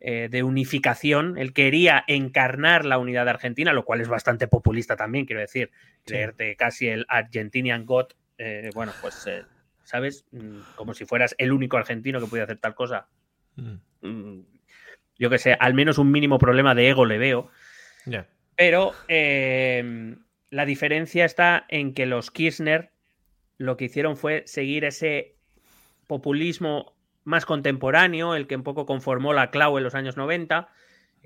eh, 0.00 0.42
unificación, 0.42 1.36
él 1.36 1.52
quería 1.52 2.04
encarnar 2.06 2.86
la 2.86 2.96
unidad 2.96 3.26
de 3.26 3.32
Argentina, 3.32 3.74
lo 3.74 3.84
cual 3.84 4.00
es 4.00 4.08
bastante 4.08 4.48
populista 4.48 4.96
también, 4.96 5.26
quiero 5.26 5.42
decir, 5.42 5.70
creerte 6.06 6.56
casi 6.56 6.88
el 6.88 7.04
Argentinian 7.06 7.84
God, 7.84 8.06
eh, 8.38 8.70
bueno, 8.74 8.92
pues, 9.02 9.28
¿sabes? 9.82 10.24
Mm, 10.32 10.60
como 10.74 10.94
si 10.94 11.04
fueras 11.04 11.34
el 11.36 11.52
único 11.52 11.76
argentino 11.76 12.18
que 12.18 12.28
puede 12.28 12.44
hacer 12.44 12.56
tal 12.56 12.74
cosa. 12.74 13.08
Mm. 13.56 13.74
Mm, 14.04 14.42
yo 15.18 15.30
que 15.30 15.38
sé, 15.38 15.56
al 15.58 15.74
menos 15.74 15.98
un 15.98 16.10
mínimo 16.10 16.38
problema 16.38 16.74
de 16.74 16.88
ego 16.88 17.04
le 17.04 17.18
veo. 17.18 17.50
Pero 18.56 18.92
em, 19.08 20.18
la 20.50 20.64
diferencia 20.66 21.24
está 21.24 21.64
en 21.68 21.94
que 21.94 22.06
los 22.06 22.30
Kirchner 22.30 22.90
lo 23.58 23.76
que 23.76 23.86
hicieron 23.86 24.16
fue 24.16 24.42
seguir 24.46 24.84
ese 24.84 25.34
populismo 26.06 26.94
más 27.24 27.46
contemporáneo, 27.46 28.34
el 28.34 28.46
que 28.46 28.56
un 28.56 28.62
poco 28.62 28.86
conformó 28.86 29.32
la 29.32 29.50
clau 29.50 29.78
en 29.78 29.84
los 29.84 29.94
años 29.94 30.16
90, 30.16 30.68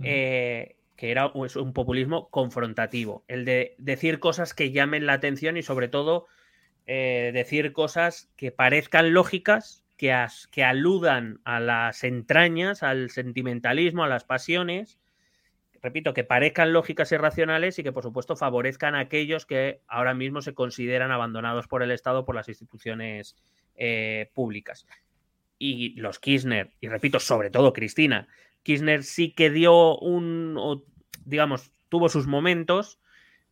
eh, 0.04 0.76
que 0.96 1.10
era 1.10 1.26
un 1.26 1.72
populismo 1.72 2.28
confrontativo, 2.30 3.24
el 3.28 3.44
de 3.44 3.74
decir 3.78 4.20
cosas 4.20 4.54
que 4.54 4.70
llamen 4.70 5.06
la 5.06 5.14
atención 5.14 5.56
y 5.56 5.62
sobre 5.62 5.88
todo 5.88 6.26
eh, 6.86 7.30
decir 7.34 7.72
cosas 7.72 8.30
que 8.36 8.52
parezcan 8.52 9.12
lógicas, 9.12 9.84
que, 9.98 10.64
aludan 10.64 11.40
a 11.44 11.60
las 11.60 12.04
entrañas, 12.04 12.82
al 12.82 13.10
sentimentalismo, 13.10 14.04
a 14.04 14.08
las 14.08 14.24
pasiones, 14.24 14.98
repito, 15.82 16.14
que 16.14 16.24
parezcan 16.24 16.72
lógicas 16.72 17.10
y 17.12 17.16
racionales 17.16 17.78
y 17.78 17.82
que 17.82 17.92
por 17.92 18.04
supuesto 18.04 18.36
favorezcan 18.36 18.94
a 18.94 19.00
aquellos 19.00 19.44
que 19.44 19.82
ahora 19.88 20.14
mismo 20.14 20.40
se 20.40 20.54
consideran 20.54 21.10
abandonados 21.10 21.66
por 21.66 21.82
el 21.82 21.90
Estado, 21.90 22.24
por 22.24 22.36
las 22.36 22.48
instituciones 22.48 23.36
eh, 23.74 24.30
públicas. 24.34 24.86
Y 25.58 25.94
los 26.00 26.20
Kirchner, 26.20 26.70
y 26.80 26.88
repito, 26.88 27.18
sobre 27.18 27.50
todo 27.50 27.72
Cristina, 27.72 28.28
Kirchner 28.62 29.02
sí 29.02 29.32
que 29.32 29.50
dio 29.50 29.98
un, 29.98 30.84
digamos, 31.24 31.72
tuvo 31.88 32.08
sus 32.08 32.28
momentos, 32.28 33.00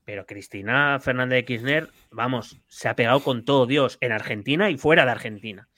pero 0.05 0.27
Cristina 0.27 1.01
Fernández 1.01 1.39
de 1.39 1.45
Kirchner, 1.45 1.89
vamos, 2.13 2.61
se 2.69 2.89
ha 2.89 2.95
pegado 2.95 3.21
con 3.21 3.45
todo 3.45 3.67
Dios 3.67 3.99
en 4.01 4.13
Argentina 4.13 4.71
y 4.71 4.79
fuera 4.79 5.05
de 5.05 5.11
Argentina. 5.11 5.69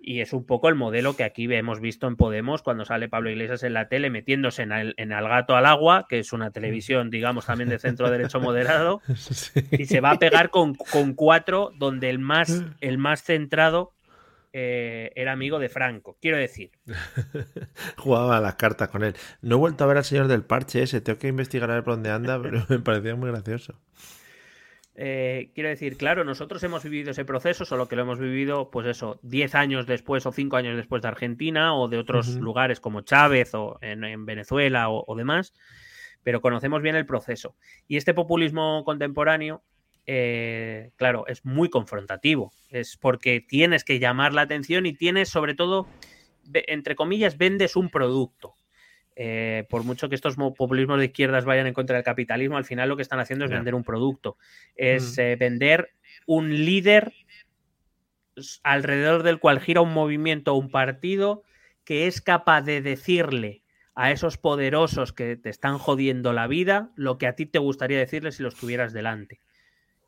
Y 0.00 0.20
es 0.20 0.32
un 0.32 0.44
poco 0.46 0.68
el 0.68 0.74
modelo 0.74 1.16
que 1.16 1.24
aquí 1.24 1.52
hemos 1.52 1.80
visto 1.80 2.06
en 2.06 2.16
Podemos 2.16 2.62
cuando 2.62 2.84
sale 2.84 3.08
Pablo 3.08 3.30
Iglesias 3.30 3.62
en 3.62 3.74
la 3.74 3.88
tele 3.88 4.10
metiéndose 4.10 4.62
en 4.62 4.72
el, 4.72 4.94
en 4.96 5.12
el 5.12 5.28
gato 5.28 5.56
al 5.56 5.66
agua, 5.66 6.06
que 6.08 6.18
es 6.18 6.32
una 6.32 6.50
televisión, 6.50 7.10
digamos, 7.10 7.46
también 7.46 7.68
de 7.68 7.78
centro 7.78 8.10
derecho 8.10 8.40
moderado, 8.40 9.02
y 9.72 9.86
se 9.86 10.00
va 10.00 10.12
a 10.12 10.18
pegar 10.18 10.50
con, 10.50 10.74
cuatro 11.14 11.72
donde 11.76 12.10
el 12.10 12.18
más, 12.18 12.64
el 12.80 12.98
más 12.98 13.22
centrado 13.22 13.92
eh, 14.52 15.12
era 15.14 15.32
amigo 15.32 15.58
de 15.58 15.68
Franco, 15.68 16.16
quiero 16.20 16.38
decir. 16.38 16.70
Jugaba 17.96 18.40
las 18.40 18.54
cartas 18.54 18.88
con 18.88 19.04
él. 19.04 19.14
No 19.42 19.56
he 19.56 19.58
vuelto 19.58 19.84
a 19.84 19.86
ver 19.86 19.98
al 19.98 20.04
señor 20.04 20.28
del 20.28 20.44
parche 20.44 20.82
ese, 20.82 21.00
tengo 21.00 21.18
que 21.18 21.28
investigar 21.28 21.70
a 21.70 21.74
ver 21.74 21.84
por 21.84 21.94
dónde 21.94 22.10
anda, 22.10 22.40
pero 22.40 22.64
me 22.68 22.78
parecía 22.78 23.14
muy 23.16 23.30
gracioso. 23.30 23.74
Eh, 24.98 25.50
quiero 25.54 25.68
decir, 25.68 25.98
claro, 25.98 26.24
nosotros 26.24 26.62
hemos 26.62 26.82
vivido 26.82 27.10
ese 27.10 27.26
proceso, 27.26 27.66
solo 27.66 27.86
que 27.86 27.96
lo 27.96 28.02
hemos 28.02 28.18
vivido, 28.18 28.70
pues 28.70 28.86
eso, 28.86 29.18
10 29.22 29.54
años 29.54 29.86
después 29.86 30.24
o 30.24 30.32
5 30.32 30.56
años 30.56 30.74
después 30.74 31.02
de 31.02 31.08
Argentina 31.08 31.76
o 31.76 31.88
de 31.88 31.98
otros 31.98 32.28
lugares 32.36 32.80
como 32.80 33.02
Chávez 33.02 33.54
o 33.54 33.78
en, 33.82 34.24
Venezuela 34.24 34.88
o, 34.88 35.14
demás, 35.14 35.52
pero 36.22 36.40
conocemos 36.40 36.80
bien 36.80 36.96
el 36.96 37.04
proceso. 37.04 37.56
Y 37.86 37.98
este 37.98 38.14
populismo 38.14 38.84
contemporáneo, 38.84 39.62
eh, 40.06 40.92
claro, 40.96 41.26
es 41.26 41.44
muy 41.44 41.68
confrontativo, 41.68 42.52
es 42.70 42.96
porque 42.96 43.42
tienes 43.46 43.84
que 43.84 43.98
llamar 43.98 44.32
la 44.32 44.42
atención 44.42 44.86
y 44.86 44.94
tienes, 44.94 45.28
sobre 45.28 45.54
todo, 45.54 45.86
entre 46.54 46.96
comillas, 46.96 47.36
vendes 47.36 47.76
un 47.76 47.90
producto. 47.90 48.54
Eh, 49.18 49.64
por 49.70 49.82
mucho 49.82 50.10
que 50.10 50.14
estos 50.14 50.36
populismos 50.36 50.98
de 50.98 51.06
izquierdas 51.06 51.46
vayan 51.46 51.66
en 51.66 51.72
contra 51.72 51.96
del 51.96 52.04
capitalismo, 52.04 52.58
al 52.58 52.66
final 52.66 52.90
lo 52.90 52.96
que 52.96 53.02
están 53.02 53.18
haciendo 53.18 53.46
es 53.46 53.50
vender 53.50 53.74
un 53.74 53.82
producto, 53.82 54.36
es 54.74 55.16
mm. 55.16 55.20
eh, 55.20 55.36
vender 55.36 55.94
un 56.26 56.50
líder 56.50 57.14
alrededor 58.62 59.22
del 59.22 59.38
cual 59.38 59.60
gira 59.60 59.80
un 59.80 59.94
movimiento 59.94 60.52
o 60.52 60.58
un 60.58 60.70
partido 60.70 61.44
que 61.84 62.06
es 62.06 62.20
capaz 62.20 62.60
de 62.60 62.82
decirle 62.82 63.62
a 63.94 64.10
esos 64.10 64.36
poderosos 64.36 65.14
que 65.14 65.36
te 65.36 65.48
están 65.48 65.78
jodiendo 65.78 66.34
la 66.34 66.46
vida 66.46 66.90
lo 66.96 67.16
que 67.16 67.26
a 67.26 67.34
ti 67.34 67.46
te 67.46 67.58
gustaría 67.58 67.98
decirles 67.98 68.36
si 68.36 68.42
los 68.42 68.54
tuvieras 68.54 68.92
delante. 68.92 69.40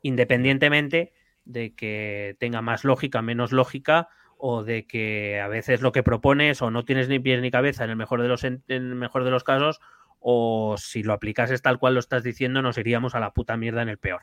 Independientemente 0.03 1.13
de 1.45 1.73
que 1.73 2.37
tenga 2.39 2.61
más 2.61 2.83
lógica, 2.83 3.23
menos 3.23 3.51
lógica, 3.51 4.09
o 4.41 4.63
de 4.63 4.87
que 4.87 5.41
a 5.41 5.49
veces 5.49 5.81
lo 5.81 5.91
que 5.91 6.01
propones 6.01 6.61
o 6.61 6.71
no 6.71 6.85
tienes 6.85 7.09
ni 7.09 7.19
pies 7.19 7.41
ni 7.41 7.51
cabeza 7.51 7.83
en 7.83 7.89
el 7.89 7.97
mejor 7.97 8.21
de 8.21 8.29
los, 8.29 8.45
en 8.45 8.63
el 8.69 8.95
mejor 8.95 9.25
de 9.25 9.31
los 9.31 9.43
casos, 9.43 9.81
o 10.21 10.75
si 10.77 11.03
lo 11.03 11.11
aplicases 11.11 11.61
tal 11.61 11.77
cual 11.77 11.93
lo 11.93 11.99
estás 11.99 12.23
diciendo, 12.23 12.61
nos 12.61 12.77
iríamos 12.77 13.15
a 13.15 13.19
la 13.19 13.33
puta 13.33 13.57
mierda 13.57 13.81
en 13.81 13.89
el 13.89 13.97
peor. 13.97 14.21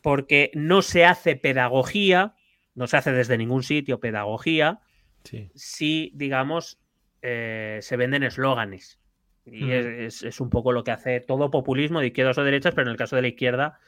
Porque 0.00 0.52
no 0.54 0.80
se 0.80 1.04
hace 1.04 1.34
pedagogía, 1.34 2.34
no 2.76 2.86
se 2.86 2.96
hace 2.96 3.12
desde 3.12 3.36
ningún 3.36 3.64
sitio 3.64 3.98
pedagogía, 3.98 4.80
si, 5.54 6.12
digamos, 6.14 6.78
eh, 7.20 7.80
se 7.82 7.96
venden 7.96 8.22
eslóganes. 8.22 9.00
Y 9.44 9.72
es, 9.72 10.40
un 10.40 10.50
poco 10.50 10.70
lo 10.70 10.84
que 10.84 10.92
hace 10.92 11.20
todo 11.20 11.50
populismo 11.50 11.98
de 11.98 12.08
izquierdas 12.08 12.38
o 12.38 12.44
derechas, 12.44 12.74
pero 12.74 12.86
en 12.86 12.92
el 12.92 12.96
caso 12.96 13.16
de 13.16 13.22
la 13.22 13.28
izquierda, 13.28 13.80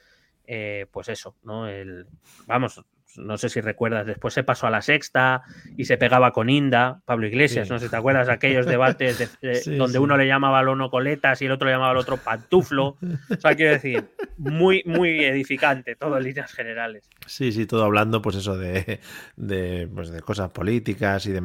eh, 0.49 0.87
pues 0.91 1.09
eso, 1.09 1.37
¿no? 1.45 1.69
El, 1.69 2.07
vamos, 2.47 2.85
no 3.17 3.39
sé 3.39 3.49
si 3.49 3.61
recuerdas, 3.61 4.07
después 4.07 4.35
se 4.35 4.45
pasó 4.45 4.67
a 4.67 4.71
la 4.71 4.83
sexta 4.83 5.43
y 5.77 5.85
se 5.85 5.97
pegaba 5.97 6.33
con 6.33 6.51
Inda, 6.51 7.01
Pablo 7.05 7.27
Iglesias, 7.27 7.69
no 7.71 7.79
sé 7.79 7.87
si 7.87 7.91
te 7.91 7.97
acuerdas 7.97 8.29
aquellos 8.29 8.67
debates 8.67 9.39
donde 9.79 9.99
uno 9.99 10.17
le 10.17 10.27
llamaba 10.27 10.61
al 10.61 10.69
uno 10.69 10.91
coletas 10.91 11.43
y 11.43 11.47
el 11.47 11.53
otro 11.53 11.67
le 11.67 11.75
llamaba 11.75 11.93
al 11.93 11.99
otro 11.99 12.17
pantuflo. 12.17 12.97
O 13.31 13.41
sea, 13.41 13.55
quiero 13.55 13.73
decir, 13.73 14.05
muy, 14.39 14.83
muy 14.87 15.25
edificante, 15.25 15.97
todo 15.97 16.17
en 16.17 16.25
líneas 16.25 16.53
generales. 16.53 17.09
Sí, 17.27 17.53
sí, 17.53 17.67
todo 17.67 17.85
hablando, 17.85 18.23
pues 18.23 18.37
eso, 18.37 18.57
de, 18.57 19.01
de, 19.37 19.89
pues 19.95 20.11
de 20.11 20.21
cosas 20.21 20.51
políticas 20.51 21.27
y 21.27 21.33
de 21.33 21.41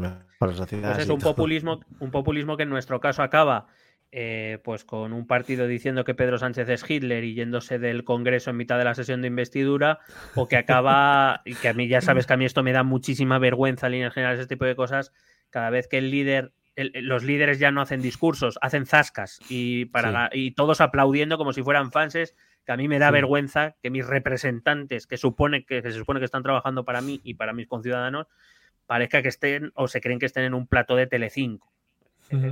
sociedad. 0.55 0.93
Pues 0.93 1.03
es 1.03 1.09
un 1.09 1.19
populismo, 1.19 1.79
un 1.99 2.11
populismo 2.11 2.57
que 2.57 2.63
en 2.63 2.69
nuestro 2.69 2.99
caso 2.99 3.23
acaba 3.23 3.67
eh, 4.11 4.59
pues 4.63 4.85
con 4.85 5.11
un 5.11 5.27
partido 5.27 5.67
diciendo 5.67 6.05
que 6.05 6.15
Pedro 6.15 6.37
Sánchez 6.37 6.69
es 6.69 6.89
Hitler 6.89 7.25
y 7.25 7.33
yéndose 7.33 7.77
del 7.77 8.05
Congreso 8.05 8.51
en 8.51 8.57
mitad 8.57 8.77
de 8.77 8.85
la 8.85 8.95
sesión 8.95 9.21
de 9.21 9.27
investidura, 9.27 9.99
o 10.35 10.47
que 10.47 10.55
acaba, 10.55 11.41
y 11.45 11.55
que 11.55 11.67
a 11.67 11.73
mí 11.73 11.87
ya 11.87 12.01
sabes 12.01 12.25
que 12.25 12.33
a 12.33 12.37
mí 12.37 12.45
esto 12.45 12.63
me 12.63 12.71
da 12.71 12.83
muchísima 12.83 13.37
vergüenza 13.37 13.87
en 13.87 13.93
líneas 13.93 14.13
generales, 14.13 14.39
este 14.39 14.55
tipo 14.55 14.65
de 14.65 14.75
cosas, 14.75 15.11
cada 15.49 15.69
vez 15.69 15.87
que 15.87 15.97
el 15.97 16.09
líder, 16.09 16.53
los 16.75 17.23
líderes 17.23 17.59
ya 17.59 17.71
no 17.71 17.81
hacen 17.81 18.01
discursos, 18.01 18.57
hacen 18.61 18.85
zascas 18.85 19.39
y, 19.49 19.85
para, 19.85 20.29
y 20.31 20.51
todos 20.51 20.79
aplaudiendo 20.79 21.37
como 21.37 21.51
si 21.51 21.61
fueran 21.61 21.91
fanses, 21.91 22.35
que 22.65 22.71
a 22.71 22.77
mí 22.77 22.87
me 22.87 22.99
da 22.99 23.11
vergüenza 23.11 23.75
que 23.81 23.89
mis 23.89 24.05
representantes, 24.05 25.07
que, 25.07 25.17
supone, 25.17 25.65
que, 25.65 25.81
se 25.81 25.91
supone 25.91 26.19
que 26.19 26.25
están 26.25 26.43
trabajando 26.43 26.85
para 26.85 27.01
mí 27.01 27.19
y 27.23 27.33
para 27.33 27.53
mis 27.53 27.67
conciudadanos, 27.67 28.27
parezca 28.85 29.21
que 29.21 29.29
estén 29.29 29.71
o 29.73 29.87
se 29.87 30.01
creen 30.01 30.19
que 30.19 30.25
estén 30.25 30.43
en 30.43 30.53
un 30.53 30.67
plato 30.67 30.95
de 30.95 31.07
Telecinco. 31.07 31.71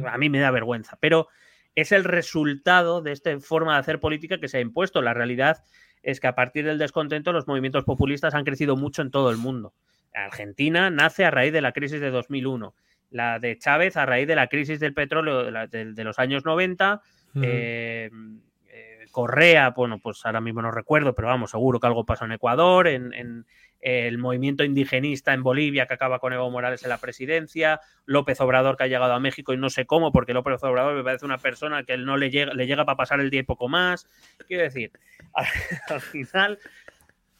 A 0.07 0.17
mí 0.17 0.29
me 0.29 0.39
da 0.39 0.51
vergüenza, 0.51 0.97
pero 1.01 1.27
es 1.75 1.91
el 1.91 2.03
resultado 2.03 3.01
de 3.01 3.11
esta 3.11 3.37
forma 3.39 3.73
de 3.73 3.79
hacer 3.79 3.99
política 3.99 4.39
que 4.39 4.47
se 4.47 4.57
ha 4.57 4.61
impuesto. 4.61 5.01
La 5.01 5.13
realidad 5.13 5.63
es 6.01 6.19
que 6.19 6.27
a 6.27 6.35
partir 6.35 6.65
del 6.65 6.77
descontento 6.77 7.33
los 7.33 7.47
movimientos 7.47 7.83
populistas 7.83 8.33
han 8.33 8.45
crecido 8.45 8.75
mucho 8.77 9.01
en 9.01 9.11
todo 9.11 9.29
el 9.29 9.37
mundo. 9.37 9.73
Argentina 10.13 10.89
nace 10.89 11.25
a 11.25 11.31
raíz 11.31 11.51
de 11.51 11.61
la 11.61 11.73
crisis 11.73 11.99
de 11.99 12.09
2001, 12.09 12.73
la 13.09 13.39
de 13.39 13.57
Chávez 13.57 13.97
a 13.97 14.05
raíz 14.05 14.27
de 14.27 14.35
la 14.35 14.47
crisis 14.47 14.79
del 14.79 14.93
petróleo 14.93 15.51
de, 15.67 16.03
los 16.03 16.19
años 16.19 16.45
90, 16.45 17.01
eh, 17.35 17.41
eh, 17.43 18.11
Correa, 19.11 19.71
bueno, 19.71 19.99
pues 19.99 20.25
ahora 20.25 20.41
mismo 20.41 20.61
no 20.61 20.71
recuerdo, 20.71 21.13
pero 21.13 21.27
vamos, 21.27 21.51
seguro 21.51 21.79
que 21.79 21.87
algo 21.87 22.05
pasó 22.05 22.25
en 22.25 22.33
Ecuador, 22.33 22.87
en, 22.87 23.45
el 23.81 24.17
movimiento 24.17 24.63
indigenista 24.63 25.31
en 25.33 25.43
Bolivia 25.43 25.85
que 25.85 25.93
acaba 25.93 26.17
con 26.17 26.33
Evo 26.33 26.49
Morales 26.49 26.81
en 26.81 26.89
la 26.89 26.97
presidencia, 26.97 27.81
López 28.05 28.41
Obrador 28.41 28.77
que 28.77 28.85
ha 28.85 28.87
llegado 28.87 29.13
a 29.13 29.19
México 29.19 29.53
y 29.53 29.57
no 29.57 29.69
sé 29.69 29.85
cómo, 29.85 30.11
porque 30.11 30.33
López 30.33 30.63
Obrador 30.63 30.95
me 30.95 31.03
parece 31.03 31.25
una 31.25 31.37
persona 31.37 31.83
que 31.83 31.93
él 31.93 32.03
no 32.03 32.17
le 32.17 32.31
llega, 32.31 32.51
le 32.53 32.65
llega 32.65 32.83
para 32.83 32.97
pasar 32.97 33.19
el 33.19 33.29
día 33.29 33.41
y 33.41 33.43
poco 33.43 33.67
más. 33.69 34.07
Quiero 34.47 34.63
decir, 34.63 34.91
al, 35.33 36.01
final, 36.01 36.57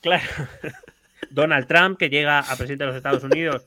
claro, 0.02 0.24
Donald 1.32 1.66
Trump 1.66 1.98
que 1.98 2.10
llega 2.10 2.40
a 2.40 2.56
presidente 2.56 2.84
de 2.84 2.88
los 2.90 2.98
Estados 2.98 3.24
Unidos 3.24 3.66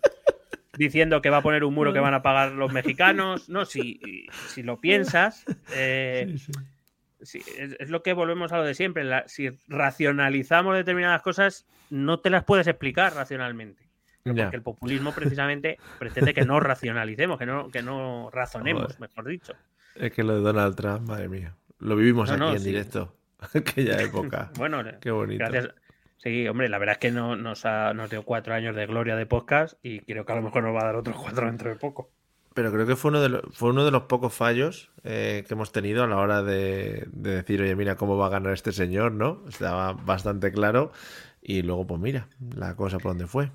diciendo 0.79 1.21
que 1.21 1.31
va 1.31 1.39
a 1.39 1.43
poner 1.43 1.65
un 1.65 1.75
muro 1.75 1.93
que 1.93 1.99
van 1.99 2.15
a 2.15 2.23
pagar 2.23 2.53
los 2.53 2.73
mexicanos. 2.73 3.49
No, 3.49 3.67
si, 3.67 4.01
si 4.49 4.63
lo 4.63 4.81
piensas, 4.81 5.45
eh, 5.75 6.37
es, 7.21 7.91
lo 7.91 8.03
que 8.03 8.13
volvemos 8.13 8.53
a 8.53 8.59
lo 8.59 8.65
de 8.65 8.75
siempre. 8.75 9.05
si 9.27 9.51
racionalizamos 9.69 10.77
determinadas 10.77 11.23
cosas, 11.23 11.67
no 11.91 12.21
te 12.21 12.31
las 12.31 12.45
puedes 12.45 12.67
explicar 12.67 13.15
racionalmente. 13.15 13.89
Porque 14.25 14.57
el 14.57 14.63
populismo 14.63 15.13
precisamente 15.13 15.79
pretende 15.99 16.35
que 16.35 16.45
no 16.45 16.61
racionalicemos, 16.61 17.39
que 17.39 17.47
no, 17.47 17.71
que 17.71 17.83
no 17.83 18.31
razonemos, 18.31 19.01
mejor 19.01 19.27
dicho. 19.27 19.55
Es 19.95 20.13
que 20.13 20.23
lo 20.23 20.35
de 20.35 20.41
Donald 20.43 20.77
Trump, 20.77 21.09
madre 21.09 21.29
mía. 21.29 21.55
Lo 21.79 21.97
vivimos 21.97 22.31
aquí 22.31 22.45
en 22.45 22.63
directo. 22.63 23.15
Aquella 23.55 24.03
época. 24.03 24.51
bueno, 24.59 24.83
qué 25.01 25.11
bonito. 25.11 25.45
Gracias. 25.49 25.75
Sí, 26.19 26.49
hombre, 26.49 26.69
la 26.69 26.79
verdad 26.79 26.95
es 26.95 26.99
que 26.99 27.13
no, 27.13 27.37
nos, 27.37 27.65
ha, 27.65 27.95
nos 27.95 28.11
dio 28.11 28.25
cuatro 28.25 28.53
años 28.53 28.75
de 28.75 28.87
gloria 28.87 29.15
de 29.15 29.25
podcast 29.25 29.79
y 29.83 30.01
creo 30.01 30.27
que 30.27 30.33
a 30.33 30.37
lo 30.37 30.43
mejor 30.43 30.65
nos 30.65 30.75
va 30.75 30.81
a 30.81 30.87
dar 30.87 30.97
otros 30.97 31.17
cuatro 31.17 31.47
dentro 31.47 31.71
de 31.71 31.77
poco 31.77 32.11
pero 32.55 32.73
creo 32.73 32.87
que 32.87 32.97
fue 32.97 33.11
uno 33.11 33.21
de 33.21 33.29
los, 33.29 33.43
fue 33.53 33.71
uno 33.71 33.85
de 33.85 33.91
los 33.91 34.03
pocos 34.03 34.35
fallos 34.35 34.91
eh, 35.05 35.45
que 35.47 35.55
hemos 35.55 35.73
tenido 35.73 36.03
a 36.03 36.07
la 36.07 36.17
hora 36.17 36.43
de, 36.43 37.07
decir, 37.13 37.63
oye, 37.63 37.77
mira 37.77 37.97
cómo 37.97 38.17
va 38.17 38.27
a 38.27 38.31
ganar 38.31 38.53
este 38.53 38.73
señor, 38.73 39.13
¿no? 39.13 39.45
Estaba 39.49 39.93
bastante 39.93 40.51
claro. 40.53 40.93
Y 41.41 41.63
luego, 41.63 41.87
pues 41.87 42.01
mira, 42.01 42.29
la 42.57 42.75
cosa 42.75 42.99
por 42.99 43.13
donde 43.13 43.27
fue. 43.27 43.51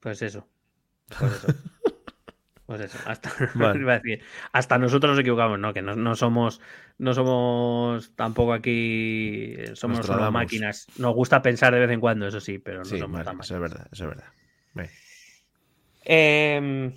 Pues 0.00 0.22
eso. 0.22 0.46
Pues 1.18 1.32
eso. 1.32 1.54
Pues 2.68 2.82
eso, 2.82 2.98
hasta, 3.06 3.32
hasta 4.52 4.76
nosotros 4.76 5.12
nos 5.12 5.20
equivocamos, 5.20 5.58
¿no? 5.58 5.72
Que 5.72 5.80
no, 5.80 6.14
somos, 6.14 6.60
no 6.98 7.14
somos 7.14 8.14
tampoco 8.14 8.52
aquí, 8.52 9.56
somos 9.72 10.04
solo 10.04 10.30
máquinas. 10.30 10.86
Nos 10.98 11.14
gusta 11.14 11.40
pensar 11.40 11.72
de 11.72 11.80
vez 11.80 11.90
en 11.90 11.98
cuando, 11.98 12.28
eso 12.28 12.40
sí, 12.40 12.58
pero 12.58 12.80
no 12.80 12.84
somos 12.84 13.24
tan 13.24 13.40
Eso 13.40 13.54
es 13.54 13.60
verdad, 13.62 13.88
eso 13.90 14.04
es 14.04 14.10
verdad. 14.10 14.90
Eh, 16.04 16.92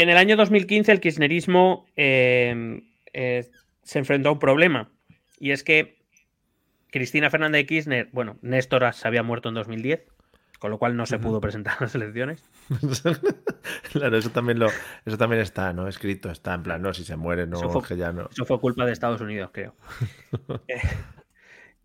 en 0.00 0.08
el 0.08 0.16
año 0.16 0.36
2015 0.36 0.92
el 0.92 1.00
kirchnerismo 1.00 1.86
eh, 1.94 2.82
eh, 3.12 3.50
se 3.82 3.98
enfrentó 3.98 4.30
a 4.30 4.32
un 4.32 4.38
problema 4.38 4.90
y 5.38 5.50
es 5.50 5.62
que 5.62 6.00
Cristina 6.90 7.28
Fernández 7.28 7.60
de 7.60 7.66
Kirchner, 7.66 8.08
bueno, 8.12 8.38
Néstor 8.40 8.92
se 8.94 9.06
había 9.06 9.22
muerto 9.22 9.50
en 9.50 9.54
2010, 9.56 10.06
con 10.58 10.70
lo 10.70 10.78
cual 10.78 10.96
no 10.96 11.06
se 11.06 11.18
pudo 11.18 11.40
presentar 11.40 11.76
a 11.78 11.84
las 11.84 11.94
elecciones. 11.94 12.42
claro, 13.92 14.16
eso 14.16 14.30
también, 14.30 14.58
lo, 14.58 14.68
eso 15.04 15.18
también 15.18 15.42
está, 15.42 15.72
¿no? 15.72 15.86
Escrito, 15.86 16.30
está 16.30 16.54
en 16.54 16.62
plan, 16.62 16.82
no, 16.82 16.92
si 16.92 17.04
se 17.04 17.16
muere, 17.16 17.46
no, 17.46 17.58
fue, 17.70 17.82
que 17.82 17.96
ya 17.96 18.12
no. 18.12 18.28
Eso 18.32 18.44
fue 18.44 18.58
culpa 18.58 18.86
de 18.86 18.92
Estados 18.92 19.20
Unidos, 19.20 19.50
creo. 19.52 19.74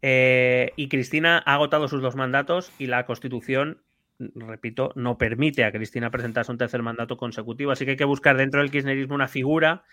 Eh, 0.08 0.72
y 0.76 0.88
Cristina 0.88 1.42
ha 1.48 1.56
agotado 1.56 1.88
sus 1.88 2.00
dos 2.00 2.16
mandatos 2.16 2.72
y 2.78 2.86
la 2.86 3.08
Constitución 3.08 3.82
repito, 4.20 4.92
no 4.96 5.18
permite 5.18 5.64
a 5.64 5.72
Cristina 5.72 6.12
presentarse 6.12 6.52
un 6.52 6.58
tercer 6.58 6.82
mandato 6.82 7.18
consecutivo. 7.18 7.72
Así 7.72 7.86
que 7.86 7.92
hay 7.92 7.98
que 7.98 8.06
buscar 8.06 8.38
dentro 8.38 8.62
del 8.62 8.72
kirchnerismo 8.72 9.16
una 9.16 9.28
figura 9.28 9.84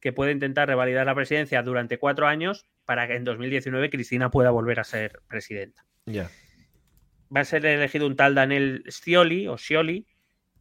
que 0.00 0.12
pueda 0.12 0.32
intentar 0.32 0.68
revalidar 0.68 1.06
la 1.06 1.14
presidencia 1.14 1.62
durante 1.62 1.98
cuatro 1.98 2.26
años 2.26 2.66
para 2.84 3.06
que 3.06 3.14
en 3.16 3.24
2019 3.24 3.90
Cristina 3.90 4.30
pueda 4.30 4.50
volver 4.50 4.80
a 4.80 4.84
ser 4.84 5.20
presidenta. 5.28 5.84
Ya. 6.06 6.30
Va 7.34 7.40
a 7.40 7.44
ser 7.44 7.64
elegido 7.66 8.06
un 8.06 8.16
tal 8.16 8.34
Daniel 8.34 8.84
Scioli 8.88 9.46
o 9.46 9.56
Scioli, 9.58 10.06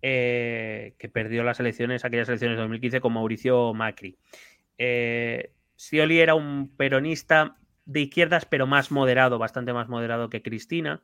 eh, 0.02 0.96
que 1.00 1.10
perdió 1.10 1.44
las 1.44 1.60
elecciones, 1.60 2.06
aquellas 2.06 2.30
elecciones 2.30 2.58
de 2.58 2.62
2015 2.62 3.02
con 3.02 3.14
Mauricio 3.14 3.74
Macri. 3.74 4.18
Eh, 4.78 5.54
Scioli 5.78 6.20
era 6.20 6.36
un 6.36 6.76
peronista 6.76 7.58
de 7.86 8.02
izquierdas, 8.02 8.46
pero 8.46 8.68
más 8.68 8.92
moderado, 8.92 9.40
bastante 9.40 9.74
más 9.74 9.88
moderado 9.90 10.30
que 10.30 10.42
Cristina 10.42 11.02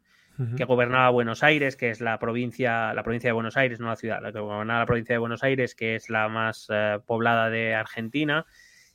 que 0.58 0.66
gobernaba 0.66 1.10
Buenos 1.10 1.44
Aires, 1.44 1.76
que 1.76 1.90
es 1.90 2.02
la 2.02 2.20
provincia, 2.20 2.94
la 2.94 3.04
provincia 3.04 3.30
de 3.30 3.34
Buenos 3.34 3.58
Aires, 3.58 3.80
no 3.80 3.88
la 3.88 3.96
ciudad, 3.96 4.22
la 4.22 4.32
que 4.32 4.40
gobernaba 4.40 4.80
la 4.80 4.86
provincia 4.86 5.14
de 5.14 5.20
Buenos 5.20 5.44
Aires, 5.44 5.76
que 5.76 5.96
es 5.96 6.10
la 6.10 6.28
más 6.28 6.68
eh, 6.70 7.00
poblada 7.06 7.50
de 7.50 7.74
Argentina, 7.74 8.46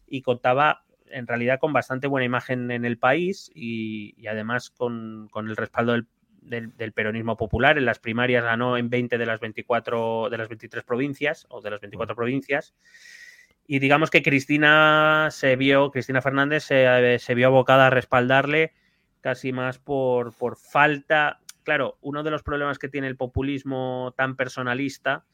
y 0.07 0.23
contaba 0.23 0.85
en 1.11 1.27
realidad 1.27 1.59
con 1.59 1.73
bastante 1.73 2.07
buena 2.07 2.25
imagen 2.25 2.71
en 2.71 2.85
el 2.85 2.99
país 2.99 3.51
y, 3.55 4.27
además 4.27 4.71
con, 4.71 5.29
el 5.35 5.57
respaldo 5.57 5.97
del, 6.43 6.93
peronismo 6.93 7.37
popular. 7.37 7.79
En 7.79 7.85
las 7.85 7.99
primarias 7.99 8.45
ganó 8.45 8.77
en 8.77 8.91
20 8.91 9.19
de 9.19 9.27
las 9.27 9.41
24 9.41 10.29
de 10.31 10.39
las 10.39 10.49
23 10.49 10.85
provincias 10.85 11.47
o 11.49 11.61
de 11.61 11.71
las 11.71 11.81
24 11.81 12.15
provincias. 12.15 12.75
Y 13.67 13.79
digamos 13.79 14.11
que 14.11 14.23
Cristina 14.23 15.29
se 15.31 15.57
vio, 15.57 15.91
Cristina 15.91 16.23
Fernández 16.23 16.65
se, 16.65 17.19
se 17.19 17.35
vio 17.35 17.49
abocada 17.49 17.87
a 17.87 17.91
respaldarle 17.91 18.73
casi 19.21 19.53
más 19.53 19.79
por, 19.79 20.33
por 20.35 20.57
falta. 20.57 21.41
Claro, 21.63 21.99
uno 22.01 22.23
de 22.23 22.31
los 22.31 22.43
problemas 22.43 22.79
que 22.79 22.89
tiene 22.89 23.07
el 23.07 23.17
populismo 23.17 24.15
tan 24.17 24.37
personalista 24.37 25.25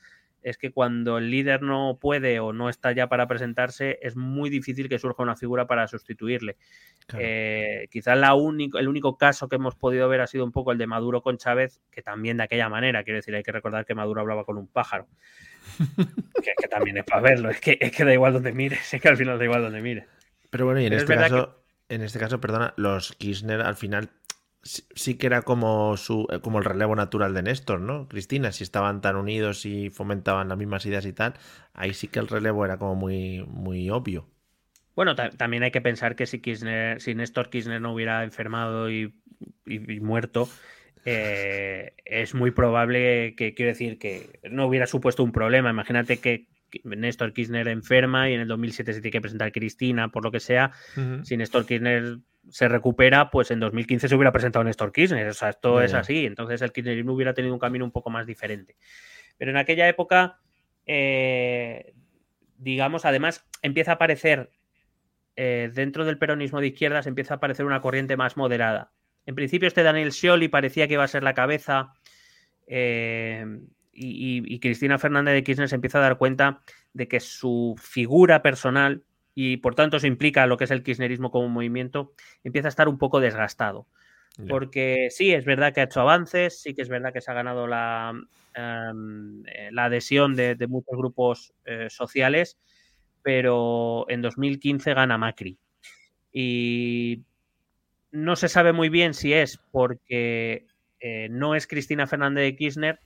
es 0.47 0.59
que 0.59 0.71
cuando 0.71 1.19
el 1.19 1.29
líder 1.29 1.63
no 1.63 1.99
puede 2.01 2.39
o 2.39 2.53
no 2.53 2.69
está 2.69 2.93
ya 2.93 3.09
para 3.09 3.27
presentarse, 3.27 3.99
es 4.01 4.15
muy 4.15 4.49
difícil 4.49 4.89
que 4.89 5.01
surja 5.01 5.25
una 5.25 5.35
figura 5.35 5.67
para 5.67 5.89
sustituirle. 5.89 6.57
Eh, 7.19 7.89
quizás 7.91 8.17
la 8.17 8.35
único, 8.35 8.79
el 8.79 8.87
único 8.87 9.17
caso 9.17 9.49
que 9.49 9.57
hemos 9.57 9.75
podido 9.75 10.09
ver 10.09 10.21
ha 10.21 10.29
sido 10.29 10.45
un 10.45 10.53
poco 10.53 10.71
el 10.71 10.79
de 10.79 10.87
Maduro 10.87 11.21
con 11.21 11.37
Chávez, 11.37 11.81
que 11.91 12.01
también 12.01 12.37
de 12.37 12.45
aquella 12.45 12.69
manera, 12.69 13.03
quiero 13.03 13.17
decir, 13.17 13.35
hay 13.35 13.43
que 13.43 13.51
recordar 13.51 13.85
que 13.85 13.97
Maduro 13.97 14.21
hablaba 14.21 14.45
con 14.45 14.57
un 14.57 14.69
pájaro. 14.69 15.09
que, 16.63 16.69
también 16.69 16.99
es 16.99 17.05
para 17.05 17.23
verlo, 17.23 17.51
es 17.51 17.61
que, 17.61 17.77
es 17.81 17.91
que 17.91 18.05
da 18.05 18.13
igual 18.13 18.35
donde 18.35 18.53
mires, 18.53 18.95
es 18.95 19.03
que 19.03 19.09
al 19.09 19.17
final 19.17 19.41
da 19.41 19.45
igual 19.45 19.63
donde 19.63 19.83
mires. 19.83 20.05
Pero 20.51 20.65
bueno, 20.65 20.81
y 20.81 20.87
en 20.87 20.93
este 20.93 21.17
caso, 21.17 21.65
en 21.89 22.03
este 22.03 22.19
caso, 22.19 22.41
perdona, 22.41 22.75
los 22.77 23.13
Kirchner 23.13 23.61
al 23.61 23.77
final 23.77 24.11
sí, 24.67 25.15
que 25.17 25.27
era 25.27 25.43
como, 25.43 25.97
su, 25.97 26.27
eh, 26.31 26.41
como 26.41 26.59
el 26.59 26.65
relevo 26.65 26.97
natural 26.97 27.35
de 27.35 27.43
Néstor, 27.43 27.81
¿no? 27.81 28.09
Cristina, 28.09 28.53
si 28.53 28.65
estaban 28.65 29.01
tan 29.01 29.17
unidos 29.17 29.65
y 29.65 29.91
fomentaban 29.91 30.49
las 30.49 30.59
mismas 30.59 30.85
ideas 30.87 31.07
y 31.07 31.13
tal, 31.13 31.35
ahí 31.73 31.95
sí 31.95 32.09
que 32.09 32.19
el 32.19 32.29
relevo 32.29 32.65
era 32.65 32.79
como 32.79 32.95
muy, 32.95 33.45
muy 33.47 33.91
obvio. 33.91 34.29
Bueno, 34.95 35.15
también 35.15 35.63
hay 35.63 35.71
que 35.71 35.83
pensar 35.83 36.17
que 36.17 36.27
si, 36.27 36.41
Kirchner, 36.41 37.01
si 37.01 37.15
Néstor 37.15 37.51
Kirchner 37.51 37.81
no 37.81 37.93
hubiera 37.93 38.25
enfermado 38.25 38.91
y, 38.91 39.13
muerto, 40.01 40.49
eh, 41.05 41.93
es 42.05 42.35
muy 42.35 42.51
probable 42.51 43.35
que, 43.37 43.55
quiero 43.55 43.71
decir, 43.71 43.99
que 43.99 44.41
no 44.51 44.67
hubiera 44.67 44.87
supuesto 44.87 45.23
un 45.23 45.33
problema. 45.33 45.71
Imagínate 45.71 46.17
que 46.17 46.49
Néstor 46.85 47.33
Kirchner 47.33 47.69
enferma 47.69 48.29
y 48.31 48.35
en 48.35 48.41
el 48.41 48.49
2007 48.49 48.93
se 48.93 49.01
tiene 49.01 49.13
que 49.13 49.21
presentar 49.21 49.53
Cristina, 49.53 50.09
por 50.09 50.25
lo 50.25 50.31
que 50.31 50.41
sea. 50.41 50.73
Si 51.23 51.37
Néstor 51.37 51.67
Kirchner 51.67 52.19
se 52.51 52.69
recupera, 52.69 53.31
pues 53.31 53.51
en 53.51 53.61
2015 53.61 54.09
se 54.09 54.15
hubiera 54.15 54.33
presentado 54.33 54.65
Néstor 54.65 54.93
Kirchner. 54.93 55.29
O 55.29 55.35
sea, 55.35 55.51
esto 55.51 55.81
es 55.81 55.95
así. 55.95 56.27
Entonces 56.27 56.63
el 56.63 56.73
kirchnerismo 56.73 57.13
hubiera 57.13 57.35
tenido 57.35 57.55
un 57.55 57.61
camino 57.61 57.85
un 57.85 57.91
poco 57.91 58.11
más 58.11 58.27
diferente. 58.27 58.77
Pero 59.39 59.51
en 59.51 59.57
aquella 59.57 59.89
época, 59.89 60.41
eh, 60.87 61.95
digamos, 62.57 63.05
además 63.05 63.45
empieza 63.63 63.93
a 63.93 63.95
aparecer 63.95 64.51
eh, 65.35 65.71
dentro 65.75 66.05
del 66.05 66.19
peronismo 66.19 66.61
de 66.61 66.69
izquierdas, 66.69 67.07
empieza 67.07 67.35
a 67.35 67.37
aparecer 67.37 67.67
una 67.67 67.81
corriente 67.81 68.17
más 68.17 68.37
moderada. 68.37 68.93
En 69.27 69.35
principio 69.35 69.69
este 69.69 69.83
Daniel 69.83 70.13
Scioli 70.13 70.49
parecía 70.49 70.87
que 70.87 70.95
iba 70.95 71.05
a 71.05 71.09
ser 71.09 71.23
la 71.23 71.35
cabeza 71.35 71.93
eh, 72.67 73.45
y, 73.97 74.43
y 74.55 74.61
Cristina 74.61 74.99
Fernández 74.99 75.35
de 75.35 75.45
Kirchner 75.45 75.69
se 75.69 75.75
empieza 75.75 75.99
a 75.99 76.03
dar 76.03 76.19
cuenta 76.19 76.61
de 76.93 77.09
que 77.09 77.21
su 77.21 77.75
figura 77.79 78.43
personal 78.43 79.03
y 79.39 79.59
por 79.59 79.75
tanto 79.75 79.99
eso 79.99 80.07
implica 80.07 80.47
lo 80.47 80.57
que 80.57 80.65
es 80.65 80.71
el 80.71 80.83
kirchnerismo 80.83 81.31
como 81.31 81.49
movimiento, 81.51 82.15
empieza 82.43 82.69
a 82.69 82.71
estar 82.71 82.89
un 82.89 82.99
poco 82.99 83.21
desgastado. 83.21 83.87
Porque 84.49 85.09
sí, 85.11 85.33
es 85.33 85.47
verdad 85.47 85.73
que 85.73 85.81
ha 85.81 85.85
hecho 85.85 86.01
avances, 86.01 86.61
sí 86.61 86.75
que 86.75 86.83
es 86.83 86.91
verdad 86.91 87.11
que 87.13 87.23
se 87.23 87.31
ha 87.31 87.35
ganado 87.35 87.67
la, 87.67 88.13
em, 88.55 89.43
eh, 89.47 89.71
la 89.73 89.85
adhesión 89.85 90.37
de, 90.37 90.57
muchos 90.69 90.97
grupos 90.97 91.55
eh, 91.65 91.89
sociales, 91.89 92.59
pero 93.23 94.05
en 94.11 94.21
2015 94.21 94.93
gana 94.93 95.17
Macri. 95.17 95.59
Y 96.33 97.23
no 98.11 98.37
se 98.37 98.49
sabe 98.49 98.75
muy 98.75 98.91
bien 98.91 99.15
si 99.15 99.33
es 99.33 99.59
porque 99.71 100.67
eh, 101.01 101.29
no 101.31 101.55
es 101.55 101.67
Cristina 101.67 102.07
Fernández 102.07 102.45
de 102.45 102.57
Kirchner 102.57 103.01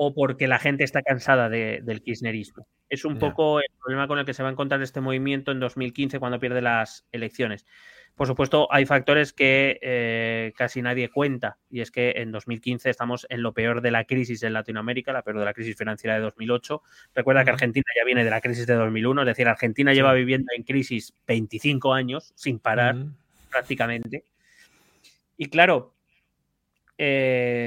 o 0.00 0.14
porque 0.14 0.46
la 0.46 0.60
gente 0.60 0.84
está 0.84 1.02
cansada 1.02 1.48
del 1.48 2.02
kirchnerismo. 2.02 2.68
Es 2.88 3.04
un 3.04 3.18
poco 3.18 3.58
el 3.58 3.66
problema 3.82 4.06
con 4.06 4.20
el 4.20 4.24
que 4.24 4.32
se 4.32 4.44
va 4.44 4.48
a 4.48 4.52
encontrar 4.52 4.80
este 4.80 5.00
movimiento 5.00 5.50
en 5.50 5.58
2015 5.58 6.20
cuando 6.20 6.38
pierde 6.38 6.62
las 6.62 7.04
elecciones. 7.10 7.66
Por 8.14 8.28
supuesto, 8.28 8.68
hay 8.70 8.86
factores 8.86 9.32
que 9.32 9.80
eh, 9.82 10.52
casi 10.56 10.82
nadie 10.82 11.08
cuenta, 11.08 11.58
y 11.68 11.80
es 11.80 11.90
que 11.90 12.12
en 12.16 12.30
2015 12.30 12.88
estamos 12.88 13.26
en 13.28 13.42
lo 13.42 13.52
peor 13.52 13.80
de 13.80 13.90
la 13.90 14.04
crisis 14.04 14.44
en 14.44 14.52
Latinoamérica, 14.52 15.12
la 15.12 15.22
peor 15.22 15.40
de 15.40 15.44
la 15.44 15.52
crisis 15.52 15.76
financiera 15.76 16.14
de 16.14 16.20
2008. 16.20 16.80
Recuerda 17.16 17.44
que 17.44 17.50
Argentina 17.50 17.84
ya 17.96 18.04
viene 18.04 18.22
de 18.22 18.30
la 18.30 18.40
crisis 18.40 18.68
de 18.68 18.74
2001, 18.74 19.22
es 19.22 19.26
decir, 19.26 19.48
Argentina 19.48 19.92
lleva 19.92 20.12
viviendo 20.12 20.52
en 20.56 20.62
crisis 20.62 21.12
25 21.26 21.92
años 21.92 22.32
sin 22.36 22.60
parar 22.60 22.96
prácticamente. 23.50 24.22
Y 25.36 25.46
claro, 25.46 25.94
eh, 27.00 27.57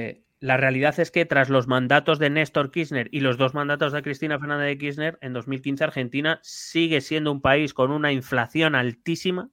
la 0.42 0.56
realidad 0.56 0.98
es 0.98 1.12
que 1.12 1.24
tras 1.24 1.50
los 1.50 1.68
mandatos 1.68 2.18
de 2.18 2.28
Néstor 2.28 2.72
Kirchner 2.72 3.08
y 3.12 3.20
los 3.20 3.38
dos 3.38 3.54
mandatos 3.54 3.92
de 3.92 4.02
Cristina 4.02 4.40
Fernández 4.40 4.66
de 4.66 4.78
Kirchner, 4.78 5.18
en 5.20 5.34
2015 5.34 5.84
Argentina 5.84 6.40
sigue 6.42 7.00
siendo 7.00 7.30
un 7.30 7.40
país 7.40 7.72
con 7.72 7.92
una 7.92 8.10
inflación 8.10 8.74
altísima 8.74 9.50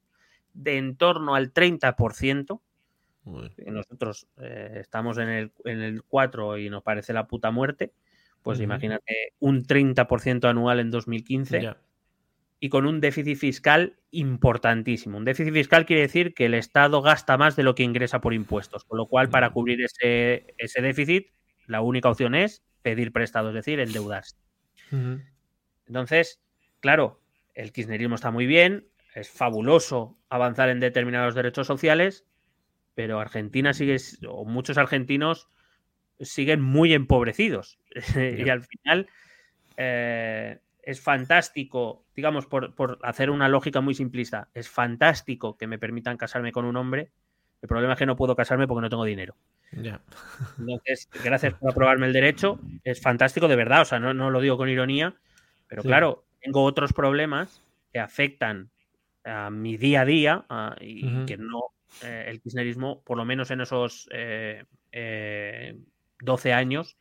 de 0.52 0.78
en 0.78 0.96
torno 0.96 1.36
al 1.36 1.54
30%. 1.54 2.60
Nosotros 3.66 4.26
eh, 4.38 4.78
estamos 4.80 5.18
en 5.18 5.28
el, 5.28 5.52
en 5.64 5.80
el 5.80 6.02
4 6.02 6.58
y 6.58 6.70
nos 6.70 6.82
parece 6.82 7.12
la 7.12 7.28
puta 7.28 7.52
muerte. 7.52 7.92
Pues 8.42 8.58
imagínate 8.58 9.34
un 9.38 9.62
30% 9.64 10.48
anual 10.48 10.80
en 10.80 10.90
2015 10.90 11.72
y 12.60 12.68
con 12.68 12.86
un 12.86 13.00
déficit 13.00 13.38
fiscal 13.38 13.96
importantísimo. 14.10 15.16
Un 15.16 15.24
déficit 15.24 15.54
fiscal 15.54 15.86
quiere 15.86 16.02
decir 16.02 16.34
que 16.34 16.44
el 16.44 16.54
Estado 16.54 17.00
gasta 17.00 17.38
más 17.38 17.56
de 17.56 17.62
lo 17.62 17.74
que 17.74 17.82
ingresa 17.82 18.20
por 18.20 18.34
impuestos, 18.34 18.84
con 18.84 18.98
lo 18.98 19.06
cual 19.06 19.30
para 19.30 19.50
cubrir 19.50 19.80
ese, 19.82 20.44
déficit 20.82 21.28
la 21.66 21.80
única 21.80 22.10
opción 22.10 22.34
es 22.34 22.62
pedir 22.82 23.12
prestado, 23.12 23.48
es 23.48 23.54
decir, 23.54 23.80
endeudarse. 23.80 24.36
Entonces, 25.86 26.42
claro, 26.80 27.20
el 27.54 27.72
kirchnerismo 27.72 28.16
está 28.16 28.30
muy 28.30 28.46
bien, 28.46 28.88
es 29.14 29.30
fabuloso 29.30 30.18
avanzar 30.28 30.68
en 30.68 30.80
determinados 30.80 31.34
derechos 31.34 31.66
sociales, 31.66 32.26
pero 32.94 33.20
Argentina 33.20 33.72
sigue, 33.72 33.96
o 34.28 34.44
muchos 34.44 34.76
argentinos 34.76 35.48
siguen 36.20 36.60
muy 36.60 36.92
empobrecidos. 36.92 37.78
y 38.16 38.48
al 38.48 38.62
final, 38.62 39.08
eh, 39.76 40.58
es 40.90 41.00
fantástico, 41.00 42.04
digamos, 42.16 42.46
por, 42.46 42.98
hacer 43.02 43.30
una 43.30 43.48
lógica 43.48 43.80
muy 43.80 43.94
simplista, 43.94 44.48
es 44.54 44.68
fantástico 44.68 45.56
que 45.56 45.66
me 45.68 45.78
permitan 45.78 46.16
casarme 46.16 46.50
con 46.50 46.64
un 46.64 46.76
hombre. 46.76 47.12
El 47.62 47.68
problema 47.68 47.92
es 47.92 47.98
que 47.98 48.06
no 48.06 48.16
puedo 48.16 48.34
casarme 48.34 48.66
porque 48.66 48.82
no 48.82 48.90
tengo 48.90 49.04
dinero. 49.04 49.36
Entonces, 49.70 51.08
gracias 51.22 51.54
por 51.54 51.70
aprobarme 51.70 52.06
el 52.06 52.12
derecho. 52.12 52.58
Es 52.82 53.00
fantástico, 53.00 53.46
de 53.46 53.54
verdad. 53.54 53.82
O 53.82 53.84
sea, 53.84 54.00
no, 54.00 54.30
lo 54.30 54.40
digo 54.40 54.56
con 54.56 54.68
ironía, 54.68 55.14
pero 55.68 55.82
claro, 55.82 56.24
tengo 56.40 56.64
otros 56.64 56.92
problemas 56.92 57.62
que 57.92 58.00
afectan 58.00 58.70
a 59.24 59.50
mi 59.50 59.76
día 59.76 60.00
a 60.00 60.04
día 60.04 60.44
y 60.80 61.24
que 61.26 61.36
no 61.36 61.74
eh, 62.02 62.24
el 62.28 62.40
kirchnerismo, 62.40 63.02
por 63.02 63.16
lo 63.16 63.24
menos 63.24 63.50
en 63.52 63.60
esos 63.60 64.08
12 64.10 64.12
eh, 64.12 64.64
eh, 64.92 66.52
años, 66.52 66.96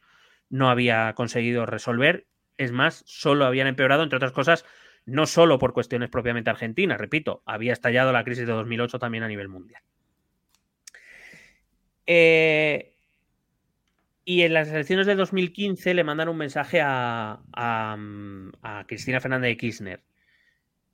no 0.49 0.69
había 0.69 1.13
conseguido 1.15 1.65
resolver 1.65 2.27
es 2.60 2.73
más, 2.73 3.03
solo 3.07 3.45
habían 3.45 3.68
empeorado, 3.68 4.03
entre 4.03 4.18
otras 4.18 4.34
cosas, 4.34 4.65
no 5.06 5.26
solo 5.26 5.57
por 5.57 5.72
cuestiones 5.72 6.10
propiamente 6.10 6.49
argentinas, 6.49 6.99
repito, 6.99 7.41
había 7.45 7.72
estallado 7.72 8.11
la 8.11 8.26
crisis 8.26 8.45
de 8.45 8.52
2008 8.52 8.99
también 8.99 9.23
a 9.23 9.30
nivel 9.30 9.48
mundial. 9.48 9.81
Eh, 12.06 12.94
y 14.26 14.41
en 14.41 14.53
las 14.53 14.68
elecciones 14.68 15.07
de 15.07 15.15
2015 15.15 15.94
le 15.94 16.03
mandan 16.03 16.27
un 16.27 16.36
mensaje 16.36 16.81
a, 16.84 17.40
Cristina 18.88 19.22
Fernández 19.22 19.52
de 19.52 19.57
Kirchner. 19.57 20.03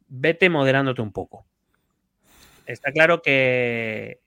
Vete 0.07 0.49
moderándote 0.49 1.01
un 1.01 1.11
poco. 1.11 1.47
Está 2.67 2.91
claro 2.91 3.23
que 3.23 4.21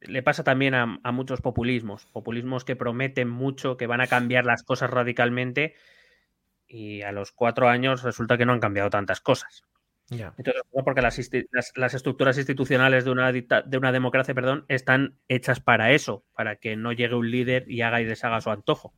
le 0.00 0.22
pasa 0.24 0.42
también 0.42 0.74
a, 0.74 0.86
muchos 1.12 1.40
populismos, 1.40 2.06
populismos 2.06 2.64
que 2.64 2.74
prometen 2.74 3.28
mucho, 3.28 3.76
que 3.76 3.86
van 3.86 4.00
a 4.00 4.08
cambiar 4.08 4.44
las 4.44 4.64
cosas 4.64 4.90
radicalmente 4.90 5.76
y 6.70 7.02
a 7.02 7.10
los 7.10 7.32
cuatro 7.32 7.68
años 7.68 8.02
resulta 8.02 8.38
que 8.38 8.46
no 8.46 8.52
han 8.52 8.60
cambiado 8.60 8.90
tantas 8.90 9.20
cosas. 9.20 9.64
Entonces, 10.10 10.62
porque 10.84 11.02
las, 11.02 11.94
estructuras 11.94 12.36
institucionales 12.36 13.04
de 13.04 13.10
una, 13.10 13.30
de 13.30 13.78
una 13.78 13.92
democracia 13.92 14.34
perdón, 14.34 14.64
están 14.68 15.16
hechas 15.28 15.60
para 15.60 15.92
eso, 15.92 16.24
para 16.34 16.56
que 16.56 16.76
no 16.76 16.92
llegue 16.92 17.14
un 17.14 17.30
líder 17.30 17.70
y 17.70 17.82
haga 17.82 18.00
y 18.00 18.04
deshaga 18.04 18.40
su 18.40 18.50
antojo. 18.50 18.92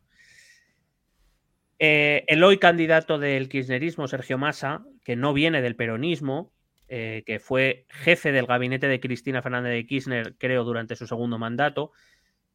Eh, 1.78 2.24
el 2.28 2.42
hoy 2.44 2.58
candidato 2.58 3.18
del 3.18 3.48
kirchnerismo, 3.48 4.08
Sergio 4.08 4.38
Massa, 4.38 4.84
que 5.04 5.16
no 5.16 5.34
viene 5.34 5.60
del 5.60 5.76
peronismo, 5.76 6.52
eh, 6.88 7.24
que 7.26 7.40
fue 7.40 7.86
jefe 7.88 8.32
del 8.32 8.46
gabinete 8.46 8.88
de 8.88 9.00
Cristina 9.00 9.42
Fernández 9.42 9.72
de 9.72 9.86
Kirchner, 9.86 10.34
creo, 10.38 10.64
durante 10.64 10.96
su 10.96 11.06
segundo 11.06 11.38
mandato, 11.38 11.92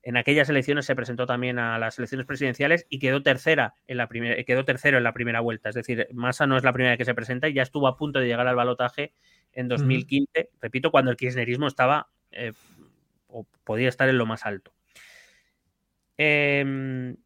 en 0.08 0.16
aquellas 0.16 0.48
elecciones 0.48 0.86
se 0.86 0.96
presentó 0.96 1.26
también 1.26 1.60
a 1.60 1.78
las 1.80 2.00
elecciones 2.00 2.26
presidenciales 2.26 2.88
y 2.90 3.00
quedó 3.00 3.24
tercera 3.24 3.74
en 3.88 3.98
la 3.98 4.08
primera, 4.08 4.42
quedó 4.46 4.64
tercero 4.64 4.98
en 4.98 5.04
la 5.04 5.12
primera 5.12 5.42
vuelta. 5.42 5.68
Es 5.68 5.76
decir, 5.76 6.08
Massa 6.14 6.48
no 6.48 6.56
es 6.56 6.64
la 6.64 6.72
primera 6.72 6.96
que 6.96 7.04
se 7.04 7.14
presenta 7.14 7.50
y 7.50 7.54
ya 7.54 7.62
estuvo 7.62 7.90
a 7.90 7.98
punto 7.98 8.20
de 8.20 8.28
llegar 8.28 8.48
al 8.48 8.56
balotaje 8.56 9.12
en 9.52 9.68
2015, 9.68 10.52
repito, 10.62 10.92
cuando 10.92 11.12
el 11.12 11.18
kirchnerismo 11.18 11.68
estaba 11.68 12.08
eh, 12.32 12.54
o 13.28 13.46
podía 13.66 13.90
estar 13.90 14.08
en 14.08 14.18
lo 14.18 14.26
más 14.26 14.46
alto. 14.46 14.72
Em, 16.16 17.18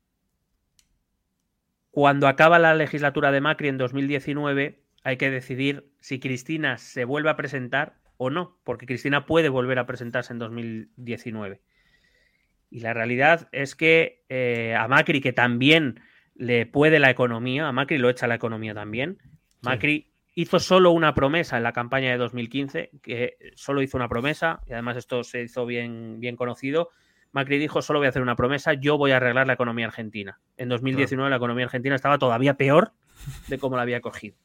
cuando 1.92 2.28
acaba 2.28 2.58
la 2.58 2.74
legislatura 2.74 3.32
de 3.32 3.42
Macri 3.42 3.68
en 3.68 3.78
2019, 3.78 4.82
hay 5.04 5.18
que 5.18 5.30
decidir 5.30 5.92
si 6.00 6.20
Cristina 6.20 6.80
se 6.80 7.06
vuelve 7.06 7.30
a 7.30 7.38
presentar 7.38 8.00
o 8.18 8.32
no, 8.32 8.58
porque 8.64 8.88
Cristina 8.88 9.28
puede 9.28 9.50
volver 9.50 9.78
a 9.78 9.86
presentarse 9.86 10.34
en 10.34 10.40
2019. 10.40 11.62
Y 12.72 12.80
la 12.80 12.94
realidad 12.94 13.50
es 13.52 13.76
que 13.76 14.24
eh, 14.30 14.74
a 14.76 14.88
Macri, 14.88 15.20
que 15.20 15.34
también 15.34 16.00
le 16.36 16.66
puede 16.66 17.00
la 17.00 17.10
economía, 17.10 17.68
a 17.68 17.72
Macri 17.74 17.98
lo 17.98 18.10
echa 18.10 18.28
la 18.28 18.36
economía 18.36 18.74
también. 18.74 19.20
Macri 19.62 20.14
hizo 20.34 20.58
solo 20.60 20.92
una 20.92 21.14
promesa 21.14 21.58
en 21.58 21.64
la 21.64 21.74
campaña 21.74 22.12
de 22.12 22.18
2015, 22.18 22.92
que 23.04 23.38
solo 23.56 23.82
hizo 23.82 23.98
una 23.98 24.08
promesa, 24.08 24.62
y 24.66 24.72
además 24.72 24.96
esto 24.96 25.24
se 25.24 25.44
hizo 25.44 25.66
bien, 25.66 26.22
bien 26.22 26.38
conocido. 26.38 26.90
Macri 27.34 27.58
dijo, 27.60 27.82
solo 27.82 28.00
voy 28.00 28.06
a 28.06 28.10
hacer 28.10 28.22
una 28.22 28.38
promesa, 28.38 28.74
yo 28.74 28.98
voy 28.98 29.12
a 29.12 29.18
arreglar 29.18 29.48
la 29.48 29.54
economía 29.54 29.88
argentina. 29.88 30.40
En 30.56 30.70
2019 30.70 31.30
la 31.30 31.36
economía 31.36 31.66
argentina 31.66 31.96
estaba 31.96 32.18
todavía 32.18 32.56
peor 32.56 32.94
de 33.50 33.58
cómo 33.58 33.76
la 33.76 33.82
había 33.82 34.00
cogido. 34.00 34.38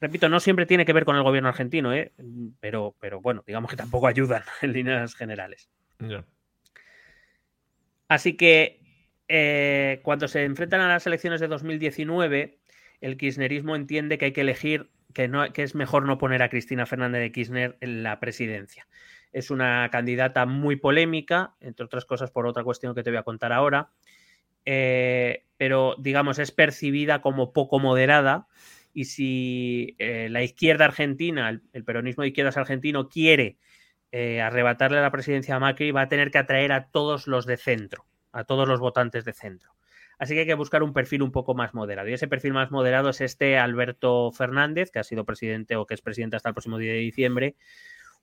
Repito, 0.00 0.30
no 0.30 0.40
siempre 0.40 0.64
tiene 0.64 0.86
que 0.86 0.94
ver 0.94 1.04
con 1.04 1.16
el 1.16 1.22
gobierno 1.22 1.50
argentino, 1.50 1.92
¿eh? 1.92 2.12
pero, 2.60 2.94
pero 3.00 3.20
bueno, 3.20 3.44
digamos 3.46 3.70
que 3.70 3.76
tampoco 3.76 4.06
ayudan 4.06 4.42
en 4.62 4.72
líneas 4.72 5.14
generales. 5.14 5.68
Así 8.08 8.36
que 8.36 8.80
eh, 9.28 10.00
cuando 10.02 10.28
se 10.28 10.44
enfrentan 10.44 10.80
a 10.80 10.88
las 10.88 11.06
elecciones 11.06 11.40
de 11.40 11.48
2019, 11.48 12.58
el 13.00 13.16
kirchnerismo 13.16 13.76
entiende 13.76 14.18
que 14.18 14.26
hay 14.26 14.32
que 14.32 14.40
elegir, 14.40 14.90
que, 15.14 15.28
no, 15.28 15.52
que 15.52 15.62
es 15.62 15.74
mejor 15.74 16.06
no 16.06 16.18
poner 16.18 16.42
a 16.42 16.48
Cristina 16.48 16.86
Fernández 16.86 17.20
de 17.20 17.32
Kirchner 17.32 17.76
en 17.80 18.02
la 18.02 18.18
presidencia. 18.20 18.88
Es 19.32 19.50
una 19.50 19.88
candidata 19.90 20.46
muy 20.46 20.76
polémica, 20.76 21.54
entre 21.60 21.84
otras 21.84 22.06
cosas 22.06 22.30
por 22.30 22.46
otra 22.46 22.64
cuestión 22.64 22.94
que 22.94 23.02
te 23.02 23.10
voy 23.10 23.18
a 23.18 23.22
contar 23.22 23.52
ahora, 23.52 23.90
eh, 24.64 25.44
pero 25.56 25.94
digamos 25.98 26.38
es 26.38 26.50
percibida 26.50 27.20
como 27.20 27.52
poco 27.52 27.78
moderada 27.78 28.48
y 28.92 29.04
si 29.04 29.96
eh, 29.98 30.28
la 30.30 30.42
izquierda 30.42 30.86
argentina, 30.86 31.48
el, 31.72 31.84
peronismo 31.84 32.22
de 32.22 32.28
izquierdas 32.28 32.56
argentino 32.56 33.08
quiere 33.08 33.58
eh, 34.12 34.40
arrebatarle 34.40 35.00
la 35.00 35.10
presidencia 35.10 35.56
a 35.56 35.60
Macri, 35.60 35.90
va 35.90 36.02
a 36.02 36.08
tener 36.08 36.30
que 36.30 36.38
atraer 36.38 36.72
a 36.72 36.88
todos 36.90 37.26
los 37.26 37.46
de 37.46 37.56
centro, 37.56 38.06
a 38.32 38.44
todos 38.44 38.68
los 38.68 38.80
votantes 38.80 39.24
de 39.24 39.32
centro. 39.32 39.74
Así 40.18 40.34
que 40.34 40.40
hay 40.40 40.46
que 40.46 40.54
buscar 40.54 40.82
un 40.82 40.92
perfil 40.92 41.22
un 41.22 41.30
poco 41.30 41.54
más 41.54 41.74
moderado. 41.74 42.08
Y 42.08 42.12
ese 42.12 42.26
perfil 42.26 42.52
más 42.52 42.70
moderado 42.70 43.10
es 43.10 43.20
este 43.20 43.56
Alberto 43.56 44.32
Fernández, 44.32 44.90
que 44.90 44.98
ha 44.98 45.04
sido 45.04 45.24
presidente 45.24 45.76
o 45.76 45.86
que 45.86 45.94
es 45.94 46.02
presidente 46.02 46.36
hasta 46.36 46.48
el 46.48 46.54
próximo 46.54 46.78
día 46.78 46.92
de 46.92 46.98
diciembre. 46.98 47.54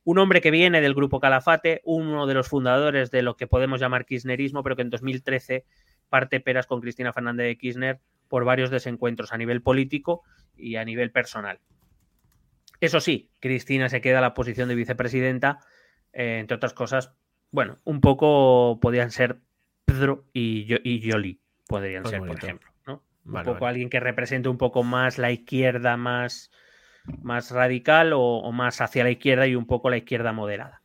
Un 0.03 0.20
hombre 0.20 0.41
que 0.41 0.52
viene 0.52 0.82
del 0.82 0.94
grupo 0.94 1.20
Calafate, 1.20 1.82
uno 1.86 2.28
de 2.28 2.34
los 2.34 2.49
fundadores 2.49 3.12
de 3.12 3.22
lo 3.22 3.38
que 3.38 3.48
podemos 3.48 3.80
llamar 3.80 4.06
kirchnerismo, 4.06 4.62
pero 4.62 4.76
que 4.76 4.82
en 4.82 4.90
2013 4.90 5.66
parte 6.10 6.40
peras 6.41 6.68
con 6.68 6.82
Cristina 6.82 7.14
Fernández 7.14 7.48
de 7.48 7.57
Kirchner 7.57 7.99
por 8.28 8.44
varios 8.44 8.70
desencuentros 8.70 9.34
a 9.34 9.38
nivel 9.38 9.62
político 9.62 10.24
y 10.56 10.76
a 10.76 10.86
nivel 10.86 11.12
personal. 11.12 11.60
Eso 12.82 12.99
sí, 12.99 13.32
Cristina 13.40 13.90
se 13.90 14.02
queda 14.02 14.20
a 14.20 14.22
la 14.22 14.34
posición 14.34 14.68
de 14.68 14.76
vicepresidenta, 14.76 15.60
eh, 16.16 16.40
entre 16.40 16.56
otras 16.56 16.74
cosas, 16.74 17.14
bueno, 17.52 17.80
un 17.84 18.02
poco 18.02 18.80
podían 18.82 19.12
ser 19.12 19.40
Pedro 19.86 20.26
y, 20.34 20.66
y 20.84 21.00
Yoli 21.00 21.40
podrían 21.68 22.04
pues 22.04 22.12
ser, 22.12 22.20
por 22.22 22.38
ejemplo. 22.38 22.72
¿no? 22.88 23.04
un 23.26 23.44
poco 23.44 23.68
alguien 23.68 23.90
que 23.90 24.00
represente 24.00 24.50
un 24.50 24.58
poco 24.58 24.84
más 24.84 25.18
la 25.18 25.32
izquierda 25.32 25.98
más, 25.98 26.52
más 27.22 27.52
radical 27.52 28.12
o, 28.14 28.52
más 28.52 28.82
hacia 28.82 29.04
la 29.04 29.12
izquierda 29.12 29.48
y 29.48 29.56
un 29.56 29.66
poco 29.66 29.90
la 29.90 29.98
izquierda 29.98 30.32
moderada. 30.32 30.82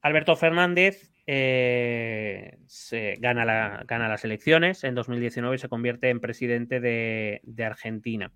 Alberto 0.00 0.36
Fernández 0.36 1.10
eh, 1.26 2.58
se 2.66 3.16
gana, 3.18 3.44
la, 3.44 3.84
gana, 3.86 4.08
las 4.08 4.24
elecciones 4.24 4.84
en 4.84 4.94
2019 4.94 5.56
y 5.56 5.58
se 5.58 5.68
convierte 5.68 6.10
en 6.10 6.20
presidente 6.20 6.80
de, 6.80 7.64
Argentina. 7.64 8.30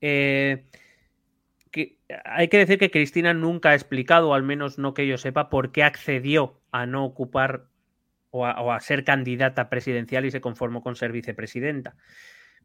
Eh, 0.00 0.64
hay 2.24 2.48
que 2.48 2.58
decir 2.58 2.78
que 2.78 2.90
Cristina 2.90 3.34
nunca 3.34 3.70
ha 3.70 3.74
explicado, 3.74 4.34
al 4.34 4.42
menos 4.42 4.78
no 4.78 4.94
que 4.94 5.06
yo 5.06 5.18
sepa, 5.18 5.50
por 5.50 5.72
qué 5.72 5.82
accedió 5.82 6.60
a 6.72 6.86
no 6.86 7.04
ocupar 7.04 7.66
o 8.30 8.46
a, 8.46 8.80
ser 8.80 9.04
candidata 9.04 9.68
presidencial 9.68 10.24
y 10.24 10.30
se 10.30 10.40
conformó 10.40 10.82
con 10.82 10.94
ser 10.94 11.12
vicepresidenta. 11.12 11.96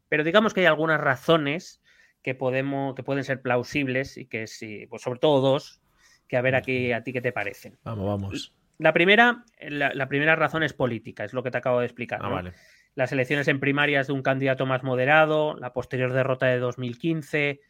Pero 0.08 0.22
digamos 0.22 0.54
que 0.54 0.60
hay 0.60 0.66
algunas 0.66 1.00
razones 1.00 1.82
que, 2.22 2.34
podemos, 2.34 2.94
que 2.94 3.02
pueden 3.02 3.24
ser 3.24 3.42
plausibles 3.42 4.16
y 4.16 4.26
que 4.26 4.46
sí, 4.46 4.86
pues 4.88 5.02
sobre 5.02 5.18
todo 5.18 5.40
dos, 5.40 5.80
que 6.28 6.36
a 6.36 6.40
ver 6.40 6.54
aquí 6.54 6.92
a 6.92 7.02
ti 7.02 7.12
qué 7.12 7.20
te 7.20 7.32
parecen. 7.32 7.78
Vamos, 7.82 8.06
vamos. 8.06 8.54
La 8.78 8.92
primera, 8.92 9.44
la, 9.60 10.08
primera 10.08 10.36
razón 10.36 10.62
es 10.62 10.72
política, 10.72 11.24
es 11.24 11.32
lo 11.32 11.42
que 11.42 11.50
te 11.50 11.58
acabo 11.58 11.80
de 11.80 11.86
explicar. 11.86 12.20
Ah, 12.22 12.52
Las 12.94 13.10
elecciones 13.10 13.48
en 13.48 13.58
primarias 13.58 14.06
de 14.06 14.12
un 14.12 14.22
candidato 14.22 14.66
más 14.66 14.82
moderado, 14.82 15.54
la 15.54 15.72
posterior 15.72 16.12
derrota 16.12 16.46
de 16.46 16.58
2015, 16.58 17.60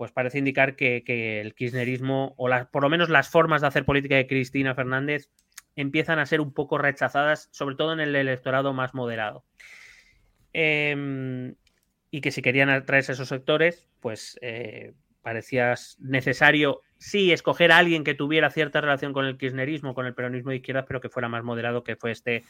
pues 0.00 0.12
parece 0.12 0.38
indicar 0.38 0.76
que, 0.76 1.42
el 1.42 1.54
kirchnerismo, 1.54 2.32
o 2.38 2.48
por 2.72 2.82
lo 2.82 2.88
menos 2.88 3.10
las 3.10 3.28
formas 3.28 3.60
de 3.60 3.66
hacer 3.66 3.84
política 3.84 4.14
de 4.14 4.26
Cristina 4.26 4.74
Fernández, 4.74 5.28
empiezan 5.76 6.18
a 6.18 6.24
ser 6.24 6.40
un 6.40 6.54
poco 6.54 6.78
rechazadas, 6.78 7.50
sobre 7.52 7.76
todo 7.76 7.92
en 7.92 8.00
el 8.00 8.16
electorado 8.16 8.72
más 8.72 8.94
moderado. 8.94 9.44
Em, 10.54 11.54
y 12.10 12.22
que 12.22 12.30
si 12.30 12.40
querían 12.40 12.70
atraerse 12.70 13.12
a 13.12 13.14
esos 13.16 13.28
sectores, 13.28 13.90
pues 14.00 14.38
eh, 14.40 14.94
parecía 15.20 15.74
necesario, 15.98 16.80
sí, 16.96 17.30
escoger 17.30 17.70
a 17.70 17.76
alguien 17.76 18.02
que 18.02 18.14
tuviera 18.14 18.48
cierta 18.48 18.80
relación 18.80 19.12
con 19.12 19.26
el 19.26 19.36
kirchnerismo, 19.36 19.92
con 19.92 20.06
el 20.06 20.14
peronismo 20.14 20.48
de 20.48 20.56
izquierda, 20.56 20.86
pero 20.86 21.02
que 21.02 21.10
fuera 21.10 21.28
más 21.28 21.44
moderado, 21.44 21.84
que 21.84 21.96
fue 21.96 22.12
este 22.12 22.44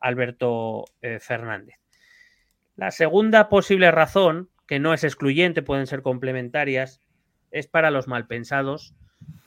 Alberto 0.00 0.84
eh, 1.00 1.18
Fernández. 1.18 1.76
La 2.76 2.90
segunda 2.90 3.48
posible 3.48 3.90
razón, 3.90 4.49
que 4.70 4.78
no 4.78 4.94
es 4.94 5.02
excluyente, 5.02 5.62
pueden 5.62 5.88
ser 5.88 6.00
complementarias, 6.00 7.00
es 7.50 7.66
para 7.66 7.90
los 7.90 8.06
malpensados, 8.06 8.94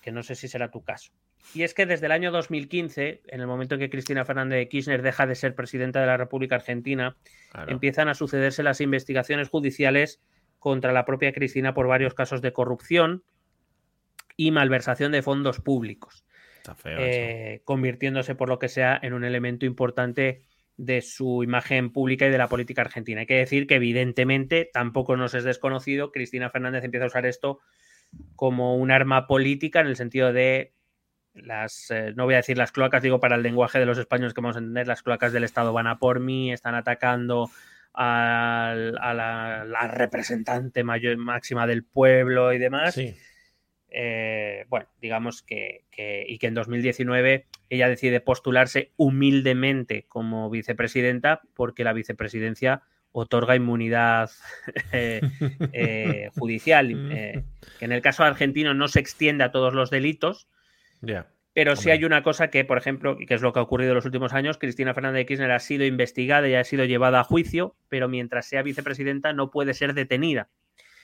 que 0.01 0.11
no 0.11 0.21
sé 0.21 0.35
si 0.35 0.49
será 0.49 0.69
tu 0.69 0.83
caso. 0.83 1.13
Y 1.55 1.63
es 1.63 1.73
que 1.73 1.85
desde 1.85 2.07
el 2.07 2.11
año 2.11 2.29
2015, 2.29 3.21
en 3.25 3.39
el 3.39 3.47
momento 3.47 3.75
en 3.75 3.79
que 3.79 3.89
Cristina 3.89 4.25
Fernández 4.25 4.59
de 4.59 4.67
Kirchner 4.67 5.01
deja 5.01 5.25
de 5.25 5.35
ser 5.35 5.55
presidenta 5.55 6.01
de 6.01 6.07
la 6.07 6.17
República 6.17 6.55
Argentina, 6.55 7.15
empiezan 7.67 8.09
a 8.09 8.15
sucederse 8.15 8.63
las 8.63 8.81
investigaciones 8.81 9.47
judiciales 9.47 10.19
contra 10.59 10.91
la 10.91 11.05
propia 11.05 11.31
Cristina 11.31 11.73
por 11.73 11.87
varios 11.87 12.13
casos 12.13 12.41
de 12.41 12.51
corrupción 12.51 13.23
y 14.35 14.51
malversación 14.51 15.13
de 15.13 15.21
fondos 15.21 15.61
públicos, 15.61 16.25
eh, 16.83 17.61
convirtiéndose 17.63 18.35
por 18.35 18.49
lo 18.49 18.59
que 18.59 18.67
sea 18.67 18.99
en 19.01 19.13
un 19.13 19.23
elemento 19.23 19.65
importante 19.65 20.41
de 20.77 21.01
su 21.01 21.43
imagen 21.43 21.91
pública 21.91 22.25
y 22.25 22.31
de 22.31 22.37
la 22.37 22.49
política 22.49 22.81
argentina. 22.81 23.21
Hay 23.21 23.27
que 23.27 23.37
decir 23.37 23.67
que 23.67 23.75
evidentemente 23.75 24.69
tampoco 24.73 25.15
nos 25.17 25.33
es 25.33 25.43
desconocido, 25.43 26.11
Cristina 26.11 26.49
Fernández 26.49 26.83
empieza 26.83 27.05
a 27.05 27.07
usar 27.07 27.25
esto 27.25 27.59
como 28.35 28.75
un 28.77 28.91
arma 28.91 29.27
política 29.27 29.79
en 29.79 29.87
el 29.87 29.95
sentido 29.95 30.33
de 30.33 30.73
las, 31.33 31.89
eh, 31.91 32.13
no 32.15 32.25
voy 32.25 32.35
a 32.35 32.37
decir 32.37 32.57
las 32.57 32.71
cloacas, 32.71 33.01
digo 33.01 33.19
para 33.19 33.35
el 33.35 33.43
lenguaje 33.43 33.79
de 33.79 33.85
los 33.85 33.97
españoles 33.97 34.33
que 34.33 34.41
vamos 34.41 34.55
a 34.55 34.59
entender, 34.59 34.87
las 34.87 35.01
cloacas 35.01 35.33
del 35.33 35.43
Estado 35.43 35.73
van 35.73 35.87
a 35.87 35.97
por 35.97 36.19
mí, 36.19 36.51
están 36.51 36.75
atacando 36.75 37.49
a, 37.93 38.73
la, 38.75 39.87
representante 39.87 40.83
mayor, 40.83 41.17
máxima 41.17 41.67
del 41.67 41.83
pueblo 41.83 42.53
y 42.53 42.59
demás. 42.59 42.99
Eh, 43.95 44.65
bueno, 44.69 44.87
digamos 44.99 45.43
que, 45.43 45.85
y 46.27 46.39
que 46.39 46.47
en 46.47 46.55
2019 46.55 47.45
ella 47.69 47.87
decide 47.87 48.21
postularse 48.21 48.91
humildemente 48.97 50.05
como 50.07 50.49
vicepresidenta 50.49 51.41
porque 51.53 51.83
la 51.83 51.93
vicepresidencia 51.93 52.81
otorga 53.11 53.55
inmunidad 53.55 54.31
eh, 54.91 56.29
judicial, 56.37 56.87
que 56.87 57.85
en 57.85 57.91
el 57.91 58.01
caso 58.01 58.23
argentino 58.23 58.73
no 58.73 58.87
se 58.87 58.99
extiende 58.99 59.43
a 59.43 59.51
todos 59.51 59.75
los 59.75 59.91
delitos, 59.91 60.47
pero 61.53 61.75
sí 61.75 61.91
hay 61.91 62.03
una 62.03 62.23
cosa 62.23 62.49
que, 62.49 62.65
por 62.65 62.79
ejemplo, 62.79 63.15
que 63.15 63.35
es 63.35 63.41
lo 63.41 63.53
que 63.53 63.59
ha 63.59 63.63
ocurrido 63.63 63.91
en 63.91 63.95
los 63.95 64.05
últimos 64.05 64.33
años, 64.33 64.57
Cristina 64.57 64.95
Fernández 64.95 65.19
de 65.19 65.25
Kirchner 65.27 65.51
ha 65.51 65.59
sido 65.59 65.85
investigada 65.85 66.47
y 66.47 66.55
ha 66.55 66.63
sido 66.63 66.85
llevada 66.85 67.19
a 67.19 67.23
juicio, 67.23 67.75
pero 67.89 68.09
mientras 68.09 68.47
sea 68.47 68.63
vicepresidenta 68.63 69.33
no 69.33 69.51
puede 69.51 69.75
ser 69.75 69.93
detenida. 69.93 70.49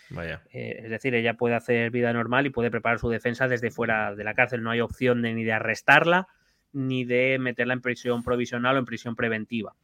Vaya. 0.10 0.42
Eh, 0.52 0.82
es 0.84 0.90
decir, 0.90 1.14
ella 1.14 1.36
puede 1.36 1.56
hacer 1.56 1.92
vida 1.92 2.12
normal 2.14 2.46
y 2.46 2.50
puede 2.50 2.72
preparar 2.72 3.00
su 3.00 3.10
defensa 3.10 3.48
desde 3.48 3.72
fuera 3.72 4.16
de 4.16 4.24
la 4.24 4.34
cárcel. 4.34 4.64
No 4.64 4.72
hay 4.72 4.82
opción 4.82 5.22
de, 5.22 5.34
ni 5.34 5.44
de 5.44 5.54
arrestarla 5.54 6.28
ni 6.72 7.04
de 7.04 7.38
meterla 7.40 7.74
en 7.74 7.82
prisión 7.82 8.24
provisional 8.24 8.76
o 8.76 8.80
en 8.80 8.86
prisión 8.86 9.16
preventiva. 9.16 9.76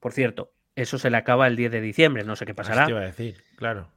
Por 0.00 0.12
cierto, 0.12 0.52
eso 0.74 0.98
se 0.98 1.10
le 1.10 1.16
acaba 1.16 1.46
el 1.46 1.56
10 1.56 1.72
de 1.72 1.80
diciembre, 1.80 2.24
no 2.24 2.36
sé 2.36 2.44
qué 2.44 2.54
pasará. 2.54 2.84
Te 2.84 2.90
iba 2.90 3.00
a 3.00 3.04
decir, 3.04 3.36
claro. 3.56 3.88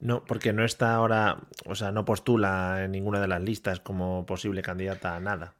No, 0.00 0.24
porque 0.24 0.52
no 0.52 0.64
está 0.64 0.94
ahora, 0.94 1.38
o 1.66 1.74
sea, 1.74 1.90
no 1.90 2.04
postula 2.04 2.84
en 2.84 2.92
ninguna 2.92 3.20
de 3.20 3.28
las 3.28 3.42
listas 3.42 3.80
como 3.80 4.24
posible 4.24 4.62
candidata 4.62 5.16
a 5.16 5.20
nada. 5.20 5.54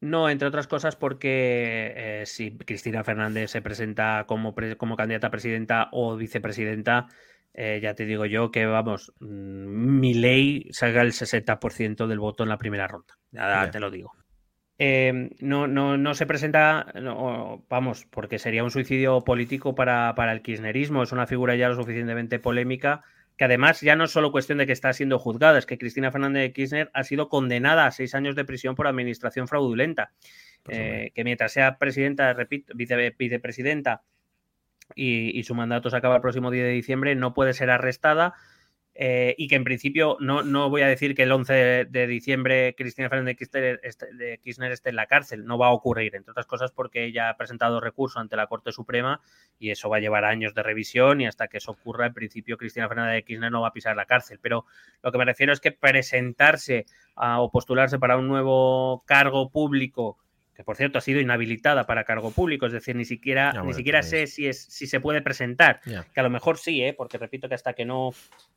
No, 0.00 0.28
entre 0.28 0.48
otras 0.48 0.66
cosas 0.66 0.96
porque 0.96 1.92
eh, 1.94 2.22
si 2.26 2.50
Cristina 2.58 3.04
Fernández 3.04 3.52
se 3.52 3.62
presenta 3.62 4.24
como, 4.26 4.52
como 4.76 4.96
candidata 4.96 5.28
a 5.28 5.30
presidenta 5.30 5.88
o 5.92 6.16
vicepresidenta, 6.16 7.06
eh, 7.54 7.80
ya 7.82 7.94
te 7.94 8.06
digo 8.06 8.24
yo 8.26 8.50
que, 8.50 8.64
vamos, 8.66 9.12
mm, 9.20 10.00
mi 10.00 10.14
ley 10.14 10.68
salga 10.70 11.02
el 11.02 11.12
60% 11.12 12.06
del 12.06 12.18
voto 12.18 12.42
en 12.42 12.48
la 12.48 12.58
primera 12.58 12.86
ronda. 12.86 13.14
Ya 13.30 13.70
te 13.70 13.80
lo 13.80 13.90
digo. 13.90 14.12
Em, 14.78 15.30
no, 15.40 15.66
no, 15.66 15.96
no, 15.96 16.14
se 16.14 16.26
presenta, 16.26 16.92
vamos, 17.68 18.06
porque 18.10 18.38
sería 18.38 18.64
un 18.64 18.70
suicidio 18.70 19.20
político 19.20 19.74
para, 19.74 20.14
para, 20.16 20.32
el 20.32 20.42
kirchnerismo, 20.42 21.02
es 21.02 21.12
una 21.12 21.26
figura 21.26 21.54
ya 21.54 21.68
lo 21.68 21.76
suficientemente 21.76 22.38
polémica, 22.38 23.04
que 23.36 23.44
además 23.44 23.80
ya 23.80 23.96
no 23.96 24.04
es 24.04 24.10
solo 24.10 24.32
cuestión 24.32 24.58
de 24.58 24.66
que 24.66 24.72
está 24.72 24.92
siendo 24.92 25.18
juzgada, 25.18 25.58
es 25.58 25.66
que 25.66 25.78
Cristina 25.78 26.10
Fernández 26.10 26.42
de 26.42 26.52
Kirchner 26.52 26.90
ha 26.94 27.04
sido 27.04 27.28
condenada 27.28 27.86
a 27.86 27.90
seis 27.90 28.14
años 28.14 28.34
de 28.34 28.44
prisión 28.44 28.74
por 28.74 28.86
administración 28.86 29.46
fraudulenta. 29.46 30.12
pues 30.64 31.12
que 31.14 31.24
mientras 31.24 31.52
sea 31.52 31.78
presidenta, 31.78 32.32
repito, 32.32 32.72
vicepresidenta 32.74 34.02
y, 34.94 35.38
y, 35.38 35.42
su 35.44 35.54
mandato 35.54 35.90
se 35.90 35.96
acaba 35.96 36.16
el 36.16 36.22
próximo 36.22 36.50
día 36.50 36.64
de 36.64 36.70
diciembre, 36.70 37.14
no 37.14 37.34
puede 37.34 37.54
ser 37.54 37.70
arrestada 37.70 38.34
eh, 38.94 39.34
y 39.38 39.48
que 39.48 39.54
en 39.54 39.64
principio 39.64 40.18
no, 40.20 40.42
no, 40.42 40.68
voy 40.68 40.82
a 40.82 40.86
decir 40.86 41.14
que 41.14 41.22
el 41.22 41.32
11 41.32 41.86
de, 41.88 42.06
diciembre 42.06 42.74
Cristina 42.76 43.08
Fernández 43.08 43.38
de 43.38 44.38
Kirchner, 44.42 44.72
esté 44.72 44.90
en 44.90 44.96
la 44.96 45.06
cárcel, 45.06 45.46
no 45.46 45.56
va 45.56 45.68
a 45.68 45.72
ocurrir, 45.72 46.14
entre 46.14 46.32
otras 46.32 46.46
cosas 46.46 46.72
porque 46.72 47.04
ella 47.06 47.30
ha 47.30 47.36
presentado 47.38 47.80
recurso 47.80 48.20
ante 48.20 48.36
la 48.36 48.48
Corte 48.48 48.70
Suprema 48.70 49.22
y 49.58 49.70
eso 49.70 49.88
va 49.88 49.96
a 49.96 50.00
llevar 50.00 50.26
años 50.26 50.52
de 50.54 50.62
revisión 50.62 51.22
y 51.22 51.26
hasta 51.26 51.48
que 51.48 51.56
eso 51.56 51.72
ocurra, 51.72 52.06
en 52.06 52.12
principio 52.12 52.58
Cristina 52.58 52.86
Fernández 52.86 53.14
de 53.14 53.24
Kirchner 53.24 53.50
no 53.50 53.62
va 53.62 53.68
a 53.68 53.72
pisar 53.72 53.96
la 53.96 54.04
cárcel. 54.04 54.38
Pero 54.42 54.66
lo 55.02 55.10
que 55.10 55.18
me 55.18 55.24
refiero 55.24 55.54
es 55.54 55.60
que 55.60 55.72
presentarse 55.72 56.84
o 57.16 57.50
postularse 57.50 57.98
para 57.98 58.18
un 58.18 58.28
nuevo 58.28 59.04
cargo 59.06 59.50
público 59.50 60.18
que 60.54 60.64
por 60.64 60.76
cierto 60.76 60.98
ha 60.98 61.00
sido 61.00 61.20
inhabilitada 61.20 61.86
para 61.86 62.04
cargo 62.04 62.30
público, 62.30 62.66
es 62.66 62.72
decir, 62.72 62.94
ni 62.94 63.04
siquiera, 63.04 63.52
ni 63.62 63.72
siquiera 63.72 64.02
sé 64.02 64.26
si 64.26 64.46
es 64.46 64.62
si 64.62 64.86
se 64.86 65.00
puede 65.00 65.22
presentar, 65.22 65.80
que 65.82 66.20
a 66.20 66.22
lo 66.22 66.30
mejor 66.30 66.58
sí, 66.58 66.82
¿eh? 66.82 66.92
porque 66.92 67.18
repito 67.18 67.48
que 67.48 67.54
hasta 67.54 67.72
que 67.72 67.84
no 67.84 68.10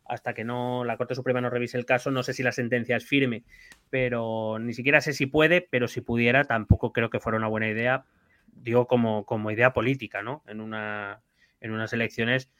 hasta 0.06 0.34
que 0.34 0.44
no 0.44 0.84
la 0.84 0.98
Corte 0.98 1.16
Suprema 1.16 1.42
no 1.42 1.50
revise 1.50 1.78
el 1.78 1.86
caso, 1.86 2.12
no 2.12 2.24
sé 2.24 2.34
si 2.34 2.44
la 2.44 2.52
sentencia 2.52 2.98
es 2.98 3.06
firme, 3.06 3.44
pero 3.90 4.60
ni 4.60 4.74
siquiera 4.74 5.02
sé 5.02 5.14
si 5.14 5.26
puede, 5.26 5.62
pero 5.62 5.88
si 5.88 6.02
pudiera 6.02 6.44
tampoco 6.44 6.92
creo 6.92 7.10
que 7.10 7.20
fuera 7.20 7.38
una 7.38 7.48
buena 7.48 7.70
idea, 7.70 8.06
digo 8.54 8.88
como, 8.88 9.26
como 9.26 9.52
idea 9.52 9.74
política, 9.74 10.22
¿no? 10.22 10.44
En 10.48 10.62
una 10.62 11.22
en 11.62 11.72
unas 11.72 11.94
elecciones 11.94 12.52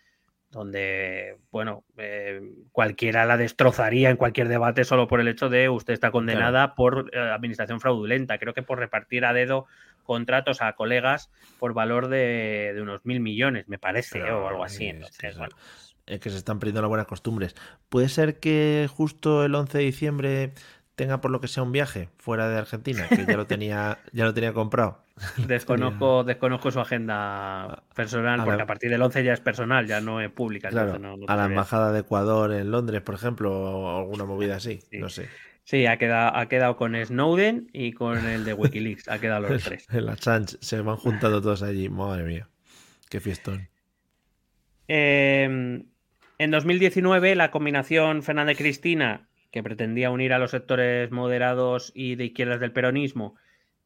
donde, 0.56 1.38
bueno, 1.52 1.84
eh, 1.98 2.40
cualquiera 2.72 3.26
la 3.26 3.36
destrozaría 3.36 4.10
en 4.10 4.16
cualquier 4.16 4.48
debate 4.48 4.86
solo 4.86 5.06
por 5.06 5.20
el 5.20 5.28
hecho 5.28 5.50
de 5.50 5.68
usted 5.68 5.94
está 5.94 6.12
condenada 6.12 6.76
por 6.76 7.12
eh, 7.12 7.20
administración 7.20 7.82
fraudulenta. 7.82 8.38
Creo 8.38 8.54
que 8.54 8.64
por 8.64 8.80
repartir 8.80 9.26
a 9.26 9.34
dedo 9.34 9.66
contratos 10.04 10.62
a 10.62 10.72
colegas 10.72 11.30
por 11.60 11.74
valor 11.74 12.08
de, 12.08 12.74
unos 12.82 13.06
mil 13.06 13.20
millones, 13.20 13.68
me 13.68 13.78
parece, 13.78 14.24
o 14.32 14.48
algo 14.48 14.64
así. 14.64 14.88
Entonces, 14.88 15.38
bueno. 15.38 15.58
Es 16.06 16.22
que 16.22 16.30
se 16.30 16.38
están 16.38 16.60
perdiendo 16.60 16.82
las 16.82 16.90
buenas 16.90 17.08
costumbres. 17.08 17.54
Puede 17.90 18.08
ser 18.08 18.40
que 18.40 18.88
justo 18.90 19.44
el 19.44 19.56
11 19.56 19.78
de 19.78 19.84
diciembre 19.84 20.54
tenga 20.96 21.22
por 21.22 21.32
lo 21.32 21.42
que 21.42 21.48
sea 21.48 21.64
un 21.64 21.72
viaje 21.72 22.10
fuera 22.18 22.50
de 22.50 22.58
Argentina, 22.58 23.08
que 23.08 23.26
ya 23.26 23.38
lo 23.38 23.46
tenía, 23.48 24.00
ya 24.12 24.26
lo 24.26 24.34
tenía 24.34 24.54
comprado. 24.54 25.04
Desconozco, 25.38 26.24
desconozco 26.26 26.72
su 26.72 26.80
agenda 26.80 27.84
personal, 27.94 28.44
porque 28.44 28.64
a 28.64 28.66
partir 28.66 28.90
del 28.90 29.02
11 29.02 29.24
ya 29.24 29.34
es 29.34 29.40
personal, 29.42 29.88
ya 29.88 30.02
no 30.02 30.22
es 30.22 30.32
pública. 30.32 30.70
a 30.70 31.36
la 31.36 31.46
embajada 31.46 31.92
de 31.92 32.00
Ecuador 32.00 32.54
en 32.54 32.72
Londres, 32.72 33.02
por 33.02 33.16
ejemplo, 33.16 33.52
o 33.54 33.98
alguna 34.00 34.26
movida 34.26 34.56
así, 34.56 34.80
no 34.94 35.10
sé. 35.10 35.30
Sí, 35.64 35.88
ha 35.88 35.98
quedado, 35.98 36.38
ha 36.38 36.48
quedado 36.48 36.78
con 36.78 36.96
Snowden 36.96 37.70
y 37.74 37.94
con 37.94 38.24
el 38.28 38.46
de 38.46 38.54
Wikileaks, 38.54 39.10
ha 39.10 39.20
quedado 39.20 39.50
los 39.50 39.64
tres. 39.64 39.88
En 39.92 40.06
la 40.06 40.16
Chanch 40.16 40.58
se 40.60 40.80
van 40.82 40.96
juntando 40.96 41.42
todos 41.42 41.64
allí, 41.64 41.90
madre 41.90 42.24
mía, 42.24 42.48
qué 43.10 43.20
fiestón. 43.20 43.68
Em, 44.88 45.88
en 46.38 46.52
2019, 46.52 47.36
la 47.36 47.50
combinación 47.50 48.22
Fernández-Cristina 48.22 49.28
que 49.56 49.64
pretendía 49.64 50.12
unir 50.12 50.34
a 50.34 50.38
los 50.38 50.52
sectores 50.52 51.12
moderados 51.12 51.94
y 51.96 52.16
de 52.16 52.26
izquierdas 52.26 52.60
del 52.60 52.74
peronismo, 52.74 53.36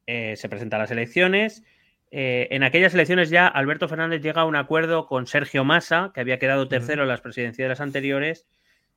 eh, 0.07 0.35
se 0.35 0.49
presenta 0.49 0.77
a 0.77 0.79
las 0.79 0.89
elecciones. 0.89 1.63
Eh, 2.09 2.47
en 2.49 2.63
aquellas 2.63 2.95
elecciones 2.95 3.29
ya 3.29 3.45
Alberto 3.45 3.87
Fernández 3.87 4.23
llega 4.23 4.41
a 4.41 4.45
un 4.45 4.55
acuerdo 4.55 5.05
con 5.05 5.27
Sergio 5.27 5.63
Massa, 5.63 6.09
que 6.11 6.21
había 6.21 6.39
quedado 6.39 6.67
tercero 6.67 7.03
en 7.03 7.09
las 7.09 7.21
presidenciales 7.21 7.81
anteriores, 7.81 8.47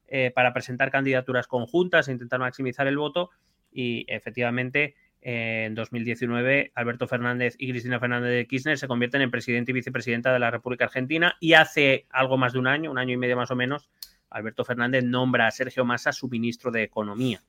eh, 0.08 0.30
para 0.34 0.54
presentar 0.54 0.90
candidaturas 0.90 1.46
conjuntas 1.46 2.08
e 2.08 2.12
intentar 2.12 2.40
maximizar 2.40 2.86
el 2.86 2.96
voto. 2.96 3.28
Y 3.70 4.06
efectivamente, 4.08 4.94
en 5.20 5.74
2019, 5.74 6.72
Alberto 6.74 7.06
Fernández 7.06 7.54
y 7.58 7.68
Cristina 7.68 8.00
Fernández 8.00 8.30
de 8.30 8.46
Kirchner 8.46 8.78
se 8.78 8.88
convierten 8.88 9.20
en 9.20 9.30
presidente 9.30 9.72
y 9.72 9.74
vicepresidenta 9.74 10.32
de 10.32 10.38
la 10.38 10.50
República 10.50 10.86
Argentina. 10.86 11.36
Y 11.38 11.52
hace 11.52 12.06
algo 12.08 12.38
más 12.38 12.54
de 12.54 12.60
un 12.60 12.66
año, 12.66 12.90
un 12.90 12.96
año 12.96 13.12
y 13.12 13.18
medio 13.18 13.36
más 13.36 13.50
o 13.50 13.56
menos, 13.56 13.90
Alberto 14.32 14.64
Fernández 14.64 15.04
nombra 15.04 15.46
a 15.46 15.50
Sergio 15.50 15.84
Massa 15.84 16.12
su 16.12 16.28
ministro 16.28 16.70
de 16.70 16.82
Economía. 16.82 17.42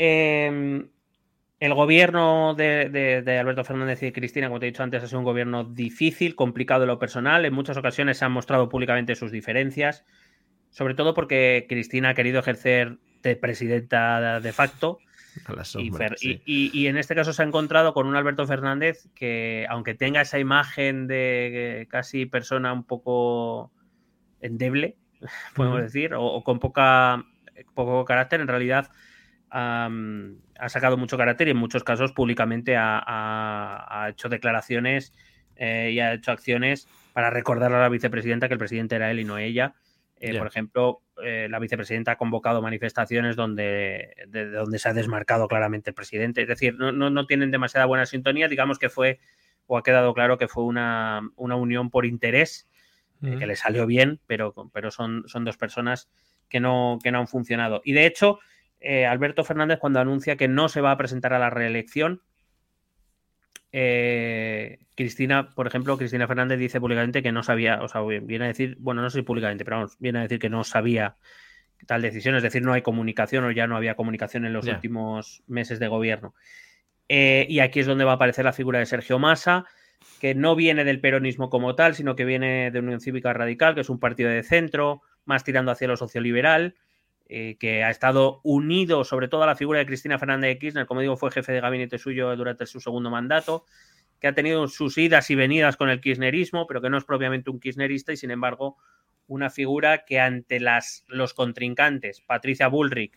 Em, 0.00 0.88
el 1.58 1.74
gobierno 1.74 2.54
de, 2.54 3.36
Alberto 3.40 3.64
Fernández 3.64 4.00
y 4.04 4.12
Cristina, 4.12 4.46
como 4.46 4.60
te 4.60 4.66
he 4.66 4.70
dicho 4.70 4.84
antes, 4.84 5.02
ha 5.02 5.06
sido 5.08 5.18
un 5.18 5.24
gobierno 5.24 5.64
difícil, 5.64 6.36
complicado 6.36 6.84
en 6.84 6.88
lo 6.88 7.00
personal. 7.00 7.44
En 7.44 7.52
muchas 7.52 7.76
ocasiones 7.76 8.18
se 8.18 8.24
han 8.24 8.30
mostrado 8.30 8.68
públicamente 8.68 9.16
sus 9.16 9.32
diferencias, 9.32 10.04
sobre 10.70 10.94
todo 10.94 11.14
porque 11.14 11.66
Cristina 11.68 12.10
ha 12.10 12.14
querido 12.14 12.38
ejercer 12.38 12.98
de 13.24 13.34
presidenta 13.34 14.38
de 14.38 14.52
facto. 14.52 15.00
y, 16.46 16.86
en 16.86 16.96
este 16.96 17.16
caso 17.16 17.32
se 17.32 17.42
ha 17.42 17.46
encontrado 17.46 17.92
con 17.92 18.06
un 18.06 18.14
Alberto 18.14 18.46
Fernández 18.46 19.08
que, 19.16 19.66
aunque 19.68 19.94
tenga 19.94 20.20
esa 20.20 20.38
imagen 20.38 21.08
de 21.08 21.88
casi 21.90 22.26
persona 22.26 22.72
un 22.72 22.84
poco 22.84 23.72
endeble, 24.40 24.96
podemos 25.54 25.80
decir, 25.80 26.14
o, 26.14 26.42
con 26.44 26.58
poca, 26.58 27.24
poco 27.74 28.04
carácter, 28.04 28.40
en 28.40 28.48
realidad 28.48 28.90
ha 29.50 30.68
sacado 30.68 30.96
mucho 30.96 31.16
carácter 31.16 31.48
y 31.48 31.52
en 31.52 31.56
muchos 31.56 31.84
casos 31.84 32.12
públicamente 32.12 32.74
ha, 32.76 34.08
hecho 34.10 34.28
declaraciones 34.28 35.12
eh, 35.56 35.90
y 35.92 36.00
ha 36.00 36.14
hecho 36.14 36.32
acciones 36.32 36.86
para 37.12 37.30
recordarle 37.30 37.78
a 37.78 37.80
la 37.80 37.88
vicepresidenta 37.88 38.48
que 38.48 38.54
el 38.54 38.58
presidente 38.58 38.96
era 38.96 39.10
él 39.10 39.20
y 39.20 39.24
no 39.24 39.38
ella. 39.38 39.74
Eh, 40.20 40.36
por 40.36 40.48
ejemplo, 40.48 41.02
eh, 41.22 41.46
la 41.48 41.60
vicepresidenta 41.60 42.12
ha 42.12 42.16
convocado 42.18 42.60
manifestaciones 42.60 43.36
donde, 43.36 44.14
de, 44.26 44.50
donde 44.50 44.78
se 44.78 44.88
ha 44.88 44.92
desmarcado 44.92 45.46
claramente 45.46 45.90
el 45.90 45.94
presidente. 45.94 46.42
Es 46.42 46.48
decir, 46.48 46.74
no, 46.76 46.92
no, 46.92 47.26
tienen 47.26 47.52
demasiada 47.52 47.86
buena 47.86 48.04
sintonía. 48.04 48.48
Digamos 48.48 48.80
que 48.80 48.88
fue, 48.88 49.20
o 49.66 49.78
ha 49.78 49.82
quedado 49.84 50.12
claro 50.14 50.36
que 50.36 50.48
fue 50.48 50.64
una, 50.64 51.20
una 51.36 51.54
unión 51.54 51.90
por 51.90 52.04
interés 52.04 52.68
eh, 53.22 53.36
que 53.38 53.46
le 53.46 53.56
salió 53.56 53.86
bien, 53.86 54.20
pero, 54.26 54.54
pero 54.72 54.90
son, 54.90 55.24
son 55.26 55.44
dos 55.44 55.56
personas 55.56 56.08
que 56.48 56.60
no, 56.60 56.98
que 57.02 57.10
no 57.10 57.18
han 57.18 57.26
funcionado. 57.28 57.80
Y 57.84 57.92
de 57.92 58.06
hecho, 58.06 58.38
eh, 58.80 59.06
Alberto 59.06 59.44
Fernández, 59.44 59.78
cuando 59.78 60.00
anuncia 60.00 60.36
que 60.36 60.48
no 60.48 60.68
se 60.68 60.80
va 60.80 60.92
a 60.92 60.96
presentar 60.96 61.32
a 61.32 61.38
la 61.38 61.50
reelección, 61.50 62.22
eh, 63.72 64.78
Cristina, 64.94 65.50
por 65.54 65.66
ejemplo, 65.66 65.98
Cristina 65.98 66.28
Fernández 66.28 66.58
dice 66.58 66.80
públicamente 66.80 67.22
que 67.22 67.32
no 67.32 67.42
sabía, 67.42 67.82
o 67.82 67.88
sea, 67.88 68.02
viene 68.02 68.44
a 68.44 68.48
decir, 68.48 68.76
bueno, 68.78 69.02
no 69.02 69.10
sé 69.10 69.18
si 69.18 69.22
públicamente, 69.22 69.64
pero 69.64 69.78
vamos, 69.78 69.96
viene 69.98 70.20
a 70.20 70.22
decir 70.22 70.38
que 70.38 70.48
no 70.48 70.62
sabía 70.62 71.16
tal 71.86 72.02
decisión, 72.02 72.34
es 72.36 72.42
decir, 72.42 72.62
no 72.62 72.72
hay 72.72 72.82
comunicación 72.82 73.44
o 73.44 73.50
ya 73.50 73.66
no 73.66 73.76
había 73.76 73.94
comunicación 73.94 74.44
en 74.44 74.52
los 74.52 74.66
últimos 74.66 75.42
meses 75.46 75.78
de 75.78 75.88
gobierno. 75.88 76.34
y 77.08 77.60
aquí 77.60 77.80
es 77.80 77.86
donde 77.86 78.04
va 78.04 78.12
a 78.12 78.14
aparecer 78.14 78.44
la 78.44 78.52
figura 78.52 78.78
de 78.78 78.86
Sergio 78.86 79.18
Massa, 79.18 79.64
que 80.20 80.34
no 80.34 80.56
viene 80.56 80.84
del 80.84 81.00
peronismo 81.00 81.50
como 81.50 81.74
tal, 81.74 81.94
sino 81.94 82.16
que 82.16 82.24
viene 82.24 82.70
de 82.70 82.78
Unión 82.80 83.00
Cívica 83.00 83.32
Radical, 83.32 83.74
que 83.74 83.82
es 83.82 83.90
un 83.90 84.00
partido 84.00 84.30
de 84.30 84.42
centro, 84.42 85.02
más 85.24 85.44
tirando 85.44 85.70
hacia 85.70 85.88
lo 85.88 85.96
socioliberal, 85.96 86.74
eh, 87.28 87.56
que 87.60 87.84
ha 87.84 87.90
estado 87.90 88.40
unido 88.42 89.04
sobre 89.04 89.28
todo 89.28 89.42
a 89.42 89.46
la 89.46 89.56
figura 89.56 89.78
de 89.78 89.86
Cristina 89.86 90.18
Fernández 90.18 90.48
de 90.48 90.58
Kirchner, 90.58 90.86
como 90.86 91.02
digo, 91.02 91.16
fue 91.16 91.30
jefe 91.30 91.52
de 91.52 91.60
gabinete 91.60 91.98
suyo 91.98 92.34
durante 92.36 92.66
su 92.66 92.80
segundo 92.80 93.10
mandato, 93.10 93.64
que 94.18 94.28
ha 94.28 94.34
tenido 94.34 94.66
sus 94.66 94.98
idas 94.98 95.30
y 95.30 95.34
venidas 95.34 95.76
con 95.76 95.90
el 95.90 96.00
kirchnerismo, 96.00 96.66
pero 96.66 96.80
que 96.80 96.90
no 96.90 96.96
es 96.96 97.04
propiamente 97.04 97.50
un 97.50 97.60
kirchnerista 97.60 98.12
y 98.12 98.16
sin 98.16 98.30
embargo 98.30 98.76
una 99.26 99.50
figura 99.50 100.04
que 100.04 100.18
ante 100.20 100.58
las, 100.58 101.04
los 101.06 101.34
contrincantes, 101.34 102.22
Patricia 102.22 102.68
Bullrich, 102.68 103.12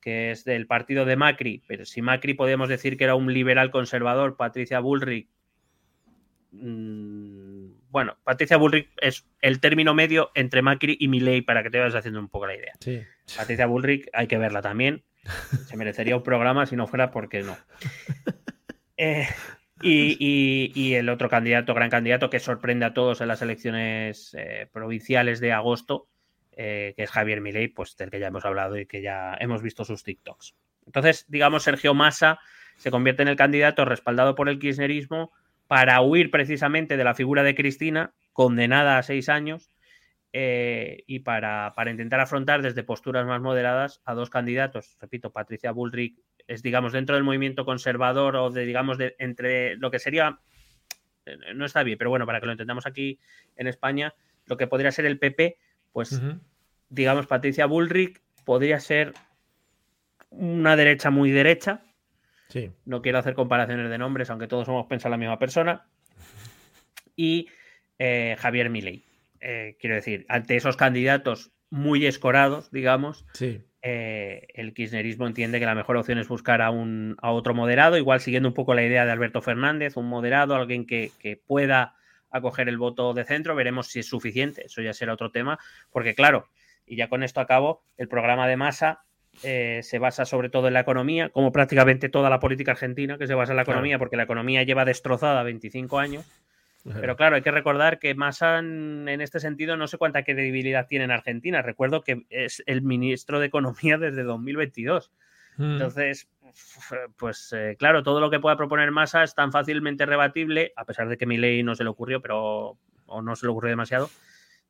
que 0.00 0.30
es 0.30 0.44
del 0.44 0.66
partido 0.66 1.04
de 1.04 1.16
Macri, 1.16 1.62
pero 1.66 1.84
si 1.84 2.00
Macri 2.00 2.34
podemos 2.34 2.68
decir 2.68 2.96
que 2.96 3.04
era 3.04 3.16
un 3.16 3.32
liberal 3.32 3.72
conservador, 3.72 4.36
Patricia 4.36 4.78
Bullrich 4.78 5.28
Mm, 6.50 7.90
bueno, 7.90 8.16
Patricia 8.24 8.56
Bullrich 8.56 8.90
es 9.00 9.26
el 9.40 9.60
término 9.60 9.94
medio 9.94 10.30
entre 10.34 10.62
Macri 10.62 10.96
y 10.98 11.08
Milei 11.08 11.42
para 11.42 11.62
que 11.62 11.70
te 11.70 11.78
vayas 11.78 11.94
haciendo 11.94 12.20
un 12.20 12.28
poco 12.28 12.46
la 12.46 12.54
idea. 12.56 12.72
Patricia 13.36 13.66
Bullrich 13.66 14.08
hay 14.12 14.26
que 14.26 14.38
verla 14.38 14.62
también. 14.62 15.04
Se 15.66 15.76
merecería 15.76 16.16
un 16.16 16.22
programa 16.22 16.66
si 16.66 16.76
no 16.76 16.86
fuera 16.86 17.10
porque 17.10 17.42
no. 17.42 17.56
Eh, 19.00 19.28
y, 19.80 20.94
el 20.94 21.08
otro 21.08 21.28
candidato, 21.28 21.72
gran 21.72 21.88
candidato, 21.88 22.30
que 22.30 22.40
sorprende 22.40 22.84
a 22.84 22.94
todos 22.94 23.20
en 23.20 23.28
las 23.28 23.42
elecciones 23.42 24.34
eh, 24.36 24.68
provinciales 24.72 25.38
de 25.38 25.52
agosto, 25.52 26.08
eh, 26.50 26.94
que 26.96 27.04
es 27.04 27.10
Javier 27.12 27.40
Milei, 27.40 27.68
pues 27.68 27.96
del 27.96 28.10
que 28.10 28.18
ya 28.18 28.26
hemos 28.26 28.44
hablado 28.44 28.76
y 28.76 28.86
que 28.86 29.02
ya 29.02 29.36
hemos 29.38 29.62
visto 29.62 29.84
sus 29.84 30.02
TikToks. 30.02 30.56
Entonces, 30.86 31.26
digamos, 31.28 31.62
Sergio 31.62 31.94
Massa 31.94 32.40
se 32.76 32.90
convierte 32.90 33.22
en 33.22 33.28
el 33.28 33.36
candidato 33.36 33.84
respaldado 33.84 34.34
por 34.34 34.48
el 34.48 34.58
kirchnerismo 34.58 35.30
para 35.68 36.00
huir 36.00 36.30
precisamente 36.30 36.96
de 36.96 37.04
la 37.04 37.14
figura 37.14 37.44
de 37.44 37.54
Cristina, 37.54 38.14
condenada 38.32 38.98
a 38.98 39.02
seis 39.02 39.28
años, 39.28 39.70
eh, 40.32 41.04
y 41.06 41.20
para, 41.20 41.72
intentar 41.86 42.20
afrontar 42.20 42.62
desde 42.62 42.82
posturas 42.82 43.26
más 43.26 43.40
moderadas 43.40 44.00
a 44.04 44.14
dos 44.14 44.30
candidatos. 44.30 44.96
Repito, 45.00 45.30
Patricia 45.30 45.72
Bullrich 45.72 46.18
es, 46.46 46.62
digamos, 46.62 46.92
dentro 46.92 47.14
del 47.14 47.24
movimiento 47.24 47.64
conservador 47.64 48.36
o 48.36 48.50
de, 48.50 48.64
digamos, 48.64 48.98
de, 48.98 49.14
entre 49.18 49.76
lo 49.76 49.90
que 49.90 49.98
sería, 49.98 50.38
eh, 51.26 51.36
no 51.54 51.64
está 51.64 51.82
bien, 51.82 51.98
pero 51.98 52.10
bueno, 52.10 52.26
para 52.26 52.40
que 52.40 52.46
lo 52.46 52.52
entendamos 52.52 52.86
aquí 52.86 53.18
en 53.56 53.68
España, 53.68 54.14
lo 54.46 54.56
que 54.56 54.66
podría 54.66 54.92
ser 54.92 55.04
el 55.04 55.18
PP, 55.18 55.58
pues, 55.92 56.20
digamos, 56.88 57.26
Patricia 57.26 57.66
Bullrich 57.66 58.20
podría 58.44 58.80
ser 58.80 59.12
una 60.30 60.76
derecha 60.76 61.10
muy 61.10 61.30
derecha, 61.30 61.82
No 62.84 63.02
quiero 63.02 63.18
hacer 63.18 63.34
comparaciones 63.34 63.90
de 63.90 63.98
nombres, 63.98 64.30
aunque 64.30 64.48
todos 64.48 64.66
somos 64.66 64.86
pensar 64.86 65.10
la 65.10 65.16
misma 65.16 65.38
persona. 65.38 65.86
Y 67.14 67.48
eh, 67.98 68.36
Javier 68.38 68.70
Milei. 68.70 69.04
Eh, 69.40 69.76
quiero 69.80 69.96
decir, 69.96 70.24
ante 70.28 70.56
esos 70.56 70.76
candidatos 70.76 71.52
muy 71.70 72.06
escorados, 72.06 72.70
digamos, 72.70 73.26
eh, 73.82 74.46
el 74.54 74.74
kirchnerismo 74.74 75.26
entiende 75.26 75.60
que 75.60 75.66
la 75.66 75.74
mejor 75.74 75.96
opción 75.96 76.18
es 76.18 76.28
buscar 76.28 76.62
a, 76.62 76.70
un, 76.70 77.16
a 77.20 77.30
otro 77.30 77.54
moderado, 77.54 77.96
igual 77.96 78.20
siguiendo 78.20 78.48
un 78.48 78.54
poco 78.54 78.74
la 78.74 78.84
idea 78.84 79.04
de 79.04 79.12
Alberto 79.12 79.42
Fernández, 79.42 79.96
un 79.96 80.06
moderado, 80.06 80.54
alguien 80.54 80.86
que, 80.86 81.12
pueda 81.46 81.94
acoger 82.30 82.68
el 82.68 82.78
voto 82.78 83.14
de 83.14 83.24
centro, 83.24 83.54
veremos 83.54 83.88
si 83.88 84.00
es 84.00 84.06
suficiente, 84.06 84.66
eso 84.66 84.82
ya 84.82 84.92
será 84.92 85.12
otro 85.12 85.30
tema, 85.30 85.58
porque 85.90 86.14
claro, 86.14 86.48
y 86.86 86.96
ya 86.96 87.08
con 87.08 87.22
esto 87.22 87.40
acabo, 87.40 87.82
el 87.96 88.08
programa 88.08 88.48
de 88.48 88.56
masa 88.56 89.04
eh, 89.42 89.80
se 89.82 89.98
basa 89.98 90.24
sobre 90.24 90.48
todo 90.48 90.68
en 90.68 90.74
la 90.74 90.80
economía, 90.80 91.28
como 91.30 91.52
prácticamente 91.52 92.08
toda 92.08 92.30
la 92.30 92.40
política 92.40 92.72
argentina, 92.72 93.18
que 93.18 93.26
se 93.26 93.34
basa 93.34 93.52
en 93.52 93.56
la 93.56 93.62
economía, 93.62 93.98
porque 93.98 94.16
la 94.16 94.24
economía 94.24 94.62
lleva 94.62 94.84
destrozada 94.84 95.42
25 95.42 95.98
años. 95.98 96.24
Pero 96.84 97.16
claro, 97.16 97.36
hay 97.36 97.42
que 97.42 97.50
recordar 97.50 97.98
que 97.98 98.14
Massa 98.14 98.60
en 98.60 99.20
este 99.20 99.40
sentido 99.40 99.76
no 99.76 99.86
sé 99.86 99.98
cuánta 99.98 100.22
credibilidad 100.22 100.86
tiene 100.86 101.04
en 101.04 101.10
Argentina. 101.10 101.60
Recuerdo 101.60 102.02
que 102.02 102.24
es 102.30 102.62
el 102.66 102.80
ministro 102.80 103.40
de 103.40 103.46
Economía 103.46 103.98
desde 103.98 104.22
2022. 104.22 105.10
Mm. 105.58 105.72
Entonces, 105.72 106.28
pues 107.16 107.52
eh, 107.52 107.76
claro, 107.78 108.02
todo 108.02 108.20
lo 108.20 108.30
que 108.30 108.40
pueda 108.40 108.56
proponer 108.56 108.90
Massa 108.90 109.22
es 109.22 109.34
tan 109.34 109.52
fácilmente 109.52 110.06
rebatible, 110.06 110.72
a 110.76 110.84
pesar 110.84 111.08
de 111.08 111.18
que 111.18 111.26
mi 111.26 111.36
ley 111.36 111.62
no 111.62 111.74
se 111.74 111.84
le 111.84 111.90
ocurrió, 111.90 112.22
pero 112.22 112.78
o 113.06 113.22
no 113.22 113.36
se 113.36 113.46
le 113.46 113.50
ocurrió 113.50 113.70
demasiado, 113.70 114.08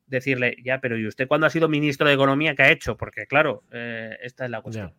decirle, 0.09 0.57
ya, 0.63 0.79
pero 0.81 0.97
¿y 0.97 1.07
usted 1.07 1.27
cuándo 1.27 1.47
ha 1.47 1.49
sido 1.49 1.69
ministro 1.69 2.07
de 2.07 2.13
Economía? 2.13 2.55
¿Qué 2.55 2.63
ha 2.63 2.71
hecho? 2.71 2.97
Porque 2.97 3.25
claro, 3.27 3.63
eh, 3.71 4.17
esta 4.21 4.45
es 4.45 4.51
la 4.51 4.61
cuestión. 4.61 4.93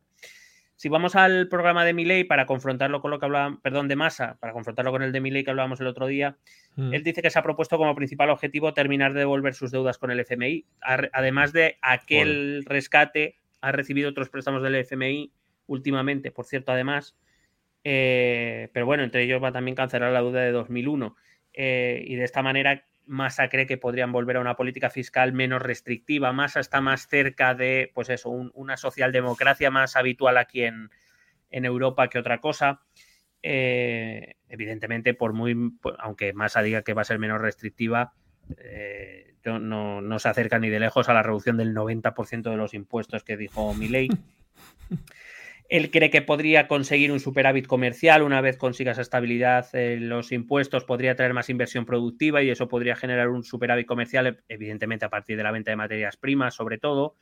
Si 0.76 0.88
vamos 0.88 1.14
al 1.14 1.48
programa 1.48 1.84
de 1.84 1.92
Milei 1.92 2.24
para 2.24 2.46
confrontarlo 2.46 3.02
con 3.02 3.10
lo 3.10 3.18
que 3.18 3.26
hablábamos, 3.26 3.60
perdón, 3.60 3.86
de 3.86 3.96
Massa, 3.96 4.38
para 4.40 4.54
confrontarlo 4.54 4.90
con 4.90 5.02
el 5.02 5.12
de 5.12 5.20
Milei 5.20 5.44
que 5.44 5.50
hablábamos 5.50 5.78
el 5.80 5.86
otro 5.86 6.06
día, 6.06 6.38
mm. 6.76 6.94
él 6.94 7.02
dice 7.02 7.20
que 7.20 7.28
se 7.28 7.38
ha 7.38 7.42
propuesto 7.42 7.76
como 7.76 7.94
principal 7.94 8.30
objetivo 8.30 8.72
terminar 8.72 9.12
de 9.12 9.18
devolver 9.18 9.52
sus 9.52 9.70
deudas 9.70 9.98
con 9.98 10.10
el 10.10 10.20
FMI, 10.20 10.64
además 10.80 11.52
de 11.52 11.76
aquel 11.82 12.64
rescate, 12.64 13.36
ha 13.60 13.72
recibido 13.72 14.08
otros 14.08 14.30
préstamos 14.30 14.62
del 14.62 14.74
FMI 14.76 15.30
últimamente, 15.66 16.30
por 16.30 16.46
cierto, 16.46 16.72
además, 16.72 17.14
eh, 17.84 18.70
pero 18.72 18.86
bueno, 18.86 19.02
entre 19.02 19.24
ellos 19.24 19.42
va 19.42 19.52
también 19.52 19.74
cancelar 19.74 20.12
la 20.12 20.22
deuda 20.22 20.40
de 20.40 20.52
2001 20.52 21.14
eh, 21.52 22.02
y 22.06 22.14
de 22.14 22.24
esta 22.24 22.42
manera 22.42 22.86
Massa 23.10 23.48
cree 23.48 23.66
que 23.66 23.76
podrían 23.76 24.12
volver 24.12 24.36
a 24.36 24.40
una 24.40 24.54
política 24.54 24.88
fiscal 24.88 25.32
menos 25.32 25.60
restrictiva. 25.60 26.32
Massa 26.32 26.60
está 26.60 26.80
más 26.80 27.08
cerca 27.08 27.54
de, 27.54 27.90
pues 27.92 28.08
eso, 28.08 28.30
una 28.30 28.76
socialdemocracia 28.76 29.68
más 29.68 29.96
habitual 29.96 30.38
aquí 30.38 30.62
en, 30.62 30.90
Europa 31.50 32.08
que 32.08 32.20
otra 32.20 32.38
cosa. 32.38 32.82
Eh, 33.42 34.36
evidentemente, 34.48 35.12
por 35.12 35.32
muy, 35.32 35.72
aunque 35.98 36.32
Massa 36.32 36.62
diga 36.62 36.82
que 36.82 36.94
va 36.94 37.02
a 37.02 37.04
ser 37.04 37.18
menos 37.18 37.40
restrictiva, 37.40 38.12
eh, 38.58 39.34
no, 39.44 40.00
no, 40.00 40.18
se 40.20 40.28
acerca 40.28 40.60
ni 40.60 40.68
de 40.68 40.78
lejos 40.78 41.08
a 41.08 41.14
la 41.14 41.24
reducción 41.24 41.56
del 41.56 41.74
90% 41.74 42.48
de 42.48 42.56
los 42.56 42.74
impuestos 42.74 43.24
que 43.24 43.36
dijo 43.36 43.74
Milei. 43.74 44.08
Él 45.70 45.92
cree 45.92 46.10
que 46.10 46.20
podría 46.20 46.66
conseguir 46.66 47.12
un 47.12 47.20
superávit 47.20 47.68
comercial 47.68 48.22
una 48.22 48.40
vez 48.40 48.56
consiga 48.56 48.90
esa 48.90 49.02
estabilidad 49.02 49.72
en 49.72 50.08
los 50.08 50.32
impuestos, 50.32 50.82
podría 50.82 51.14
traer 51.14 51.32
más 51.32 51.48
inversión 51.48 51.86
productiva 51.86 52.42
y 52.42 52.50
eso 52.50 52.66
podría 52.66 52.96
generar 52.96 53.28
un 53.28 53.44
superávit 53.44 53.86
comercial, 53.86 54.42
evidentemente 54.48 55.04
a 55.04 55.10
partir 55.10 55.36
de 55.36 55.44
la 55.44 55.52
venta 55.52 55.70
de 55.70 55.76
materias 55.76 56.16
primas, 56.16 56.54
sobre 56.54 56.78
todo. 56.78 57.14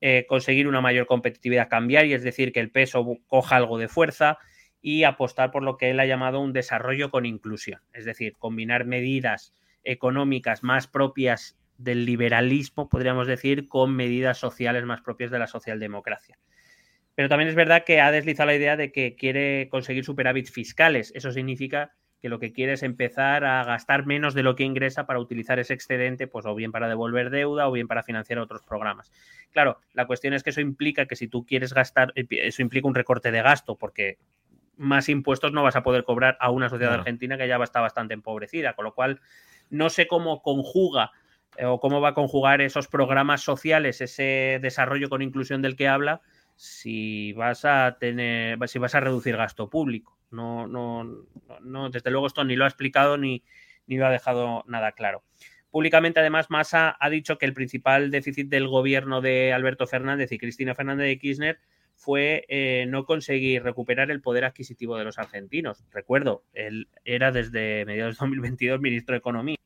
Eh, 0.00 0.24
conseguir 0.26 0.68
una 0.68 0.80
mayor 0.80 1.06
competitividad 1.06 1.68
cambiaria, 1.68 2.16
es 2.16 2.22
decir, 2.22 2.50
que 2.50 2.60
el 2.60 2.70
peso 2.70 3.18
coja 3.26 3.56
algo 3.56 3.76
de 3.76 3.88
fuerza 3.88 4.38
y 4.80 5.04
apostar 5.04 5.50
por 5.50 5.62
lo 5.62 5.76
que 5.76 5.90
él 5.90 6.00
ha 6.00 6.06
llamado 6.06 6.40
un 6.40 6.54
desarrollo 6.54 7.10
con 7.10 7.26
inclusión, 7.26 7.82
es 7.92 8.06
decir, 8.06 8.38
combinar 8.38 8.86
medidas 8.86 9.52
económicas 9.84 10.62
más 10.62 10.86
propias 10.86 11.58
del 11.76 12.06
liberalismo, 12.06 12.88
podríamos 12.88 13.26
decir, 13.26 13.68
con 13.68 13.94
medidas 13.94 14.38
sociales 14.38 14.86
más 14.86 15.02
propias 15.02 15.30
de 15.30 15.40
la 15.40 15.46
socialdemocracia. 15.46 16.38
Pero 17.16 17.28
también 17.28 17.48
es 17.48 17.56
verdad 17.56 17.82
que 17.84 18.00
ha 18.00 18.12
deslizado 18.12 18.46
la 18.46 18.54
idea 18.54 18.76
de 18.76 18.92
que 18.92 19.16
quiere 19.16 19.68
conseguir 19.70 20.04
superávits 20.04 20.52
fiscales. 20.52 21.12
Eso 21.16 21.32
significa 21.32 21.92
que 22.20 22.28
lo 22.28 22.38
que 22.38 22.52
quiere 22.52 22.74
es 22.74 22.82
empezar 22.82 23.44
a 23.44 23.64
gastar 23.64 24.06
menos 24.06 24.34
de 24.34 24.42
lo 24.42 24.54
que 24.54 24.64
ingresa 24.64 25.06
para 25.06 25.18
utilizar 25.18 25.58
ese 25.58 25.74
excedente, 25.74 26.26
pues 26.26 26.46
o 26.46 26.54
bien 26.54 26.72
para 26.72 26.88
devolver 26.88 27.30
deuda 27.30 27.68
o 27.68 27.72
bien 27.72 27.88
para 27.88 28.02
financiar 28.02 28.38
otros 28.38 28.62
programas. 28.62 29.10
Claro, 29.50 29.78
la 29.94 30.06
cuestión 30.06 30.34
es 30.34 30.42
que 30.42 30.50
eso 30.50 30.60
implica 30.60 31.06
que 31.06 31.16
si 31.16 31.26
tú 31.26 31.44
quieres 31.44 31.72
gastar, 31.72 32.12
eh, 32.16 32.26
eso 32.30 32.62
implica 32.62 32.86
un 32.86 32.94
recorte 32.94 33.30
de 33.30 33.42
gasto, 33.42 33.76
porque 33.76 34.18
más 34.76 35.08
impuestos 35.08 35.52
no 35.52 35.62
vas 35.62 35.76
a 35.76 35.82
poder 35.82 36.04
cobrar 36.04 36.36
a 36.38 36.50
una 36.50 36.68
sociedad 36.68 36.94
argentina 36.94 37.38
que 37.38 37.48
ya 37.48 37.56
está 37.56 37.80
bastante 37.80 38.12
empobrecida, 38.12 38.74
con 38.74 38.84
lo 38.84 38.94
cual 38.94 39.20
no 39.70 39.88
sé 39.88 40.06
cómo 40.06 40.42
conjuga 40.42 41.12
eh, 41.56 41.64
o 41.64 41.80
cómo 41.80 42.00
va 42.00 42.10
a 42.10 42.14
conjugar 42.14 42.60
esos 42.60 42.88
programas 42.88 43.40
sociales, 43.40 44.00
ese 44.02 44.58
desarrollo 44.60 45.08
con 45.08 45.22
inclusión 45.22 45.62
del 45.62 45.76
que 45.76 45.88
habla, 45.88 46.20
si 46.56 47.32
vas 47.34 47.64
a 47.64 47.98
tener, 48.00 48.58
si 48.68 48.78
vas 48.78 48.94
a 48.94 49.00
reducir 49.00 49.36
gasto 49.36 49.70
público. 49.70 50.18
No, 50.30 50.66
no, 50.66 51.04
no, 51.60 51.90
desde 51.90 52.10
luego 52.10 52.26
esto 52.26 52.44
ni 52.44 52.56
lo 52.56 52.64
ha 52.64 52.68
explicado 52.68 53.16
ni, 53.16 53.44
ni 53.86 53.96
lo 53.96 54.06
ha 54.06 54.10
dejado 54.10 54.64
nada 54.66 54.92
claro. 54.92 55.22
Públicamente, 55.70 56.20
además, 56.20 56.50
Massa 56.50 56.96
ha 56.98 57.10
dicho 57.10 57.38
que 57.38 57.46
el 57.46 57.52
principal 57.52 58.10
déficit 58.10 58.48
del 58.48 58.66
gobierno 58.66 59.20
de 59.20 59.52
Alberto 59.52 59.86
Fernández 59.86 60.32
y 60.32 60.38
Cristina 60.38 60.74
Fernández 60.74 61.06
de 61.06 61.18
Kirchner 61.18 61.58
fue 61.94 62.44
eh, 62.48 62.86
no 62.88 63.04
conseguir 63.04 63.62
recuperar 63.62 64.10
el 64.10 64.22
poder 64.22 64.44
adquisitivo 64.44 64.96
de 64.96 65.04
los 65.04 65.18
argentinos. 65.18 65.84
Recuerdo, 65.92 66.44
él 66.54 66.88
era 67.04 67.30
desde 67.30 67.84
mediados 67.84 68.16
de 68.16 68.20
2022 68.20 68.80
ministro 68.80 69.12
de 69.12 69.18
Economía. 69.18 69.56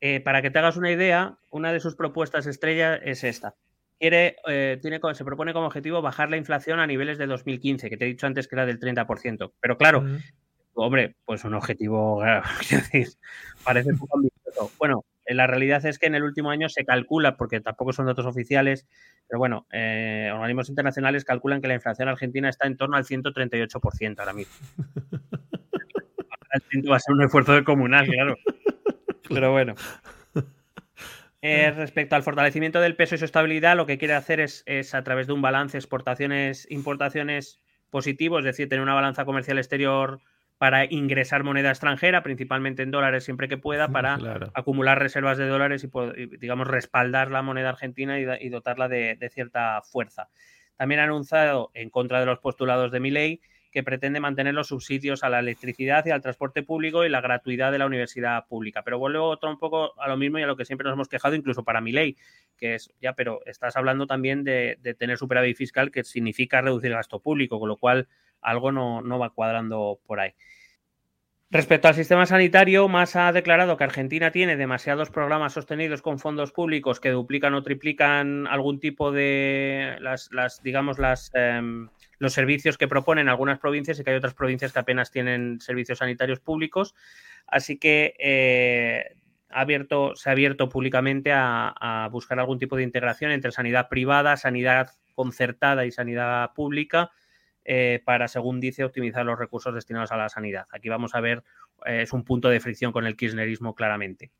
Eh, 0.00 0.20
para 0.20 0.40
que 0.40 0.50
te 0.50 0.58
hagas 0.58 0.78
una 0.78 0.90
idea, 0.90 1.38
una 1.50 1.72
de 1.72 1.80
sus 1.80 1.94
propuestas 1.94 2.46
estrella 2.46 2.96
es 2.96 3.22
esta 3.22 3.54
quiere, 4.00 4.36
eh, 4.48 4.78
tiene, 4.80 4.98
se 5.12 5.24
propone 5.24 5.52
como 5.52 5.66
objetivo 5.66 6.02
bajar 6.02 6.30
la 6.30 6.38
inflación 6.38 6.80
a 6.80 6.86
niveles 6.86 7.18
de 7.18 7.26
2015, 7.26 7.90
que 7.90 7.96
te 7.96 8.06
he 8.06 8.08
dicho 8.08 8.26
antes 8.26 8.48
que 8.48 8.56
era 8.56 8.66
del 8.66 8.80
30%. 8.80 9.52
Pero 9.60 9.76
claro, 9.76 10.04
hombre, 10.74 11.16
pues 11.24 11.44
un 11.44 11.54
objetivo, 11.54 12.22
parece 13.64 13.94
poco 13.94 14.16
ambicioso. 14.16 14.72
Bueno, 14.78 15.04
la 15.26 15.46
realidad 15.46 15.84
es 15.84 15.98
que 15.98 16.06
en 16.06 16.14
el 16.14 16.24
último 16.24 16.50
año 16.50 16.68
se 16.68 16.84
calcula, 16.84 17.36
porque 17.36 17.60
tampoco 17.60 17.92
son 17.92 18.06
datos 18.06 18.26
oficiales, 18.26 18.86
pero 19.28 19.38
bueno, 19.38 19.66
eh, 19.70 20.30
organismos 20.32 20.70
internacionales 20.70 21.24
calculan 21.24 21.60
que 21.60 21.68
la 21.68 21.74
inflación 21.74 22.08
argentina 22.08 22.48
está 22.48 22.66
en 22.66 22.76
torno 22.76 22.96
al 22.96 23.04
138% 23.04 24.18
ahora 24.18 24.32
mismo. 24.32 24.54
va 26.90 26.96
a 26.96 27.00
ser 27.00 27.14
un 27.14 27.22
esfuerzo 27.22 27.52
de 27.52 27.62
comunal, 27.62 28.06
claro. 28.06 28.36
Pero 29.28 29.52
bueno. 29.52 29.74
Eh, 31.42 31.70
respecto 31.70 32.16
al 32.16 32.22
fortalecimiento 32.22 32.80
del 32.80 32.96
peso 32.96 33.14
y 33.14 33.18
su 33.18 33.24
estabilidad, 33.24 33.76
lo 33.76 33.86
que 33.86 33.96
quiere 33.96 34.14
hacer 34.14 34.40
es, 34.40 34.94
a 34.94 35.02
través 35.02 35.26
de 35.26 35.32
un 35.32 35.40
balance 35.40 35.78
exportaciones-importaciones 35.78 37.60
positivo, 37.88 38.38
es 38.38 38.44
decir, 38.44 38.68
tener 38.68 38.82
una 38.82 38.94
balanza 38.94 39.24
comercial 39.24 39.58
exterior 39.58 40.20
para 40.58 40.84
ingresar 40.84 41.42
moneda 41.42 41.70
extranjera, 41.70 42.22
principalmente 42.22 42.82
en 42.82 42.90
dólares 42.90 43.24
siempre 43.24 43.48
que 43.48 43.56
pueda, 43.56 43.88
para 43.92 44.18
acumular 44.52 44.98
reservas 44.98 45.38
de 45.38 45.46
dólares 45.46 45.82
y, 45.82 46.26
digamos, 46.36 46.66
respaldar 46.66 47.30
la 47.30 47.40
moneda 47.40 47.70
argentina 47.70 48.18
y, 48.18 48.48
dotarla 48.50 48.88
de, 48.88 49.16
de, 49.16 49.30
cierta 49.30 49.80
fuerza. 49.82 50.28
También 50.76 51.00
ha 51.00 51.04
anunciado, 51.04 51.70
en 51.72 51.88
contra 51.88 52.20
de 52.20 52.26
los 52.26 52.38
postulados 52.38 52.92
de 52.92 53.00
mi 53.00 53.10
ley, 53.10 53.40
que 53.70 53.82
pretende 53.82 54.20
mantener 54.20 54.54
los 54.54 54.68
subsidios 54.68 55.22
a 55.22 55.28
la 55.28 55.38
electricidad 55.38 56.04
y 56.06 56.10
al 56.10 56.20
transporte 56.20 56.62
público 56.62 57.04
y 57.04 57.08
la 57.08 57.20
gratuidad 57.20 57.70
de 57.70 57.78
la 57.78 57.86
universidad 57.86 58.46
pública. 58.46 58.82
Pero 58.82 58.98
vuelvo 58.98 59.28
otro 59.28 59.50
un 59.50 59.58
poco 59.58 60.00
a 60.00 60.08
lo 60.08 60.16
mismo 60.16 60.38
y 60.38 60.42
a 60.42 60.46
lo 60.46 60.56
que 60.56 60.64
siempre 60.64 60.84
nos 60.84 60.94
hemos 60.94 61.08
quejado, 61.08 61.34
incluso 61.34 61.62
para 61.64 61.80
mi 61.80 61.92
ley, 61.92 62.16
que 62.56 62.74
es, 62.74 62.92
ya, 63.00 63.12
pero 63.12 63.40
estás 63.46 63.76
hablando 63.76 64.06
también 64.06 64.44
de, 64.44 64.78
tener 64.98 65.18
superávit 65.18 65.56
fiscal, 65.56 65.90
que 65.90 66.02
significa 66.02 66.60
reducir 66.60 66.90
el 66.90 66.96
gasto 66.96 67.20
público, 67.20 67.60
con 67.60 67.68
lo 67.68 67.76
cual 67.76 68.08
algo 68.40 68.72
no, 68.72 69.02
no 69.02 69.18
va 69.18 69.30
cuadrando 69.30 70.00
por 70.06 70.20
ahí. 70.20 70.34
Respecto 71.52 71.88
al 71.88 71.96
sistema 71.96 72.26
sanitario, 72.26 72.86
más 72.86 73.16
ha 73.16 73.32
declarado 73.32 73.76
que 73.76 73.82
Argentina 73.82 74.30
tiene 74.30 74.56
demasiados 74.56 75.10
programas 75.10 75.52
sostenidos 75.52 76.00
con 76.00 76.20
fondos 76.20 76.52
públicos 76.52 77.00
que 77.00 77.10
duplican 77.10 77.54
o 77.54 77.62
triplican 77.64 78.46
algún 78.46 78.78
tipo 78.78 79.10
de 79.10 79.96
las, 79.98 80.30
las 80.30 80.62
digamos, 80.62 81.00
las 81.00 81.32
em, 81.34 81.88
los 82.20 82.34
servicios 82.34 82.78
que 82.78 82.86
proponen 82.86 83.28
algunas 83.28 83.58
provincias 83.58 83.98
y 83.98 84.04
que 84.04 84.10
hay 84.10 84.16
otras 84.16 84.34
provincias 84.34 84.72
que 84.72 84.78
apenas 84.78 85.10
tienen 85.10 85.58
servicios 85.60 85.98
sanitarios 85.98 86.38
públicos. 86.38 86.94
Así 87.46 87.78
que 87.78 88.14
eh, 88.18 89.16
ha 89.48 89.62
abierto, 89.62 90.14
se 90.14 90.28
ha 90.28 90.32
abierto 90.32 90.68
públicamente 90.68 91.32
a, 91.34 92.08
buscar 92.12 92.38
algún 92.38 92.58
tipo 92.58 92.76
de 92.76 92.82
integración 92.82 93.32
entre 93.32 93.52
sanidad 93.52 93.88
privada, 93.88 94.36
sanidad 94.36 94.90
concertada 95.14 95.86
y 95.86 95.90
sanidad 95.90 96.52
pública 96.52 97.10
eh, 97.64 98.02
para, 98.04 98.28
según 98.28 98.60
dice, 98.60 98.84
optimizar 98.84 99.24
los 99.24 99.38
recursos 99.38 99.74
destinados 99.74 100.12
a 100.12 100.18
la 100.18 100.28
sanidad. 100.28 100.66
Aquí 100.72 100.90
vamos 100.90 101.14
a 101.14 101.20
ver, 101.20 101.42
eh, 101.86 102.02
es 102.02 102.12
un 102.12 102.22
punto 102.22 102.50
de 102.50 102.60
fricción 102.60 102.92
con 102.92 103.06
el 103.06 103.16
kirchnerismo 103.16 103.74
claramente. 103.74 104.30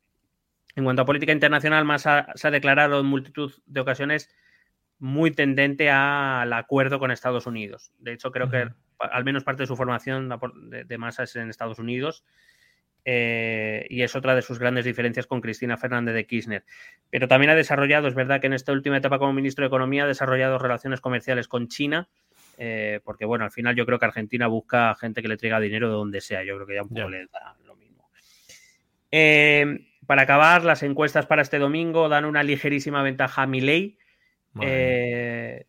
En 0.75 0.83
cuanto 0.83 1.01
a 1.01 1.05
política 1.05 1.31
internacional, 1.31 1.83
más 1.83 2.03
se 2.03 2.47
ha 2.47 2.51
declarado 2.51 2.99
en 2.99 3.07
multitud 3.07 3.51
de 3.65 3.79
ocasiones 3.79 4.29
muy 5.01 5.31
tendente 5.31 5.89
al 5.89 6.53
acuerdo 6.53 6.99
con 6.99 7.11
Estados 7.11 7.47
Unidos. 7.47 7.91
De 7.97 8.13
hecho, 8.13 8.31
creo 8.31 8.49
que 8.49 8.69
al 8.99 9.23
menos 9.25 9.43
parte 9.43 9.63
de 9.63 9.67
su 9.67 9.75
formación 9.75 10.29
de, 10.69 10.85
de 10.85 10.97
masa 10.97 11.23
es 11.23 11.35
en 11.35 11.49
Estados 11.49 11.79
Unidos. 11.79 12.23
Eh, 13.03 13.87
y 13.89 14.03
es 14.03 14.15
otra 14.15 14.35
de 14.35 14.43
sus 14.43 14.59
grandes 14.59 14.85
diferencias 14.85 15.25
con 15.25 15.41
Cristina 15.41 15.75
Fernández 15.75 16.13
de 16.13 16.27
Kirchner. 16.27 16.63
Pero 17.09 17.27
también 17.27 17.49
ha 17.49 17.55
desarrollado, 17.55 18.07
es 18.07 18.13
verdad 18.13 18.39
que 18.39 18.47
en 18.47 18.53
esta 18.53 18.71
última 18.71 18.97
etapa 18.97 19.17
como 19.17 19.33
ministro 19.33 19.63
de 19.63 19.67
Economía 19.67 20.03
ha 20.03 20.07
desarrollado 20.07 20.59
relaciones 20.59 21.01
comerciales 21.01 21.47
con 21.47 21.67
China, 21.67 22.09
eh, 22.59 22.99
porque 23.03 23.25
bueno, 23.25 23.43
al 23.43 23.51
final 23.51 23.75
yo 23.75 23.87
creo 23.87 23.97
que 23.97 24.05
Argentina 24.05 24.45
busca 24.45 24.93
gente 24.95 25.23
que 25.23 25.27
le 25.27 25.37
traiga 25.37 25.59
dinero 25.59 25.87
de 25.87 25.93
donde 25.93 26.21
sea, 26.21 26.43
yo 26.43 26.55
creo 26.55 26.67
que 26.67 26.75
ya 26.75 26.83
un 26.83 26.89
poco 26.89 27.09
le 27.09 27.25
da 27.25 27.55
lo 27.65 27.75
mismo. 27.75 28.07
Eh, 29.09 29.87
para 30.05 30.23
acabar, 30.23 30.63
las 30.63 30.83
encuestas 30.83 31.25
para 31.25 31.41
este 31.41 31.57
domingo 31.57 32.07
dan 32.07 32.25
una 32.25 32.43
ligerísima 32.43 33.01
ventaja 33.01 33.43
a 33.43 33.47
Milei. 33.47 33.97
La 34.53 35.63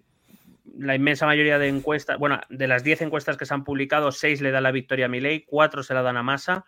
inmensa 0.94 1.26
mayoría 1.26 1.58
de 1.58 1.68
encuestas, 1.68 2.18
bueno, 2.18 2.40
de 2.48 2.66
las 2.66 2.82
10 2.82 3.02
encuestas 3.02 3.36
que 3.36 3.46
se 3.46 3.54
han 3.54 3.64
publicado, 3.64 4.12
6 4.12 4.40
le 4.40 4.50
dan 4.50 4.62
la 4.62 4.72
victoria 4.72 5.06
a 5.06 5.08
Milei, 5.08 5.44
4 5.44 5.82
se 5.82 5.94
la 5.94 6.02
dan 6.02 6.16
a 6.16 6.22
Massa. 6.22 6.64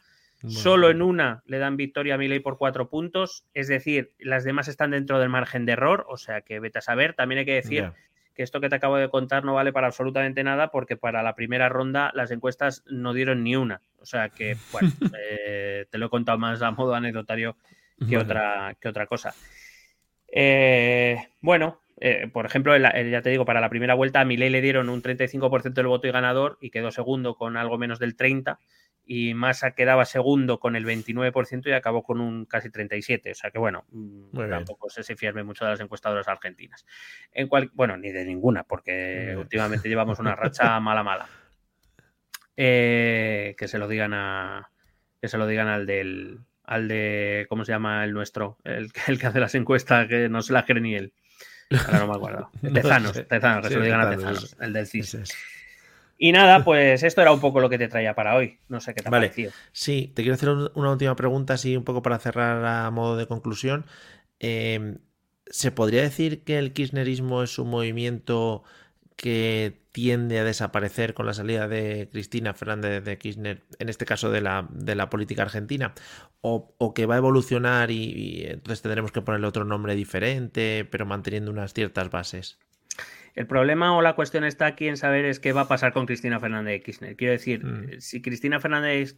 Solo 0.47 0.91
en 0.91 1.01
una 1.01 1.43
le 1.47 1.57
dan 1.57 1.79
victoria 1.79 2.17
a 2.17 2.19
Milei 2.19 2.39
por 2.39 2.59
cuatro 2.59 2.91
puntos, 2.91 3.47
es 3.55 3.67
decir, 3.67 4.13
las 4.19 4.45
demás 4.45 4.69
están 4.69 4.91
dentro 4.91 5.19
del 5.19 5.31
margen 5.31 5.65
de 5.65 5.73
error, 5.73 6.05
o 6.07 6.19
sea 6.19 6.43
que 6.43 6.61
vete 6.61 6.81
a 6.81 6.83
saber. 6.83 7.15
También 7.15 7.39
hay 7.39 7.45
que 7.47 7.55
decir 7.55 7.93
que 8.35 8.43
esto 8.43 8.61
que 8.61 8.69
te 8.69 8.77
acabo 8.77 8.97
de 8.97 9.09
contar 9.09 9.45
no 9.45 9.55
vale 9.55 9.73
para 9.73 9.87
absolutamente 9.87 10.45
nada 10.45 10.71
porque 10.71 10.97
para 10.97 11.23
la 11.23 11.35
primera 11.35 11.71
ronda 11.71 12.11
las 12.15 12.31
encuestas 12.31 12.83
no 12.87 13.15
dieron 13.15 13.43
ni 13.43 13.57
una. 13.57 13.81
O 14.01 14.07
sea 14.07 14.29
que, 14.29 14.57
bueno, 14.73 14.93
eh, 15.19 15.87
te 15.89 15.99
lo 15.99 16.07
he 16.07 16.11
contado 16.11 16.37
más 16.37 16.61
a 16.61 16.73
modo 16.73 16.95
anecdotario 16.95 17.57
que, 18.07 18.19
otra, 18.19 18.77
que 18.79 18.89
otra 18.89 19.07
cosa. 19.07 19.35
Eh, 20.29 21.17
bueno, 21.41 21.81
eh, 22.01 22.29
por 22.33 22.47
ejemplo, 22.47 22.77
ya 22.77 23.23
te 23.23 23.31
digo, 23.31 23.45
para 23.45 23.61
la 23.61 23.71
primera 23.71 23.95
vuelta 23.95 24.21
a 24.21 24.25
Milei 24.25 24.51
le 24.51 24.61
dieron 24.61 24.89
un 24.89 25.03
35% 25.03 25.73
del 25.75 25.87
voto 25.87 26.07
y 26.07 26.13
ganador 26.13 26.59
y 26.61 26.71
quedó 26.71 26.91
segundo 26.91 27.37
con 27.37 27.57
algo 27.57 27.79
menos 27.79 27.99
del 27.99 28.17
30% 28.17 28.59
y 29.07 29.35
Massa 29.35 29.73
quedaba 29.73 30.05
segundo 30.05 30.59
con 30.59 30.77
el 30.77 30.87
29% 30.87 31.67
y 31.67 31.73
acabó 31.73 32.03
con 32.03 32.21
un 32.21 32.47
casi 32.47 32.71
37%. 32.71 33.31
O 33.31 33.35
sea 33.35 33.51
que 33.51 33.59
bueno, 33.59 33.85
mm, 33.91 34.49
tampoco 34.49 34.89
se 34.89 35.03
se 35.03 35.17
firme 35.17 35.45
mucho 35.45 35.65
de 35.65 35.73
las 35.73 35.81
encuestadoras 35.81 36.27
argentinas. 36.29 36.87
En 37.33 37.49
cual, 37.49 37.71
bueno, 37.75 37.97
ni 37.97 38.11
de 38.11 38.25
ninguna, 38.25 38.65
porque 38.65 39.35
últimamente 39.39 39.89
llevamos 39.89 40.19
una 40.19 40.35
racha 40.35 40.79
mala 40.81 41.03
mala. 41.03 41.29
Eh, 42.57 43.55
que 43.59 43.69
se 43.69 43.79
lo 43.79 43.89
digan 43.89 44.15
a. 44.15 44.71
Que 45.21 45.29
se 45.29 45.39
lo 45.39 45.47
digan 45.47 45.69
al 45.69 45.87
del. 45.87 46.41
Al 46.65 46.89
de. 46.89 47.47
¿Cómo 47.49 47.65
se 47.65 47.73
llama 47.73 48.05
el 48.05 48.13
nuestro? 48.13 48.59
El, 48.65 48.91
el 49.07 49.19
que 49.19 49.27
hace 49.27 49.41
las 49.41 49.55
encuestas, 49.55 50.09
que 50.09 50.29
no 50.29 50.41
se 50.41 50.53
las 50.53 50.65
cree 50.65 50.81
ni 50.81 50.95
él. 50.95 51.13
Ahora 51.71 51.99
no 52.01 52.07
me 52.09 52.15
acuerdo. 52.15 52.51
Tezanos, 52.75 53.13
Tezanos, 53.29 53.63
que 53.63 53.73
se 53.73 53.79
lo 53.79 53.85
digan 53.85 54.01
a 54.01 54.11
Tezanos, 54.11 54.57
el 54.61 54.73
del 54.73 54.87
CIS. 54.87 55.35
Y 56.17 56.33
nada, 56.33 56.65
pues 56.65 57.03
esto 57.03 57.23
era 57.23 57.33
un 57.33 57.41
poco 57.41 57.61
lo 57.61 57.69
que 57.69 57.79
te 57.79 57.89
traía 57.89 58.15
para 58.15 58.37
hoy. 58.37 58.59
No 58.69 58.81
sé 58.81 58.95
qué 58.95 59.03
te 59.03 59.09
ha 59.09 59.11
vale. 59.11 59.27
parecido. 59.29 59.53
Sí, 59.73 60.13
te 60.15 60.23
quiero 60.23 60.35
hacer 60.35 60.49
una 60.75 60.93
última 60.93 61.17
pregunta, 61.17 61.55
así 61.55 61.77
un 61.77 61.85
poco 61.85 62.03
para 62.03 62.19
cerrar 62.19 62.65
a 62.65 62.91
modo 62.91 63.17
de 63.17 63.27
conclusión. 63.27 63.85
Em, 64.39 64.99
¿Se 65.47 65.73
podría 65.73 66.03
decir 66.03 66.43
que 66.45 66.59
el 66.59 66.73
kirchnerismo 66.73 67.43
es 67.43 67.59
un 67.59 67.69
movimiento 67.69 68.63
que 69.17 69.81
tiende 69.93 70.39
a 70.39 70.45
desaparecer 70.45 71.15
con 71.15 71.27
la 71.27 71.35
salida 71.35 71.69
de 71.69 72.09
Cristina 72.11 72.53
Fernández 72.55 73.05
de 73.05 73.17
Kirchner, 73.17 73.63
en 73.79 73.89
este 73.89 74.05
caso 74.05 74.31
de 74.31 74.41
la, 74.41 74.67
de 74.71 74.95
la 74.97 75.09
política 75.09 75.43
argentina, 75.43 75.95
o, 76.41 76.93
que 76.95 77.07
va 77.07 77.15
a 77.15 77.19
evolucionar 77.19 77.91
y, 77.91 78.13
y, 78.13 78.45
entonces 78.47 78.83
tendremos 78.83 79.13
que 79.13 79.23
ponerle 79.23 79.47
otro 79.47 79.65
nombre 79.65 79.95
diferente, 79.95 80.87
pero 80.91 81.07
manteniendo 81.07 81.51
unas 81.51 81.73
ciertas 81.73 82.11
bases? 82.11 82.59
El 83.35 83.47
problema 83.47 83.97
o 83.97 84.03
la 84.03 84.15
cuestión 84.15 84.45
está 84.45 84.67
aquí 84.67 84.89
en 84.89 84.97
saber 84.97 85.25
es 85.25 85.41
qué 85.41 85.53
va 85.53 85.63
a 85.63 85.69
pasar 85.69 85.93
con 85.93 86.07
Cristina 86.07 86.39
Fernández 86.39 86.73
de 86.73 86.83
Kirchner. 86.83 87.17
Quiero 87.17 87.33
decir, 87.33 87.65
mm. 87.65 88.01
si 88.01 88.21
Cristina 88.21 88.61
Fernández 88.61 89.17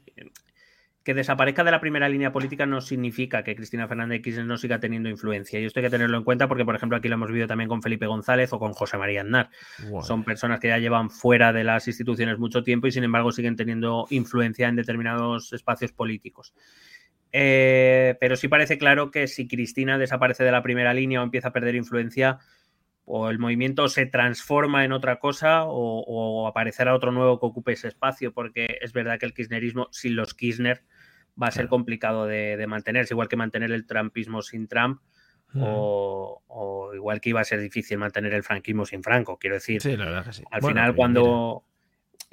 que 1.07 1.15
desaparezca 1.15 1.63
de 1.63 1.71
la 1.71 1.81
primera 1.81 2.09
línea 2.09 2.33
política 2.33 2.67
no 2.67 2.81
significa 2.81 3.45
que 3.45 3.55
Cristina 3.55 3.87
Fernández 3.87 4.19
de 4.19 4.23
Kirchner 4.23 4.45
no 4.45 4.57
siga 4.57 4.81
teniendo 4.81 5.09
influencia. 5.09 5.61
Y 5.61 5.65
esto 5.65 5.79
hay 5.79 5.85
que 5.85 5.91
tenerlo 5.91 6.19
en 6.19 6.25
cuenta 6.25 6.49
porque, 6.49 6.65
por 6.65 6.75
ejemplo, 6.75 6.99
aquí 6.99 7.07
lo 7.07 7.15
hemos 7.15 7.31
visto 7.31 7.47
también 7.47 7.69
con 7.69 7.81
Felipe 7.81 8.09
González 8.09 8.53
o 8.53 8.59
con 8.59 8.73
José 8.73 8.99
María 8.99 9.21
Aznar. 9.21 9.51
Son 10.03 10.25
personas 10.25 10.59
que 10.59 10.67
ya 10.67 10.79
llevan 10.79 11.09
fuera 11.09 11.53
de 11.53 11.63
las 11.63 11.87
instituciones 11.87 12.41
mucho 12.41 12.65
tiempo 12.65 12.89
y, 12.89 12.91
sin 12.91 13.05
embargo, 13.05 13.31
siguen 13.31 13.55
teniendo 13.55 14.09
influencia 14.11 14.67
en 14.67 14.75
determinados 14.75 15.53
espacios 15.53 15.93
políticos. 15.93 16.55
Eh, 17.31 18.17
pero 18.19 18.35
sí 18.35 18.49
parece 18.49 18.77
claro 18.77 19.13
que 19.13 19.29
si 19.29 19.47
Cristina 19.47 19.99
desaparece 19.99 20.43
de 20.43 20.51
la 20.51 20.65
primera 20.65 20.93
línea 20.93 21.21
o 21.21 21.23
empieza 21.23 21.49
a 21.49 21.53
perder 21.53 21.77
influencia, 21.77 22.41
o 23.05 23.31
el 23.31 23.39
movimiento 23.39 23.89
se 23.89 24.07
transforma 24.07 24.85
en 24.85 24.91
otra 24.91 25.21
cosa 25.21 25.63
o, 25.67 26.49
aparecerá 26.49 26.95
otro 26.95 27.13
nuevo 27.13 27.39
que 27.39 27.47
ocupe 27.47 27.73
ese 27.73 27.87
espacio, 27.87 28.35
porque 28.35 28.79
es 28.81 28.93
verdad 28.93 29.21
que 29.21 29.27
el 29.27 29.33
kirchnerismo 29.33 29.87
sin 29.93 30.17
los 30.17 30.35
Kirchner 30.35 30.83
va 31.41 31.49
a 31.49 31.51
ser 31.51 31.69
complicado 31.69 32.27
de, 32.27 32.65
mantenerse, 32.67 33.15
igual 33.15 33.29
que 33.29 33.37
mantener 33.37 33.73
el 33.73 33.87
trumpismo 33.87 34.43
sin 34.43 34.69
Trump. 34.69 35.01
o, 35.55 36.93
igual 36.95 37.21
que 37.21 37.31
iba 37.31 37.41
a 37.41 37.45
ser 37.45 37.61
difícil 37.61 37.99
mantener 37.99 38.35
el 38.35 38.43
franquismo 38.43 38.85
sin 38.87 39.03
Franco, 39.03 39.39
quiero 39.39 39.57
decir. 39.57 39.81
Al 40.51 40.63
final, 40.63 40.95
cuando 40.95 41.65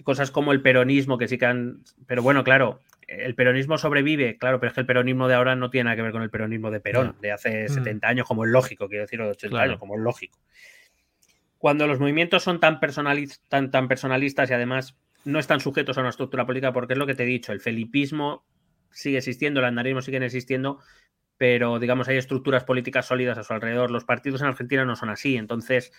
cosas 0.03 0.31
como 0.31 0.51
el 0.51 0.61
peronismo, 0.61 1.17
que 1.17 1.27
sí 1.27 1.37
que 1.37 1.45
han. 1.45 1.83
Pero 2.07 2.23
bueno, 2.23 2.43
claro, 2.43 2.79
el 3.07 3.35
peronismo 3.35 3.77
sobrevive, 3.77 4.37
claro, 4.37 4.59
pero 4.59 4.69
es 4.69 4.73
que 4.73 4.81
el 4.81 4.87
peronismo 4.87 5.27
de 5.27 5.35
ahora 5.35 5.55
no 5.55 5.69
tiene 5.69 5.85
nada 5.85 5.95
que 5.95 6.01
ver 6.01 6.11
con 6.11 6.23
el 6.23 6.29
peronismo 6.29 6.71
de 6.71 6.79
Perón, 6.79 7.15
de 7.21 7.31
hace 7.31 7.67
70 7.67 8.07
mm. 8.07 8.09
años, 8.09 8.27
como 8.27 8.45
es 8.45 8.51
lógico, 8.51 8.87
quiero 8.87 9.03
decir, 9.03 9.21
o 9.21 9.25
de 9.25 9.31
80 9.31 9.61
años, 9.61 9.79
como 9.79 9.95
es 9.95 10.01
lógico. 10.01 10.39
Cuando 11.57 11.87
los 11.87 11.99
movimientos 11.99 12.43
son 12.43 12.59
tan, 12.59 12.79
tan, 13.49 13.71
tan 13.71 13.87
personalistas 13.87 14.49
y 14.49 14.53
además 14.53 14.97
no 15.25 15.39
están 15.39 15.59
sujetos 15.59 15.97
a 15.97 16.01
una 16.01 16.09
estructura 16.09 16.45
política, 16.45 16.73
porque 16.73 16.93
es 16.93 16.99
lo 16.99 17.05
que 17.05 17.15
te 17.15 17.23
he 17.23 17.27
dicho, 17.27 17.53
el 17.53 17.61
felipismo 17.61 18.45
sigue 18.93 19.17
existiendo, 19.17 19.59
el 19.59 19.65
andarismo 19.65 20.01
sigue 20.01 20.23
existiendo, 20.23 20.79
pero 21.37 21.79
digamos 21.79 22.07
hay 22.07 22.17
estructuras 22.17 22.63
políticas 22.63 23.05
sólidas 23.05 23.37
a 23.37 23.43
su 23.43 23.53
alrededor. 23.53 23.91
Los 23.91 24.05
partidos 24.05 24.41
en 24.41 24.47
Argentina 24.47 24.85
no 24.85 24.95
son 24.95 25.09
así, 25.09 25.35
entonces 25.35 25.91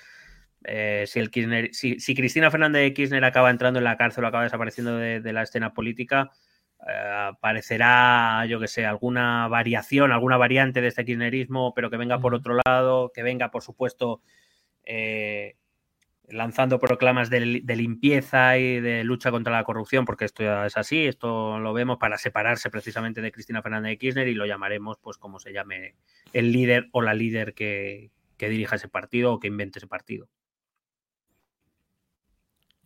eh, 0.65 1.05
si, 1.07 1.21
el 1.21 1.31
si, 1.73 2.15
Cristina 2.15 2.51
Fernández 2.51 2.83
de 2.83 2.95
Kirchner 2.95 3.25
acaba 3.25 3.51
entrando 3.51 3.79
en 3.79 3.85
la 3.85 3.97
cárcel 3.97 4.25
o 4.25 4.29
acaba 4.29 4.45
desapareciendo 4.45 4.97
de 4.97 5.33
la 5.33 5.43
escena 5.43 5.75
política, 5.75 6.31
aparecerá, 6.87 8.45
yo 8.47 8.61
que 8.61 8.69
sé, 8.69 8.85
alguna 8.85 9.49
variación, 9.49 10.13
alguna 10.13 10.37
variante 10.37 10.81
de 10.81 10.89
este 10.89 11.05
kirchnerismo, 11.05 11.73
pero 11.75 11.91
que 11.91 11.97
venga 11.97 12.19
por 12.19 12.35
otro 12.35 12.59
lado, 12.65 13.11
que 13.15 13.23
venga, 13.23 13.51
por 13.51 13.63
supuesto, 13.63 14.21
eh, 14.85 15.57
lanzando 16.29 16.79
proclamas 16.79 17.31
de, 17.31 17.41
limpieza 17.41 18.59
y 18.59 18.81
de 18.81 19.05
lucha 19.05 19.31
contra 19.31 19.53
la 19.53 19.65
corrupción, 19.65 20.05
porque 20.05 20.25
esto 20.25 20.43
ya 20.43 20.67
es 20.67 20.77
así, 20.77 21.07
esto 21.07 21.59
lo 21.59 21.73
vemos 21.73 21.99
para 21.99 22.19
separarse 22.19 22.71
precisamente 22.71 23.21
de 23.21 23.33
Cristina 23.33 23.63
Fernández 23.63 23.91
de 23.91 23.99
Kirchner 23.99 24.29
y 24.29 24.35
lo 24.35 24.47
llamaremos, 24.47 24.99
pues, 24.99 25.19
como 25.19 25.39
se 25.39 25.53
llame 25.53 25.97
el 26.33 26.53
líder 26.53 26.89
o 26.93 27.03
la 27.03 27.15
líder 27.15 27.55
que, 27.55 28.11
que 28.37 28.49
dirija 28.49 28.77
ese 28.77 28.89
partido 28.89 29.35
o 29.35 29.41
que 29.41 29.49
invente 29.49 29.79
ese 29.79 29.89
partido. 29.89 30.29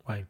Guay. 0.04 0.26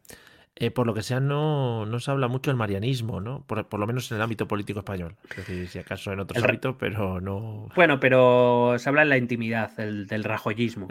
Eh, 0.61 0.73
por 0.73 0.89
lo 0.89 0.95
que 0.95 1.03
sea, 1.03 1.21
no, 1.21 1.87
no, 1.87 2.01
se 2.01 2.11
habla 2.11 2.27
mucho 2.27 2.51
del 2.51 2.57
marianismo, 2.57 3.21
¿no? 3.21 3.45
Por, 3.47 3.79
lo 3.79 3.87
menos 3.87 4.11
en 4.11 4.17
el 4.17 4.23
ámbito 4.23 4.49
político 4.49 4.81
español. 4.81 5.15
Es 5.31 5.37
decir, 5.37 5.69
si 5.69 5.79
acaso 5.79 6.13
en 6.13 6.19
otros 6.19 6.43
ámbitos, 6.43 6.75
pero 6.81 7.21
no. 7.21 7.69
Bueno, 7.77 8.01
pero 8.01 8.75
se 8.77 8.89
habla 8.89 9.03
en 9.03 9.09
la 9.09 9.19
intimidad, 9.19 9.79
el, 9.79 10.09
del 10.09 10.25
rajoyismo. 10.25 10.89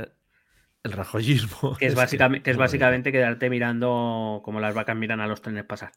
El, 0.87 0.97
rajoyismo. 0.97 1.75
Que 1.77 1.87
es, 1.87 1.95
básicamente, 1.95 2.43
que 2.43 2.51
es 2.51 2.57
básicamente 2.57 3.11
quedarte 3.11 3.49
mirando 3.49 4.41
como 4.43 4.59
las 4.59 4.73
vacas 4.73 4.95
miran 4.95 5.21
a 5.21 5.27
los 5.27 5.41
trenes 5.41 5.65
pasar. 5.65 5.91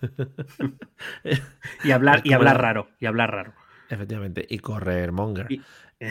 y 1.84 1.90
hablar, 1.90 2.22
y 2.24 2.32
hablar 2.32 2.60
raro. 2.60 2.88
Y 3.00 3.06
hablar 3.06 3.32
raro. 3.32 3.54
Efectivamente. 3.88 4.46
Y 4.48 4.58
correr 4.58 5.12
monger. 5.12 5.48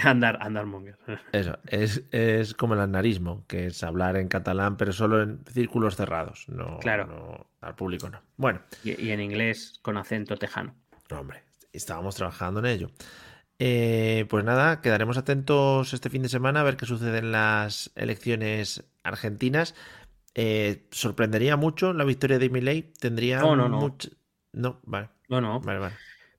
Andar, 0.04 0.38
andar 0.42 0.66
monger. 0.66 0.98
Eso, 1.32 1.58
es, 1.68 2.04
es, 2.12 2.54
como 2.54 2.74
el 2.74 2.82
anarismo, 2.82 3.46
que 3.48 3.68
es 3.68 3.84
hablar 3.84 4.18
en 4.18 4.28
catalán, 4.28 4.76
pero 4.76 4.92
solo 4.92 5.22
en 5.22 5.46
círculos 5.46 5.96
cerrados, 5.96 6.46
no, 6.50 6.80
claro. 6.80 7.48
al 7.62 7.76
público 7.76 8.10
no. 8.10 8.22
Bueno. 8.36 8.62
Y, 8.84 9.12
en 9.12 9.22
inglés 9.22 9.80
con 9.82 9.96
acento 9.96 10.36
tejano. 10.36 10.76
hombre, 11.12 11.44
estábamos 11.72 12.16
trabajando 12.16 12.60
en 12.60 12.66
ello. 12.66 12.92
Eh, 13.60 14.26
pues 14.30 14.44
nada, 14.44 14.82
quedaremos 14.82 15.18
atentos 15.18 15.94
este 15.94 16.10
fin 16.10 16.22
de 16.22 16.30
semana 16.30 16.62
a 16.62 16.64
ver 16.64 16.78
qué 16.78 16.86
sucede 16.86 17.20
en 17.20 17.32
las 17.32 17.92
elecciones 17.96 18.84
argentinas. 19.04 19.76
Eh, 20.36 20.86
sorprendería 20.92 21.58
mucho 21.58 21.94
la 21.94 22.04
victoria 22.04 22.38
de 22.38 22.50
Milei. 22.50 22.94
Tendría 23.00 23.40
no, 23.40 23.56
no, 23.56 23.68
no. 23.68 23.98
No, 24.54 24.80
vale. 24.84 25.10
No, 25.30 25.42
no. 25.42 25.60
Vale, 25.62 25.80
vale. 25.80 25.96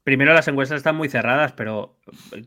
Primero, 0.09 0.33
las 0.33 0.49
encuestas 0.49 0.79
están 0.79 0.97
muy 0.97 1.11
cerradas, 1.11 1.53
pero 1.53 1.99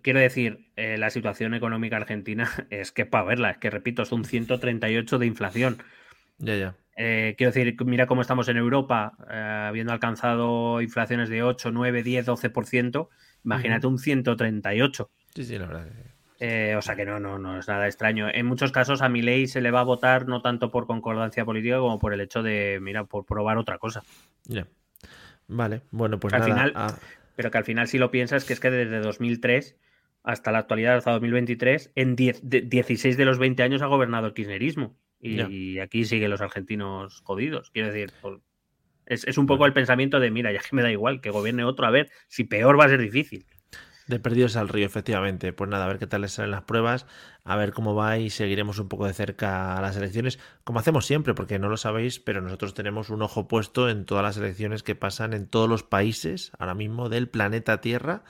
quiero 0.01 0.19
decir, 0.19 0.71
eh, 0.77 0.97
la 0.97 1.11
situación 1.11 1.53
económica 1.53 1.97
argentina 1.97 2.49
es 2.71 2.91
que 2.91 3.05
para 3.05 3.25
verla, 3.25 3.51
es 3.51 3.57
que 3.59 3.69
repito, 3.69 4.01
es 4.01 4.11
un 4.11 4.25
138 4.25 5.19
de 5.19 5.25
inflación. 5.27 5.83
Ya, 6.39 6.55
ya. 6.55 6.75
Eh, 6.97 7.35
quiero 7.37 7.51
decir, 7.53 7.75
mira 7.85 8.07
cómo 8.07 8.21
estamos 8.21 8.47
en 8.47 8.57
Europa, 8.57 9.13
eh, 9.29 9.65
habiendo 9.67 9.93
alcanzado 9.93 10.81
inflaciones 10.81 11.29
de 11.29 11.43
8, 11.43 11.71
9, 11.71 12.01
10, 12.01 12.27
12%, 12.27 13.09
imagínate 13.43 13.87
un 13.87 13.97
138. 13.99 15.09
Sí, 15.35 15.43
sí, 15.43 15.57
la 15.57 15.67
verdad. 15.67 15.87
Eh, 16.39 16.75
o 16.75 16.81
sea 16.81 16.95
que 16.95 17.05
no, 17.05 17.19
no, 17.19 17.37
no 17.37 17.59
es 17.59 17.67
nada 17.67 17.85
extraño. 17.87 18.27
En 18.33 18.47
muchos 18.47 18.71
casos 18.71 19.01
a 19.03 19.09
mi 19.09 19.21
ley 19.21 19.45
se 19.47 19.61
le 19.61 19.69
va 19.69 19.81
a 19.81 19.83
votar 19.83 20.27
no 20.27 20.41
tanto 20.41 20.71
por 20.71 20.87
concordancia 20.87 21.45
política 21.45 21.77
como 21.77 21.99
por 21.99 22.13
el 22.13 22.21
hecho 22.21 22.41
de, 22.41 22.79
mira, 22.81 23.03
por 23.03 23.25
probar 23.25 23.57
otra 23.57 23.77
cosa. 23.77 24.01
Ya. 24.45 24.65
Vale, 25.47 25.81
bueno, 25.91 26.19
pues 26.19 26.33
al 26.33 26.39
nada. 26.41 26.51
final, 26.51 26.73
ah, 26.75 26.97
pero 27.35 27.51
que 27.51 27.57
al 27.59 27.63
final 27.65 27.87
si 27.87 27.97
lo 27.99 28.09
piensas 28.09 28.43
que 28.45 28.53
es 28.53 28.59
que 28.59 28.71
desde 28.71 28.99
2003 29.01 29.77
hasta 30.23 30.51
la 30.51 30.59
actualidad, 30.59 30.97
hasta 30.97 31.11
2023, 31.11 31.91
en 31.95 32.15
10 32.15 32.39
de- 32.43 32.61
16 32.61 33.17
de 33.17 33.25
los 33.25 33.37
20 33.37 33.61
años 33.63 33.81
ha 33.81 33.87
gobernado 33.87 34.27
el 34.27 34.33
kirchnerismo. 34.33 34.95
Y, 35.23 35.77
aquí 35.77 36.05
siguen 36.05 36.31
los 36.31 36.41
argentinos 36.41 37.21
jodidos. 37.21 37.69
Quiero 37.69 37.89
decir, 37.91 38.11
por- 38.21 38.41
es, 39.13 39.25
es 39.27 39.37
un 39.37 39.45
poco 39.47 39.65
el 39.65 39.73
pensamiento 39.73 40.19
de, 40.19 40.31
mira, 40.31 40.51
ya 40.51 40.59
que 40.61 40.75
me 40.75 40.81
da 40.83 40.91
igual, 40.91 41.21
que 41.21 41.29
gobierne 41.31 41.63
otro, 41.65 41.85
a 41.87 41.91
ver, 41.91 42.09
si 42.27 42.43
peor 42.45 42.79
va 42.79 42.85
a 42.85 42.89
ser 42.89 43.01
difícil. 43.01 43.45
De 44.07 44.19
perdidos 44.19 44.57
al 44.57 44.67
río, 44.67 44.85
efectivamente. 44.85 45.53
Pues 45.53 45.69
nada, 45.69 45.85
a 45.85 45.87
ver 45.87 45.99
qué 45.99 46.07
tal 46.07 46.21
les 46.21 46.33
salen 46.33 46.51
las 46.51 46.63
pruebas, 46.63 47.05
a 47.45 47.55
ver 47.55 47.71
cómo 47.71 47.95
va 47.95 48.17
y 48.17 48.29
seguiremos 48.29 48.79
un 48.79 48.89
poco 48.89 49.05
de 49.07 49.13
cerca 49.13 49.77
a 49.77 49.81
las 49.81 49.95
elecciones, 49.95 50.39
como 50.63 50.79
hacemos 50.79 51.05
siempre, 51.05 51.33
porque 51.33 51.59
no 51.59 51.69
lo 51.69 51.77
sabéis, 51.77 52.19
pero 52.19 52.41
nosotros 52.41 52.73
tenemos 52.73 53.09
un 53.09 53.21
ojo 53.21 53.47
puesto 53.47 53.89
en 53.89 54.05
todas 54.05 54.23
las 54.23 54.37
elecciones 54.37 54.83
que 54.83 54.95
pasan 54.95 55.33
en 55.33 55.47
todos 55.47 55.69
los 55.69 55.83
países 55.83 56.51
ahora 56.59 56.73
mismo 56.75 57.09
del 57.09 57.29
planeta 57.29 57.79
Tierra. 57.79 58.23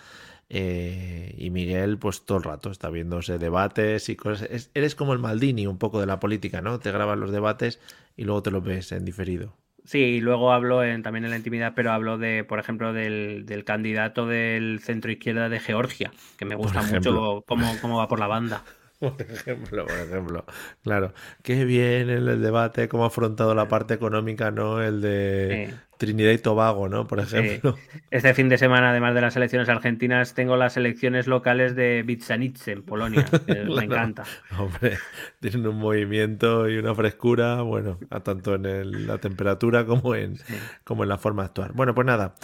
Eh, 0.50 1.36
y 1.38 1.50
Miguel, 1.52 1.98
pues 1.98 2.26
todo 2.26 2.38
el 2.40 2.44
rato 2.44 2.70
está 2.72 2.90
viéndose 2.90 3.38
debates 3.40 4.10
y 4.10 4.16
cosas. 4.18 4.50
Es- 4.52 4.72
eres 4.76 4.96
como 4.96 5.14
el 5.14 5.20
Maldini 5.20 5.68
un 5.68 5.78
poco 5.80 6.00
de 6.02 6.08
la 6.08 6.20
política, 6.20 6.62
¿no? 6.62 6.80
Te 6.80 6.92
grabas 6.92 7.18
los 7.18 7.32
debates 7.32 7.80
y 8.18 8.26
luego 8.26 8.44
te 8.44 8.52
los 8.52 8.64
ves 8.64 8.92
en 8.92 9.06
diferido. 9.06 9.56
Sí, 9.84 10.00
y 10.00 10.22
luego 10.22 10.52
hablo 10.52 10.84
en, 10.84 11.02
también 11.02 11.26
en 11.26 11.32
la 11.32 11.38
intimidad, 11.38 11.74
pero 11.76 11.92
hablo 11.92 12.18
de, 12.18 12.44
por 12.44 12.60
ejemplo, 12.60 12.94
del, 12.94 13.46
del 13.46 13.64
candidato 13.64 14.28
del 14.28 14.80
centro 14.80 15.12
izquierda 15.12 15.50
de 15.50 15.60
Georgia, 15.60 16.12
que 16.38 16.46
me 16.46 16.56
gusta 16.56 16.84
mucho 16.84 17.44
cómo, 17.48 17.80
cómo 17.82 17.98
va 17.98 18.08
por 18.08 18.20
la 18.20 18.28
banda. 18.28 18.64
Por 19.18 19.22
ejemplo, 19.22 19.86
por 19.88 19.98
ejemplo. 19.98 20.46
Claro. 20.84 21.14
Qué 21.44 21.66
bien 21.66 22.10
en 22.12 22.28
el 22.28 22.42
debate, 22.42 22.88
cómo 22.88 23.04
ha 23.04 23.08
afrontado 23.08 23.56
la 23.56 23.68
parte 23.68 23.96
económica, 23.96 24.52
¿no? 24.52 24.80
El 24.82 25.02
de 25.02 25.68
Sí. 25.72 25.76
Trinidad 25.98 26.32
y 26.32 26.38
Tobago, 26.38 26.88
¿no? 26.88 27.08
Por 27.08 27.26
Sí. 27.26 27.36
ejemplo. 27.38 27.78
Este 28.12 28.34
fin 28.36 28.48
de 28.50 28.58
semana, 28.60 28.92
además 28.92 29.14
de 29.16 29.22
las 29.22 29.36
elecciones 29.36 29.70
argentinas, 29.70 30.34
tengo 30.36 30.56
las 30.56 30.78
elecciones 30.78 31.26
locales 31.28 31.76
de 31.76 32.04
Bitsanice 32.04 32.72
en 32.74 32.84
Polonia, 32.84 33.26
que 33.48 33.64
me 33.66 33.84
encanta. 33.86 34.24
Hombre, 34.58 34.98
tienen 35.40 35.66
un 35.68 35.78
movimiento 35.78 36.70
y 36.70 36.78
una 36.78 36.94
frescura, 36.96 37.62
bueno, 37.64 38.00
a 38.12 38.20
tanto 38.22 38.56
en 38.56 38.66
el- 38.66 39.08
la 39.08 39.18
temperatura 39.18 39.86
como 39.86 40.14
en, 40.16 40.38
como 40.84 41.04
en 41.04 41.10
la 41.10 41.18
forma 41.18 41.42
de 41.44 41.48
actuar. 41.48 41.74
Bueno, 41.74 41.94
pues 41.96 42.06
nada, 42.06 42.36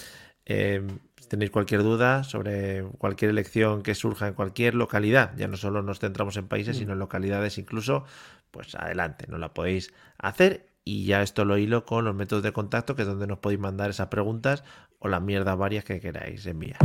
eh, 0.46 0.82
tenéis 1.28 1.52
cualquier 1.52 1.84
duda 1.84 2.24
sobre 2.24 2.84
cualquier 2.98 3.32
elección 3.32 3.82
que 3.82 3.96
surja 3.96 4.28
en 4.28 4.34
cualquier 4.34 4.76
localidad, 4.76 5.36
ya 5.38 5.48
no 5.48 5.58
solo 5.58 5.82
nos 5.82 6.00
centramos 6.00 6.38
en 6.38 6.48
países, 6.48 6.78
sino 6.78 6.94
en 6.94 7.00
localidades 7.00 7.58
incluso, 7.58 8.06
pues 8.52 8.76
adelante, 8.76 9.26
nos 9.28 9.40
la 9.40 9.54
podéis 9.54 9.94
hacer. 10.18 10.68
Y 10.84 11.06
ya 11.06 11.22
esto 11.22 11.44
lo 11.44 11.58
hilo 11.58 11.86
con 11.86 12.06
los 12.06 12.16
métodos 12.16 12.44
de 12.44 12.54
contacto, 12.54 12.96
que 12.96 13.02
es 13.02 13.08
donde 13.08 13.28
nos 13.28 13.40
podéis 13.40 13.60
mandar 13.60 13.90
esas 13.90 14.08
preguntas 14.08 14.64
o 15.00 15.10
las 15.10 15.22
mierdas 15.22 15.58
varias 15.58 15.84
que 15.84 16.00
queráis 16.00 16.46
enviar. 16.46 16.80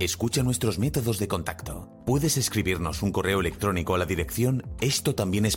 Escucha 0.00 0.42
nuestros 0.42 0.78
métodos 0.78 1.18
de 1.18 1.28
contacto. 1.28 1.88
Puedes 2.04 2.36
escribirnos 2.36 3.02
un 3.02 3.12
correo 3.12 3.40
electrónico 3.40 3.94
a 3.94 3.98
la 3.98 4.04
dirección 4.04 4.64
esto 4.80 5.14
también 5.14 5.46
es 5.46 5.56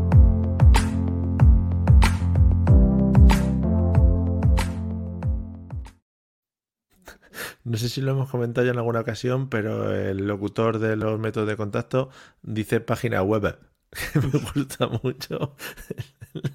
No 7.63 7.77
sé 7.77 7.89
si 7.89 8.01
lo 8.01 8.11
hemos 8.11 8.29
comentado 8.29 8.65
ya 8.65 8.71
en 8.71 8.77
alguna 8.79 9.01
ocasión, 9.01 9.49
pero 9.49 9.93
el 9.93 10.27
locutor 10.27 10.79
de 10.79 10.95
los 10.95 11.19
métodos 11.19 11.47
de 11.47 11.57
contacto 11.57 12.09
dice 12.41 12.79
página 12.81 13.21
web. 13.23 13.59
Me 14.15 14.39
gusta 14.53 14.87
mucho 14.87 15.55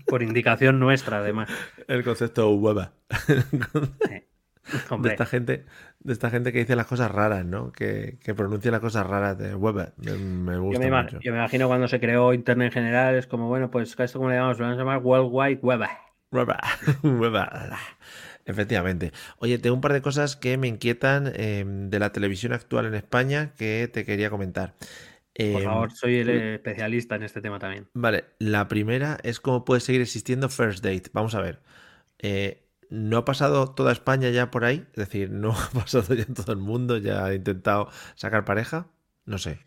Por 0.06 0.22
indicación 0.22 0.78
nuestra, 0.80 1.18
además. 1.18 1.50
el 1.86 2.02
concepto 2.02 2.50
web. 2.54 2.90
De 4.98 5.08
esta 5.08 5.26
gente, 5.26 5.64
de 6.00 6.12
esta 6.12 6.28
gente 6.30 6.52
que 6.52 6.58
dice 6.58 6.74
las 6.74 6.86
cosas 6.86 7.10
raras, 7.12 7.44
¿no? 7.44 7.70
Que, 7.70 8.18
que 8.20 8.34
pronuncia 8.34 8.70
las 8.72 8.80
cosas 8.80 9.06
raras 9.06 9.38
de 9.38 9.54
web. 9.54 9.92
Me, 9.96 10.12
me 10.18 10.52
yo 10.54 10.62
gusta 10.62 10.88
me, 10.88 10.90
mucho. 10.90 11.20
yo 11.20 11.30
me 11.32 11.38
imagino 11.38 11.68
cuando 11.68 11.86
se 11.88 12.00
creó 12.00 12.32
Internet 12.34 12.66
en 12.68 12.72
general, 12.72 13.14
es 13.14 13.26
como, 13.28 13.48
bueno, 13.48 13.70
pues 13.70 13.94
esto 13.98 14.18
como 14.18 14.30
le 14.30 14.36
llamamos, 14.36 14.58
lo 14.58 14.64
vamos 14.64 14.78
a 14.78 14.80
llamar 14.80 14.98
World 14.98 15.28
Wide 15.30 15.60
Web. 15.62 15.82
Web. 16.32 16.48
Web. 17.02 17.34
Efectivamente. 18.46 19.12
Oye, 19.38 19.58
tengo 19.58 19.74
un 19.74 19.80
par 19.80 19.92
de 19.92 20.02
cosas 20.02 20.36
que 20.36 20.56
me 20.56 20.68
inquietan 20.68 21.32
eh, 21.34 21.64
de 21.66 21.98
la 21.98 22.12
televisión 22.12 22.52
actual 22.52 22.86
en 22.86 22.94
España 22.94 23.54
que 23.58 23.88
te 23.92 24.04
quería 24.04 24.30
comentar. 24.30 24.74
Por 25.50 25.62
Eh, 25.62 25.64
favor, 25.64 25.92
soy 25.92 26.16
el 26.18 26.28
especialista 26.30 27.16
en 27.16 27.24
este 27.24 27.40
tema 27.42 27.58
también. 27.58 27.88
Vale, 27.94 28.26
la 28.38 28.68
primera 28.68 29.18
es 29.22 29.40
cómo 29.40 29.64
puede 29.64 29.80
seguir 29.80 30.02
existiendo 30.02 30.48
First 30.50 30.84
Date. 30.84 31.10
Vamos 31.14 31.34
a 31.34 31.40
ver. 31.40 31.62
Eh, 32.18 32.62
¿No 32.90 33.18
ha 33.18 33.24
pasado 33.26 33.74
toda 33.74 33.92
España 33.92 34.30
ya 34.30 34.50
por 34.50 34.64
ahí? 34.64 34.86
Es 34.92 34.96
decir, 34.96 35.30
¿no 35.30 35.52
ha 35.58 35.70
pasado 35.70 36.14
ya 36.14 36.24
en 36.24 36.34
todo 36.34 36.52
el 36.52 36.58
mundo? 36.58 36.98
¿Ya 36.98 37.24
ha 37.26 37.34
intentado 37.34 37.90
sacar 38.16 38.44
pareja? 38.44 38.88
No 39.26 39.38
sé. 39.38 39.60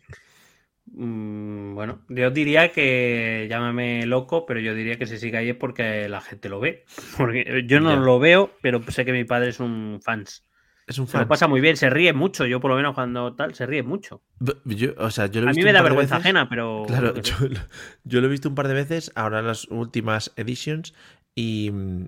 Mm, 0.92 1.74
bueno, 1.74 2.00
yo 2.08 2.30
diría 2.30 2.72
que, 2.72 3.46
llámame 3.48 4.06
loco, 4.06 4.44
pero 4.44 4.58
yo 4.60 4.74
diría 4.74 4.96
que 4.98 5.06
se 5.06 5.18
sigue 5.18 5.38
ahí 5.38 5.50
es 5.50 5.56
porque 5.56 6.08
la 6.08 6.20
gente 6.20 6.48
lo 6.48 6.60
ve. 6.60 6.84
Porque 7.16 7.64
yo 7.66 7.80
no 7.80 7.90
Ya. 7.90 7.96
lo 7.96 8.18
veo, 8.18 8.50
pero 8.60 8.82
sé 8.88 9.04
que 9.04 9.12
mi 9.12 9.24
padre 9.24 9.50
es 9.50 9.60
un 9.60 10.00
fans. 10.02 10.44
Es 10.86 10.98
un 10.98 11.06
Se 11.06 11.12
lo 11.12 11.20
fan. 11.20 11.28
pasa 11.28 11.46
muy 11.46 11.60
bien, 11.60 11.76
se 11.76 11.90
ríe 11.90 12.12
mucho. 12.12 12.44
Yo, 12.46 12.60
por 12.60 12.70
lo 12.72 12.76
menos, 12.76 12.94
cuando 12.94 13.34
tal, 13.36 13.54
se 13.54 13.66
ríe 13.66 13.82
mucho. 13.84 14.22
Yo- 14.64 14.94
o 14.98 15.10
sea, 15.10 15.26
yo 15.26 15.40
lo 15.40 15.46
he 15.46 15.50
A 15.50 15.52
visto 15.52 15.60
mí 15.60 15.64
me 15.64 15.72
da 15.72 15.82
vergüenza 15.82 16.16
veces. 16.16 16.26
ajena, 16.26 16.48
pero. 16.48 16.84
Claro, 16.88 17.14
yo 17.14 17.14
qué 17.14 17.22
sé. 17.22 17.34
yo, 17.40 17.48
lo- 17.48 17.60
yo 18.04 18.20
lo 18.20 18.26
he 18.26 18.30
visto 18.30 18.48
un 18.48 18.54
par 18.56 18.66
de 18.66 18.74
veces, 18.74 19.12
ahora 19.14 19.38
en 19.38 19.46
las 19.46 19.66
últimas 19.68 20.32
editions, 20.36 20.94
y 21.36 21.70
mm, 21.72 22.06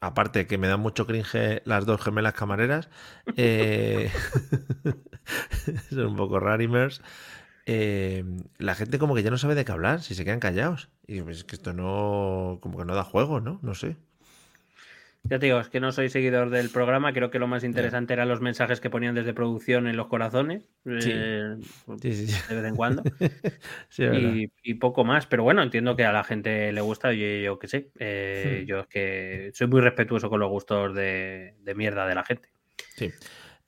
aparte 0.00 0.46
que 0.46 0.56
me 0.56 0.68
dan 0.68 0.80
mucho 0.80 1.06
cringe 1.06 1.60
las 1.66 1.84
dos 1.84 2.00
gemelas 2.00 2.32
camareras, 2.32 2.88
eh, 3.36 4.10
son 5.90 6.06
un 6.06 6.16
poco 6.16 6.40
rarimers, 6.40 7.02
eh, 7.66 8.24
la 8.58 8.74
gente 8.74 8.98
como 8.98 9.14
que 9.14 9.22
ya 9.22 9.30
no 9.30 9.38
sabe 9.38 9.54
de 9.54 9.64
qué 9.64 9.72
hablar, 9.72 10.02
si 10.02 10.14
se 10.14 10.24
quedan 10.24 10.40
callados. 10.40 10.90
Y 11.06 11.20
pues 11.22 11.38
es 11.38 11.44
que 11.44 11.56
esto 11.56 11.72
no, 11.72 12.58
como 12.62 12.78
que 12.78 12.84
no 12.84 12.94
da 12.94 13.04
juego, 13.04 13.40
¿no? 13.40 13.60
No 13.62 13.74
sé. 13.74 13.96
Ya 15.24 15.38
te 15.38 15.46
digo, 15.46 15.60
es 15.60 15.68
que 15.68 15.78
no 15.78 15.92
soy 15.92 16.08
seguidor 16.10 16.50
del 16.50 16.68
programa. 16.70 17.12
Creo 17.12 17.30
que 17.30 17.38
lo 17.38 17.46
más 17.46 17.62
interesante 17.62 18.12
eran 18.12 18.28
los 18.28 18.40
mensajes 18.40 18.80
que 18.80 18.90
ponían 18.90 19.14
desde 19.14 19.32
producción 19.32 19.86
en 19.86 19.96
los 19.96 20.08
corazones. 20.08 20.68
Sí. 20.98 21.10
eh, 21.14 21.56
Sí, 22.00 22.12
sí, 22.14 22.26
sí. 22.26 22.40
de 22.48 22.56
vez 22.56 22.64
en 22.64 22.74
cuando. 22.76 23.02
Y, 24.10 24.52
y 24.64 24.74
poco 24.74 25.04
más. 25.04 25.26
Pero 25.26 25.44
bueno, 25.44 25.62
entiendo 25.62 25.94
que 25.94 26.04
a 26.04 26.12
la 26.12 26.24
gente 26.24 26.72
le 26.72 26.80
gusta. 26.80 27.12
Yo, 27.12 27.24
yo 27.24 27.58
qué 27.60 27.68
sé. 27.68 27.92
eh, 28.00 28.64
Hmm. 28.64 28.66
Yo 28.66 28.80
es 28.80 28.86
que 28.88 29.50
soy 29.54 29.68
muy 29.68 29.80
respetuoso 29.80 30.28
con 30.28 30.40
los 30.40 30.50
gustos 30.50 30.92
de, 30.94 31.54
de 31.60 31.74
mierda 31.76 32.06
de 32.06 32.14
la 32.16 32.24
gente. 32.24 32.48
Sí. 32.96 33.12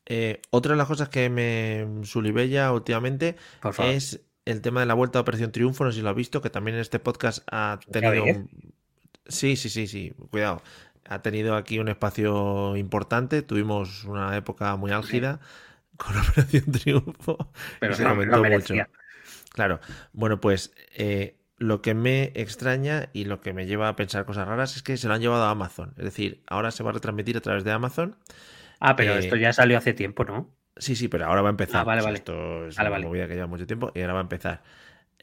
Eh, 0.06 0.42
otra 0.50 0.72
de 0.72 0.78
las 0.78 0.86
cosas 0.86 1.08
que 1.08 1.30
me 1.30 1.86
sulibella 2.04 2.72
últimamente 2.72 3.36
es 3.88 4.20
el 4.44 4.60
tema 4.60 4.80
de 4.80 4.86
la 4.86 4.94
vuelta 4.94 5.18
a 5.18 5.22
Operación 5.22 5.52
Triunfo, 5.52 5.84
no 5.84 5.90
sé 5.92 5.96
si 5.98 6.02
lo 6.02 6.10
has 6.10 6.16
visto, 6.16 6.42
que 6.42 6.50
también 6.50 6.74
en 6.76 6.82
este 6.82 6.98
podcast 6.98 7.42
ha 7.50 7.80
tenido... 7.90 8.24
un- 8.24 8.74
Sí, 9.26 9.56
sí, 9.56 9.70
sí, 9.70 9.86
sí, 9.86 10.12
cuidado. 10.30 10.62
Ha 11.08 11.22
tenido 11.22 11.56
aquí 11.56 11.78
un 11.78 11.88
espacio 11.88 12.76
importante, 12.76 13.40
tuvimos 13.42 14.04
una 14.04 14.36
época 14.36 14.76
muy 14.76 14.90
álgida 14.92 15.40
con 15.96 16.16
Operación 16.18 16.64
Triunfo 16.72 17.50
Pero 17.80 17.92
y 17.92 17.96
se 17.96 18.02
no, 18.04 18.10
comentó 18.10 18.44
mucho. 18.44 18.74
Claro, 19.52 19.80
bueno, 20.12 20.40
pues 20.40 20.72
eh, 20.96 21.36
lo 21.58 21.80
que 21.80 21.94
me 21.94 22.32
extraña 22.34 23.08
y 23.12 23.24
lo 23.24 23.40
que 23.40 23.52
me 23.52 23.66
lleva 23.66 23.88
a 23.88 23.96
pensar 23.96 24.24
cosas 24.26 24.46
raras 24.48 24.76
es 24.76 24.82
que 24.82 24.96
se 24.96 25.08
lo 25.08 25.14
han 25.14 25.20
llevado 25.20 25.44
a 25.44 25.50
Amazon. 25.50 25.94
Es 25.96 26.04
decir, 26.04 26.42
ahora 26.46 26.70
se 26.70 26.82
va 26.82 26.90
a 26.90 26.92
retransmitir 26.94 27.36
a 27.36 27.40
través 27.40 27.64
de 27.64 27.72
Amazon. 27.72 28.16
Ah, 28.86 28.94
pero 28.96 29.12
Eh, 29.12 29.18
esto 29.18 29.36
ya 29.36 29.52
salió 29.52 29.78
hace 29.78 29.94
tiempo, 29.94 30.24
¿no? 30.24 30.56
Sí, 30.76 30.96
sí, 30.96 31.08
pero 31.08 31.26
ahora 31.26 31.42
va 31.42 31.48
a 31.48 31.50
empezar. 31.50 31.82
Ah, 31.82 31.84
vale, 31.84 32.00
O 32.00 32.02
sea, 32.02 32.12
vale. 32.12 32.18
Esto 32.18 32.66
es 32.66 32.76
Vale, 32.78 32.88
una 32.88 32.90
vale. 32.90 33.06
movida 33.06 33.28
que 33.28 33.34
lleva 33.34 33.46
mucho 33.46 33.66
tiempo 33.66 33.92
y 33.94 34.00
ahora 34.00 34.14
va 34.14 34.18
a 34.20 34.22
empezar. 34.22 34.62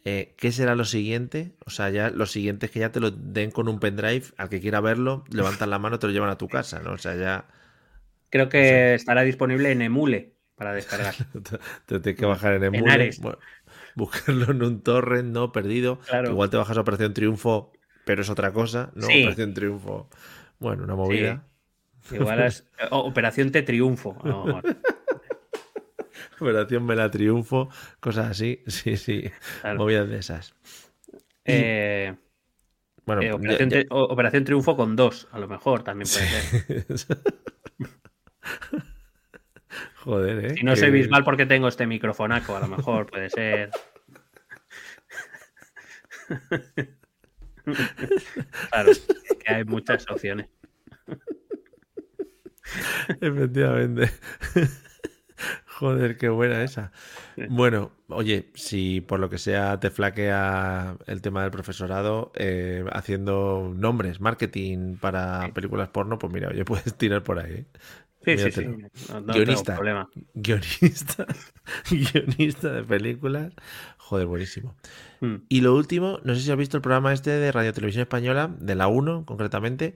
Eh, 0.06 0.36
¿Qué 0.38 0.52
será 0.52 0.76
lo 0.76 0.86
siguiente? 0.86 1.56
O 1.66 1.72
sea, 1.72 1.90
ya 1.90 2.10
lo 2.12 2.26
siguiente 2.28 2.68
es 2.68 2.72
que 2.74 2.80
ya 2.80 2.92
te 2.92 3.00
lo 3.02 3.12
den 3.12 3.52
con 3.52 3.70
un 3.70 3.80
pendrive, 3.80 4.26
al 4.38 4.50
que 4.50 4.62
quiera 4.62 4.82
verlo, 4.82 5.26
levantan 5.32 5.70
la 5.72 5.80
mano, 5.80 6.00
te 6.00 6.08
lo 6.08 6.14
llevan 6.14 6.30
a 6.32 6.38
tu 6.38 6.50
casa, 6.50 6.82
¿no? 6.82 6.94
O 6.94 6.98
sea, 7.00 7.16
ya... 7.16 7.48
Creo 8.30 8.50
que 8.50 8.94
estará 8.96 9.22
disponible 9.24 9.72
en 9.72 9.82
Emule 9.82 10.36
para 10.56 10.74
descargar. 10.74 11.16
te 11.86 12.00
tienes 12.00 12.20
que 12.20 12.26
bajar 12.26 12.54
en 12.54 12.64
emule, 12.64 13.16
bueno, 13.18 13.40
buscarlo 13.96 14.52
en 14.52 14.64
un 14.64 14.82
torrent, 14.82 15.32
¿no? 15.34 15.52
Perdido. 15.52 16.00
Igual 16.26 16.50
te 16.50 16.58
bajas 16.58 16.78
a 16.78 16.82
Operación 16.82 17.14
Triunfo, 17.14 17.74
pero 18.06 18.22
es 18.22 18.30
otra 18.30 18.54
cosa, 18.54 18.92
¿no? 18.96 19.08
Operación 19.16 19.54
Triunfo. 19.54 20.10
Bueno, 20.60 20.84
una 20.84 20.96
movida. 20.96 21.46
Igual 22.10 22.41
es 22.41 22.68
Operación 22.90 23.52
Te 23.52 23.61
Triunfo. 23.61 24.18
Operación 26.40 26.86
Mela 26.86 27.11
Triunfo, 27.11 27.69
cosas 27.99 28.32
así. 28.32 28.64
Sí, 28.68 28.98
sí. 28.98 29.30
Movidas 29.76 30.10
de 30.10 30.18
esas. 30.18 30.56
Eh, 31.45 32.15
bueno, 33.06 33.22
eh, 33.22 33.32
Operación, 33.90 34.44
Triunfo 34.44 34.76
con 34.76 34.95
dos, 34.95 35.28
a 35.32 35.38
lo 35.40 35.48
mejor 35.48 35.84
también 35.84 36.10
puede 36.10 36.98
ser. 36.98 37.18
Joder, 39.95 40.45
¿eh? 40.45 40.56
Si 40.56 40.64
no 40.64 40.76
soy 40.76 40.91
bisbal 40.91 41.23
porque 41.23 41.45
tengo 41.45 41.68
este 41.68 41.86
microfonaco, 41.86 42.56
a 42.56 42.60
lo 42.60 42.68
mejor 42.68 43.10
puede 43.10 43.30
ser. 43.30 43.69
claro, 48.69 48.91
que 49.45 49.53
hay 49.53 49.64
muchas 49.64 50.10
opciones. 50.10 50.48
Efectivamente. 53.22 54.11
Joder, 55.80 56.18
qué 56.18 56.30
buena 56.30 56.64
esa. 56.64 56.91
Bueno, 57.49 57.91
oye, 58.07 58.52
si 58.53 59.02
por 59.02 59.19
lo 59.19 59.30
que 59.30 59.39
sea 59.39 59.80
te 59.80 59.89
flaquea 59.89 60.98
el 61.07 61.22
tema 61.22 61.41
del 61.41 61.49
profesorado, 61.49 62.31
eh, 62.35 62.85
haciendo 62.91 63.73
nombres, 63.76 64.22
marketing 64.22 64.98
para 64.98 65.52
películas 65.53 65.89
porno, 65.89 66.19
pues 66.19 66.31
mira, 66.31 66.49
oye, 66.49 66.65
puedes 66.65 66.95
tirar 66.95 67.23
por 67.23 67.39
ahí. 67.39 67.65
Sí, 68.23 68.38
sí, 68.38 68.52
sí. 68.52 68.68
guionista, 69.34 69.80
guionista, 70.35 71.26
guionista 71.89 72.72
de 72.72 72.84
películas. 72.84 73.52
Joder, 73.98 74.27
buenísimo. 74.27 74.76
Hmm. 75.19 75.38
Y 75.49 75.61
lo 75.61 75.73
último, 75.73 76.19
no 76.23 76.35
sé 76.35 76.41
si 76.41 76.52
has 76.52 76.57
visto 76.57 76.77
el 76.77 76.84
programa 76.84 77.14
este 77.14 77.31
de 77.31 77.52
Radio 77.52 77.73
Televisión 77.73 78.03
Española, 78.03 78.56
de 78.60 78.76
la 78.76 78.88
1 78.88 79.26
concretamente, 79.26 79.95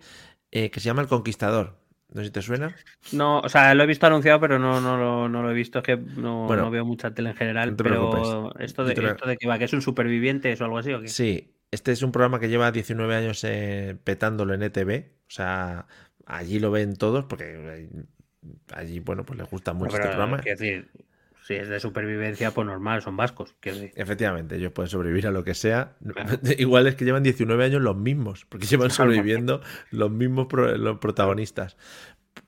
eh, 0.50 0.72
que 0.72 0.80
se 0.80 0.86
llama 0.86 1.04
El 1.04 1.08
Conquistador. 1.08 1.78
No 2.14 2.22
sé 2.22 2.28
si 2.28 2.32
te 2.32 2.42
suena. 2.42 2.76
No, 3.12 3.40
o 3.40 3.50
sea, 3.50 3.74
lo 3.74 3.84
he 3.84 3.88
visto 3.88 4.06
anunciado, 4.06 4.40
pero 4.40 4.60
no, 4.60 4.80
no, 4.80 5.28
no, 5.28 5.42
lo 5.42 5.52
he 5.52 5.54
visto. 5.54 5.80
Es 5.80 5.84
que 5.84 5.98
no, 5.98 6.48
veo 6.70 6.86
mucha 6.86 7.14
tele 7.14 7.32
en 7.32 7.36
general. 7.36 7.76
pero 7.76 8.58
esto 8.60 8.86
de, 8.86 8.94
esto 8.94 9.28
de 9.28 9.38
que 9.38 9.48
va, 9.48 9.58
que 9.58 9.66
es 9.66 9.74
un 9.74 9.82
superviviente 9.82 10.56
o 10.60 10.64
algo 10.64 10.78
así. 10.78 10.94
¿o 10.94 11.02
qué? 11.02 11.08
Sí, 11.08 11.56
este 11.72 11.92
es 11.92 12.04
un 12.04 12.12
programa 12.12 12.40
que 12.40 12.48
lleva 12.48 12.72
19 12.72 13.16
años 13.16 13.44
eh, 13.44 13.98
petándolo 14.04 14.54
en 14.54 14.64
ETV. 14.64 15.12
O 15.28 15.32
sea, 15.32 15.88
allí 16.26 16.60
lo 16.60 16.72
ven 16.72 16.96
todos 16.96 17.26
porque 17.26 17.90
allí, 18.74 19.00
bueno, 19.00 19.26
pues 19.26 19.40
les 19.40 19.50
gusta 19.50 19.74
mucho 19.74 19.96
este 19.96 20.08
programa. 20.08 20.38
decir, 20.38 20.90
si 21.46 21.54
es 21.54 21.70
de 21.70 21.80
supervivencia, 21.80 22.50
pues 22.50 22.66
normal, 22.66 23.04
son 23.04 23.16
vascos. 23.18 23.54
Efectivamente, 23.62 24.56
ellos 24.56 24.72
pueden 24.72 24.90
sobrevivir 24.90 25.28
a 25.28 25.32
lo 25.32 25.44
que 25.44 25.54
sea. 25.54 25.96
Igual 26.58 26.88
es 26.88 26.96
que 26.96 27.06
llevan 27.06 27.22
19 27.22 27.64
años 27.64 27.84
los 27.84 27.96
mismos, 27.96 28.46
porque 28.50 28.66
llevan 28.66 28.90
sobreviviendo 28.92 29.62
los 29.92 30.10
mismos 30.10 30.48
los 30.52 30.98
protagonistas. 30.98 31.78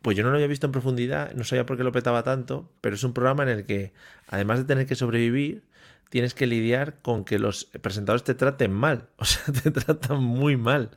Pues 0.01 0.17
yo 0.17 0.23
no 0.23 0.31
lo 0.31 0.37
había 0.37 0.47
visto 0.47 0.65
en 0.65 0.71
profundidad, 0.71 1.31
no 1.33 1.43
sabía 1.43 1.67
por 1.67 1.77
qué 1.77 1.83
lo 1.83 1.91
petaba 1.91 2.23
tanto, 2.23 2.71
pero 2.81 2.95
es 2.95 3.03
un 3.03 3.13
programa 3.13 3.43
en 3.43 3.49
el 3.49 3.65
que, 3.65 3.93
además 4.25 4.57
de 4.57 4.65
tener 4.65 4.87
que 4.87 4.95
sobrevivir, 4.95 5.63
tienes 6.09 6.33
que 6.33 6.47
lidiar 6.47 6.99
con 7.03 7.23
que 7.23 7.37
los 7.37 7.65
presentadores 7.65 8.23
te 8.23 8.33
traten 8.33 8.73
mal. 8.73 9.09
O 9.17 9.25
sea, 9.25 9.53
te 9.53 9.69
tratan 9.69 10.23
muy 10.23 10.57
mal. 10.57 10.89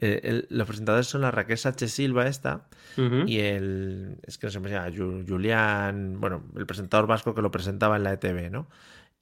Eh, 0.00 0.46
los 0.50 0.66
presentadores 0.66 1.08
son 1.08 1.22
la 1.22 1.32
Raquel 1.32 1.58
Sánchez 1.58 1.90
Silva 1.90 2.28
esta 2.28 2.68
y 2.96 3.40
el 3.40 4.18
es 4.22 4.38
que 4.38 4.46
no 4.46 4.52
se 4.52 4.60
me 4.60 4.70
llama 4.70 4.92
Julián 4.94 6.20
bueno 6.20 6.44
el 6.56 6.66
presentador 6.66 7.08
vasco 7.08 7.34
que 7.34 7.42
lo 7.42 7.50
presentaba 7.50 7.96
en 7.96 8.04
la 8.04 8.12
ETV 8.12 8.48
no 8.48 8.68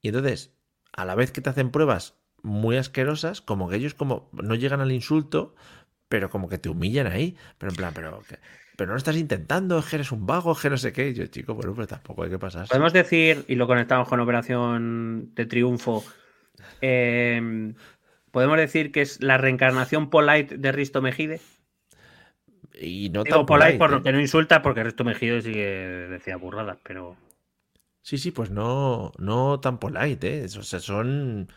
y 0.02 0.08
entonces 0.08 0.52
a 0.92 1.06
la 1.06 1.14
vez 1.14 1.32
que 1.32 1.40
te 1.40 1.48
hacen 1.48 1.70
pruebas 1.70 2.18
muy 2.42 2.76
asquerosas 2.76 3.40
como 3.40 3.70
que 3.70 3.76
ellos 3.76 3.94
como 3.94 4.28
no 4.32 4.54
llegan 4.54 4.82
al 4.82 4.92
insulto 4.92 5.54
pero 6.10 6.28
como 6.28 6.46
que 6.46 6.58
te 6.58 6.68
humillan 6.68 7.06
ahí 7.06 7.36
pero 7.56 7.72
en 7.72 7.76
plan 7.76 7.92
pero 7.94 8.20
pero 8.76 8.88
no 8.88 8.92
lo 8.92 8.98
estás 8.98 9.16
intentando, 9.16 9.78
es 9.78 9.86
que 9.86 9.96
eres 9.96 10.12
un 10.12 10.26
vago, 10.26 10.52
es 10.52 10.58
que 10.58 10.68
no 10.68 10.76
sé 10.76 10.92
qué. 10.92 11.14
Yo, 11.14 11.26
chico, 11.28 11.54
bueno, 11.54 11.72
pero 11.74 11.86
tampoco 11.86 12.24
hay 12.24 12.30
que 12.30 12.38
pasar. 12.38 12.68
Podemos 12.68 12.92
decir, 12.92 13.42
y 13.48 13.54
lo 13.54 13.66
conectamos 13.66 14.06
con 14.06 14.20
Operación 14.20 15.30
de 15.34 15.46
Triunfo, 15.46 16.04
eh, 16.82 17.72
podemos 18.30 18.56
decir 18.56 18.92
que 18.92 19.02
es 19.02 19.22
la 19.22 19.38
reencarnación 19.38 20.10
polite 20.10 20.58
de 20.58 20.72
Risto 20.72 21.02
Mejide. 21.02 21.40
Y 22.78 23.08
no 23.10 23.24
Digo 23.24 23.38
tan 23.38 23.46
polite, 23.46 23.78
por 23.78 23.90
lo 23.90 23.98
¿eh? 23.98 24.02
que 24.02 24.12
no 24.12 24.20
insulta, 24.20 24.62
porque 24.62 24.84
Risto 24.84 25.04
Mejide 25.04 25.40
sí 25.42 25.52
que 25.52 26.08
decía 26.10 26.36
burradas, 26.36 26.78
pero. 26.82 27.16
Sí, 28.02 28.18
sí, 28.18 28.30
pues 28.30 28.50
no, 28.50 29.12
no 29.18 29.60
tan 29.60 29.78
polite, 29.78 30.44
¿eh? 30.44 30.44
O 30.44 30.62
sea, 30.62 30.78
son, 30.80 31.48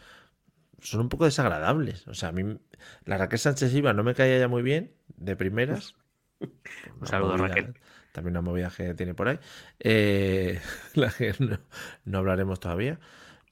son 0.79 1.01
un 1.01 1.09
poco 1.09 1.25
desagradables. 1.25 2.07
O 2.07 2.13
sea, 2.13 2.29
a 2.29 2.31
mí 2.31 2.57
la 3.05 3.17
Raquel 3.17 3.39
Sánchez 3.39 3.73
Iba 3.73 3.93
no 3.93 4.03
me 4.03 4.15
caía 4.15 4.39
ya 4.39 4.47
muy 4.47 4.63
bien, 4.63 4.93
de 5.17 5.35
primeras. 5.35 5.95
un 6.39 7.07
saludo, 7.07 7.37
Raquel. 7.37 7.75
También 8.11 8.33
una 8.33 8.41
movida 8.41 8.71
que 8.75 8.93
tiene 8.95 9.13
por 9.13 9.27
ahí. 9.27 9.39
Eh, 9.79 10.59
la 10.95 11.11
que 11.11 11.33
no, 12.05 12.17
hablaremos 12.17 12.59
todavía. 12.59 12.99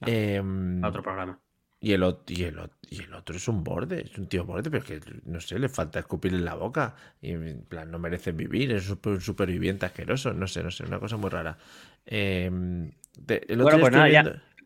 Em, 0.02 0.84
otro 0.84 1.04
programa. 1.04 1.40
Y 1.88 1.94
el, 1.94 2.04
y, 2.28 2.44
el, 2.44 2.60
y 2.90 3.04
el 3.04 3.14
otro 3.14 3.38
es 3.38 3.48
un 3.48 3.64
borde, 3.64 4.02
es 4.02 4.18
un 4.18 4.28
tío 4.28 4.44
borde, 4.44 4.70
pero 4.70 4.84
que 4.84 5.00
no 5.24 5.40
sé, 5.40 5.58
le 5.58 5.70
falta 5.70 6.00
escupir 6.00 6.34
en 6.34 6.44
la 6.44 6.54
boca. 6.54 6.96
Y 7.22 7.32
en 7.32 7.62
plan, 7.62 7.90
no 7.90 7.98
merece 7.98 8.34
vivir, 8.34 8.74
es 8.74 8.90
un 8.90 9.22
superviviente 9.22 9.86
asqueroso, 9.86 10.34
no 10.34 10.48
sé, 10.48 10.64
no 10.64 10.70
sé, 10.70 10.84
una 10.84 11.00
cosa 11.00 11.16
muy 11.16 11.30
rara. 11.30 11.58
Em, 12.06 12.92
bueno, 13.58 13.80
pues 13.80 13.94
nada, 13.94 14.10
ya. 14.10 14.24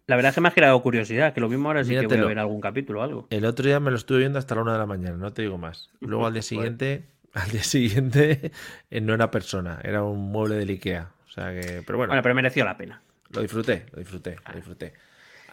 La 0.07 0.15
verdad 0.15 0.30
es 0.30 0.34
que 0.34 0.41
me 0.41 0.48
ha 0.48 0.52
generado 0.52 0.81
curiosidad, 0.81 1.31
que 1.31 1.41
lo 1.41 1.48
mismo 1.48 1.69
ahora 1.69 1.84
sí 1.84 1.91
que 1.95 2.07
voy 2.07 2.18
a 2.18 2.26
ver 2.26 2.39
algún 2.39 2.60
capítulo 2.60 3.02
o 3.02 3.03
algo. 3.03 3.27
El 3.30 3.45
otro 3.45 3.68
día 3.68 3.80
me 3.80 3.91
lo 3.91 3.98
estuve 3.98 4.18
viendo 4.18 4.39
hasta 4.39 4.56
la 4.56 4.64
una 4.64 4.73
de 4.73 4.80
la 4.80 4.88
mañana, 4.88 5.15
no 5.15 5.31
te 5.31 5.43
digo 5.43 5.60
más. 5.60 5.91
Luego 5.99 6.26
al 6.26 6.34
día 6.34 6.41
siguiente, 6.41 7.06
al 7.34 7.52
día 7.52 7.64
siguiente 7.64 8.52
eh, 8.89 8.99
no 8.99 9.14
era 9.14 9.30
persona, 9.30 9.80
era 9.84 10.02
un 10.02 10.31
mueble 10.31 10.56
del 10.56 10.69
Ikea. 10.69 11.11
O 11.27 11.31
sea 11.31 11.52
que, 11.52 11.84
pero 11.85 11.99
bueno. 11.99 12.10
Bueno, 12.10 12.23
pero 12.23 12.34
mereció 12.34 12.65
la 12.65 12.76
pena. 12.76 13.03
Lo 13.30 13.43
disfruté, 13.43 13.85
lo 13.91 13.99
disfruté, 13.99 14.38
lo 14.48 14.56
disfruté. 14.56 14.93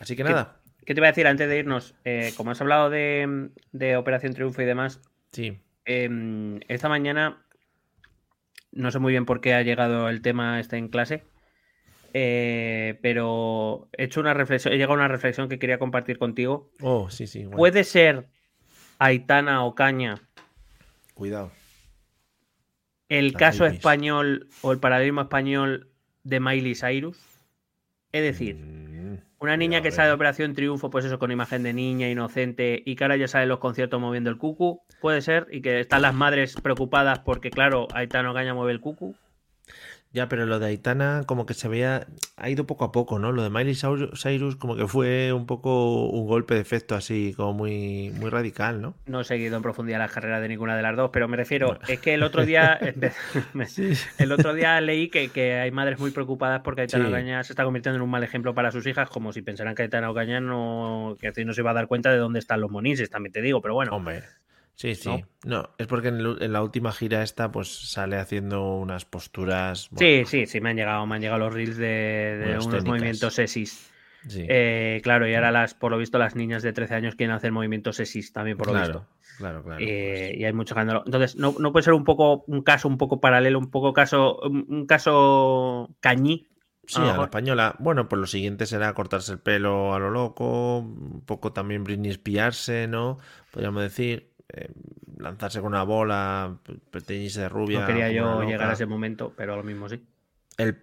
Así 0.01 0.17
que 0.17 0.25
nada. 0.25 0.57
¿Qué 0.89 0.95
te 0.95 1.03
voy 1.03 1.09
a 1.09 1.11
decir 1.11 1.27
antes 1.27 1.47
de 1.47 1.59
irnos? 1.59 1.95
Eh, 2.07 2.33
como 2.35 2.51
has 2.51 2.63
hablado 2.63 2.89
de, 2.89 3.95
Operación 3.99 4.33
Triunfo 4.33 4.63
y 4.63 4.65
demás, 4.65 5.03
sí. 5.33 5.59
Em, 5.85 6.61
esta 6.69 6.89
mañana 6.89 7.45
no 8.73 8.91
sé 8.91 8.99
muy 8.99 9.13
bien 9.13 9.27
por 9.27 9.43
qué 9.43 9.53
ha 9.53 9.61
llegado 9.61 10.09
el 10.09 10.23
tema 10.23 10.59
este 10.59 10.79
en 10.79 10.89
clase, 10.89 11.25
eh, 12.15 12.99
pero 13.03 13.91
he 13.99 14.05
hecho 14.05 14.21
una 14.21 14.33
reflexión, 14.33 14.73
he 14.73 14.79
llegado 14.79 14.95
a 14.95 14.97
una 14.97 15.09
reflexión 15.09 15.51
que 15.51 15.59
quería 15.59 15.79
compartir 15.79 16.17
contigo. 16.17 16.71
Oh, 16.81 17.11
sí, 17.11 17.27
sí. 17.27 17.45
¿Puede 17.45 17.85
ser 17.85 18.31
Aitana 18.99 19.67
Ocaña? 19.67 20.15
Cuidado. 21.13 21.53
El 23.11 23.35
caso 23.35 23.67
español 23.67 24.49
o 24.63 24.73
el 24.73 24.79
paradigma 24.79 25.21
español 25.25 25.91
de 26.25 26.41
Miley 26.41 26.75
Cyrus. 26.75 27.19
Es 28.11 28.23
decir, 28.23 28.57
mm. 28.57 28.88
Una 29.41 29.57
niña 29.57 29.83
que 29.83 29.93
sale 29.93 30.09
de 30.09 30.15
Operación 30.15 30.55
Triunfo, 30.55 30.91
pues 30.91 31.05
eso, 31.05 31.21
con 31.21 31.31
imagen 31.31 31.63
de 31.63 31.73
niña 31.73 32.09
inocente 32.09 32.83
y 32.85 32.97
que 32.97 33.05
ahora 33.05 33.17
ya 33.17 33.29
sale 33.29 33.45
en 33.45 33.51
los 33.51 33.61
conciertos 33.61 34.01
moviendo 34.01 34.31
el 34.31 34.37
cucu, 34.37 34.83
puede 35.01 35.23
ser, 35.23 35.47
y 35.53 35.61
que 35.61 35.79
están 35.79 36.03
las 36.03 36.13
madres 36.13 36.57
preocupadas 36.61 37.21
porque, 37.21 37.51
claro, 37.51 37.87
Aitano 37.95 38.33
Gaña 38.33 38.53
mueve 38.53 38.73
el 38.73 38.81
cucu. 38.81 39.15
Ya, 40.13 40.29
pero 40.29 40.47
lo 40.47 40.59
de 40.59 40.67
Aitana 40.67 41.25
como 41.27 41.45
que 41.45 41.53
se 41.53 41.69
veía, 41.69 42.07
ha 42.37 42.49
ido 42.49 42.67
poco 42.67 42.85
a 42.85 42.93
poco, 42.93 43.19
¿no? 43.19 43.31
Lo 43.31 43.43
de 43.43 43.51
Miley 43.51 43.75
Cyrus 43.75 44.57
como 44.57 44.75
que 44.75 44.87
fue 44.89 45.33
un 45.35 45.47
poco 45.47 46.09
un 46.09 46.27
golpe 46.27 46.55
de 46.55 46.61
efecto 46.61 46.95
así, 46.95 47.35
como 47.37 47.53
muy, 47.53 48.11
muy 48.19 48.31
radical, 48.31 48.81
¿no? 48.81 48.95
No 49.07 49.21
he 49.21 49.25
seguido 49.25 49.57
en 49.57 49.63
profundidad 49.63 49.99
la 49.99 50.09
carrera 50.09 50.41
de 50.41 50.49
ninguna 50.49 50.77
de 50.77 50.83
las 50.83 50.97
dos, 50.97 51.11
pero 51.13 51.29
me 51.29 51.37
refiero, 51.37 51.79
es 51.89 52.01
que 52.01 52.15
el 52.15 52.23
otro 52.23 52.47
día, 52.47 52.79
el 54.19 54.33
otro 54.33 54.55
día 54.55 54.81
leí 54.81 55.09
que, 55.11 55.59
hay 55.59 55.71
madres 55.71 55.99
muy 55.99 56.11
preocupadas 56.11 56.63
porque 56.63 56.83
Aitana 56.83 57.09
Ocaña 57.09 57.45
se 57.45 57.53
está 57.53 57.65
convirtiendo 57.65 57.97
en 57.97 58.03
un 58.03 58.11
mal 58.11 58.25
ejemplo 58.25 58.55
para 58.55 58.71
sus 58.71 58.87
hijas, 58.87 59.11
como 59.11 59.33
si 59.33 59.43
pensaran 59.43 59.75
que 59.75 59.83
Aitana 59.83 60.11
Ocaña 60.11 60.41
no, 60.41 61.17
que 61.21 61.45
no 61.45 61.53
se 61.53 61.61
iba 61.61 61.71
a 61.71 61.75
dar 61.75 61.87
cuenta 61.87 62.11
de 62.11 62.17
dónde 62.17 62.39
están 62.39 62.61
los 62.63 62.71
monises, 62.71 63.11
también 63.11 63.33
te 63.33 63.43
digo, 63.43 63.61
pero 63.61 63.75
bueno. 63.75 63.95
Hombre. 63.95 64.23
Sí, 64.79 64.95
sí. 64.95 65.11
¿No? 65.45 65.71
es 65.77 65.89
porque 65.89 66.07
en, 66.07 66.53
la 66.53 66.63
última 66.63 66.93
gira 66.93 67.25
esta, 67.25 67.51
pues 67.51 67.91
sale 67.91 68.17
haciendo 68.17 68.77
unas 68.77 69.05
posturas. 69.05 69.91
sí, 69.97 70.23
sí, 70.25 70.47
sí, 70.47 70.61
me 70.61 70.71
han 70.71 70.77
llegado, 70.77 71.05
me 71.05 71.17
han 71.17 71.21
llegado 71.21 71.41
los 71.41 71.53
reels 71.53 71.77
de, 71.77 72.57
unos 72.65 72.85
movimientos 72.85 73.35
sesis. 73.35 73.91
Eh, 74.37 75.01
claro, 75.03 75.29
y 75.29 75.35
ahora 75.35 75.51
las, 75.51 75.75
por 75.75 75.91
lo 75.91 75.99
visto, 75.99 76.17
las 76.17 76.37
niñas 76.37 76.63
de 76.63 76.73
13 76.73 76.95
años 76.95 77.17
quieren 77.17 77.35
hacer 77.35 77.51
movimientos 77.51 77.97
sesis 77.97 78.33
también, 78.33 78.57
por 78.57 78.69
lo 78.69 78.75
visto. 78.75 79.05
Claro, 79.39 79.65
claro. 79.65 79.81
Eh, 79.81 80.37
y 80.39 80.45
hay 80.45 80.53
mucho 80.53 80.75
escándalo. 80.75 81.03
Entonces, 81.05 81.35
no, 81.35 81.55
puede 81.55 81.83
ser 81.83 81.95
un 81.95 82.05
poco 82.05 82.45
un 82.47 82.63
caso 82.63 82.87
un 82.87 82.99
poco 82.99 83.21
paralelo, 83.21 83.59
un 83.59 83.73
poco 83.73 83.93
caso, 83.93 84.39
un, 84.43 84.87
caso 84.87 85.93
cañí. 85.99 86.47
Sí, 86.87 87.01
a, 87.01 87.17
la 87.17 87.25
española. 87.25 87.75
Bueno, 87.81 88.09
pues 88.09 88.21
lo 88.21 88.27
siguiente 88.29 88.65
será 88.65 88.95
cortarse 88.95 89.33
el 89.33 89.41
pelo 89.41 89.93
a 89.93 89.99
lo 89.99 90.11
loco, 90.11 90.79
un 90.79 91.25
poco 91.27 91.53
también 91.53 91.83
Britney 91.83 92.13
espiarse, 92.13 92.87
¿no? 92.87 93.19
Podríamos 93.51 93.83
decir. 93.83 94.28
Eh, 94.51 94.71
lanzarse 95.19 95.61
con 95.61 95.69
una 95.69 95.83
bola, 95.83 96.59
teñirse 97.07 97.43
de 97.43 97.49
rubia. 97.49 97.81
No 97.81 97.87
quería 97.87 98.11
yo 98.11 98.43
llegar 98.43 98.71
a 98.71 98.73
ese 98.73 98.87
momento, 98.87 99.33
pero 99.37 99.55
a 99.55 99.57
lo 99.57 99.63
mismo 99.63 99.89
sí. 99.89 100.03
El, 100.57 100.79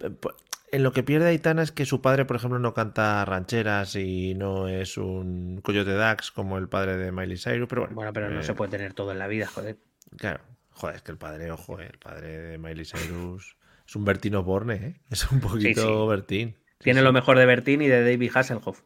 En 0.72 0.82
lo 0.82 0.92
que 0.92 1.02
pierde 1.02 1.28
Aitana 1.28 1.62
es 1.62 1.72
que 1.72 1.84
su 1.84 2.00
padre, 2.00 2.24
por 2.24 2.36
ejemplo, 2.36 2.58
no 2.58 2.74
canta 2.74 3.24
rancheras 3.24 3.96
y 3.96 4.34
no 4.34 4.68
es 4.68 4.98
un 4.98 5.60
coyote 5.62 5.94
Dax 5.94 6.30
como 6.30 6.58
el 6.58 6.68
padre 6.68 6.96
de 6.96 7.12
Miley 7.12 7.38
Cyrus, 7.38 7.68
pero 7.68 7.82
bueno. 7.82 7.94
Bueno, 7.94 8.12
pero 8.12 8.30
no 8.30 8.40
eh, 8.40 8.42
se 8.44 8.54
puede 8.54 8.70
tener 8.70 8.92
todo 8.92 9.12
en 9.12 9.18
la 9.18 9.26
vida, 9.26 9.46
joder. 9.46 9.78
Claro, 10.16 10.40
joder, 10.70 10.96
es 10.96 11.02
que 11.02 11.12
el 11.12 11.18
padre, 11.18 11.50
ojo, 11.50 11.80
eh, 11.80 11.88
el 11.92 11.98
padre 11.98 12.38
de 12.38 12.58
Miley 12.58 12.84
Cyrus 12.84 13.56
es 13.86 13.96
un 13.96 14.04
Bertín 14.04 14.34
Osborne, 14.34 14.74
¿eh? 14.74 15.00
Es 15.10 15.30
un 15.30 15.40
poquito 15.40 16.04
sí. 16.04 16.08
Bertín. 16.08 16.56
Tiene 16.78 17.00
sí. 17.00 17.04
lo 17.04 17.12
mejor 17.12 17.38
de 17.38 17.46
Bertín 17.46 17.80
y 17.82 17.88
de 17.88 18.02
David 18.02 18.30
Hasselhoff. 18.34 18.82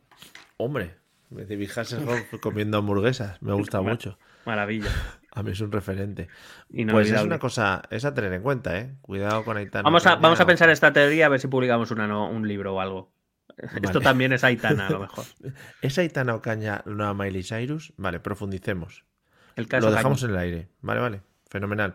Hombre, 0.59 0.95
David 1.31 1.71
Hasselhoff 1.75 2.35
comiendo 2.41 2.79
hamburguesas, 2.79 3.41
me 3.43 3.53
gusta 3.53 3.81
mucho. 3.81 4.19
Maravilla. 4.47 4.91
A 5.33 5.45
mí 5.45 5.53
es 5.53 5.61
un 5.61 5.71
referente. 5.71 6.27
Pues 6.91 7.11
es 7.11 7.23
una 7.23 7.39
cosa, 7.39 7.83
es 7.91 8.05
a 8.05 8.13
tener 8.13 8.33
en 8.33 8.43
cuenta, 8.43 8.77
¿eh? 8.79 8.97
Cuidado 9.01 9.45
con 9.45 9.57
Aitana. 9.57 9.85
Vamos 9.85 10.05
a, 10.07 10.17
vamos 10.17 10.41
a 10.41 10.47
pensar 10.47 10.71
esta 10.71 10.93
teoría 10.93 11.27
a 11.27 11.29
ver 11.29 11.39
si 11.39 11.47
publicamos 11.47 11.93
una 11.93 12.09
no- 12.09 12.29
un 12.29 12.49
libro 12.49 12.75
o 12.75 12.81
algo. 12.81 13.13
Esto 13.81 14.01
también 14.01 14.33
es 14.33 14.43
Aitana, 14.43 14.89
a 14.89 14.91
lo 14.91 14.99
mejor. 15.01 15.25
¿Es 15.83 15.99
Aitana 15.99 16.35
Ocaña 16.35 16.83
la 16.85 16.93
nueva 16.95 17.15
Miley 17.15 17.45
Cyrus? 17.45 17.93
Vale, 17.97 18.19
profundicemos. 18.19 19.05
El 19.55 19.69
caso 19.69 19.87
Lo 19.89 19.95
dejamos 19.95 20.23
en 20.25 20.31
el 20.31 20.37
aire. 20.39 20.69
Vale, 20.81 21.01
vale. 21.01 21.21
Fenomenal. 21.49 21.95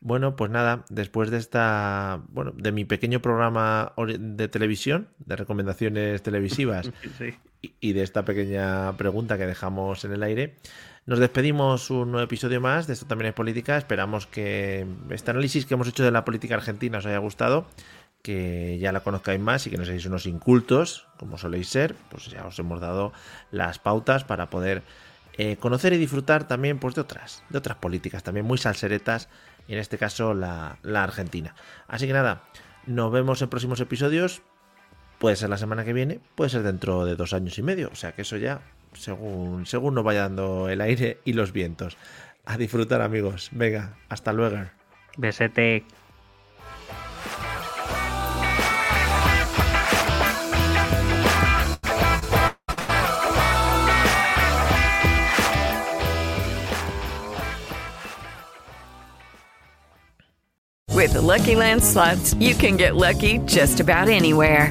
Bueno, 0.00 0.34
pues 0.34 0.50
nada, 0.50 0.84
después 0.88 1.30
de 1.30 1.38
esta, 1.38 2.22
bueno, 2.28 2.52
de 2.56 2.72
mi 2.72 2.84
pequeño 2.84 3.20
programa 3.20 3.92
de 4.18 4.48
televisión, 4.48 5.08
de 5.18 5.36
recomendaciones 5.36 6.22
televisivas 6.22 6.90
Sí. 7.18 7.34
Y- 7.80 7.92
de 7.92 8.02
esta 8.02 8.24
pequeña 8.24 8.96
pregunta 8.96 9.38
que 9.38 9.46
dejamos 9.46 10.04
en 10.04 10.12
el 10.12 10.22
aire, 10.22 10.56
nos 11.06 11.18
despedimos 11.18 11.90
un 11.90 12.12
nuevo 12.12 12.24
episodio 12.24 12.60
más 12.60 12.86
de 12.86 12.94
Esto 12.94 13.06
también 13.06 13.28
es 13.28 13.34
política. 13.34 13.76
Esperamos 13.76 14.26
que 14.26 14.86
este 15.10 15.30
análisis 15.30 15.66
que 15.66 15.74
hemos 15.74 15.88
hecho 15.88 16.02
de 16.04 16.10
la 16.10 16.24
política 16.24 16.54
argentina 16.54 16.98
os 16.98 17.06
haya 17.06 17.18
gustado, 17.18 17.66
que 18.22 18.78
ya 18.78 18.90
la 18.90 19.00
conozcáis 19.00 19.38
más 19.40 19.66
y 19.66 19.70
que 19.70 19.76
no 19.76 19.84
seáis 19.84 20.06
unos 20.06 20.24
incultos, 20.26 21.06
como 21.18 21.36
soléis 21.36 21.68
ser. 21.68 21.94
Pues 22.10 22.26
ya 22.30 22.46
os 22.46 22.58
hemos 22.58 22.80
dado 22.80 23.12
las 23.50 23.78
pautas 23.78 24.24
para 24.24 24.48
poder 24.48 24.82
eh, 25.36 25.56
conocer 25.56 25.92
y 25.92 25.98
disfrutar 25.98 26.48
también 26.48 26.78
pues, 26.78 26.94
de 26.94 27.02
otras, 27.02 27.42
de 27.50 27.58
otras 27.58 27.76
políticas, 27.76 28.22
también 28.22 28.46
muy 28.46 28.56
salseretas, 28.56 29.28
y 29.68 29.74
en 29.74 29.80
este 29.80 29.98
caso 29.98 30.32
la 30.32 30.78
argentina. 31.02 31.54
Así 31.86 32.06
que 32.06 32.12
nada, 32.12 32.44
nos 32.86 33.12
vemos 33.12 33.42
en 33.42 33.48
próximos 33.48 33.80
episodios. 33.80 34.42
Puede 35.24 35.36
ser 35.36 35.48
la 35.48 35.56
semana 35.56 35.86
que 35.86 35.94
viene, 35.94 36.20
puede 36.34 36.50
ser 36.50 36.62
dentro 36.62 37.06
de 37.06 37.16
dos 37.16 37.32
años 37.32 37.58
y 37.58 37.62
medio. 37.62 37.88
O 37.90 37.94
sea 37.94 38.12
que 38.12 38.20
eso 38.20 38.36
ya, 38.36 38.60
según, 38.92 39.64
según 39.64 39.94
nos 39.94 40.04
vaya 40.04 40.20
dando 40.20 40.68
el 40.68 40.82
aire 40.82 41.16
y 41.24 41.32
los 41.32 41.50
vientos. 41.50 41.96
A 42.44 42.58
disfrutar, 42.58 43.00
amigos. 43.00 43.48
Venga, 43.50 43.96
hasta 44.10 44.34
luego. 44.34 44.66
Besete. 45.16 45.86
With 60.94 61.14
the 61.14 61.22
Lucky 61.22 61.54
Land 61.54 61.82
slots, 61.82 62.34
you 62.34 62.54
can 62.54 62.76
get 62.76 62.94
lucky 62.94 63.38
just 63.46 63.80
about 63.80 64.10
anywhere. 64.10 64.70